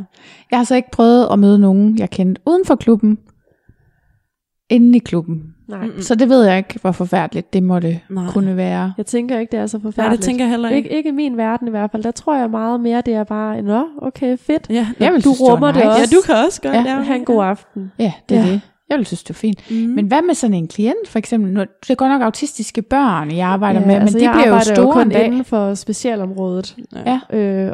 Jeg 0.51 0.59
har 0.59 0.63
så 0.63 0.75
ikke 0.75 0.91
prøvet 0.91 1.27
at 1.31 1.39
møde 1.39 1.59
nogen, 1.59 1.97
jeg 1.99 2.09
kendte 2.09 2.41
uden 2.45 2.65
for 2.65 2.75
klubben, 2.75 3.17
inde 4.69 4.95
i 4.97 4.99
klubben. 4.99 5.43
Nej. 5.67 5.87
Så 5.99 6.15
det 6.15 6.29
ved 6.29 6.43
jeg 6.45 6.57
ikke, 6.57 6.79
hvor 6.81 6.91
forfærdeligt 6.91 7.53
det 7.53 7.63
måtte 7.63 7.99
Nej. 8.09 8.23
kunne 8.29 8.57
være. 8.57 8.93
Jeg 8.97 9.05
tænker 9.05 9.39
ikke, 9.39 9.51
det 9.51 9.59
er 9.59 9.67
så 9.67 9.77
Nej, 9.77 9.81
forfærdeligt. 9.83 10.19
det 10.19 10.25
tænker 10.25 10.45
jeg 10.45 10.49
heller 10.51 10.69
ikke. 10.69 10.77
ikke. 10.89 10.97
Ikke 10.97 11.09
i 11.09 11.11
min 11.11 11.37
verden 11.37 11.67
i 11.67 11.71
hvert 11.71 11.91
fald. 11.91 12.03
Der 12.03 12.11
tror 12.11 12.35
jeg 12.37 12.49
meget 12.49 12.79
mere, 12.79 13.01
det 13.05 13.13
er 13.13 13.23
bare, 13.23 13.61
nå, 13.61 13.85
okay, 14.01 14.37
fedt. 14.37 14.67
Ja, 14.69 14.87
Jeg 14.99 15.13
vil 15.13 15.17
Du 15.17 15.21
synes, 15.21 15.37
det 15.39 15.51
rummer 15.51 15.67
det 15.67 15.75
nice. 15.75 15.87
også. 15.89 15.99
ja, 16.01 16.17
du 16.17 16.21
kan 16.25 16.35
også 16.45 16.61
godt. 16.61 16.73
Ja. 16.73 16.81
Ja. 16.95 17.01
Ha' 17.01 17.15
en 17.15 17.25
god 17.25 17.43
aften. 17.43 17.91
Ja, 17.99 18.13
det 18.29 18.37
er 18.37 18.41
Ja. 18.45 18.51
det. 18.51 18.61
Jeg 18.89 18.97
vil 18.97 19.05
synes, 19.05 19.23
det 19.23 19.29
var 19.29 19.39
fint. 19.39 19.71
Mm. 19.71 19.75
Men 19.75 20.05
hvad 20.07 20.21
med 20.21 20.33
sådan 20.35 20.53
en 20.53 20.67
klient, 20.67 21.07
for 21.07 21.19
eksempel? 21.19 21.53
Nu, 21.53 21.59
det 21.59 21.89
er 21.89 21.95
godt 21.95 22.11
nok 22.11 22.21
autistiske 22.21 22.81
børn, 22.81 23.31
jeg 23.37 23.47
arbejder 23.47 23.79
ja, 23.79 23.85
med, 23.85 23.93
men 23.95 24.01
altså, 24.01 24.19
de 24.19 24.29
bliver 24.33 24.47
jo 24.47 24.59
store 24.59 24.93
kun 24.93 25.01
en 25.01 25.09
dag. 25.09 25.25
inden 25.25 25.45
for 25.45 25.73
specialområdet. 25.73 26.75
Ja. 27.05 27.37
Øh, 27.37 27.71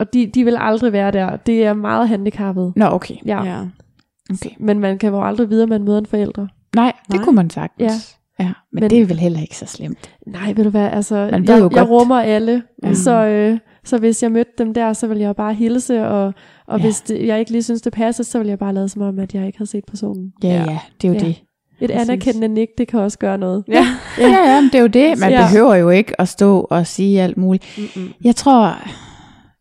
og 0.00 0.12
de, 0.14 0.26
de 0.26 0.44
vil 0.44 0.56
aldrig 0.60 0.92
være 0.92 1.10
der. 1.10 1.36
Det 1.36 1.64
er 1.66 1.74
meget 1.74 2.08
handicappet. 2.08 2.72
Nå, 2.76 2.84
okay. 2.86 3.14
Ja. 3.26 3.44
Ja. 3.44 3.58
okay. 4.30 4.50
Men 4.60 4.78
man 4.78 4.98
kan 4.98 5.10
jo 5.12 5.22
aldrig 5.24 5.50
vide, 5.50 5.62
at 5.62 5.68
man 5.68 5.82
møder 5.84 5.98
en 5.98 6.06
forælder. 6.06 6.46
Nej, 6.76 6.92
det 7.06 7.14
Nej. 7.14 7.24
kunne 7.24 7.36
man 7.36 7.50
sagtens. 7.50 8.16
Ja. 8.38 8.44
ja. 8.44 8.52
Men, 8.72 8.80
Men- 8.80 8.90
det 8.90 9.00
er 9.00 9.06
vel 9.06 9.18
heller 9.18 9.40
ikke 9.40 9.56
så 9.56 9.66
slemt. 9.66 10.10
Nej, 10.26 10.52
ved 10.52 10.64
du 10.64 10.70
hvad, 10.70 10.88
altså, 10.92 11.14
Man 11.32 11.46
ved 11.46 11.54
jeg, 11.54 11.60
jo 11.62 11.70
jeg 11.70 11.78
godt- 11.78 11.88
rummer 11.90 12.20
alle, 12.20 12.62
Ja. 12.84 12.94
så, 12.94 13.10
øh, 13.26 13.58
så 13.84 13.98
hvis 13.98 14.22
jeg 14.22 14.32
mødte 14.32 14.50
dem 14.58 14.74
der, 14.74 14.92
så 14.92 15.06
ville 15.06 15.22
jeg 15.22 15.36
bare 15.36 15.54
hilse, 15.54 16.06
og, 16.06 16.32
og 16.66 16.78
Ja. 16.78 16.84
hvis 16.84 17.00
det, 17.00 17.26
jeg 17.26 17.38
ikke 17.38 17.50
lige 17.50 17.62
synes, 17.62 17.82
det 17.82 17.92
passer, 17.92 18.24
så 18.24 18.38
ville 18.38 18.50
jeg 18.50 18.58
bare 18.58 18.74
lade 18.74 18.88
som 18.88 19.02
om, 19.02 19.18
at 19.18 19.34
jeg 19.34 19.46
ikke 19.46 19.58
havde 19.58 19.70
set 19.70 19.84
personen. 19.88 20.32
Ja, 20.42 20.48
Ja. 20.48 20.54
ja, 20.70 20.78
det 21.02 21.08
er 21.08 21.12
jo 21.12 21.18
Ja. 21.20 21.26
det. 21.26 21.42
Et 21.80 21.90
Præcis. 21.90 22.08
anerkendende 22.08 22.48
nik, 22.48 22.68
det 22.78 22.88
kan 22.88 23.00
også 23.00 23.18
gøre 23.18 23.38
noget. 23.38 23.64
Ja. 23.68 23.86
Ja, 24.18 24.28
ja, 24.28 24.60
men 24.60 24.64
det 24.70 24.74
er 24.74 24.80
jo 24.80 24.86
det. 24.86 25.18
Man 25.20 25.30
Ja. 25.30 25.46
behøver 25.46 25.74
jo 25.74 25.90
ikke 25.90 26.20
at 26.20 26.28
stå 26.28 26.60
og 26.70 26.86
sige 26.86 27.22
alt 27.22 27.36
muligt. 27.36 27.64
Mm-mm. 27.96 28.12
Jeg 28.24 28.36
tror, 28.36 28.76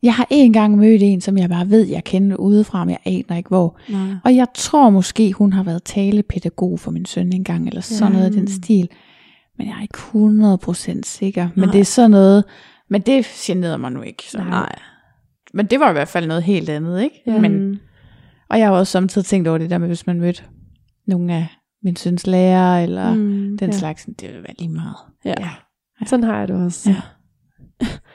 jeg 0.04 0.14
har 0.14 0.28
en 0.30 0.54
gang 0.54 0.78
mødt 0.78 1.02
en, 1.04 1.22
som 1.22 1.38
jeg 1.38 1.50
bare 1.50 1.70
ved, 1.70 1.88
jeg 1.88 2.04
kender 2.04 2.36
udefra, 2.38 2.86
men 2.86 2.90
jeg 2.90 3.00
aner 3.14 3.38
ikke 3.38 3.48
hvor. 3.48 3.80
Nej. 3.90 4.16
Og 4.24 4.36
jeg 4.36 4.48
tror 4.56 4.90
måske, 4.90 5.34
hun 5.34 5.54
har 5.54 5.64
været 5.64 5.84
talepædagog 5.84 6.80
for 6.80 6.92
min 6.92 7.06
søn 7.06 7.34
engang, 7.34 7.68
eller 7.68 7.82
sådan 7.82 8.14
Ja. 8.14 8.20
noget 8.20 8.36
i 8.36 8.40
den 8.40 8.48
stil. 8.48 8.90
Men 9.58 9.68
jeg 9.68 9.76
er 9.78 9.82
ikke 9.82 9.98
100% 9.98 11.02
sikker. 11.04 11.50
Men 11.56 11.64
Nej. 11.64 11.72
det 11.72 11.82
er 11.82 11.86
sådan 11.86 12.12
noget, 12.12 12.44
men 12.90 13.02
det 13.02 13.26
generede 13.26 13.78
mig 13.78 13.92
nu 13.92 14.02
ikke. 14.02 14.24
Så. 14.30 14.38
Nej. 14.38 14.76
Men 15.54 15.66
det 15.66 15.80
var 15.80 15.90
i 15.90 15.94
hvert 15.94 16.08
fald 16.08 16.28
noget 16.28 16.44
helt 16.44 16.70
andet, 16.70 17.02
ikke? 17.02 17.22
Ja. 17.28 17.40
Men, 17.40 17.80
og 18.50 18.60
jeg 18.60 18.68
har 18.68 18.74
også 18.74 18.92
samtidig 18.92 19.26
tænkt 19.26 19.48
over 19.48 19.58
det 19.58 19.70
der 19.70 19.78
med, 19.78 19.88
hvis 19.88 20.08
man 20.08 20.20
mødte 20.20 20.44
nogle 21.08 21.34
af 21.34 21.48
min 21.84 21.96
søns 21.96 22.28
lærer, 22.28 22.84
eller 22.84 23.14
mm, 23.14 23.58
den 23.58 23.70
ja. 23.72 23.78
slags, 23.78 24.06
det 24.20 24.30
vil 24.34 24.44
være 24.44 24.54
lige 24.60 24.70
meget. 24.70 24.96
Ja. 25.26 25.50
Sådan 26.06 26.24
har 26.24 26.40
jeg 26.40 26.48
det 26.48 26.56
også. 26.66 26.90
Ja. 26.90 27.02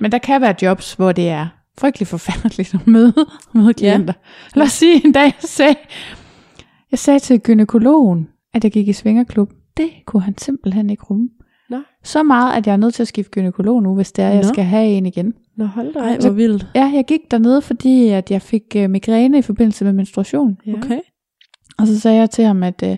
Men 0.01 0.13
der 0.13 0.19
kan 0.19 0.41
være 0.41 0.55
jobs, 0.63 0.95
hvor 0.95 1.13
det 1.13 1.29
er 1.29 1.47
frygtelig 1.79 2.07
forfærdeligt 2.09 2.75
at 2.75 2.87
møde, 2.87 3.15
møde 3.55 3.75
klienter. 3.75 4.15
Ja. 4.55 4.59
Lad 4.59 4.67
os 4.67 4.73
sige 4.73 5.07
en 5.07 5.13
dag, 5.13 5.25
jeg 5.25 5.35
sagde, 5.41 5.75
jeg 6.91 6.99
sagde 6.99 7.19
til 7.19 7.41
gynekologen, 7.41 8.29
at 8.55 8.65
jeg 8.65 8.73
gik 8.73 8.89
i 8.89 8.93
svingerklub. 8.93 9.53
Det 9.77 9.91
kunne 10.07 10.23
han 10.23 10.39
simpelthen 10.39 10.91
ikke 10.91 11.03
rumme. 11.03 11.29
Nå. 11.71 11.77
Så 12.05 12.23
meget, 12.23 12.57
at 12.57 12.67
jeg 12.67 12.73
er 12.73 12.77
nødt 12.77 12.95
til 12.95 13.03
at 13.03 13.09
skifte 13.09 13.31
gynekolog 13.31 13.83
nu, 13.83 13.95
hvis 13.95 14.13
det 14.13 14.25
er, 14.25 14.29
at 14.29 14.35
jeg 14.35 14.43
Nå. 14.43 14.49
skal 14.49 14.65
have 14.65 14.87
en 14.87 15.07
igen. 15.07 15.35
Nå, 15.57 15.65
hold 15.65 15.95
da 15.95 15.99
Ej, 15.99 16.19
hvor 16.19 16.31
vildt. 16.31 16.67
Ja, 16.75 16.93
jeg 16.95 17.05
gik 17.09 17.21
dernede, 17.31 17.63
fordi 17.63 18.09
at 18.09 18.31
jeg 18.31 18.43
fik 18.43 18.63
øh, 18.77 18.91
migræne 18.91 19.39
i 19.39 19.43
forbindelse 19.43 19.85
med 19.85 19.93
menstruation. 19.93 20.57
Ja. 20.67 20.73
Okay. 20.77 21.01
Og 21.79 21.87
så 21.87 22.01
sagde 22.01 22.19
jeg 22.19 22.31
til 22.31 22.45
ham, 22.45 22.63
at, 22.63 22.83
øh, 22.85 22.97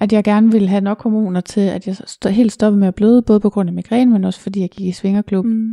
at 0.00 0.12
jeg 0.12 0.24
gerne 0.24 0.52
ville 0.52 0.68
have 0.68 0.80
nok 0.80 1.02
hormoner 1.02 1.40
til, 1.40 1.60
at 1.60 1.86
jeg 1.86 1.94
st- 1.94 2.28
helt 2.28 2.52
stoppede 2.52 2.80
med 2.80 2.88
at 2.88 2.94
bløde, 2.94 3.22
både 3.22 3.40
på 3.40 3.50
grund 3.50 3.68
af 3.68 3.72
migræne, 3.74 4.10
men 4.10 4.24
også 4.24 4.40
fordi 4.40 4.60
jeg 4.60 4.70
gik 4.70 4.86
i 4.86 4.92
svingerklub. 4.92 5.44
Mm. 5.44 5.70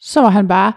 Så 0.00 0.20
var 0.20 0.28
han 0.28 0.48
bare, 0.48 0.72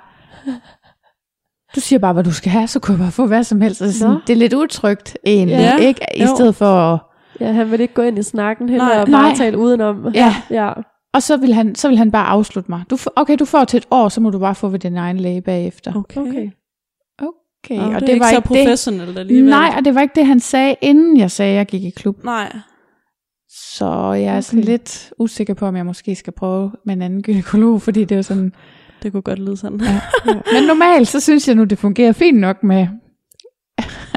du 1.75 1.79
siger 1.79 1.99
bare, 1.99 2.13
hvad 2.13 2.23
du 2.23 2.33
skal 2.33 2.51
have, 2.51 2.67
så 2.67 2.79
kunne 2.79 2.93
jeg 2.97 2.99
bare 3.03 3.11
få 3.11 3.25
hvad 3.27 3.43
som 3.43 3.61
helst. 3.61 3.81
Altså, 3.81 3.99
sådan, 3.99 4.17
det 4.27 4.33
er 4.33 4.37
lidt 4.37 4.53
utrygt 4.53 5.17
egentlig, 5.25 5.55
Ja, 5.57 5.77
ikke? 5.77 6.01
I 6.15 6.21
jo. 6.21 6.35
stedet 6.35 6.55
for 6.55 6.65
at, 6.93 6.99
Ja, 7.39 7.51
han 7.51 7.71
vil 7.71 7.79
ikke 7.81 7.93
gå 7.93 8.01
ind 8.01 8.19
i 8.19 8.23
snakken 8.23 8.69
heller, 8.69 8.85
Nej. 8.87 9.01
og 9.01 9.07
bare 9.07 9.27
Nej. 9.27 9.35
tale 9.35 9.57
udenom. 9.57 10.07
Ja. 10.13 10.35
ja. 10.49 10.73
Og 11.13 11.23
så 11.23 11.37
vil 11.37 11.53
han, 11.53 11.75
så 11.75 11.87
vil 11.87 11.97
han 11.97 12.11
bare 12.11 12.25
afslutte 12.27 12.71
mig. 12.71 12.83
Du 12.89 12.97
får, 12.97 13.13
okay, 13.15 13.35
du 13.39 13.45
får 13.45 13.63
til 13.65 13.77
et 13.77 13.85
år, 13.91 14.09
så 14.09 14.21
må 14.21 14.29
du 14.29 14.39
bare 14.39 14.55
få 14.55 14.67
ved 14.67 14.79
din 14.79 14.97
egen 14.97 15.17
læge 15.17 15.41
bagefter. 15.41 15.93
Okay. 15.95 16.21
Okay. 16.21 16.49
Okay, 17.65 17.75
Nå, 17.77 17.83
og 17.85 17.91
det, 17.91 18.01
det, 18.01 18.09
ikke 18.09 18.19
var 18.19 18.29
så 18.29 18.35
ikke 18.35 18.49
det. 18.53 18.65
professionelt 18.65 19.19
alligevel. 19.19 19.49
Nej, 19.49 19.73
og 19.77 19.85
det 19.85 19.95
var 19.95 20.01
ikke 20.01 20.15
det, 20.15 20.25
han 20.25 20.39
sagde, 20.39 20.75
inden 20.81 21.17
jeg 21.17 21.31
sagde, 21.31 21.51
at 21.51 21.57
jeg 21.57 21.65
gik 21.65 21.83
i 21.83 21.89
klub. 21.89 22.23
Nej. 22.23 22.55
Så 23.49 24.11
jeg 24.13 24.35
er 24.35 24.41
sådan 24.41 24.59
Okay. 24.59 24.69
lidt 24.71 25.13
usikker 25.19 25.53
på, 25.53 25.65
om 25.65 25.75
jeg 25.75 25.85
måske 25.85 26.15
skal 26.15 26.33
prøve 26.33 26.71
med 26.85 26.93
en 26.95 27.01
anden 27.01 27.21
gynekolog, 27.21 27.81
fordi 27.81 28.03
det 28.05 28.17
er 28.17 28.21
sådan... 28.21 28.53
Det 29.03 29.11
kunne 29.11 29.21
godt 29.21 29.39
lyde 29.39 29.57
sådan. 29.57 29.81
Ja. 30.25 30.33
Men 30.53 30.63
normalt, 30.67 31.07
så 31.07 31.19
synes 31.19 31.47
jeg 31.47 31.55
nu, 31.55 31.63
det 31.63 31.77
fungerer 31.77 32.11
fint 32.11 32.39
nok 32.39 32.63
med 32.63 32.87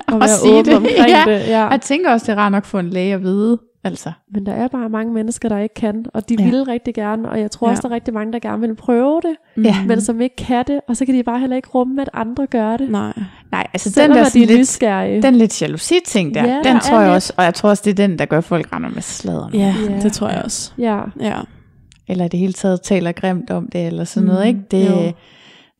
Og 0.08 0.14
at 0.14 0.20
være 0.20 0.28
sige 0.28 0.64
det. 0.64 0.90
Ja. 1.08 1.22
det. 1.26 1.48
Ja. 1.48 1.66
Jeg 1.68 1.80
tænker 1.80 2.10
også, 2.10 2.26
det 2.26 2.32
er 2.38 2.42
rart 2.42 2.52
nok 2.52 2.64
for 2.64 2.78
en 2.80 2.90
læge 2.90 3.14
at 3.14 3.22
vide. 3.22 3.58
Altså, 3.84 4.12
Men 4.34 4.46
der 4.46 4.52
er 4.52 4.68
bare 4.68 4.88
mange 4.88 5.12
mennesker, 5.12 5.48
der 5.48 5.58
ikke 5.58 5.74
kan, 5.74 6.04
og 6.14 6.28
de 6.28 6.36
Ja. 6.38 6.44
ja. 6.44 6.50
vil 6.50 6.62
rigtig 6.64 6.94
gerne, 6.94 7.28
og 7.30 7.40
jeg 7.40 7.50
tror 7.50 7.66
Ja. 7.66 7.70
også, 7.70 7.82
der 7.82 7.88
er 7.88 7.94
rigtig 7.94 8.14
mange, 8.14 8.32
der 8.32 8.38
gerne 8.38 8.60
vil 8.60 8.74
prøve 8.74 9.20
det, 9.20 9.64
Ja. 9.64 9.76
men 9.86 10.00
som 10.00 10.20
ikke 10.20 10.36
kan 10.36 10.64
det, 10.66 10.80
og 10.88 10.96
så 10.96 11.06
kan 11.06 11.14
de 11.14 11.22
bare 11.22 11.38
heller 11.40 11.56
ikke 11.56 11.68
rumme, 11.68 12.02
at 12.02 12.10
andre 12.12 12.46
gør 12.46 12.76
det. 12.76 12.90
Nej. 12.90 13.12
nej, 13.52 13.66
altså 13.74 13.88
den 13.88 13.94
Selvom 13.94 14.16
der 14.16 14.20
at 14.20 14.26
de 14.26 14.30
sådan 14.30 14.42
er 14.42 14.46
lidt, 14.46 14.58
nysgerrige. 14.58 15.22
den 15.22 15.34
lidt 15.34 15.62
jalousi-ting 15.62 16.34
der, 16.34 16.44
Ja, 16.44 16.54
den 16.64 16.64
der 16.74 16.80
tror 16.80 16.96
jeg 16.98 17.06
lidt. 17.08 17.14
også, 17.14 17.32
og 17.36 17.44
jeg 17.44 17.54
tror 17.54 17.68
også, 17.70 17.82
det 17.84 17.90
er 17.90 18.06
den, 18.06 18.18
der 18.18 18.24
gør, 18.24 18.38
at 18.38 18.44
folk 18.44 18.72
render 18.72 18.88
med 18.90 19.02
sladeren. 19.02 19.54
Ja, 19.54 19.74
Ja. 19.90 19.98
det 20.02 20.12
tror 20.12 20.28
jeg 20.28 20.42
også. 20.44 20.72
Ja, 20.78 20.98
Ja. 21.20 21.36
Eller 22.12 22.24
i 22.24 22.28
det 22.28 22.40
hele 22.40 22.52
taget 22.52 22.82
taler 22.82 23.12
grimt 23.12 23.50
om 23.50 23.68
det, 23.72 23.86
eller 23.86 24.04
sådan 24.04 24.26
noget, 24.26 24.40
Mm, 24.42 24.48
ikke? 24.48 24.60
Det, 24.70 24.90
jo. 24.90 25.12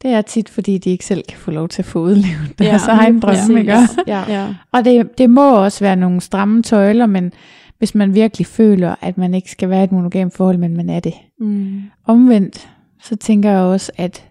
det 0.03 0.11
er 0.11 0.23
tit, 0.23 0.49
fordi 0.49 0.79
de 0.79 0.91
ikke 0.91 1.05
selv 1.05 1.25
kan 1.29 1.39
få 1.39 1.51
lov 1.51 1.69
til 1.69 1.83
at 1.83 1.87
få 1.87 1.99
udlevet 1.99 2.59
deres 2.59 2.83
Ja, 2.89 2.93
egen 2.93 3.13
lige 3.13 3.21
drøm, 3.21 3.35
præcis. 3.35 3.49
ikke? 3.57 3.73
Ja. 4.07 4.25
Ja. 4.29 4.55
Og 4.73 4.85
det, 4.85 5.19
det 5.19 5.31
må 5.31 5.57
også 5.65 5.85
være 5.85 5.97
nogle 5.97 6.21
stramme 6.21 6.63
tøjler, 6.63 7.07
men, 7.07 7.33
hvis 7.79 7.95
man 7.95 8.15
virkelig 8.15 8.47
føler, 8.47 8.95
at 9.01 9.19
man 9.19 9.35
ikke 9.35 9.51
skal 9.51 9.69
være 9.69 9.81
i 9.81 9.85
et 9.85 9.93
monogamt 9.93 10.35
forhold, 10.35 10.59
men 10.59 10.77
man 10.77 10.91
er 10.91 11.01
det. 11.01 11.15
Mm. 11.41 11.83
Omvendt, 12.07 12.69
så 13.03 13.17
tænker 13.17 13.51
jeg 13.51 13.61
også, 13.61 13.93
at 13.97 14.29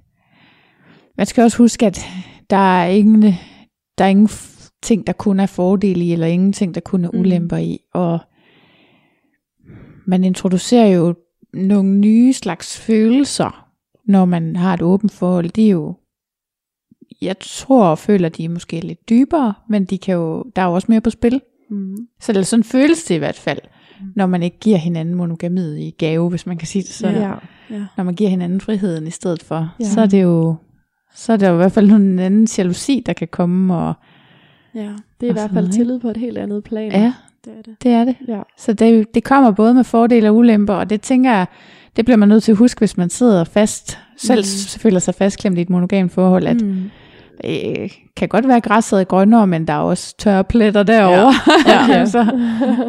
man 1.17 1.25
skal 1.25 1.43
også 1.43 1.57
huske, 1.57 1.85
at 1.85 2.05
der 2.49 2.57
er 2.81 2.85
ingen, 2.87 3.21
der 3.97 4.03
er 4.05 4.09
ingen 4.09 4.29
ting, 4.83 5.07
der 5.07 5.13
kun 5.13 5.39
er 5.39 5.45
fordele 5.45 5.99
i, 6.05 6.13
eller 6.13 6.27
ingen 6.27 6.53
ting, 6.53 6.75
der 6.75 6.81
kun 6.81 7.05
er 7.05 7.09
Mm. 7.13 7.19
ulemper 7.19 7.57
i. 7.57 7.77
Og 7.93 8.19
man 10.07 10.23
introducerer 10.23 10.87
jo 10.87 11.15
nogle 11.53 11.89
nye 11.99 12.33
slags 12.33 12.77
følelser, 12.79 13.67
når 14.05 14.25
man 14.25 14.55
har 14.55 14.73
et 14.73 14.81
åbent 14.81 15.11
forhold. 15.11 15.49
Det 15.49 15.65
er 15.65 15.69
jo, 15.71 15.95
jeg 17.21 17.35
tror 17.39 17.85
og 17.85 17.97
føler, 17.99 18.29
de 18.29 18.45
er 18.45 18.49
måske 18.49 18.79
lidt 18.79 19.09
dybere, 19.09 19.53
men 19.69 19.85
de 19.85 19.97
kan 19.97 20.15
jo, 20.15 20.43
der 20.55 20.61
er 20.61 20.65
jo 20.65 20.73
også 20.73 20.85
mere 20.89 21.01
på 21.01 21.09
spil. 21.09 21.41
Mm. 21.69 21.97
Så 22.21 22.31
eller 22.31 22.43
sådan 22.43 22.63
føles 22.63 23.03
det 23.03 23.15
i 23.15 23.17
hvert 23.17 23.35
fald, 23.35 23.59
når 24.15 24.25
man 24.25 24.43
ikke 24.43 24.59
giver 24.59 24.77
hinanden 24.77 25.15
monogamiet 25.15 25.79
i 25.79 25.95
gave, 25.97 26.29
hvis 26.29 26.45
man 26.45 26.57
kan 26.57 26.67
sige 26.67 26.81
det 26.81 26.89
sådan. 26.91 27.21
Ja. 27.21 27.33
Ja. 27.69 27.85
Når 27.97 28.03
man 28.03 28.15
giver 28.15 28.29
hinanden 28.29 28.61
friheden 28.61 29.07
i 29.07 29.11
stedet 29.11 29.43
for, 29.43 29.75
Ja. 29.79 29.85
så 29.85 30.01
er 30.01 30.05
det 30.05 30.23
jo 30.23 30.55
så 31.15 31.33
er 31.33 31.37
der 31.37 31.47
jo 31.49 31.53
i 31.53 31.57
hvert 31.57 31.71
fald 31.71 31.91
en 31.91 32.19
anden 32.19 32.47
jalousi, 32.57 33.03
der 33.05 33.13
kan 33.13 33.27
komme. 33.27 33.75
Og, 33.75 33.93
ja, 34.75 34.93
Det 35.19 35.25
er 35.25 35.29
i 35.29 35.33
hvert 35.33 35.49
fald 35.51 35.65
noget, 35.65 35.73
tillid 35.73 35.99
på 35.99 36.07
et 36.09 36.17
helt 36.17 36.37
andet 36.37 36.63
plan. 36.63 36.91
ja, 36.91 37.13
det 37.45 37.53
er 37.57 37.61
det. 37.61 37.75
det 37.83 37.91
er 37.91 38.03
det. 38.05 38.15
Ja. 38.27 38.41
Så 38.57 38.73
det, 38.73 39.15
det 39.15 39.23
kommer 39.23 39.51
både 39.51 39.73
med 39.73 39.83
fordele 39.83 40.29
og 40.29 40.35
ulemper, 40.35 40.73
og 40.73 40.89
det 40.89 41.01
tænker 41.01 41.31
jeg, 41.31 41.45
det 41.95 42.05
bliver 42.05 42.17
man 42.17 42.29
nødt 42.29 42.43
til 42.43 42.51
at 42.51 42.57
huske, 42.57 42.79
hvis 42.79 42.97
man 42.97 43.09
sidder 43.09 43.43
fast, 43.43 43.99
selv 44.17 44.39
Mm. 44.39 44.79
føler 44.81 44.99
sig 44.99 45.15
fastklemt 45.15 45.57
i 45.57 45.61
et 45.61 45.69
monogamt 45.69 46.11
forhold, 46.11 46.47
at 46.47 46.61
Mm. 46.61 46.89
øh, 47.45 47.89
kan 48.17 48.29
godt 48.29 48.47
være 48.47 48.61
græsset 48.61 48.99
er 48.99 49.03
grønnere, 49.03 49.47
men 49.47 49.67
der 49.67 49.73
er 49.73 49.77
også 49.77 50.17
tørre 50.17 50.43
pletter 50.43 50.83
derovre. 50.83 51.33
Ja. 51.67 51.87
Ja. 51.97 52.05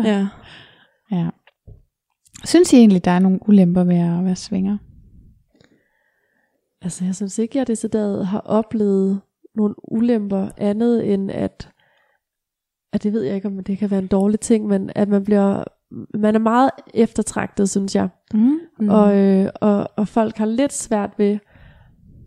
Ja. 0.04 0.26
ja. 1.12 1.28
Synes 2.44 2.72
I 2.72 2.76
egentlig, 2.76 3.04
der 3.04 3.10
er 3.10 3.18
nogle 3.18 3.38
ulemper 3.48 3.84
ved 3.84 3.96
at 3.96 4.24
være 4.24 4.36
svinger? 4.36 4.78
Altså, 6.82 7.04
jeg 7.04 7.14
synes 7.14 7.38
ikke, 7.38 7.58
jeg 7.58 7.66
decideret 7.66 8.26
har 8.26 8.40
oplevet 8.40 9.20
nogle 9.54 9.74
ulemper 9.92 10.48
andet 10.58 11.12
end 11.12 11.30
at, 11.30 11.68
at 12.92 13.02
det 13.02 13.12
ved 13.12 13.22
jeg 13.22 13.34
ikke, 13.34 13.48
om 13.48 13.64
det 13.64 13.78
kan 13.78 13.90
være 13.90 14.00
en 14.00 14.06
dårlig 14.06 14.40
ting, 14.40 14.66
men 14.66 14.90
at 14.94 15.08
man 15.08 15.24
bliver, 15.24 15.64
man 16.14 16.34
er 16.34 16.38
meget 16.38 16.70
eftertragtet, 16.94 17.70
synes 17.70 17.94
jeg. 17.96 18.08
Mm. 18.34 18.58
Mm. 18.80 18.88
Og, 18.88 19.16
øh, 19.16 19.48
og, 19.60 19.88
og 19.96 20.08
folk 20.08 20.36
har 20.36 20.46
lidt 20.46 20.72
svært 20.72 21.10
ved 21.18 21.38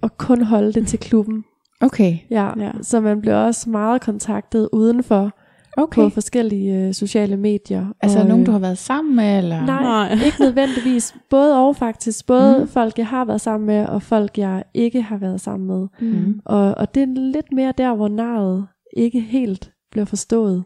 at 0.03 0.17
kun 0.17 0.41
holde 0.41 0.73
det 0.73 0.87
til 0.87 0.99
klubben. 0.99 1.43
Okay, 1.81 2.17
Ja, 2.29 2.49
Ja. 2.59 2.71
Så 2.81 2.99
man 2.99 3.21
bliver 3.21 3.35
også 3.35 3.69
meget 3.69 4.01
kontaktet 4.01 4.69
udenfor 4.73 5.31
okay. 5.77 6.01
på 6.01 6.09
forskellige 6.09 6.87
øh, 6.87 6.93
sociale 6.93 7.37
medier. 7.37 7.85
Altså 8.01 8.19
og, 8.19 8.25
nogen, 8.27 8.41
øh, 8.41 8.45
du 8.47 8.51
har 8.51 8.59
været 8.59 8.77
sammen 8.77 9.15
med? 9.15 9.37
Eller? 9.37 9.65
Nej, 9.65 9.83
Nej. 9.83 10.13
ikke 10.25 10.37
nødvendigvis. 10.39 11.15
Både 11.29 11.57
og 11.67 11.75
faktisk. 11.75 12.27
Både 12.27 12.59
Mm. 12.59 12.67
folk, 12.67 12.97
jeg 12.97 13.07
har 13.07 13.25
været 13.25 13.41
sammen 13.41 13.67
med, 13.67 13.85
og 13.85 14.01
folk, 14.01 14.37
jeg 14.37 14.63
ikke 14.73 15.01
har 15.01 15.17
været 15.17 15.41
sammen 15.41 15.67
med. 15.67 15.87
Mm. 16.01 16.41
Og, 16.45 16.77
og 16.77 16.95
det 16.95 17.03
er 17.03 17.07
lidt 17.31 17.51
mere 17.51 17.73
der, 17.77 17.95
hvor 17.95 18.07
navet 18.07 18.67
ikke 18.97 19.19
helt 19.21 19.71
bliver 19.95 20.05
forstået. 20.05 20.63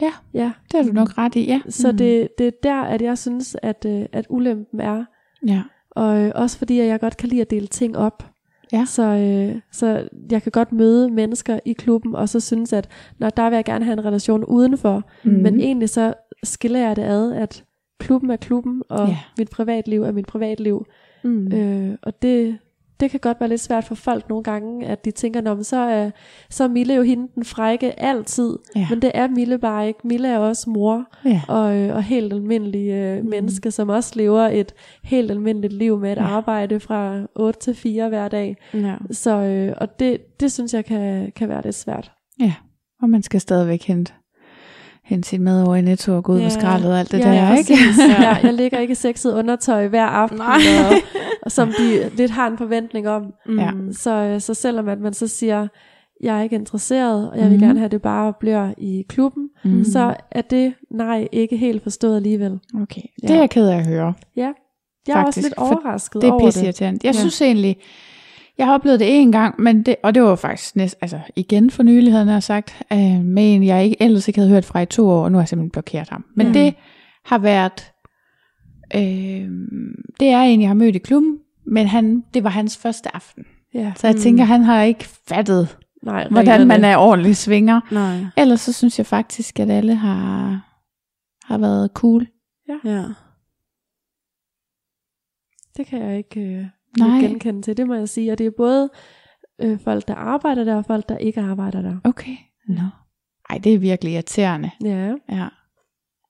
Ja. 0.00 0.12
Ja, 0.34 0.52
Det 0.72 0.80
har 0.80 0.82
du 0.88 0.92
nok 0.92 1.18
ret 1.18 1.34
i, 1.36 1.46
ja. 1.46 1.60
så 1.68 1.92
det, 1.92 2.28
det 2.38 2.46
er 2.46 2.50
der, 2.62 2.80
at 2.82 3.02
jeg 3.02 3.18
synes, 3.18 3.56
at, 3.62 3.86
øh, 3.88 4.06
at 4.12 4.26
ulempen 4.28 4.80
er. 4.80 5.04
Ja. 5.46 5.62
Og 5.90 6.20
øh, 6.20 6.32
også 6.34 6.58
fordi, 6.58 6.80
at 6.80 6.86
jeg 6.86 7.00
godt 7.00 7.16
kan 7.16 7.28
lide 7.28 7.40
at 7.40 7.50
dele 7.50 7.66
ting 7.66 7.96
op. 7.96 8.26
Ja. 8.72 8.84
Så, 8.84 9.02
øh, 9.02 9.60
så 9.72 10.08
jeg 10.30 10.42
kan 10.42 10.52
godt 10.52 10.72
møde 10.72 11.10
mennesker 11.10 11.58
i 11.64 11.72
klubben, 11.72 12.14
og 12.14 12.28
så 12.28 12.40
synes, 12.40 12.72
at 12.72 12.88
når 13.18 13.30
der 13.30 13.48
vil 13.50 13.56
jeg 13.56 13.64
gerne 13.64 13.84
have 13.84 13.92
en 13.92 14.04
relation 14.04 14.44
udenfor. 14.44 15.02
Mm. 15.24 15.30
Men 15.32 15.60
egentlig 15.60 15.88
så 15.88 16.14
skiller 16.44 16.80
jeg 16.80 16.96
det 16.96 17.02
ad, 17.02 17.32
at 17.32 17.64
klubben 17.98 18.30
er 18.30 18.36
klubben, 18.36 18.82
og 18.88 19.08
Ja. 19.08 19.18
mit 19.38 19.50
privatliv 19.50 20.02
er 20.02 20.12
mit 20.12 20.26
privatliv. 20.26 20.86
Mm. 21.24 21.30
Mm. 21.30 21.52
Øh, 21.52 21.96
og 22.02 22.22
det, 22.22 22.58
det 23.02 23.10
kan 23.10 23.20
godt 23.20 23.40
være 23.40 23.48
lidt 23.48 23.60
svært 23.60 23.84
for 23.84 23.94
folk 23.94 24.28
nogle 24.28 24.44
gange, 24.44 24.86
at 24.86 25.04
de 25.04 25.10
tænker, 25.10 25.40
Nå, 25.40 25.54
men 25.54 25.64
så 25.64 25.76
er, 25.76 26.10
så 26.50 26.64
er 26.64 26.68
Mille 26.68 26.94
jo 26.94 27.02
hende 27.02 27.28
den 27.34 27.44
frække 27.44 28.00
altid. 28.00 28.58
Ja. 28.76 28.86
Men 28.90 29.02
det 29.02 29.10
er 29.14 29.28
Mille 29.28 29.58
bare 29.58 29.88
ikke. 29.88 30.00
Mille 30.04 30.28
er 30.28 30.38
også 30.38 30.70
mor, 30.70 31.04
Ja. 31.24 31.42
og, 31.48 31.76
øh, 31.76 31.94
og 31.96 32.02
helt 32.02 32.32
almindelig 32.32 32.88
øh, 32.90 33.24
menneske, 33.24 33.70
som 33.70 33.88
også 33.88 34.12
lever 34.16 34.40
et 34.40 34.74
helt 35.04 35.30
almindeligt 35.30 35.72
liv 35.72 35.98
med 35.98 36.12
et 36.12 36.16
ja. 36.18 36.22
arbejde 36.22 36.80
fra 36.80 37.20
8 37.36 37.60
til 37.60 37.74
4 37.74 38.08
hver 38.08 38.28
dag. 38.28 38.56
Ja. 38.74 38.94
Så, 39.10 39.30
øh, 39.36 39.74
og 39.76 39.98
det, 39.98 40.40
det 40.40 40.52
synes 40.52 40.74
jeg 40.74 40.84
kan, 40.84 41.32
kan 41.36 41.48
være 41.48 41.62
lidt 41.62 41.74
svært. 41.74 42.12
ja. 42.40 42.52
Og 43.02 43.10
man 43.10 43.22
skal 43.22 43.40
stadigvæk 43.40 43.82
hente, 43.82 44.12
hente 45.04 45.28
sin 45.28 45.42
mad 45.42 45.62
over 45.66 45.76
i 45.76 45.80
Netto 45.80 46.16
og 46.16 46.24
gå 46.24 46.32
ud 46.32 46.38
Ja. 46.38 46.42
med 46.42 46.50
skraldet 46.50 46.92
og 46.92 46.98
alt 46.98 47.12
det 47.12 47.18
ja, 47.18 47.24
der, 47.24 47.32
ja, 47.32 47.54
ikke? 47.54 47.74
Ja. 48.22 48.36
jeg 48.42 48.54
ligger 48.54 48.78
ikke 48.78 48.92
i 48.92 48.94
sexet 48.94 49.32
undertøj 49.34 49.88
hver 49.88 50.04
aften, 50.06 50.38
Nej. 50.38 50.56
og, 50.90 50.96
og 51.42 51.52
som 51.52 51.68
de 51.78 52.10
lidt 52.16 52.30
har 52.30 52.46
en 52.46 52.58
forventning 52.58 53.08
om. 53.08 53.22
Mm. 53.46 53.58
Ja. 53.58 53.70
Så, 53.92 54.10
øh, 54.14 54.40
så 54.40 54.54
selvom 54.54 54.88
at 54.88 55.00
man 55.00 55.12
så 55.14 55.28
siger, 55.28 55.68
jeg 56.22 56.38
er 56.38 56.42
ikke 56.42 56.56
interesseret, 56.56 57.30
og 57.30 57.36
jeg 57.38 57.44
vil 57.44 57.52
Mhm. 57.58 57.60
gerne 57.66 57.78
have, 57.78 57.84
at 57.84 57.92
det 57.92 58.02
bare 58.02 58.32
bliver 58.40 58.72
i 58.78 59.04
klubben, 59.08 59.48
Mm. 59.64 59.84
så 59.84 60.14
er 60.30 60.40
det 60.42 60.74
nej 60.90 61.28
ikke 61.32 61.56
helt 61.56 61.82
forstået 61.82 62.16
alligevel. 62.16 62.58
Okay, 62.82 63.02
det 63.22 63.30
Ja. 63.30 63.34
er 63.34 63.38
jeg 63.38 63.50
ked 63.50 63.68
af 63.68 63.76
at 63.76 63.86
høre. 63.86 64.14
Ja, 64.36 64.52
jeg 65.08 65.20
er 65.20 65.24
også 65.24 65.40
lidt 65.40 65.54
overrasket 65.56 66.22
Det 66.22 66.28
er 66.28 66.32
over 66.32 66.44
pisse 66.46 66.60
det. 66.60 66.64
irriterende. 66.66 67.00
Jeg 67.04 67.14
Ja. 67.14 67.20
synes 67.20 67.42
egentlig, 67.42 67.76
jeg 68.58 68.66
har 68.66 68.74
oplevet 68.74 69.00
det 69.00 69.20
en 69.20 69.32
gang, 69.32 69.60
men 69.60 69.82
det, 69.82 69.96
og 70.02 70.14
det 70.14 70.22
var 70.22 70.36
faktisk 70.36 70.76
næst, 70.76 70.96
altså 71.00 71.20
igen 71.36 71.70
for 71.70 71.82
nylig, 71.82 72.12
havde 72.12 72.32
jeg 72.32 72.42
sagt, 72.42 72.82
øh, 72.92 73.24
med 73.24 73.54
en, 73.54 73.62
jeg 73.64 73.84
ikke, 73.84 73.96
ellers 74.02 74.28
ikke 74.28 74.40
havde 74.40 74.50
hørt 74.50 74.64
fra 74.64 74.80
i 74.80 74.86
to 74.86 75.08
år, 75.08 75.24
og 75.24 75.32
nu 75.32 75.38
har 75.38 75.42
jeg 75.42 75.48
simpelthen 75.48 75.70
blokeret 75.70 76.08
ham. 76.08 76.24
Men 76.36 76.46
Ja. 76.46 76.52
det 76.52 76.74
har 77.24 77.38
været, 77.38 77.92
øh, 78.94 79.50
det 80.20 80.28
er 80.28 80.40
en, 80.42 80.60
jeg 80.60 80.68
har 80.68 80.74
mødt 80.74 80.96
i 80.96 80.98
klubben, 80.98 81.38
men 81.66 81.86
han, 81.86 82.24
det 82.34 82.44
var 82.44 82.50
hans 82.50 82.76
første 82.78 83.16
aften. 83.16 83.44
Ja. 83.74 83.92
Så 83.96 84.06
jeg 84.06 84.14
Mm. 84.16 84.20
tænker, 84.20 84.44
han 84.44 84.62
har 84.62 84.82
ikke 84.82 85.04
fattet, 85.04 85.78
Nej, 86.02 86.28
hvordan 86.28 86.66
man 86.66 86.84
er 86.84 86.96
ordentlig 86.96 87.36
svinger. 87.36 87.80
Nej. 87.90 88.16
Ellers 88.36 88.60
så 88.60 88.72
synes 88.72 88.98
jeg 88.98 89.06
faktisk, 89.06 89.60
at 89.60 89.70
alle 89.70 89.94
har, 89.94 90.60
har 91.44 91.58
været 91.58 91.90
cool. 91.94 92.26
Ja. 92.84 93.04
Det 95.76 95.86
kan 95.86 96.02
jeg 96.02 96.16
ikke 96.18 96.40
øh, 96.40 96.64
Nej. 96.98 97.20
genkende 97.20 97.62
til, 97.62 97.76
det 97.76 97.86
må 97.86 97.94
jeg 97.94 98.08
sige. 98.08 98.32
Og 98.32 98.38
det 98.38 98.46
er 98.46 98.50
både 98.56 98.90
øh, 99.62 99.78
folk, 99.80 100.08
der 100.08 100.14
arbejder 100.14 100.64
der, 100.64 100.74
og 100.76 100.84
folk, 100.84 101.08
der 101.08 101.16
ikke 101.16 101.40
arbejder 101.40 101.82
der. 101.82 101.96
Okay. 102.04 102.36
Nå. 102.68 102.82
Ej, 103.50 103.58
det 103.58 103.74
er 103.74 103.78
virkelig 103.78 104.12
irriterende. 104.14 104.70
Ja, 104.84 105.14
Ja. 105.30 105.48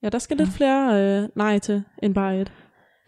Ja, 0.02 0.08
der 0.08 0.18
skal 0.18 0.36
lidt 0.36 0.48
flere 0.48 1.02
øh, 1.22 1.28
nej 1.36 1.58
til 1.58 1.82
end 2.02 2.14
bare 2.14 2.40
et. 2.40 2.52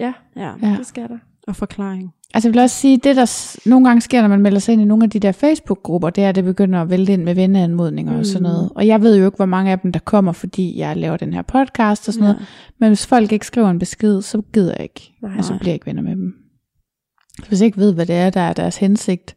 Ja. 0.00 0.12
ja. 0.36 0.52
Ja. 0.62 0.74
det 0.78 0.86
skal 0.86 1.08
der. 1.08 1.18
Og 1.48 1.56
forklaring. 1.56 2.10
Altså 2.34 2.48
jeg 2.48 2.54
vil 2.54 2.62
også 2.62 2.76
sige, 2.76 2.96
det 2.98 3.16
der 3.16 3.56
nogle 3.68 3.86
gange 3.88 4.00
sker, 4.00 4.20
når 4.20 4.28
man 4.28 4.40
melder 4.40 4.58
sig 4.58 4.72
ind 4.72 4.82
i 4.82 4.84
nogle 4.84 5.04
af 5.04 5.10
de 5.10 5.18
der 5.18 5.32
Facebook-grupper, 5.32 6.10
det 6.10 6.24
er, 6.24 6.28
at 6.28 6.34
det 6.34 6.44
begynder 6.44 6.82
at 6.82 6.90
vælte 6.90 7.12
ind 7.12 7.22
med 7.22 7.34
venneanmodninger 7.34 8.12
mm. 8.12 8.18
og 8.18 8.26
sådan 8.26 8.40
Mm. 8.48 8.52
noget. 8.52 8.70
Og 8.74 8.86
jeg 8.86 9.02
ved 9.02 9.18
jo 9.18 9.24
ikke, 9.24 9.36
hvor 9.36 9.46
mange 9.46 9.72
af 9.72 9.78
dem, 9.80 9.92
der 9.92 10.00
kommer, 10.00 10.32
fordi 10.32 10.78
jeg 10.78 10.96
laver 10.96 11.16
den 11.16 11.32
her 11.32 11.42
podcast 11.42 12.08
og 12.08 12.14
sådan 12.14 12.24
noget. 12.28 12.40
Ja. 12.40 12.44
Men 12.78 12.88
hvis 12.90 13.06
folk 13.06 13.32
ikke 13.32 13.46
skriver 13.46 13.70
en 13.70 13.78
besked, 13.78 14.22
så 14.22 14.42
gider 14.52 14.72
jeg 14.76 14.82
ikke. 14.82 15.12
Nej. 15.22 15.32
Og 15.38 15.44
så 15.44 15.52
bliver 15.58 15.70
jeg 15.70 15.74
ikke 15.74 15.86
venner 15.86 16.02
med 16.02 16.16
dem. 16.16 16.34
Hvis 17.48 17.60
jeg 17.60 17.66
ikke 17.66 17.78
ved, 17.78 17.94
hvad 17.94 18.06
det 18.06 18.14
er, 18.14 18.30
der 18.30 18.40
er 18.40 18.52
deres 18.52 18.76
hensigt. 18.76 19.36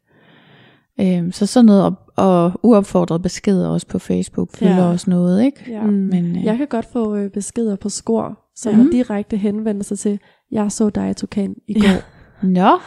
Øhm, 1.02 1.32
så 1.32 1.46
sådan 1.46 1.66
noget, 1.66 1.84
og, 1.84 1.96
og 2.16 2.52
uopfordrede 2.64 3.20
beskeder 3.20 3.68
også 3.68 3.88
på 3.88 4.00
Facebook, 4.00 4.52
fylder 4.52 4.76
Ja. 4.78 4.90
også 4.90 5.10
noget, 5.10 5.44
ikke? 5.46 5.64
Ja. 5.72 5.82
Mm. 5.84 5.94
Men, 5.94 6.38
øh, 6.38 6.44
Jeg 6.46 6.58
kan 6.58 6.68
godt 6.68 6.86
få 6.86 7.16
øh, 7.16 7.32
beskeder 7.32 7.76
på 7.76 7.90
skor, 7.90 8.40
som 8.56 8.72
Ja. 8.74 8.78
ja. 8.80 8.86
er 8.86 8.92
direkte 8.92 9.38
henvendelser 9.38 9.96
til, 9.96 10.20
jeg 10.52 10.72
så 10.72 10.90
dig 10.90 11.10
i 11.10 11.14
Tukan 11.14 11.56
i 11.68 11.74
går. 11.74 12.04
Nå, 12.48 12.80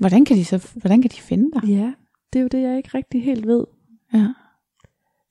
hvordan 0.00 0.24
kan 0.24 0.36
de 0.36 0.44
så, 0.44 0.68
hvordan 0.74 1.02
kan 1.02 1.10
de 1.10 1.20
finde 1.20 1.50
dig? 1.54 1.68
Ja, 1.68 1.92
det 2.32 2.38
er 2.38 2.42
jo 2.42 2.48
det, 2.48 2.62
jeg 2.62 2.76
ikke 2.76 2.90
rigtig 2.94 3.24
helt 3.24 3.46
ved. 3.46 3.64
Ja. 4.14 4.26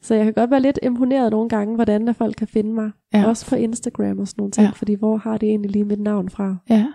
Så 0.02 0.16
jeg 0.16 0.24
kan 0.24 0.34
godt 0.34 0.52
være 0.52 0.62
lidt 0.62 0.80
imponeret 0.84 1.32
nogle 1.32 1.50
gange, 1.50 1.76
hvordan 1.76 2.08
der 2.08 2.14
folk 2.14 2.36
kan 2.36 2.48
finde 2.48 2.74
mig. 2.74 2.92
Ja. 3.14 3.20
Ja. 3.20 3.28
Også 3.28 3.50
på 3.50 3.56
Instagram 3.56 4.20
og 4.20 4.28
sådan 4.28 4.42
nogle 4.42 4.52
ting, 4.52 4.64
Ja. 4.64 4.68
ja. 4.68 4.72
fordi 4.72 4.94
hvor 4.94 5.18
har 5.18 5.38
det 5.38 5.50
egentlig 5.50 5.72
lige 5.72 5.86
mit 5.86 6.00
navn 6.00 6.30
fra? 6.30 6.56
Ja, 6.70 6.88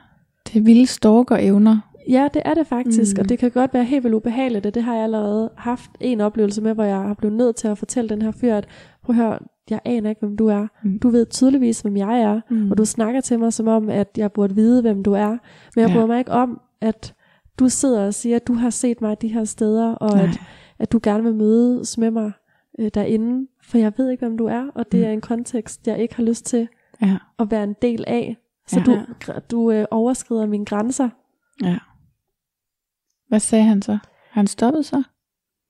det 0.47 0.57
er 0.61 0.65
vilde 0.65 0.87
stalker-evner. 0.87 1.79
Ja, 2.09 2.29
det 2.35 2.43
er 2.45 2.55
det 2.55 2.67
faktisk, 2.67 3.17
Mm. 3.17 3.21
og 3.21 3.29
det 3.29 3.39
kan 3.39 3.51
godt 3.51 3.75
være 3.75 3.85
helt 3.85 4.05
vildt 4.05 4.15
ubehageligt, 4.15 4.67
og 4.67 4.75
det 4.75 4.83
har 4.83 4.95
jeg 4.95 5.03
allerede 5.05 5.51
haft 5.57 5.91
en 6.01 6.21
oplevelse 6.21 6.63
med, 6.63 6.75
hvor 6.75 6.85
jeg 6.85 6.97
har 6.97 7.15
blevet 7.15 7.37
nødt 7.37 7.57
til 7.57 7.69
at 7.69 7.79
fortælle 7.79 8.09
den 8.09 8.23
her 8.23 8.31
fyr, 8.31 8.55
at 8.55 8.67
prøv 9.05 9.17
at 9.17 9.23
høre, 9.23 9.39
jeg 9.71 9.81
aner 9.85 10.09
ikke, 10.11 10.21
hvem 10.21 10.37
du 10.37 10.47
er. 10.47 10.67
Mm. 10.85 10.99
Du 10.99 11.09
ved 11.09 11.27
tydeligvis, 11.27 11.81
hvem 11.81 11.97
jeg 11.97 12.21
er, 12.21 12.41
Mm. 12.51 12.71
og 12.71 12.79
du 12.79 12.85
snakker 12.85 13.21
til 13.21 13.39
mig 13.39 13.53
som 13.53 13.69
om, 13.69 13.89
at 13.89 14.09
jeg 14.17 14.33
burde 14.33 14.55
vide, 14.55 14.83
hvem 14.83 15.03
du 15.03 15.13
er. 15.13 15.29
Men 15.29 15.39
jeg 15.83 15.89
Ja. 15.89 15.95
bryder 15.95 16.07
mig 16.07 16.19
ikke 16.19 16.31
om, 16.33 16.61
at 16.81 17.15
du 17.59 17.69
sidder 17.69 18.07
og 18.07 18.15
siger, 18.15 18.37
at 18.37 18.47
du 18.47 18.55
har 18.55 18.71
set 18.71 19.01
mig 19.01 19.23
de 19.23 19.29
her 19.29 19.45
steder, 19.45 19.95
og 19.95 20.17
Nej. 20.17 20.25
at, 20.25 20.41
at 20.79 20.93
du 20.93 21.01
gerne 21.03 21.23
vil 21.25 21.35
mødes 21.35 21.99
med 21.99 22.11
mig 22.11 22.33
øh, 22.79 22.91
derinde, 22.95 23.47
for 23.65 23.79
jeg 23.79 23.93
ved 23.97 24.11
ikke, 24.11 24.27
hvem 24.27 24.39
du 24.39 24.47
er, 24.47 24.65
og 24.75 24.93
det 24.93 25.01
Mm. 25.01 25.07
er 25.07 25.11
en 25.11 25.21
kontekst, 25.21 25.87
jeg 25.87 25.99
ikke 25.99 26.17
har 26.17 26.23
lyst 26.23 26.47
til 26.47 26.69
Ja, 27.03 27.17
at 27.39 27.51
være 27.51 27.65
en 27.65 27.75
del 27.83 28.05
af. 28.07 28.37
Så 28.67 28.79
Ja. 28.81 28.85
du, 28.85 28.99
du 29.51 29.71
øh, 29.73 29.85
overskrider 29.91 30.47
mine 30.47 30.65
grænser. 30.65 31.09
ja. 31.63 31.79
Hvad 33.33 33.41
sagde 33.41 33.65
han 33.65 33.83
så? 33.83 33.99
Han 34.31 34.47
stoppet 34.47 34.85
så? 34.85 35.03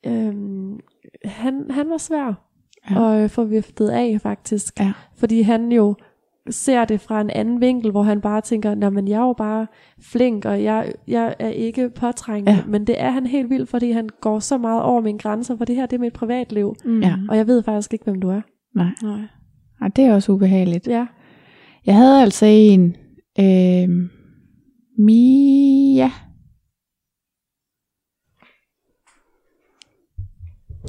Øhm, 0.06 0.80
han, 1.24 1.70
han 1.70 1.90
var 1.90 1.96
svær 1.98 2.48
Ja. 2.90 3.14
at 3.14 3.24
øh, 3.24 3.30
få 3.30 3.44
viftet 3.44 3.88
af, 3.88 4.18
faktisk. 4.22 4.80
Ja. 4.80 4.92
Fordi 5.16 5.42
han 5.42 5.72
jo 5.72 5.94
ser 6.50 6.84
det 6.84 7.00
fra 7.00 7.20
en 7.20 7.30
anden 7.30 7.60
vinkel, 7.60 7.90
hvor 7.90 8.02
han 8.02 8.20
bare 8.20 8.40
tænker, 8.40 8.74
nej, 8.74 8.90
men 8.90 9.08
jeg 9.08 9.16
er 9.22 9.26
jo 9.26 9.32
bare 9.32 9.66
flink, 10.12 10.44
og 10.44 10.62
jeg, 10.62 10.92
jeg 11.08 11.34
er 11.38 11.48
ikke 11.48 11.90
påtrængende. 11.90 12.52
Ja. 12.52 12.64
Men 12.66 12.86
det 12.86 13.00
er 13.00 13.10
han 13.10 13.26
helt 13.26 13.50
vildt, 13.50 13.68
fordi 13.68 13.90
han 13.90 14.08
går 14.20 14.38
så 14.38 14.58
meget 14.58 14.82
over 14.82 15.00
mine 15.00 15.18
grænser, 15.18 15.56
for 15.56 15.64
det 15.64 15.76
her 15.76 15.86
det 15.86 15.96
er 15.96 16.00
mit 16.00 16.12
privatliv. 16.12 16.74
Mm. 16.84 17.00
Ja. 17.02 17.14
Og 17.28 17.36
jeg 17.36 17.46
ved 17.46 17.62
faktisk 17.62 17.92
ikke, 17.92 18.04
hvem 18.04 18.20
du 18.20 18.28
er. 18.28 18.40
Nej. 18.76 18.90
Nej. 19.02 19.20
Ej, 19.80 19.88
det 19.88 20.04
er 20.04 20.14
også 20.14 20.32
ubehageligt. 20.32 20.86
Ja. 20.88 21.06
Jeg 21.86 21.96
havde 21.96 22.22
altså 22.22 22.46
en 22.46 22.96
øh, 23.40 23.88
Mia. 24.98 25.81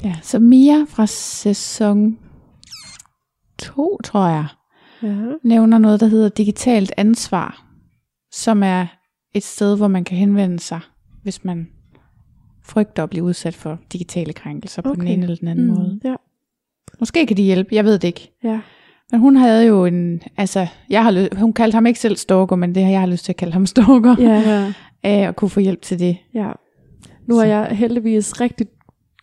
Ja, 0.04 0.16
så 0.22 0.38
Mia 0.38 0.84
fra 0.88 1.06
sæson 1.06 2.18
2, 3.58 3.98
tror 4.04 4.26
jeg, 4.28 4.46
Ja. 5.02 5.14
nævner 5.44 5.78
noget, 5.78 6.00
der 6.00 6.06
hedder 6.06 6.28
digitalt 6.28 6.92
ansvar, 6.96 7.66
som 8.32 8.62
er 8.62 8.86
et 9.34 9.42
sted, 9.42 9.76
hvor 9.76 9.88
man 9.88 10.04
kan 10.04 10.16
henvende 10.18 10.60
sig, 10.60 10.80
hvis 11.22 11.44
man 11.44 11.68
frygter 12.64 13.02
at 13.02 13.10
blive 13.10 13.24
udsat 13.24 13.54
for 13.54 13.78
digitale 13.92 14.32
krænkelser 14.32 14.82
på 14.82 14.92
den 14.94 15.00
Okay. 15.02 15.12
ene 15.12 15.22
eller 15.22 15.36
den 15.36 15.48
anden 15.48 15.66
Mm. 15.68 15.74
måde. 15.74 16.00
Ja. 16.04 16.14
Måske 17.00 17.26
kan 17.26 17.36
de 17.36 17.42
hjælpe, 17.42 17.74
jeg 17.74 17.84
ved 17.84 17.98
det 17.98 18.08
ikke. 18.08 18.32
Ja. 18.44 18.60
Men 19.10 19.20
hun 19.20 19.36
havde 19.36 19.66
jo 19.66 19.84
en, 19.84 20.20
altså, 20.36 20.66
jeg 20.90 21.02
har 21.04 21.10
ly- 21.10 21.36
hun 21.38 21.52
kaldte 21.52 21.76
ham 21.76 21.86
ikke 21.86 22.00
selv 22.00 22.16
stalker, 22.16 22.56
men 22.56 22.74
det 22.74 22.82
har 22.84 22.90
jeg 22.90 23.00
har 23.00 23.06
lyst 23.06 23.24
til 23.24 23.32
at 23.32 23.36
kalde 23.36 23.52
ham 23.52 23.66
stalker, 23.74 24.16
Ja. 24.18 24.40
Ja. 24.50 24.72
af 25.02 25.28
at 25.28 25.36
kunne 25.36 25.50
få 25.50 25.60
hjælp 25.60 25.82
til 25.82 25.98
det. 25.98 26.16
Ja. 26.34 26.52
Nu 27.28 27.38
er 27.38 27.44
jeg 27.44 27.66
heldigvis 27.66 28.40
rigtig 28.40 28.66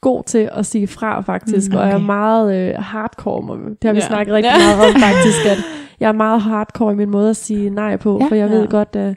god 0.01 0.23
til 0.23 0.49
at 0.51 0.65
sige 0.65 0.87
fra 0.87 1.21
faktisk, 1.21 1.69
Mm, 1.71 1.73
mm, 1.73 1.77
okay. 1.77 1.83
og 1.83 1.87
jeg 1.87 1.93
er 1.93 1.97
okay. 1.97 2.05
meget 2.05 2.69
øh, 2.69 2.75
hardcore. 2.83 3.57
med- 3.57 3.75
Det 3.75 3.83
har 3.83 3.93
vi 3.93 3.99
Ja. 3.99 4.07
snakket 4.07 4.33
rigtig 4.35 4.51
Ja. 4.51 4.75
meget 4.75 4.95
om 4.95 5.01
faktisk, 5.09 5.45
at 5.45 5.57
jeg 5.99 6.07
er 6.07 6.11
meget 6.13 6.41
hardcore 6.41 6.93
i 6.93 6.95
min 6.95 7.09
måde 7.09 7.29
at 7.29 7.35
sige 7.35 7.69
nej 7.69 7.97
på, 7.97 8.17
Ja. 8.21 8.27
for 8.27 8.35
jeg 8.35 8.49
Ja. 8.49 8.55
ved 8.55 8.67
godt, 8.67 8.95
øh, 8.95 9.15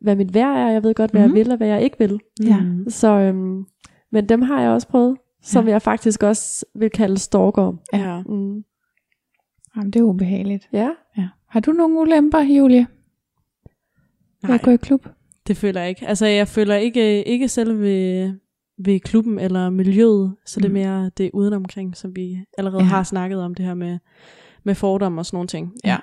hvad 0.00 0.16
mit 0.16 0.34
værd 0.34 0.56
er, 0.56 0.70
jeg 0.70 0.82
ved 0.82 0.94
godt, 0.94 1.10
hvad 1.10 1.20
Mhm. 1.20 1.36
jeg 1.36 1.44
vil 1.44 1.50
og 1.52 1.56
hvad 1.56 1.68
jeg 1.68 1.82
ikke 1.82 1.98
vil. 1.98 2.20
Ja. 2.44 2.60
Mm. 2.60 2.84
Så, 2.90 3.08
øhm, 3.08 3.64
men 4.12 4.28
dem 4.28 4.42
har 4.42 4.60
jeg 4.62 4.70
også 4.70 4.88
prøvet, 4.88 5.16
som 5.42 5.64
Ja. 5.66 5.70
jeg 5.72 5.82
faktisk 5.82 6.22
også 6.22 6.66
vil 6.74 6.90
kalde 6.90 7.18
stalker. 7.18 7.72
Ja. 7.92 8.22
Mm. 8.22 8.64
Jamen, 9.76 9.90
det 9.90 9.96
er 9.96 10.02
ubehageligt. 10.02 10.68
Ja, 10.72 10.88
Ja. 11.18 11.28
Har 11.48 11.60
du 11.60 11.70
nogle 11.72 12.00
ulemper, 12.00 12.38
Julie? 12.40 12.86
Nej. 14.42 14.52
Jeg 14.52 14.60
går 14.60 14.72
i 14.72 14.76
klub. 14.76 15.08
Det 15.46 15.56
føler 15.56 15.80
jeg 15.80 15.88
ikke. 15.88 16.06
Altså, 16.08 16.26
jeg 16.26 16.48
føler 16.48 16.74
ikke, 16.74 17.22
ikke 17.28 17.48
selv 17.48 17.80
ved, 18.84 19.00
klubben 19.00 19.38
eller 19.38 19.70
miljøet, 19.70 20.34
så 20.46 20.60
det 20.60 20.64
er 20.64 20.68
Mm. 20.68 20.74
mere 20.74 21.10
det 21.18 21.30
udenomkring, 21.34 21.96
som 21.96 22.16
vi 22.16 22.38
allerede 22.58 22.78
Ja. 22.82 22.84
ja. 22.84 22.88
har 22.90 23.02
snakket 23.02 23.42
om, 23.42 23.54
det 23.54 23.64
her 23.66 23.74
med, 23.74 23.98
med 24.64 24.74
fordomme 24.74 25.20
og 25.20 25.26
sådan 25.26 25.36
nogle 25.36 25.48
ting. 25.48 25.72
Ja. 25.84 25.90
Ja. 25.90 25.96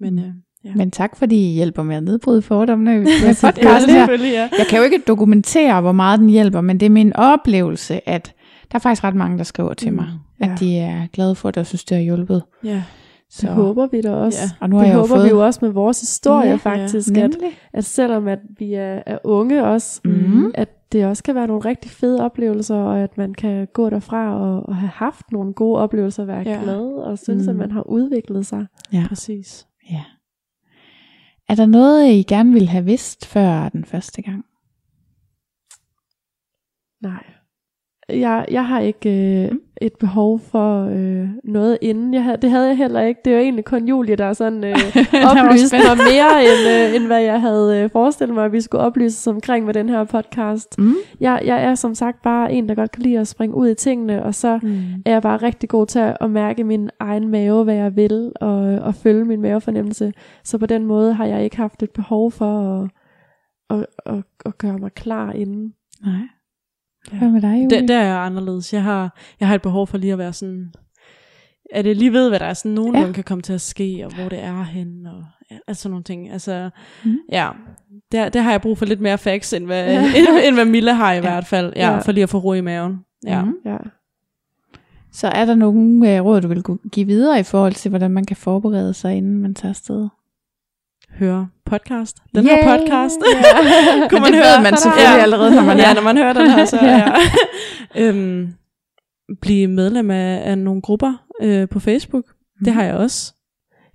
Men 0.00 0.18
øh, 0.18 0.24
ja. 0.64 0.74
Men 0.74 0.90
tak, 0.90 1.16
fordi 1.16 1.50
I 1.50 1.54
hjælper 1.54 1.82
med 1.82 1.96
at 1.96 2.02
nedbryde 2.02 2.42
fordommene 2.42 2.98
med 3.24 3.34
selvfølgelig, 3.34 4.32
ja. 4.32 4.48
Jeg 4.58 4.66
kan 4.70 4.78
jo 4.78 4.84
ikke 4.84 5.02
dokumentere, 5.06 5.80
hvor 5.80 5.92
meget 5.92 6.20
den 6.20 6.28
hjælper, 6.28 6.60
men 6.60 6.80
det 6.80 6.86
er 6.86 6.90
min 6.90 7.16
oplevelse, 7.16 8.08
at 8.08 8.34
der 8.72 8.76
er 8.76 8.80
faktisk 8.80 9.04
ret 9.04 9.14
mange, 9.14 9.38
der 9.38 9.44
skriver 9.44 9.74
til 9.74 9.90
Mm, 9.90 9.96
mig, 9.96 10.08
ja. 10.40 10.52
at 10.52 10.60
de 10.60 10.76
er 10.78 11.06
glade 11.12 11.34
for 11.34 11.50
det 11.50 11.58
og 11.60 11.66
synes, 11.66 11.84
det 11.84 11.96
har 11.96 12.02
hjulpet. 12.04 12.42
ja. 12.64 12.82
så 13.30 13.46
det 13.46 13.54
håber 13.54 13.86
vi 13.86 14.00
da 14.00 14.10
også. 14.12 14.38
Ja. 14.42 14.44
Ja. 14.44 14.50
Og 14.60 14.70
nu 14.70 14.76
har 14.76 14.82
det 14.82 14.88
jeg 14.88 14.94
jo 14.96 15.00
håber 15.00 15.14
fået... 15.14 15.24
vi 15.24 15.28
jo 15.30 15.44
også 15.44 15.58
med 15.62 15.70
vores 15.70 16.00
historie 16.00 16.44
Ja, 16.46 16.50
ja, 16.50 16.56
faktisk, 16.56 17.08
at, 17.10 17.16
Nemlig. 17.16 17.58
at 17.72 17.84
selvom 17.84 18.28
at 18.28 18.38
vi 18.58 18.74
er, 18.74 19.02
er 19.06 19.18
unge 19.24 19.64
også, 19.64 20.00
Mhm. 20.04 20.50
at 20.54 20.68
det 20.92 21.06
også 21.06 21.22
kan 21.22 21.34
være 21.34 21.46
nogle 21.46 21.64
rigtig 21.64 21.90
fede 21.90 22.24
oplevelser, 22.24 22.76
og 22.76 22.98
at 23.00 23.18
man 23.18 23.34
kan 23.34 23.66
gå 23.72 23.90
derfra 23.90 24.34
og, 24.40 24.62
og 24.68 24.76
have 24.76 24.88
haft 24.90 25.32
nogle 25.32 25.52
gode 25.54 25.78
oplevelser, 25.78 26.24
være 26.24 26.42
Ja. 26.42 26.50
ja. 26.50 26.62
glad, 26.62 26.80
og 26.80 27.18
synes, 27.18 27.42
Mm. 27.42 27.48
at 27.50 27.56
man 27.56 27.70
har 27.70 27.82
udviklet 27.82 28.46
sig. 28.46 28.66
Præcis. 29.08 29.66
Ja. 29.90 30.04
Er 31.48 31.54
der 31.54 31.66
noget, 31.66 32.06
I 32.12 32.22
gerne 32.22 32.52
ville 32.52 32.68
have 32.68 32.84
vidst 32.84 33.26
før 33.26 33.68
den 33.68 33.84
første 33.84 34.22
gang? 34.22 34.44
Nej. 37.00 37.24
Jeg, 38.12 38.44
jeg 38.50 38.66
har 38.66 38.80
ikke 38.80 39.10
øh, 39.44 39.52
et 39.80 39.92
behov 40.00 40.38
for 40.40 40.84
øh, 40.84 41.28
noget 41.44 41.78
inden. 41.82 42.14
Jeg 42.14 42.38
det 42.42 42.50
havde 42.50 42.66
jeg 42.68 42.76
heller 42.76 43.00
ikke. 43.00 43.20
Det 43.24 43.34
var 43.34 43.40
egentlig 43.40 43.64
kun 43.64 43.88
Julie, 43.88 44.16
der 44.16 44.32
sådan 44.32 44.64
øh, 44.64 44.70
oplyste 45.30 45.76
mig 45.76 45.96
mere, 45.96 46.42
end, 46.42 46.68
øh, 46.90 46.96
end 46.96 47.06
hvad 47.06 47.20
jeg 47.22 47.40
havde 47.40 47.78
øh, 47.78 47.90
forestillet 47.90 48.34
mig, 48.34 48.44
at 48.44 48.52
vi 48.52 48.60
skulle 48.60 48.84
oplyse 48.84 49.30
omkring 49.30 49.66
med 49.66 49.74
den 49.74 49.88
her 49.88 50.04
podcast. 50.04 50.78
Mm. 50.78 50.94
Jeg, 51.20 51.42
jeg 51.44 51.64
er 51.64 51.74
som 51.74 51.94
sagt 51.94 52.22
bare 52.22 52.52
en, 52.52 52.68
der 52.68 52.74
godt 52.74 52.90
kan 52.92 53.02
lide 53.02 53.18
at 53.18 53.28
springe 53.28 53.56
ud 53.56 53.68
i 53.68 53.74
tingene, 53.74 54.22
og 54.24 54.34
så 54.34 54.58
Mm. 54.62 54.78
er 55.06 55.12
jeg 55.12 55.22
bare 55.22 55.36
rigtig 55.36 55.68
god 55.68 55.86
til 55.86 55.98
at, 55.98 56.16
at 56.20 56.30
mærke 56.30 56.64
min 56.64 56.90
egen 57.00 57.28
mave, 57.28 57.64
hvad 57.64 57.74
jeg 57.74 57.96
vil, 57.96 58.32
og, 58.40 58.58
og 58.58 58.94
følge 58.94 59.24
min 59.24 59.40
mavefornemmelse. 59.40 60.12
Så 60.44 60.58
på 60.58 60.66
den 60.66 60.86
måde 60.86 61.12
har 61.14 61.26
jeg 61.26 61.44
ikke 61.44 61.56
haft 61.56 61.82
et 61.82 61.90
behov 61.90 62.30
for 62.30 62.80
at, 62.82 62.90
at, 63.78 63.86
at, 64.06 64.22
at 64.46 64.58
gøre 64.58 64.78
mig 64.78 64.92
klar 64.92 65.32
inden. 65.32 65.72
Nej. 66.04 66.14
Hvad 67.18 67.28
med 67.30 67.42
dig, 67.42 67.64
Julie? 67.64 67.80
Der, 67.80 67.86
der 67.86 67.96
er 67.98 68.04
jeg 68.06 68.16
anderledes. 68.24 68.72
Jeg 68.72 68.82
har, 68.82 69.18
jeg 69.40 69.48
har 69.48 69.54
et 69.54 69.62
behov 69.62 69.86
for 69.86 69.98
lige 69.98 70.12
at 70.12 70.18
være 70.18 70.32
sådan, 70.32 70.72
at 71.74 71.86
jeg 71.86 71.96
lige 71.96 72.12
ved, 72.12 72.28
hvad 72.28 72.38
der 72.38 72.44
er 72.46 72.54
sådan 72.54 72.72
nogenlunde 72.72 73.06
Ja. 73.06 73.12
kan 73.12 73.24
komme 73.24 73.42
til 73.42 73.52
at 73.52 73.60
ske, 73.60 74.02
og 74.06 74.14
hvor 74.14 74.28
det 74.28 74.42
er 74.44 74.62
hen, 74.64 75.06
og 75.06 75.24
ja, 75.50 75.56
altså 75.68 75.82
sådan 75.82 75.90
nogle 75.90 76.04
ting. 76.04 76.30
Altså, 76.32 76.70
Mm. 77.04 77.10
mm. 77.10 77.16
ja, 77.32 77.48
der, 78.12 78.28
der 78.28 78.40
har 78.40 78.50
jeg 78.50 78.60
brug 78.60 78.78
for 78.78 78.84
lidt 78.86 79.00
mere 79.00 79.18
facts, 79.18 79.52
end 79.52 79.64
hvad, 79.66 79.84
Ja. 79.92 80.00
end, 80.04 80.26
end 80.46 80.54
hvad 80.54 80.64
Mille 80.64 80.94
har 80.94 81.12
i 81.12 81.14
Ja. 81.14 81.20
hvert 81.20 81.46
fald. 81.46 81.72
Ja, 81.76 81.90
Ja. 81.92 81.98
for 81.98 82.12
lige 82.12 82.22
at 82.22 82.28
få 82.30 82.38
ro 82.38 82.52
i 82.52 82.60
maven. 82.60 82.98
Ja. 83.26 83.44
Mhm. 83.44 83.54
Ja. 83.64 83.76
Så 85.12 85.28
er 85.28 85.44
der 85.44 85.54
nogle 85.54 86.16
øh, 86.16 86.24
råd, 86.24 86.40
du 86.40 86.48
vil 86.48 86.64
give 86.92 87.06
videre 87.06 87.40
i 87.40 87.42
forhold 87.42 87.72
til, 87.72 87.88
hvordan 87.88 88.10
man 88.10 88.24
kan 88.24 88.36
forberede 88.36 88.94
sig, 88.94 89.16
inden 89.16 89.38
man 89.42 89.54
tager 89.54 89.70
afsted? 89.70 90.08
Høre 91.18 91.48
podcast. 91.64 92.16
Den 92.34 92.44
Yay! 92.44 92.50
her 92.50 92.78
podcast. 92.78 93.16
Ja. 93.34 94.08
Kunne 94.10 94.20
Men 94.20 94.32
det 94.32 94.40
ved 94.40 94.62
man 94.62 94.76
selvfølgelig 94.76 95.22
allerede, 95.22 95.54
når 95.54 95.62
man 95.64 95.78
ja, 95.84 95.94
når 95.94 96.02
man 96.02 96.16
hører 96.16 96.32
den 96.32 96.50
her, 96.50 96.64
så 96.64 96.76
Ja. 96.84 96.96
ja. 96.96 98.08
øhm, 98.08 98.48
blive 99.40 99.68
medlem 99.68 100.10
af, 100.10 100.42
af 100.44 100.58
nogle 100.58 100.82
grupper 100.82 101.12
øh, 101.42 101.68
på 101.68 101.80
Facebook. 101.80 102.24
Mhm. 102.26 102.64
Det 102.64 102.72
har 102.74 102.82
jeg 102.84 102.94
også. 102.94 103.34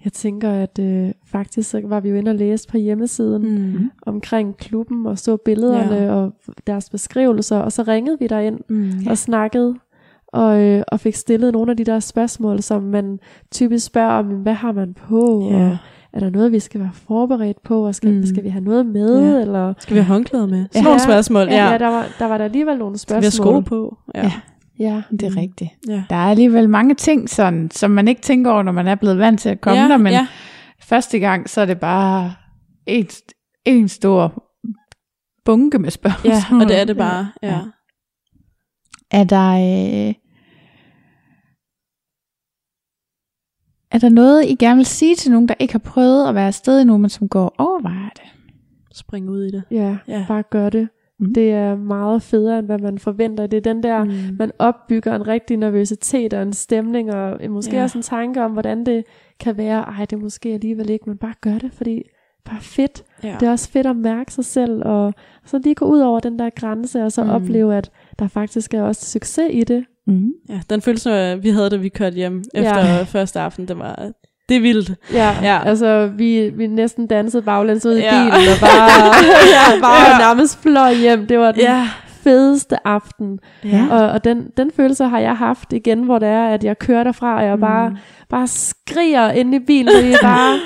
Jeg 0.03 0.13
tænker, 0.13 0.51
at 0.51 0.79
øh, 0.79 1.09
faktisk 1.31 1.69
så 1.69 1.81
var 1.83 1.99
vi 1.99 2.09
jo 2.09 2.15
inde 2.15 2.29
og 2.31 2.35
læse 2.35 2.67
på 2.67 2.77
hjemmesiden 2.77 3.41
mm. 3.41 3.79
Mm. 3.79 3.91
omkring 4.05 4.57
klubben 4.57 5.05
og 5.05 5.19
så 5.19 5.37
billederne 5.37 5.95
Ja. 5.95 6.11
og 6.13 6.33
deres 6.67 6.89
beskrivelser, 6.89 7.57
og 7.57 7.71
så 7.71 7.83
ringede 7.83 8.17
vi 8.19 8.27
derind 8.27 8.59
Mm. 8.69 8.89
ja. 8.89 9.11
og 9.11 9.17
snakkede 9.17 9.75
og, 10.27 10.61
øh, 10.61 10.83
og 10.87 10.99
fik 10.99 11.15
stillet 11.15 11.53
nogle 11.53 11.71
af 11.71 11.77
de 11.77 11.83
der 11.83 11.99
spørgsmål, 11.99 12.61
som 12.61 12.83
man 12.83 13.19
typisk 13.51 13.85
spørger 13.85 14.11
om, 14.19 14.25
hvad 14.25 14.53
har 14.53 14.71
man 14.71 14.93
på, 14.93 15.49
Ja. 15.51 15.55
og 15.69 15.77
er 16.15 16.19
der 16.19 16.29
noget, 16.29 16.51
vi 16.51 16.59
skal 16.59 16.79
være 16.81 16.91
forberedt 16.93 17.63
på, 17.63 17.85
og 17.87 17.95
skal, 17.95 18.13
Mm. 18.13 18.25
skal 18.25 18.43
vi 18.43 18.49
have 18.49 18.63
noget 18.63 18.85
med, 18.85 19.31
Ja. 19.33 19.41
eller... 19.41 19.73
Skal 19.79 19.95
vi 19.95 19.99
have 19.99 20.07
håndklæder 20.13 20.47
med? 20.47 20.65
Sådan 20.65 20.69
Ja. 20.75 20.83
nogle 20.83 20.99
spørgsmål. 20.99 21.47
Ja, 21.47 21.55
Ja. 21.65 21.71
ja 21.71 21.77
der, 21.77 21.87
var, 21.87 22.05
der 22.19 22.25
var 22.25 22.37
der 22.37 22.45
alligevel 22.45 22.77
nogle 22.77 22.97
Skal 22.97 23.15
vi 23.15 23.23
have 23.23 23.31
spørgsmål. 23.31 23.63
sko 23.63 23.69
på? 23.69 23.97
Ja. 24.15 24.21
Ja. 24.23 24.31
Ja. 24.79 25.01
Det 25.11 25.23
er 25.23 25.29
Mm. 25.29 25.35
rigtigt. 25.37 25.71
Ja. 25.87 26.03
Der 26.09 26.15
er 26.15 26.29
alligevel 26.29 26.69
mange 26.69 26.95
ting, 26.95 27.29
sådan, 27.29 27.71
som 27.71 27.91
man 27.91 28.07
ikke 28.07 28.21
tænker 28.21 28.51
over, 28.51 28.63
når 28.63 28.71
man 28.71 28.87
er 28.87 28.95
blevet 28.95 29.17
vant 29.17 29.39
til 29.39 29.49
at 29.49 29.61
komme 29.61 29.81
ja, 29.81 29.87
der, 29.87 29.97
men 29.97 30.13
ja. 30.13 30.27
første 30.81 31.19
gang, 31.19 31.49
så 31.49 31.61
er 31.61 31.65
det 31.65 31.79
bare 31.79 32.33
en, 32.85 33.07
en 33.65 33.87
stor 33.87 34.43
bunke 35.45 35.79
med 35.79 35.91
spørgsmål. 35.91 36.33
ja, 36.33 36.43
og 36.63 36.69
det 36.69 36.79
er 36.81 36.85
det 36.85 36.97
bare. 36.97 37.27
Ja. 37.43 37.47
Ja. 37.47 37.59
Er 39.11 39.23
der, 39.23 39.51
øh, 40.09 40.13
er 43.95 43.99
der 43.99 44.09
noget, 44.09 44.45
I 44.45 44.55
gerne 44.55 44.75
vil 44.77 44.85
sige 44.85 45.15
til 45.15 45.31
nogen, 45.31 45.47
der 45.47 45.53
ikke 45.59 45.73
har 45.73 45.79
prøvet 45.79 46.27
at 46.29 46.35
være 46.35 46.47
afsted 46.47 46.81
endnu, 46.81 46.97
men 46.97 47.09
som 47.09 47.29
går 47.29 47.45
og 47.45 47.53
overvejer 47.57 48.09
det? 48.15 48.23
Spring 48.93 49.29
ud 49.29 49.43
i 49.43 49.51
det. 49.51 49.63
ja, 49.71 49.97
Ja. 50.07 50.25
bare 50.27 50.43
gør 50.43 50.69
det. 50.69 50.87
Mm. 51.19 51.33
Det 51.33 51.51
er 51.51 51.75
meget 51.75 52.21
federe, 52.21 52.59
end 52.59 52.65
hvad 52.65 52.77
man 52.79 52.99
forventer. 52.99 53.47
Det 53.47 53.57
er 53.57 53.61
den 53.73 53.83
der... 53.83 54.03
Mm. 54.03 54.11
man 54.39 54.51
opbygger 54.59 55.15
en 55.15 55.27
rigtig 55.27 55.57
nervøsitet 55.57 56.33
og 56.33 56.41
en 56.41 56.53
stemning, 56.53 57.13
og 57.13 57.39
måske 57.49 57.75
Ja. 57.75 57.83
også 57.83 57.97
en 57.97 58.01
tanke 58.01 58.43
om, 58.43 58.51
hvordan 58.51 58.85
det 58.85 59.03
kan 59.39 59.57
være, 59.57 59.81
ej, 59.81 60.05
det 60.05 60.13
er 60.15 60.21
måske 60.21 60.49
alligevel 60.49 60.89
ikke, 60.89 61.09
men 61.09 61.17
bare 61.17 61.33
gør 61.41 61.57
det, 61.57 61.71
fordi 61.73 62.01
bare 62.45 62.61
fedt. 62.61 63.03
Ja. 63.23 63.35
Det 63.39 63.47
er 63.47 63.51
også 63.51 63.69
fedt 63.69 63.87
at 63.87 63.95
mærke 63.95 64.33
sig 64.33 64.45
selv, 64.45 64.81
og 64.85 65.13
så 65.45 65.57
lige 65.57 65.75
gå 65.75 65.85
ud 65.85 65.99
over 65.99 66.19
den 66.19 66.39
der 66.39 66.49
grænse, 66.49 67.03
og 67.03 67.11
så 67.11 67.23
mm. 67.23 67.29
opleve, 67.29 67.75
at 67.75 67.91
der 68.19 68.27
faktisk 68.27 68.73
er 68.73 68.81
også 68.81 69.05
succes 69.05 69.47
i 69.51 69.63
det. 69.63 69.85
Mm. 70.07 70.29
ja, 70.49 70.59
den 70.69 70.81
følelse, 70.81 71.39
vi 71.41 71.49
havde, 71.49 71.69
da 71.69 71.75
vi 71.75 71.89
kørte 71.89 72.15
hjem 72.15 72.43
efter 72.53 72.79
Ja. 72.97 73.03
første 73.03 73.39
aften, 73.39 73.67
det 73.67 73.79
var, 73.79 73.95
det 74.49 74.57
er 74.57 74.61
vildt. 74.61 74.91
Ja, 75.13 75.35
Ja. 75.41 75.59
altså 75.65 76.11
vi, 76.17 76.49
vi 76.55 76.67
næsten 76.67 77.07
dansede 77.07 77.43
baglæns 77.43 77.85
ud 77.85 77.95
i 77.95 77.99
Ja. 77.99 78.11
bilen, 78.11 78.31
og 78.33 78.59
bare, 78.67 78.91
ja, 79.55 79.81
bare 79.81 80.11
Ja. 80.11 80.17
nærmest 80.17 80.61
fløj 80.61 80.93
hjem. 80.93 81.27
Det 81.27 81.39
var 81.39 81.51
den 81.51 81.61
Ja. 81.61 81.87
fedeste 82.23 82.87
aften. 82.87 83.39
Ja. 83.63 83.85
Og, 83.91 84.09
og 84.11 84.23
den, 84.23 84.47
den 84.57 84.71
følelse 84.75 85.03
har 85.03 85.19
jeg 85.19 85.37
haft 85.37 85.73
igen, 85.73 86.03
hvor 86.03 86.19
det 86.19 86.27
er, 86.27 86.45
at 86.47 86.63
jeg 86.63 86.79
kører 86.79 87.03
derfra, 87.03 87.35
og 87.37 87.45
jeg 87.45 87.59
bare, 87.59 87.89
Mm. 87.89 87.95
bare 88.29 88.47
skriger 88.47 89.31
inde 89.31 89.57
i 89.57 89.59
bilen, 89.59 89.93
fordi 89.95 90.09
jeg 90.09 90.19
bare, 90.21 90.59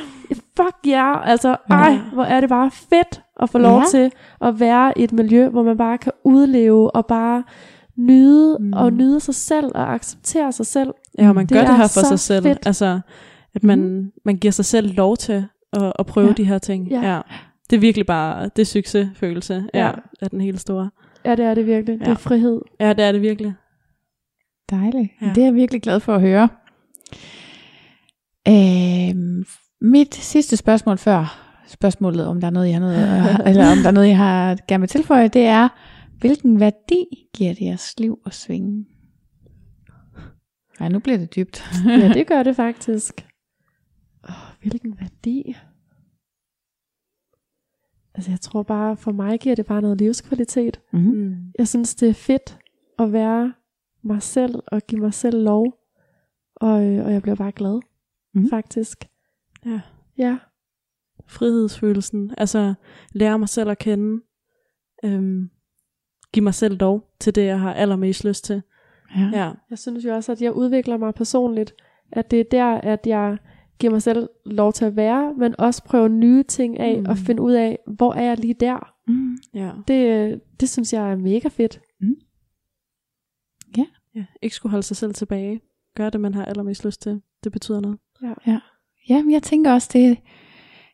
fuck 0.57 0.75
ja, 0.85 0.91
yeah. 1.15 1.31
altså, 1.31 1.55
ej, 1.69 1.97
hvor 2.13 2.23
er 2.23 2.39
det 2.41 2.49
bare 2.49 2.71
fedt 2.89 3.21
at 3.41 3.49
få 3.49 3.57
lov 3.57 3.79
Ja. 3.79 3.83
til 3.91 4.11
at 4.41 4.59
være 4.59 4.93
i 4.97 5.03
et 5.03 5.11
miljø, 5.13 5.49
hvor 5.49 5.63
man 5.63 5.77
bare 5.77 5.97
kan 5.97 6.11
udleve 6.25 6.95
og 6.95 7.05
bare 7.05 7.43
nyde 7.99 8.57
Mm. 8.59 8.73
og 8.73 8.93
nyde 8.93 9.19
sig 9.19 9.35
selv 9.35 9.65
og 9.75 9.93
acceptere 9.93 10.51
sig 10.51 10.65
selv. 10.65 10.93
Ja, 11.17 11.29
og 11.29 11.35
man 11.35 11.45
Det 11.45 11.55
gør 11.55 11.61
det 11.61 11.69
er 11.69 11.75
her 11.75 11.87
for 11.87 12.07
sig 12.07 12.19
selv. 12.19 12.43
fedt. 12.43 12.59
Altså, 12.65 12.99
At 13.55 13.63
man, 13.63 13.79
mm. 13.79 14.11
man 14.25 14.37
giver 14.37 14.51
sig 14.51 14.65
selv 14.65 14.95
lov 14.95 15.17
til 15.17 15.45
at, 15.73 15.93
at 15.99 16.05
prøve 16.05 16.27
Ja. 16.27 16.33
de 16.33 16.43
her 16.43 16.57
ting. 16.57 16.87
Ja. 16.89 17.01
Ja. 17.13 17.21
Det 17.69 17.75
er 17.75 17.79
virkelig 17.79 18.05
bare, 18.05 18.49
det 18.55 18.61
er 18.61 18.65
succesfølelse, 18.65 19.63
ja. 19.73 19.79
Ja. 19.79 19.85
ja, 19.85 19.91
er 20.21 20.27
den 20.27 20.41
helt 20.41 20.59
store. 20.61 20.89
Ja, 21.25 21.35
det 21.35 21.45
er 21.45 21.53
det 21.53 21.65
virkelig. 21.65 21.99
Ja. 21.99 22.05
Det 22.05 22.11
er 22.11 22.15
frihed. 22.15 22.61
Ja, 22.79 22.93
det 22.93 23.03
er 23.05 23.11
det 23.11 23.21
virkelig. 23.21 23.53
Dejligt. 24.69 25.09
Ja. 25.21 25.25
Det 25.35 25.37
er 25.37 25.45
jeg 25.45 25.55
virkelig 25.55 25.81
glad 25.81 25.99
for 25.99 26.15
at 26.15 26.21
høre. 26.21 26.49
Øhm, 28.47 29.45
mit 29.81 30.15
sidste 30.15 30.57
spørgsmål 30.57 30.97
før 30.97 31.45
spørgsmålet, 31.67 32.25
om 32.27 32.39
der 32.41 32.47
er 32.47 32.51
noget, 32.51 32.67
jeg 32.67 32.75
har 32.75 32.79
noget, 32.81 33.41
eller 33.49 33.71
om 33.71 33.77
der 33.77 33.87
er 33.87 33.91
noget, 33.91 34.07
jeg 34.07 34.17
har 34.17 34.57
gerne 34.67 34.81
vil 34.81 34.89
tilføje, 34.89 35.27
det 35.27 35.45
er, 35.45 35.67
hvilken 36.19 36.59
værdi 36.59 37.05
giver 37.33 37.53
det 37.53 37.61
jeres 37.61 37.99
liv 37.99 38.21
at 38.25 38.33
svinge? 38.33 38.85
Nej, 40.79 40.89
nu 40.89 40.99
bliver 40.99 41.17
det 41.17 41.35
dybt. 41.35 41.63
Ja, 41.85 42.13
det 42.13 42.27
gør 42.27 42.43
det 42.43 42.55
faktisk. 42.55 43.27
Oh, 44.23 44.59
hvilken 44.61 44.99
værdi. 44.99 45.55
Altså 48.13 48.31
jeg 48.31 48.41
tror 48.41 48.63
bare, 48.63 48.97
for 48.97 49.11
mig 49.11 49.39
giver 49.39 49.55
det 49.55 49.65
bare 49.65 49.81
noget 49.81 49.97
livskvalitet. 49.97 50.81
Mm-hmm. 50.93 51.17
Mm. 51.17 51.35
Jeg 51.59 51.67
synes, 51.67 51.95
det 51.95 52.09
er 52.09 52.13
fedt 52.13 52.59
at 52.99 53.13
være 53.13 53.53
mig 54.03 54.21
selv 54.21 54.55
og 54.67 54.81
give 54.87 55.01
mig 55.01 55.13
selv 55.13 55.43
lov. 55.43 55.73
Og, 56.55 56.83
øh, 56.85 57.05
og 57.05 57.13
jeg 57.13 57.21
bliver 57.21 57.35
bare 57.35 57.51
glad, 57.51 57.79
Mhm. 58.33 58.43
mm. 58.43 58.49
faktisk. 58.49 59.05
Ja. 59.65 59.81
Ja, 60.17 60.37
Frihedsfølelsen, 61.27 62.33
altså 62.37 62.73
lære 63.11 63.39
mig 63.39 63.49
selv 63.49 63.69
at 63.69 63.77
kende. 63.77 64.23
Øhm, 65.03 65.49
give 66.33 66.43
mig 66.43 66.53
selv 66.53 66.79
lov 66.79 67.03
til 67.19 67.35
det, 67.35 67.45
jeg 67.45 67.59
har 67.59 67.73
allermest 67.73 68.25
lyst 68.25 68.45
til. 68.45 68.61
Ja. 69.17 69.29
Ja, 69.33 69.51
jeg 69.69 69.77
synes 69.77 70.05
jo 70.05 70.15
også, 70.15 70.31
at 70.31 70.41
jeg 70.41 70.51
udvikler 70.53 70.97
mig 70.97 71.13
personligt. 71.13 71.73
At 72.11 72.31
det 72.31 72.39
er 72.39 72.43
der, 72.51 72.65
at 72.65 73.07
jeg 73.07 73.37
giver 73.79 73.91
mig 73.91 74.01
selv 74.01 74.29
lov 74.45 74.73
til 74.73 74.85
at 74.85 74.95
være, 74.95 75.33
men 75.37 75.55
også 75.59 75.83
prøve 75.83 76.09
nye 76.09 76.43
ting 76.43 76.79
af, 76.79 76.99
mm. 76.99 77.05
og 77.05 77.11
Mm. 77.11 77.17
finde 77.17 77.41
ud 77.41 77.51
af, 77.53 77.79
hvor 77.87 78.13
er 78.13 78.23
jeg 78.23 78.37
lige 78.39 78.53
der. 78.53 78.93
Mm. 79.07 79.37
ja. 79.53 79.71
Det, 79.87 80.41
det 80.59 80.69
synes 80.69 80.93
jeg 80.93 81.11
er 81.11 81.15
mega 81.15 81.47
fedt. 81.47 81.79
ja. 84.15 84.25
Ikke 84.41 84.55
skulle 84.55 84.71
holde 84.71 84.83
sig 84.85 84.97
selv 84.97 85.13
tilbage. 85.13 85.61
Gør 85.95 86.09
det, 86.09 86.21
man 86.21 86.33
har 86.33 86.45
allermest 86.45 86.85
lyst 86.85 87.01
til. 87.01 87.21
Det 87.43 87.51
betyder 87.51 87.79
noget. 87.79 87.97
Ja, 89.09 89.23
men 89.23 89.31
jeg 89.31 89.43
tænker 89.43 89.73
også, 89.73 89.89
det 89.93 90.17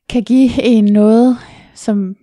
kan 0.10 0.24
give 0.24 0.50
en 0.64 0.86
noget, 0.86 1.38
som 1.74 2.16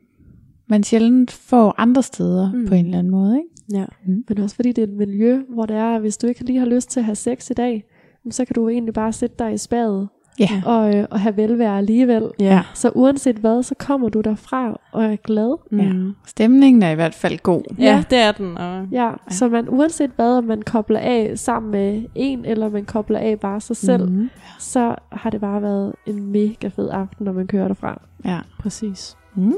man 0.66 0.82
sjældent 0.82 1.30
får 1.30 1.74
andre 1.78 2.02
steder 2.02 2.52
mm. 2.52 2.58
Mm. 2.58 2.66
på 2.68 2.74
en 2.74 2.84
eller 2.84 2.98
anden 2.98 3.10
måde. 3.10 3.36
Ikke? 3.36 3.48
Ja. 3.80 3.84
Men 4.28 4.38
også 4.38 4.56
fordi 4.56 4.72
det 4.72 4.82
er 4.82 4.86
et 4.86 4.92
miljø, 4.92 5.42
hvor 5.48 5.66
det 5.66 5.76
er, 5.76 5.98
hvis 5.98 6.16
du 6.16 6.26
ikke 6.26 6.44
lige 6.44 6.58
har 6.58 6.66
lyst 6.66 6.90
til 6.90 7.00
at 7.00 7.04
have 7.04 7.16
sex 7.16 7.50
i 7.50 7.54
dag, 7.54 7.84
så 8.30 8.44
kan 8.44 8.54
du 8.54 8.68
egentlig 8.68 8.94
bare 8.94 9.12
sætte 9.12 9.36
dig 9.38 9.52
i 9.54 9.58
spadet 9.58 10.08
Ja. 10.40 10.62
og, 10.66 10.96
øh, 10.96 11.06
og 11.10 11.20
have 11.20 11.36
velvære 11.36 11.78
alligevel. 11.78 12.30
Ja. 12.40 12.62
Så 12.74 12.90
uanset 12.94 13.36
hvad, 13.36 13.62
så 13.62 13.74
kommer 13.78 14.08
du 14.08 14.20
derfra 14.20 14.80
og 14.92 15.04
er 15.04 15.16
glad. 15.16 15.56
Ja. 15.72 15.92
Mm. 15.92 16.12
Stemningen 16.26 16.82
er 16.82 16.90
i 16.90 16.94
hvert 16.94 17.14
fald 17.14 17.38
god. 17.38 17.62
Ja, 17.78 17.84
ja, 17.84 18.04
det 18.10 18.18
er 18.18 18.32
den. 18.32 18.58
Og, 18.58 18.86
Ja, 18.92 19.06
ja. 19.08 19.12
så 19.30 19.48
man 19.48 19.68
uanset 19.68 20.10
hvad, 20.16 20.38
om 20.38 20.44
man 20.44 20.62
kobler 20.62 20.98
af 20.98 21.32
sammen 21.38 21.70
med 21.72 22.02
en, 22.14 22.44
eller 22.44 22.68
man 22.70 22.84
kobler 22.84 23.18
af 23.18 23.40
bare 23.40 23.60
sig 23.60 23.76
selv, 23.76 24.08
mm. 24.08 24.16
Mm. 24.16 24.28
så 24.58 24.94
har 25.12 25.30
det 25.30 25.40
bare 25.40 25.62
været 25.62 25.92
en 26.06 26.26
mega 26.32 26.68
fed 26.68 26.88
aften, 26.92 27.24
når 27.24 27.32
man 27.32 27.46
kører 27.46 27.68
derfra. 27.68 28.02
Ja. 28.24 28.38
Præcis. 28.58 29.16
Mm. 29.36 29.54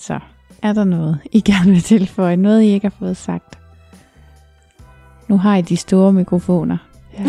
Så 0.00 0.18
er 0.62 0.72
der 0.72 0.84
noget, 0.84 1.18
I 1.32 1.40
gerne 1.40 1.70
vil 1.70 1.80
tilføje? 1.82 2.36
Noget, 2.36 2.62
I 2.62 2.66
ikke 2.66 2.84
har 2.88 2.94
fået 2.98 3.16
sagt? 3.16 3.58
Nu 5.28 5.38
har 5.38 5.56
I 5.56 5.62
de 5.62 5.76
store 5.76 6.12
mikrofoner 6.12 6.76
Ja. 7.18 7.24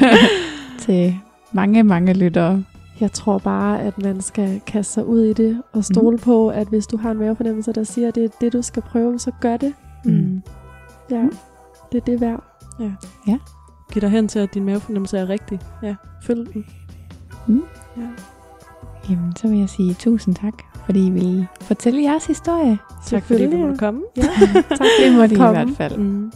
til 0.80 1.16
mange, 1.52 1.82
mange 1.82 2.14
lyttere. 2.14 2.64
Jeg 3.00 3.12
tror 3.12 3.38
bare, 3.38 3.80
at 3.82 3.98
man 4.02 4.20
skal 4.20 4.60
kaste 4.66 4.92
sig 4.92 5.06
ud 5.06 5.20
i 5.24 5.32
det 5.32 5.62
og 5.72 5.84
stole 5.84 6.16
mm. 6.16 6.22
på, 6.22 6.48
at 6.48 6.68
hvis 6.68 6.86
du 6.86 6.96
har 6.96 7.10
en 7.10 7.18
mavefornemmelse, 7.18 7.72
der 7.72 7.84
siger, 7.84 8.08
at 8.08 8.14
det 8.14 8.24
er 8.24 8.28
det, 8.40 8.52
du 8.52 8.62
skal 8.62 8.82
prøve, 8.82 9.18
så 9.18 9.30
gør 9.40 9.56
det. 9.56 9.72
Mm. 10.04 10.42
Ja, 11.10 11.22
Mm. 11.22 11.32
det 11.92 11.98
er 12.00 12.04
det 12.04 12.20
værd. 12.20 12.42
Giv 13.92 14.00
dig 14.00 14.10
hen 14.10 14.28
til, 14.28 14.38
at 14.38 14.54
din 14.54 14.64
mavefornemmelse 14.64 15.18
er 15.18 15.28
rigtig. 15.28 15.60
Ja, 15.82 15.94
følg 16.22 16.54
den. 16.54 16.64
Ja. 17.96 18.02
Jamen, 19.10 19.36
så 19.36 19.48
vil 19.48 19.58
jeg 19.58 19.68
sige 19.68 19.94
tusind 19.94 20.34
tak, 20.34 20.54
fordi 20.86 21.06
I 21.06 21.10
ville 21.10 21.48
fortælle 21.60 22.02
jeres 22.02 22.26
historie. 22.26 22.78
Tak 23.06 23.22
fordi 23.22 23.50
du 23.50 23.56
måtte 23.56 23.76
komme. 23.78 24.00
Ja, 24.16 24.22
tak 24.78 24.86
Det 25.04 25.14
må 25.16 25.26
de 25.26 25.32
i 25.34 25.36
Kom. 25.36 25.54
hvert 25.54 25.68
fald. 25.76 25.96
Mm. 25.98 26.32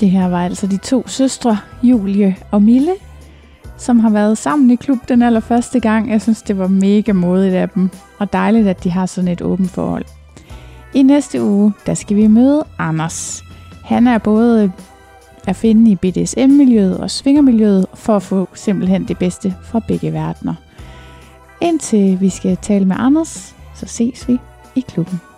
Det 0.00 0.10
her 0.10 0.28
var 0.28 0.44
altså 0.44 0.66
de 0.66 0.76
to 0.76 1.08
søstre, 1.08 1.58
Julie 1.82 2.36
og 2.50 2.62
Mille, 2.62 2.92
som 3.76 4.00
har 4.00 4.10
været 4.10 4.38
sammen 4.38 4.70
i 4.70 4.76
klub 4.76 4.98
den 5.08 5.22
allerførste 5.22 5.80
gang. 5.80 6.10
Jeg 6.10 6.22
synes, 6.22 6.42
det 6.42 6.58
var 6.58 6.66
mega 6.68 7.12
modigt 7.12 7.54
af 7.54 7.68
dem, 7.68 7.90
og 8.18 8.32
dejligt, 8.32 8.68
at 8.68 8.84
de 8.84 8.90
har 8.90 9.06
sådan 9.06 9.28
et 9.28 9.42
åbent 9.42 9.70
forhold. 9.70 10.04
I 10.94 11.02
næste 11.02 11.42
uge, 11.42 11.72
der 11.86 11.94
skal 11.94 12.16
vi 12.16 12.26
møde 12.26 12.64
Anders. 12.78 13.44
Han 13.84 14.06
er 14.06 14.18
både 14.18 14.72
at 15.46 15.56
finde 15.56 15.90
i 15.90 15.96
BDSM-miljøet 15.96 16.98
og 16.98 17.10
svingermiljøet 17.10 17.86
for 17.94 18.16
at 18.16 18.22
få 18.22 18.48
simpelthen 18.54 19.08
det 19.08 19.18
bedste 19.18 19.54
fra 19.62 19.80
begge 19.88 20.12
verdener. 20.12 20.54
Indtil 21.60 22.20
vi 22.20 22.28
skal 22.28 22.56
tale 22.56 22.84
med 22.84 22.96
Anders, 22.98 23.54
så 23.74 23.86
ses 23.86 24.28
vi 24.28 24.38
i 24.74 24.80
klubben. 24.80 25.33